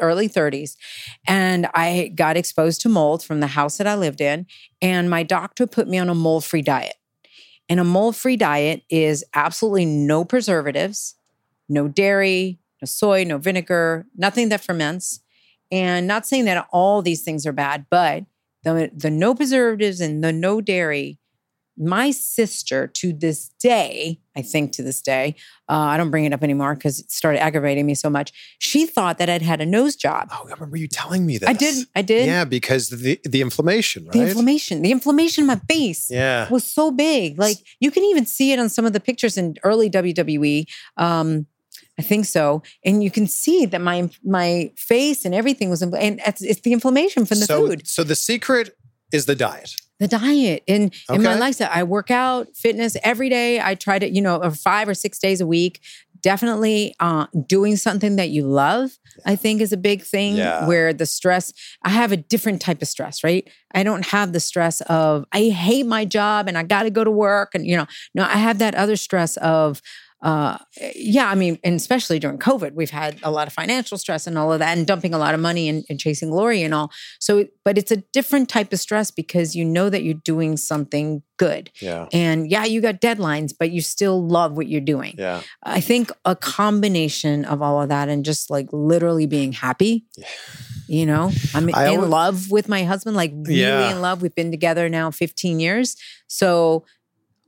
early 0.00 0.28
30s 0.28 0.76
and 1.26 1.68
I 1.74 2.12
got 2.14 2.36
exposed 2.36 2.80
to 2.82 2.88
mold 2.88 3.22
from 3.22 3.40
the 3.40 3.46
house 3.46 3.76
that 3.78 3.86
I 3.86 3.94
lived 3.94 4.20
in. 4.20 4.46
And 4.82 5.10
my 5.10 5.22
doctor 5.22 5.66
put 5.66 5.88
me 5.88 5.98
on 5.98 6.08
a 6.08 6.14
mold 6.14 6.44
free 6.44 6.62
diet. 6.62 6.94
And 7.68 7.78
a 7.78 7.84
mold 7.84 8.16
free 8.16 8.36
diet 8.36 8.82
is 8.90 9.24
absolutely 9.34 9.84
no 9.84 10.24
preservatives, 10.24 11.14
no 11.68 11.86
dairy, 11.86 12.58
no 12.82 12.86
soy, 12.86 13.22
no 13.24 13.38
vinegar, 13.38 14.06
nothing 14.16 14.48
that 14.48 14.64
ferments. 14.64 15.20
And 15.70 16.06
not 16.06 16.26
saying 16.26 16.46
that 16.46 16.66
all 16.72 17.02
these 17.02 17.22
things 17.22 17.46
are 17.46 17.52
bad, 17.52 17.86
but 17.90 18.24
the, 18.64 18.90
the 18.94 19.10
no 19.10 19.34
preservatives 19.34 20.00
and 20.00 20.22
the 20.22 20.32
no 20.32 20.60
dairy, 20.60 21.18
my 21.80 22.10
sister 22.10 22.86
to 22.86 23.12
this 23.12 23.48
day, 23.58 24.20
I 24.36 24.42
think 24.42 24.72
to 24.72 24.82
this 24.82 25.00
day, 25.00 25.34
uh, 25.68 25.72
I 25.72 25.96
don't 25.96 26.10
bring 26.10 26.26
it 26.26 26.32
up 26.32 26.42
anymore 26.42 26.74
because 26.74 27.00
it 27.00 27.10
started 27.10 27.40
aggravating 27.40 27.86
me 27.86 27.94
so 27.94 28.10
much. 28.10 28.32
She 28.58 28.84
thought 28.84 29.18
that 29.18 29.30
I'd 29.30 29.40
had 29.40 29.62
a 29.62 29.66
nose 29.66 29.96
job. 29.96 30.28
Oh, 30.30 30.46
I 30.46 30.52
remember 30.52 30.76
you 30.76 30.88
telling 30.88 31.24
me 31.24 31.38
that. 31.38 31.48
I 31.48 31.52
did. 31.54 31.86
I 31.96 32.02
did. 32.02 32.26
Yeah, 32.26 32.44
because 32.44 32.90
the 32.90 33.18
the 33.24 33.40
inflammation, 33.40 34.04
right? 34.04 34.12
The 34.12 34.22
inflammation, 34.28 34.82
the 34.82 34.90
inflammation 34.90 35.44
in 35.44 35.46
my 35.46 35.60
face 35.70 36.10
yeah. 36.10 36.48
was 36.50 36.64
so 36.64 36.90
big. 36.90 37.38
Like 37.38 37.56
you 37.80 37.90
can 37.90 38.04
even 38.04 38.26
see 38.26 38.52
it 38.52 38.58
on 38.58 38.68
some 38.68 38.84
of 38.84 38.92
the 38.92 39.00
pictures 39.00 39.38
in 39.38 39.56
early 39.64 39.88
WWE. 39.88 40.66
Um, 40.98 41.46
I 42.00 42.02
think 42.10 42.24
so. 42.38 42.62
And 42.86 42.94
you 43.04 43.10
can 43.16 43.26
see 43.42 43.60
that 43.72 43.80
my 43.90 43.98
my 44.38 44.50
face 44.90 45.20
and 45.26 45.32
everything 45.40 45.68
was, 45.70 45.80
and 45.82 46.20
it's, 46.28 46.42
it's 46.50 46.62
the 46.66 46.72
inflammation 46.78 47.26
from 47.26 47.38
the 47.42 47.46
so, 47.46 47.56
food, 47.58 47.78
So 47.96 48.02
the 48.12 48.14
secret 48.30 48.66
is 49.16 49.22
the 49.26 49.34
diet. 49.48 49.70
the 49.98 50.08
diet, 50.08 50.60
and 50.74 50.84
in 51.14 51.22
my 51.22 51.32
Okay. 51.32 51.40
lifestyle. 51.44 51.70
I 51.80 51.82
work 51.96 52.10
out, 52.10 52.42
fitness 52.64 52.92
every 53.12 53.28
day. 53.38 53.50
I 53.60 53.72
try 53.86 53.96
to, 53.98 54.06
you 54.16 54.22
know, 54.26 54.36
uh, 54.46 54.50
five 54.70 54.86
or 54.88 54.94
six 55.04 55.18
days 55.26 55.40
a 55.42 55.46
week. 55.56 55.74
Definitely 56.22 56.94
uh, 57.00 57.26
doing 57.46 57.76
something 57.86 58.16
that 58.16 58.28
you 58.30 58.42
love. 58.46 58.86
I 59.26 59.36
think 59.36 59.60
is 59.60 59.72
a 59.72 59.76
big 59.90 60.02
thing. 60.14 60.36
Yeah. 60.36 60.66
Where 60.66 60.92
the 61.00 61.06
stress, 61.06 61.52
I 61.82 61.90
have 61.90 62.12
a 62.12 62.16
different 62.32 62.60
type 62.66 62.80
of 62.82 62.88
stress, 62.88 63.22
right? 63.28 63.44
I 63.74 63.82
don't 63.88 64.06
have 64.06 64.32
the 64.32 64.40
stress 64.40 64.80
of 64.82 65.24
I 65.32 65.42
hate 65.68 65.86
my 65.86 66.04
job 66.18 66.48
and 66.48 66.56
I 66.58 66.62
got 66.74 66.84
to 66.84 66.90
go 66.98 67.04
to 67.04 67.10
work, 67.28 67.50
and 67.54 67.66
you 67.66 67.76
know, 67.78 67.86
no, 68.14 68.22
I 68.24 68.38
have 68.46 68.58
that 68.58 68.74
other 68.74 68.96
stress 68.96 69.36
of 69.38 69.80
uh 70.22 70.58
yeah 70.94 71.30
i 71.30 71.34
mean 71.34 71.58
and 71.64 71.74
especially 71.76 72.18
during 72.18 72.38
covid 72.38 72.72
we've 72.74 72.90
had 72.90 73.18
a 73.22 73.30
lot 73.30 73.46
of 73.46 73.52
financial 73.54 73.96
stress 73.96 74.26
and 74.26 74.36
all 74.36 74.52
of 74.52 74.58
that 74.58 74.76
and 74.76 74.86
dumping 74.86 75.14
a 75.14 75.18
lot 75.18 75.34
of 75.34 75.40
money 75.40 75.66
and, 75.68 75.82
and 75.88 75.98
chasing 75.98 76.28
glory 76.30 76.62
and 76.62 76.74
all 76.74 76.90
so 77.18 77.46
but 77.64 77.78
it's 77.78 77.90
a 77.90 77.96
different 78.12 78.48
type 78.48 78.70
of 78.72 78.78
stress 78.78 79.10
because 79.10 79.56
you 79.56 79.64
know 79.64 79.88
that 79.88 80.02
you're 80.02 80.12
doing 80.24 80.56
something 80.58 81.22
good 81.38 81.70
Yeah. 81.80 82.06
and 82.12 82.50
yeah 82.50 82.64
you 82.66 82.82
got 82.82 83.00
deadlines 83.00 83.54
but 83.58 83.70
you 83.70 83.80
still 83.80 84.22
love 84.26 84.52
what 84.58 84.68
you're 84.68 84.82
doing 84.82 85.14
Yeah. 85.16 85.40
i 85.62 85.80
think 85.80 86.12
a 86.26 86.36
combination 86.36 87.44
of 87.46 87.62
all 87.62 87.80
of 87.80 87.88
that 87.88 88.08
and 88.10 88.24
just 88.24 88.50
like 88.50 88.68
literally 88.72 89.26
being 89.26 89.52
happy 89.52 90.04
Yeah. 90.18 90.26
you 90.86 91.06
know 91.06 91.30
i'm 91.54 91.70
I 91.74 91.88
in 91.88 91.96
always- 91.96 92.10
love 92.10 92.50
with 92.50 92.68
my 92.68 92.84
husband 92.84 93.16
like 93.16 93.32
really 93.34 93.60
Yeah. 93.60 93.90
in 93.90 94.02
love 94.02 94.20
we've 94.20 94.34
been 94.34 94.50
together 94.50 94.88
now 94.90 95.10
15 95.10 95.60
years 95.60 95.96
so 96.28 96.84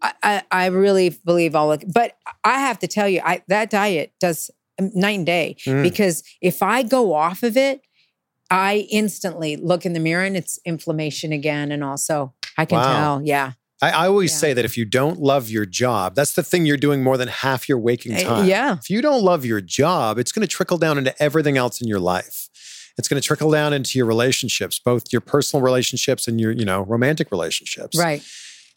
I, 0.02 0.12
I, 0.22 0.42
I 0.50 0.66
really 0.66 1.10
believe 1.24 1.54
all 1.54 1.72
of 1.72 1.82
but 1.92 2.16
I 2.44 2.58
have 2.60 2.78
to 2.80 2.88
tell 2.88 3.08
you, 3.08 3.20
I 3.24 3.42
that 3.48 3.70
diet 3.70 4.12
does 4.20 4.50
um, 4.80 4.90
night 4.94 5.18
and 5.18 5.26
day 5.26 5.56
Mm. 5.66 5.82
because 5.82 6.22
if 6.40 6.62
I 6.62 6.82
go 6.82 7.14
off 7.14 7.42
of 7.42 7.56
it, 7.56 7.82
I 8.50 8.86
instantly 8.90 9.56
look 9.56 9.86
in 9.86 9.92
the 9.92 10.00
mirror 10.00 10.24
and 10.24 10.36
it's 10.36 10.58
inflammation 10.64 11.32
again. 11.32 11.72
And 11.72 11.82
also 11.84 12.34
I 12.58 12.64
can 12.64 12.78
Wow. 12.78 13.16
tell, 13.16 13.22
yeah. 13.24 13.52
I, 13.80 13.90
I 13.90 14.06
always 14.06 14.32
Yeah. 14.32 14.36
say 14.38 14.52
that 14.54 14.64
if 14.64 14.76
you 14.76 14.84
don't 14.84 15.20
love 15.20 15.48
your 15.50 15.64
job, 15.66 16.14
that's 16.14 16.34
the 16.34 16.42
thing 16.42 16.66
you're 16.66 16.76
doing 16.76 17.02
more 17.02 17.16
than 17.16 17.28
half 17.28 17.68
your 17.68 17.78
waking 17.78 18.14
Uh, 18.14 18.18
time. 18.24 18.46
yeah. 18.48 18.76
If 18.80 18.90
you 18.90 19.00
don't 19.02 19.22
love 19.22 19.44
your 19.44 19.60
job, 19.60 20.18
it's 20.18 20.32
going 20.32 20.46
to 20.46 20.48
trickle 20.48 20.78
down 20.78 20.98
into 20.98 21.14
everything 21.22 21.56
else 21.56 21.80
in 21.80 21.88
your 21.88 22.00
life. 22.00 22.48
It's 22.98 23.08
going 23.08 23.20
to 23.20 23.26
trickle 23.26 23.50
down 23.50 23.72
into 23.72 23.98
your 23.98 24.06
relationships, 24.06 24.78
both 24.78 25.04
your 25.12 25.22
personal 25.22 25.62
relationships 25.62 26.28
and 26.28 26.38
your, 26.40 26.52
you 26.52 26.64
know, 26.66 26.82
romantic 26.82 27.30
relationships. 27.30 27.96
Right. 27.98 28.22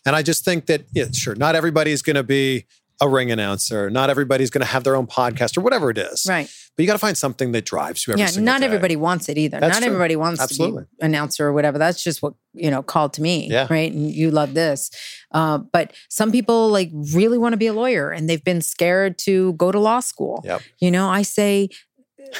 And 0.05 0.15
I 0.15 0.21
just 0.21 0.45
think 0.45 0.67
that, 0.67 0.85
yeah, 0.93 1.05
sure, 1.11 1.35
not 1.35 1.55
everybody's 1.55 2.01
going 2.01 2.15
to 2.15 2.23
be 2.23 2.65
a 3.01 3.09
ring 3.09 3.31
announcer. 3.31 3.89
Not 3.89 4.09
everybody's 4.09 4.49
going 4.49 4.61
to 4.61 4.67
have 4.67 4.83
their 4.83 4.95
own 4.95 5.07
podcast 5.07 5.57
or 5.57 5.61
whatever 5.61 5.89
it 5.89 5.97
is. 5.97 6.25
Right. 6.27 6.49
But 6.75 6.83
you 6.83 6.87
got 6.87 6.93
to 6.93 6.99
find 6.99 7.17
something 7.17 7.51
that 7.53 7.65
drives 7.65 8.05
you 8.05 8.13
every 8.13 8.25
yeah. 8.25 8.39
Not 8.41 8.59
day. 8.59 8.65
everybody 8.65 8.95
wants 8.95 9.29
it 9.29 9.37
either. 9.37 9.59
That's 9.59 9.75
not 9.75 9.79
true. 9.79 9.87
everybody 9.87 10.15
wants 10.15 10.41
Absolutely. 10.41 10.83
to 10.83 10.89
be 10.99 11.05
announcer 11.05 11.47
or 11.47 11.53
whatever. 11.53 11.77
That's 11.77 12.03
just 12.03 12.21
what, 12.21 12.33
you 12.53 12.71
know, 12.71 12.83
called 12.83 13.13
to 13.13 13.21
me. 13.21 13.49
Yeah. 13.49 13.67
Right. 13.69 13.91
And 13.91 14.11
you 14.11 14.31
love 14.31 14.53
this. 14.53 14.91
Uh, 15.31 15.57
but 15.57 15.93
some 16.09 16.31
people 16.31 16.69
like 16.69 16.91
really 17.13 17.37
want 17.37 17.53
to 17.53 17.57
be 17.57 17.67
a 17.67 17.73
lawyer 17.73 18.11
and 18.11 18.29
they've 18.29 18.43
been 18.43 18.61
scared 18.61 19.17
to 19.19 19.53
go 19.53 19.71
to 19.71 19.79
law 19.79 19.99
school. 19.99 20.41
Yep. 20.45 20.61
You 20.79 20.91
know, 20.91 21.09
I 21.09 21.23
say, 21.23 21.69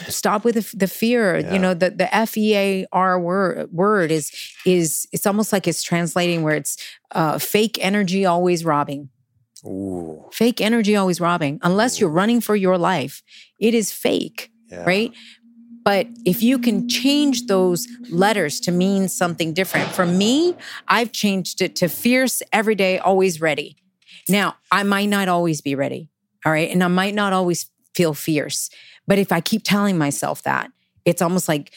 stop 0.08 0.44
with 0.44 0.56
the, 0.56 0.78
the 0.78 0.88
fear. 0.88 1.38
Yeah. 1.38 1.54
You 1.54 1.60
know, 1.60 1.74
the 1.74 1.90
the 1.92 2.14
F 2.14 2.38
E 2.38 2.56
A 2.56 2.86
R 2.92 3.20
word 3.20 3.72
word 3.72 4.12
is 4.12 4.32
is 4.66 5.08
it's 5.12 5.26
almost 5.26 5.52
like 5.54 5.68
it's 5.68 5.84
translating 5.84 6.44
where 6.44 6.56
it's 6.56 6.78
uh, 7.12 7.38
fake 7.38 7.78
energy 7.82 8.26
always 8.26 8.66
robbing. 8.66 9.10
Ooh. 9.66 10.26
Fake 10.32 10.62
energy 10.62 10.96
always 10.96 11.20
robbing. 11.20 11.60
Unless 11.64 12.00
you're 12.00 12.10
running 12.10 12.40
for 12.42 12.56
your 12.56 12.78
life, 12.78 13.24
it 13.60 13.74
is 13.74 13.92
fake, 13.92 14.52
Yeah. 14.70 14.84
right? 14.86 15.12
But 15.84 16.08
if 16.26 16.42
you 16.42 16.58
can 16.60 16.90
change 16.90 17.46
those 17.46 17.88
letters 18.10 18.60
to 18.62 18.72
mean 18.72 19.08
something 19.08 19.54
different, 19.54 19.88
for 19.90 20.06
me, 20.06 20.56
I've 20.88 21.12
changed 21.12 21.62
it 21.62 21.76
to 21.78 21.88
fierce, 21.90 22.42
every 22.52 22.74
day, 22.76 22.98
always 22.98 23.40
ready. 23.40 23.78
Now, 24.28 24.56
I 24.72 24.82
might 24.82 25.10
not 25.10 25.28
always 25.28 25.62
be 25.62 25.76
ready. 25.76 26.10
All 26.44 26.52
right. 26.52 26.70
And 26.72 26.84
I 26.84 26.88
might 26.88 27.14
not 27.14 27.34
always 27.34 27.70
feel 27.94 28.14
fierce. 28.16 28.70
But 29.08 29.20
if 29.20 29.32
I 29.32 29.42
keep 29.42 29.64
telling 29.64 29.98
myself 29.98 30.44
that, 30.44 30.72
it's 31.06 31.22
almost 31.22 31.48
like 31.48 31.72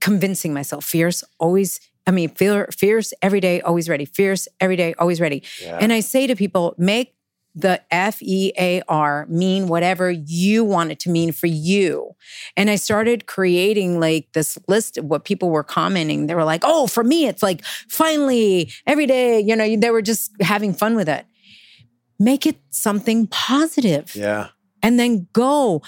convincing 0.00 0.54
myself 0.54 0.84
fierce, 0.84 1.24
always, 1.38 1.80
I 2.06 2.10
mean, 2.10 2.30
fear, 2.30 2.68
fierce 2.76 3.12
every 3.22 3.40
day, 3.40 3.60
always 3.60 3.88
ready. 3.88 4.04
Fierce 4.04 4.48
every 4.60 4.76
day, 4.76 4.94
always 4.98 5.20
ready. 5.20 5.42
Yeah. 5.62 5.78
And 5.80 5.92
I 5.92 6.00
say 6.00 6.26
to 6.26 6.36
people, 6.36 6.74
make 6.78 7.14
the 7.54 7.82
F 7.90 8.22
E 8.22 8.52
A 8.56 8.80
R 8.88 9.26
mean 9.28 9.66
whatever 9.66 10.08
you 10.08 10.64
want 10.64 10.92
it 10.92 11.00
to 11.00 11.10
mean 11.10 11.32
for 11.32 11.48
you. 11.48 12.14
And 12.56 12.70
I 12.70 12.76
started 12.76 13.26
creating 13.26 13.98
like 13.98 14.32
this 14.34 14.56
list 14.68 14.96
of 14.96 15.06
what 15.06 15.24
people 15.24 15.50
were 15.50 15.64
commenting. 15.64 16.28
They 16.28 16.36
were 16.36 16.44
like, 16.44 16.62
oh, 16.64 16.86
for 16.86 17.02
me, 17.02 17.26
it's 17.26 17.42
like 17.42 17.64
finally 17.88 18.72
every 18.86 19.06
day, 19.06 19.40
you 19.40 19.56
know, 19.56 19.76
they 19.76 19.90
were 19.90 20.00
just 20.00 20.30
having 20.40 20.72
fun 20.72 20.94
with 20.94 21.08
it. 21.08 21.26
Make 22.20 22.46
it 22.46 22.58
something 22.70 23.26
positive 23.26 24.14
yeah. 24.14 24.48
and 24.82 25.00
then 25.00 25.26
go. 25.32 25.82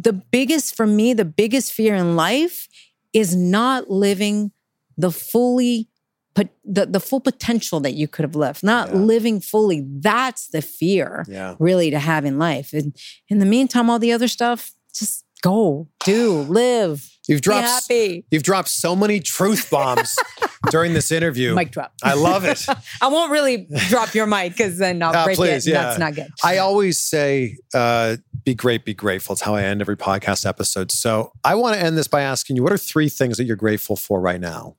The 0.00 0.12
biggest, 0.12 0.76
for 0.76 0.86
me, 0.86 1.12
the 1.12 1.24
biggest 1.24 1.72
fear 1.72 1.94
in 1.94 2.14
life 2.16 2.68
is 3.12 3.34
not 3.34 3.90
living 3.90 4.52
the 4.96 5.10
fully 5.10 5.88
but 6.34 6.50
the, 6.64 6.86
the 6.86 7.00
full 7.00 7.18
potential 7.18 7.80
that 7.80 7.94
you 7.94 8.06
could 8.06 8.22
have 8.22 8.36
lived, 8.36 8.62
not 8.62 8.90
Yeah. 8.90 8.94
living 8.98 9.40
fully. 9.40 9.84
That's 9.84 10.46
the 10.46 10.62
fear 10.62 11.24
Yeah. 11.26 11.56
really 11.58 11.90
to 11.90 11.98
have 11.98 12.24
in 12.24 12.38
life. 12.38 12.72
And 12.72 12.94
in 13.28 13.40
the 13.40 13.44
meantime, 13.46 13.90
all 13.90 13.98
the 13.98 14.12
other 14.12 14.28
stuff, 14.28 14.70
just 14.94 15.24
go, 15.42 15.88
do, 16.04 16.42
live, 16.42 17.10
You've 17.26 17.40
dropped 17.40 17.88
be 17.88 17.94
happy. 17.94 18.24
you've 18.30 18.44
dropped 18.44 18.68
so 18.68 18.94
many 18.94 19.18
truth 19.18 19.68
bombs 19.68 20.14
during 20.70 20.94
this 20.94 21.10
interview. 21.10 21.56
Mic 21.56 21.72
drop. 21.72 21.92
I 22.04 22.14
love 22.14 22.44
it. 22.44 22.64
I 23.02 23.08
won't 23.08 23.32
really 23.32 23.66
drop 23.88 24.14
your 24.14 24.26
mic 24.26 24.52
because 24.52 24.78
then 24.78 25.02
I'll 25.02 25.14
Ah, 25.16 25.24
break 25.24 25.36
please, 25.38 25.66
it. 25.66 25.72
yeah. 25.72 25.82
That's 25.82 25.98
not 25.98 26.14
good. 26.14 26.28
I 26.44 26.58
always 26.58 27.00
say, 27.00 27.56
uh, 27.74 28.16
be 28.44 28.54
great, 28.54 28.84
be 28.84 28.94
grateful. 28.94 29.34
It's 29.34 29.42
how 29.42 29.54
I 29.54 29.62
end 29.62 29.80
every 29.80 29.96
podcast 29.96 30.46
episode. 30.46 30.90
So 30.90 31.32
I 31.44 31.54
want 31.54 31.74
to 31.76 31.82
end 31.82 31.96
this 31.96 32.08
by 32.08 32.22
asking 32.22 32.56
you, 32.56 32.62
what 32.62 32.72
are 32.72 32.78
three 32.78 33.08
things 33.08 33.36
that 33.36 33.44
you're 33.44 33.56
grateful 33.56 33.96
for 33.96 34.20
right 34.20 34.40
now? 34.40 34.76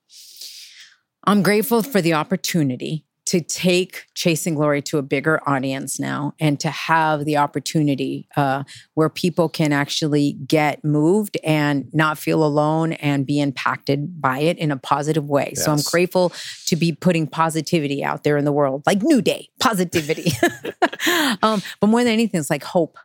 I'm 1.26 1.44
grateful 1.44 1.84
for 1.84 2.02
the 2.02 2.14
opportunity 2.14 3.06
to 3.30 3.42
take 3.42 4.06
Chasing 4.16 4.56
Glory 4.56 4.82
to 4.82 4.98
a 4.98 5.04
bigger 5.04 5.40
audience 5.48 6.00
now 6.00 6.34
and 6.40 6.60
to 6.62 6.72
have 6.72 7.26
the 7.26 7.38
opportunity 7.38 8.28
uh, 8.36 8.64
where 8.96 9.08
people 9.08 9.48
can 9.48 9.72
actually 9.72 10.34
get 10.48 10.84
moved 10.84 11.38
and 11.44 11.88
not 11.94 12.18
feel 12.18 12.44
alone 12.44 12.94
and 12.94 13.28
be 13.28 13.40
impacted 13.40 14.20
by 14.20 14.40
it 14.40 14.58
in 14.58 14.72
a 14.72 14.78
positive 14.78 15.30
way. 15.30 15.54
So 15.54 15.72
I'm 15.72 15.82
grateful 15.92 16.34
to 16.66 16.76
be 16.76 16.92
putting 16.92 17.28
positivity 17.28 18.04
out 18.04 18.24
there 18.24 18.36
in 18.36 18.46
the 18.46 18.52
world, 18.52 18.82
like 18.88 19.04
New 19.04 19.22
Day, 19.22 19.50
positivity. 19.60 20.32
um, 21.44 21.62
but 21.80 21.86
more 21.86 22.04
than 22.04 22.14
anything, 22.14 22.40
it's 22.40 22.50
like 22.50 22.64
hope. 22.64 22.98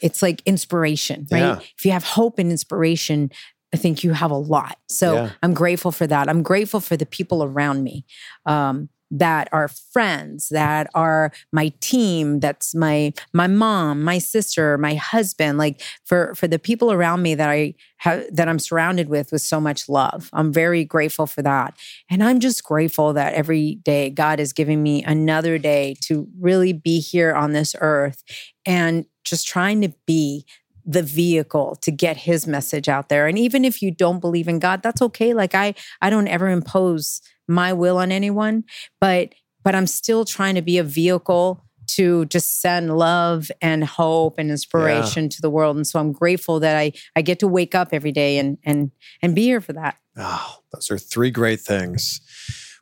It's 0.00 0.22
like 0.22 0.42
inspiration, 0.46 1.26
right? 1.30 1.40
Yeah. 1.40 1.60
If 1.78 1.84
you 1.84 1.92
have 1.92 2.04
hope 2.04 2.38
and 2.38 2.50
inspiration, 2.50 3.30
I 3.72 3.76
think 3.76 4.02
you 4.02 4.12
have 4.12 4.30
a 4.30 4.36
lot. 4.36 4.78
So 4.88 5.14
Yeah. 5.14 5.30
I'm 5.42 5.54
grateful 5.54 5.92
for 5.92 6.06
that. 6.06 6.28
I'm 6.28 6.42
grateful 6.42 6.80
for 6.80 6.96
the 6.96 7.06
people 7.06 7.44
around 7.44 7.84
me 7.84 8.04
um, 8.46 8.88
that 9.12 9.48
are 9.52 9.68
friends, 9.68 10.48
that 10.50 10.88
are 10.94 11.32
my 11.52 11.72
team, 11.80 12.38
that's 12.38 12.74
my 12.74 13.12
my 13.32 13.48
mom, 13.48 14.04
my 14.04 14.18
sister, 14.18 14.78
my 14.78 14.94
husband. 14.94 15.58
Like 15.58 15.82
for 16.04 16.32
for 16.36 16.46
the 16.46 16.58
people 16.58 16.92
around 16.92 17.22
me 17.22 17.34
that 17.34 17.50
I 17.50 17.74
have 17.98 18.24
that 18.34 18.48
I'm 18.48 18.60
surrounded 18.60 19.08
with 19.08 19.32
with 19.32 19.42
so 19.42 19.60
much 19.60 19.88
love. 19.88 20.30
I'm 20.32 20.52
very 20.52 20.84
grateful 20.84 21.26
for 21.26 21.42
that, 21.42 21.76
and 22.08 22.22
I'm 22.22 22.38
just 22.38 22.62
grateful 22.62 23.12
that 23.14 23.34
every 23.34 23.76
day 23.76 24.10
God 24.10 24.38
is 24.38 24.52
giving 24.52 24.80
me 24.80 25.02
another 25.02 25.58
day 25.58 25.96
to 26.02 26.28
really 26.38 26.72
be 26.72 27.00
here 27.00 27.34
on 27.34 27.52
this 27.52 27.74
earth 27.80 28.22
and 28.64 29.06
just 29.24 29.46
trying 29.46 29.80
to 29.82 29.92
be 30.06 30.44
the 30.84 31.02
vehicle 31.02 31.76
to 31.82 31.90
get 31.90 32.16
his 32.16 32.46
message 32.46 32.88
out 32.88 33.08
there. 33.08 33.26
And 33.26 33.38
even 33.38 33.64
if 33.64 33.82
you 33.82 33.90
don't 33.90 34.20
believe 34.20 34.48
in 34.48 34.58
god 34.58 34.82
that's 34.82 35.02
okay. 35.02 35.34
Like 35.34 35.54
i 35.54 35.74
i 36.00 36.10
don't 36.10 36.28
ever 36.28 36.48
impose 36.48 37.20
my 37.46 37.72
will 37.72 37.98
on 37.98 38.12
anyone 38.12 38.64
but 39.00 39.34
but 39.64 39.74
i'm 39.74 39.86
still 39.86 40.24
trying 40.24 40.54
to 40.54 40.62
be 40.62 40.78
a 40.78 40.84
vehicle 40.84 41.64
to 41.96 42.24
just 42.26 42.60
send 42.60 42.96
love 42.96 43.50
and 43.60 43.82
hope 43.84 44.38
and 44.38 44.50
inspiration 44.50 45.28
to 45.28 45.42
the 45.42 45.50
world. 45.50 45.76
And 45.76 45.86
so 45.86 45.98
i'm 45.98 46.12
grateful 46.12 46.60
that 46.60 46.76
i 46.76 46.92
i 47.16 47.22
get 47.22 47.38
to 47.40 47.48
wake 47.48 47.74
up 47.74 47.88
every 47.92 48.12
day 48.12 48.38
and 48.38 48.58
and 48.64 48.90
and 49.22 49.34
be 49.34 49.42
here 49.42 49.60
for 49.60 49.72
that. 49.74 49.96
Oh, 50.16 50.58
those 50.72 50.90
are 50.90 50.98
three 50.98 51.30
great 51.30 51.60
things. 51.60 52.20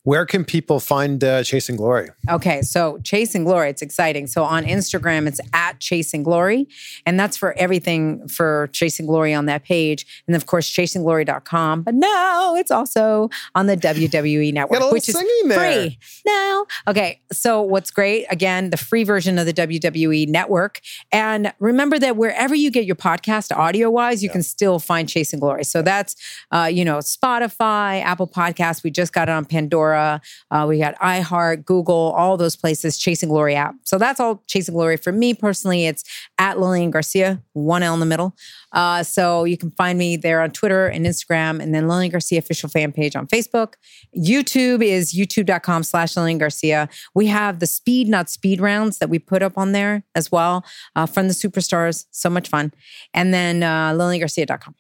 Where 0.09 0.24
can 0.24 0.42
people 0.42 0.80
find 0.80 1.22
uh, 1.22 1.44
Chasing 1.44 1.76
Glory? 1.76 2.09
Okay, 2.30 2.62
so 2.62 2.98
Chasing 3.04 3.44
Glory, 3.44 3.68
it's 3.68 3.82
exciting. 3.82 4.26
So 4.26 4.42
on 4.42 4.64
Instagram, 4.64 5.28
it's 5.28 5.38
at 5.53 5.80
Chasing 5.80 6.22
Glory, 6.22 6.66
and 7.04 7.20
that's 7.20 7.37
for 7.37 7.53
everything 7.58 8.26
for 8.26 8.70
Chasing 8.72 9.04
Glory 9.04 9.34
on 9.34 9.45
that 9.45 9.64
page. 9.64 10.07
And 10.26 10.34
of 10.34 10.46
course, 10.46 10.66
chasingglory.com. 10.70 11.83
But 11.83 11.92
now 11.92 12.54
it's 12.54 12.70
also 12.70 13.28
on 13.54 13.66
the 13.66 13.76
WWE 13.76 14.50
network, 14.54 14.92
which 14.92 15.11
is 15.11 15.22
there. 15.45 15.58
free 15.58 15.99
now. 16.24 16.64
Okay, 16.88 17.20
so 17.30 17.61
what's 17.61 17.91
great, 17.91 18.24
again, 18.30 18.70
the 18.70 18.78
free 18.78 19.04
version 19.04 19.38
of 19.38 19.45
the 19.45 19.53
WWE 19.53 20.26
network. 20.26 20.80
And 21.12 21.53
remember 21.58 21.99
that 21.99 22.16
wherever 22.16 22.54
you 22.54 22.70
get 22.70 22.87
your 22.87 22.96
podcast 22.96 23.54
audio 23.54 23.91
wise, 23.91 24.22
you 24.22 24.30
can 24.30 24.42
still 24.42 24.78
find 24.78 25.07
Chasing 25.07 25.38
Glory. 25.38 25.64
So 25.64 25.83
that's, 25.83 26.16
uh, 26.50 26.70
you 26.72 26.83
know, 26.87 26.96
Spotify, 27.00 28.00
Apple 28.03 28.26
Podcasts. 28.26 28.83
We 28.83 28.91
just 28.91 29.12
got 29.12 29.28
it 29.28 29.33
on 29.33 29.45
Pandora. 29.45 29.97
Uh, 29.99 30.66
we 30.66 30.79
got 30.79 30.95
iHeart, 30.96 31.64
Google, 31.64 32.14
all 32.16 32.37
those 32.37 32.57
places, 32.57 32.99
Chasing 32.99 33.29
Glory 33.29 33.54
app. 33.54 33.75
So 33.84 33.99
that's 33.99 34.20
all 34.20 34.42
Chasing 34.46 34.75
Glory. 34.75 34.96
For 34.96 35.12
me 35.12 35.34
personally, 35.34 35.87
it's 35.87 36.04
at 36.38 36.58
Lillian 36.58 36.91
Garcia, 36.91 37.42
one 37.53 37.83
L 37.83 37.95
in 37.95 38.00
the 38.00 38.07
middle. 38.07 38.34
Uh, 38.72 39.03
so 39.03 39.45
you 39.45 39.57
can 39.57 39.70
find 39.72 39.99
me 39.99 40.16
there 40.16 40.41
on 40.41 40.50
Twitter 40.50 40.87
and 40.87 41.07
Instagram, 41.07 41.61
and 41.61 41.75
then 41.75 41.88
Lillian 41.88 42.11
Garcia 42.11 42.38
official 42.38 42.68
fan 42.68 42.92
page 42.92 43.16
on 43.16 43.26
Facebook. 43.26 43.75
YouTube 44.16 44.83
is 44.83 45.14
youtube.com 45.14 45.83
slash 45.83 46.16
Lillian 46.16 46.38
Garcia. 46.38 46.88
We 47.14 47.26
have 47.29 47.61
the 47.61 47.66
speed, 47.66 48.08
not 48.08 48.29
speed 48.29 48.61
rounds 48.61 48.99
that 48.99 49.08
we 49.08 49.18
put 49.18 49.42
up 49.42 49.57
on 49.57 49.72
there 49.72 50.04
as 50.14 50.30
well 50.30 50.64
uh, 50.96 51.07
from 51.07 51.29
the 51.29 51.34
superstars. 51.34 52.07
So 52.11 52.29
much 52.29 52.49
fun. 52.49 52.72
And 53.14 53.33
then 53.33 53.62
uh, 53.62 53.92
LillianGarcia.com. 53.92 54.75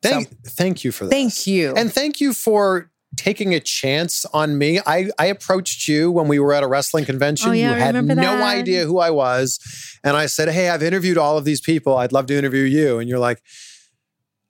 Thank, 0.00 0.28
thank 0.44 0.84
you 0.84 0.92
for 0.92 1.04
that. 1.04 1.10
Thank 1.10 1.46
you. 1.46 1.74
And 1.76 1.92
thank 1.92 2.20
you 2.20 2.32
for 2.32 2.90
taking 3.16 3.54
a 3.54 3.60
chance 3.60 4.24
on 4.26 4.58
me. 4.58 4.80
I, 4.86 5.10
I 5.18 5.26
approached 5.26 5.88
you 5.88 6.10
when 6.10 6.28
we 6.28 6.38
were 6.38 6.52
at 6.52 6.62
a 6.62 6.68
wrestling 6.68 7.04
convention. 7.04 7.50
Oh, 7.50 7.52
yeah, 7.52 7.70
you 7.70 7.76
I 7.76 7.78
had 7.78 7.94
no 7.94 8.14
that. 8.14 8.42
idea 8.42 8.84
who 8.84 8.98
I 8.98 9.10
was. 9.10 9.58
And 10.04 10.16
I 10.16 10.26
said, 10.26 10.48
Hey, 10.48 10.68
I've 10.68 10.82
interviewed 10.82 11.18
all 11.18 11.38
of 11.38 11.44
these 11.44 11.60
people. 11.60 11.96
I'd 11.96 12.12
love 12.12 12.26
to 12.26 12.36
interview 12.36 12.64
you. 12.64 12.98
And 12.98 13.08
you're 13.08 13.18
like, 13.18 13.42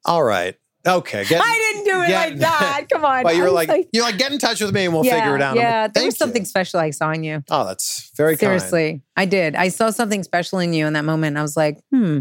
All 0.04 0.22
right. 0.22 0.56
Okay. 0.86 1.24
Get, 1.24 1.42
I 1.44 1.72
didn't 1.72 1.84
do 1.84 2.02
it 2.02 2.06
get- 2.08 2.30
like 2.30 2.38
that. 2.40 2.86
Come 2.90 3.04
on. 3.04 3.22
But 3.22 3.34
you 3.36 3.42
were 3.42 3.52
was 3.52 3.68
like, 3.68 3.88
you're 3.92 4.04
like, 4.04 4.18
get 4.18 4.32
in 4.32 4.38
touch 4.38 4.60
with 4.60 4.72
me 4.72 4.84
and 4.84 4.94
we'll 4.94 5.04
yeah, 5.04 5.16
figure 5.16 5.36
it 5.36 5.42
out. 5.42 5.56
Yeah, 5.56 5.82
like, 5.82 5.94
there 5.94 6.04
was 6.04 6.16
something 6.16 6.42
you." 6.42 6.46
special 6.46 6.80
I 6.80 6.90
saw 6.90 7.10
in 7.10 7.24
you. 7.24 7.42
Oh, 7.50 7.64
that's 7.64 8.10
very 8.16 8.32
kind. 8.36 8.60
Seriously, 8.60 9.02
I 9.16 9.24
did. 9.24 9.54
I 9.54 9.68
saw 9.68 9.90
something 9.90 10.22
special 10.22 10.58
in 10.60 10.72
you 10.72 10.86
in 10.86 10.92
that 10.94 11.04
moment. 11.04 11.36
I 11.36 11.42
was 11.42 11.56
like, 11.56 11.78
hmm. 11.90 12.20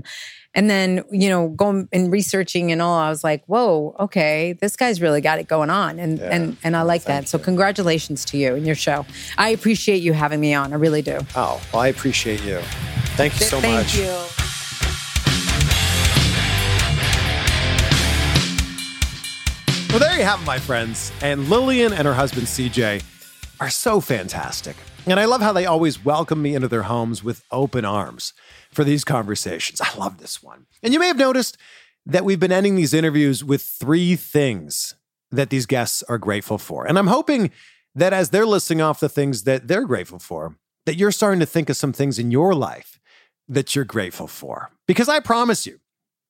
And 0.57 0.67
then, 0.71 1.03
you 1.11 1.29
know, 1.29 1.49
going 1.49 1.87
and 1.93 2.11
researching 2.11 2.71
and 2.71 2.81
all, 2.81 2.97
I 2.97 3.09
was 3.09 3.23
like, 3.23 3.43
whoa, 3.45 3.95
okay, 3.99 4.53
this 4.59 4.75
guy's 4.75 4.99
really 4.99 5.21
got 5.21 5.37
it 5.37 5.47
going 5.47 5.69
on. 5.69 5.99
And 5.99 6.17
Yeah. 6.17 6.29
and 6.31 6.57
and 6.63 6.75
I 6.75 6.81
like 6.81 7.03
that. 7.03 7.29
So 7.29 7.37
congratulations 7.37 8.25
to 8.25 8.37
you 8.39 8.55
and 8.55 8.65
your 8.65 8.73
show. 8.75 9.05
I 9.37 9.49
appreciate 9.49 10.01
you 10.01 10.13
having 10.13 10.39
me 10.39 10.55
on. 10.55 10.73
I 10.73 10.77
really 10.77 11.03
do. 11.03 11.19
Oh, 11.35 11.61
well, 11.71 11.83
I 11.83 11.89
appreciate 11.89 12.43
you. 12.43 12.57
Thank 13.15 13.39
you 13.39 13.45
so 13.45 13.61
Thank 13.61 13.85
much. 13.85 13.97
you. 13.99 14.11
Well, 19.89 19.99
there 19.99 20.17
you 20.17 20.25
have 20.25 20.41
it, 20.41 20.45
my 20.45 20.59
friends. 20.59 21.11
And 21.21 21.49
Lillian 21.49 21.93
and 21.93 22.05
her 22.07 22.13
husband 22.13 22.47
CJ 22.47 23.03
are 23.59 23.69
so 23.69 23.99
fantastic. 24.01 24.75
And 25.05 25.19
I 25.19 25.25
love 25.25 25.41
how 25.41 25.53
they 25.53 25.65
always 25.65 26.03
welcome 26.03 26.41
me 26.41 26.53
into 26.55 26.67
their 26.67 26.83
homes 26.83 27.23
with 27.23 27.43
open 27.51 27.85
arms 27.85 28.33
for 28.71 28.83
these 28.83 29.03
conversations. 29.03 29.81
I 29.81 29.93
love 29.95 30.17
this 30.17 30.41
one. 30.43 30.65
And 30.83 30.93
you 30.93 30.99
may 30.99 31.07
have 31.07 31.17
noticed 31.17 31.57
that 32.05 32.25
we've 32.25 32.39
been 32.39 32.51
ending 32.51 32.75
these 32.75 32.93
interviews 32.93 33.43
with 33.43 33.61
three 33.61 34.15
things 34.15 34.95
that 35.31 35.49
these 35.49 35.65
guests 35.65 36.03
are 36.03 36.17
grateful 36.17 36.57
for. 36.57 36.87
And 36.87 36.97
I'm 36.97 37.07
hoping 37.07 37.51
that 37.95 38.13
as 38.13 38.29
they're 38.29 38.45
listing 38.45 38.81
off 38.81 38.99
the 38.99 39.09
things 39.09 39.43
that 39.43 39.67
they're 39.67 39.85
grateful 39.85 40.19
for, 40.19 40.55
that 40.85 40.95
you're 40.95 41.11
starting 41.11 41.39
to 41.39 41.45
think 41.45 41.69
of 41.69 41.75
some 41.75 41.91
things 41.91 42.17
in 42.17 42.31
your 42.31 42.53
life 42.53 42.99
that 43.49 43.75
you're 43.75 43.85
grateful 43.85 44.27
for. 44.27 44.71
Because 44.87 45.09
I 45.09 45.19
promise 45.19 45.65
you, 45.65 45.79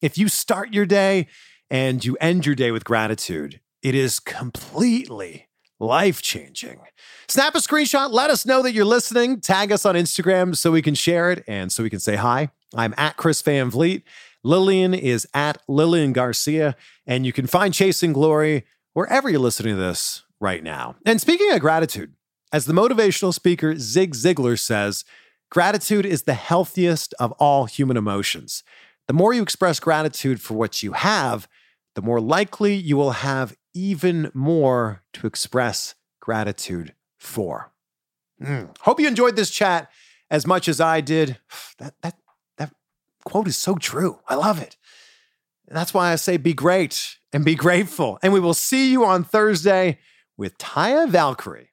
if 0.01 0.18
you 0.18 0.30
start 0.30 0.73
your 0.73 0.85
day 0.85 1.27
and 1.69 2.03
you 2.03 2.18
end 2.22 2.45
your 2.45 2.55
day 2.55 2.72
with 2.72 2.84
gratitude, 2.84 3.59
it 3.84 3.95
is 3.95 4.19
completely 4.19 5.46
life 5.79 6.21
changing. 6.21 6.79
Snap 7.27 7.55
a 7.55 7.59
screenshot, 7.59 8.11
let 8.11 8.29
us 8.29 8.45
know 8.45 8.61
that 8.63 8.73
you're 8.73 8.85
listening, 8.85 9.41
tag 9.41 9.71
us 9.71 9.85
on 9.85 9.95
Instagram 9.95 10.55
so 10.55 10.71
we 10.71 10.81
can 10.81 10.95
share 10.95 11.31
it 11.31 11.43
and 11.47 11.71
so 11.71 11.83
we 11.83 11.89
can 11.89 11.99
say 11.99 12.15
hi. 12.15 12.49
I'm 12.75 12.93
at 12.97 13.17
Chris 13.17 13.41
Van 13.41 13.69
Vliet. 13.69 14.03
Lillian 14.43 14.93
is 14.93 15.27
at 15.33 15.61
Lillian 15.67 16.13
Garcia, 16.13 16.75
and 17.05 17.25
you 17.25 17.33
can 17.33 17.47
find 17.47 17.73
Chasing 17.73 18.13
Glory 18.13 18.65
wherever 18.93 19.29
you're 19.29 19.39
listening 19.39 19.75
to 19.75 19.81
this 19.81 20.23
right 20.39 20.63
now. 20.63 20.95
And 21.05 21.19
speaking 21.19 21.51
of 21.51 21.59
gratitude, 21.59 22.13
as 22.53 22.65
the 22.65 22.73
motivational 22.73 23.33
speaker 23.33 23.75
Zig 23.77 24.13
Ziglar 24.13 24.57
says, 24.57 25.03
gratitude 25.51 26.05
is 26.05 26.23
the 26.23 26.33
healthiest 26.33 27.13
of 27.19 27.31
all 27.33 27.65
human 27.65 27.97
emotions. 27.97 28.63
The 29.07 29.13
more 29.13 29.33
you 29.33 29.41
express 29.41 29.79
gratitude 29.79 30.41
for 30.41 30.53
what 30.53 30.81
you 30.81 30.93
have, 30.93 31.47
the 31.95 32.01
more 32.01 32.21
likely 32.21 32.75
you 32.75 32.95
will 32.95 33.11
have 33.11 33.55
even 33.77 34.31
more 34.33 35.03
to 35.13 35.27
express 35.27 35.95
gratitude 36.19 36.93
for. 37.17 37.71
Mm. 38.41 38.75
Hope 38.81 38.99
you 38.99 39.07
enjoyed 39.07 39.35
this 39.35 39.51
chat 39.51 39.89
as 40.29 40.47
much 40.47 40.67
as 40.67 40.81
I 40.81 41.01
did. 41.01 41.37
That, 41.79 41.93
that, 42.01 42.15
that 42.57 42.73
quote 43.23 43.47
is 43.47 43.55
so 43.55 43.75
true. 43.75 44.19
I 44.27 44.33
love 44.33 44.59
it. 44.59 44.77
That's 45.67 45.93
why 45.93 46.11
I 46.11 46.15
say 46.15 46.37
be 46.37 46.55
great 46.55 47.17
and 47.31 47.45
be 47.45 47.53
grateful. 47.53 48.17
And 48.23 48.33
we 48.33 48.39
will 48.39 48.55
see 48.55 48.91
you 48.91 49.05
on 49.05 49.23
Thursday 49.23 49.99
with 50.35 50.57
Taya 50.57 51.07
Valkyrie. 51.07 51.69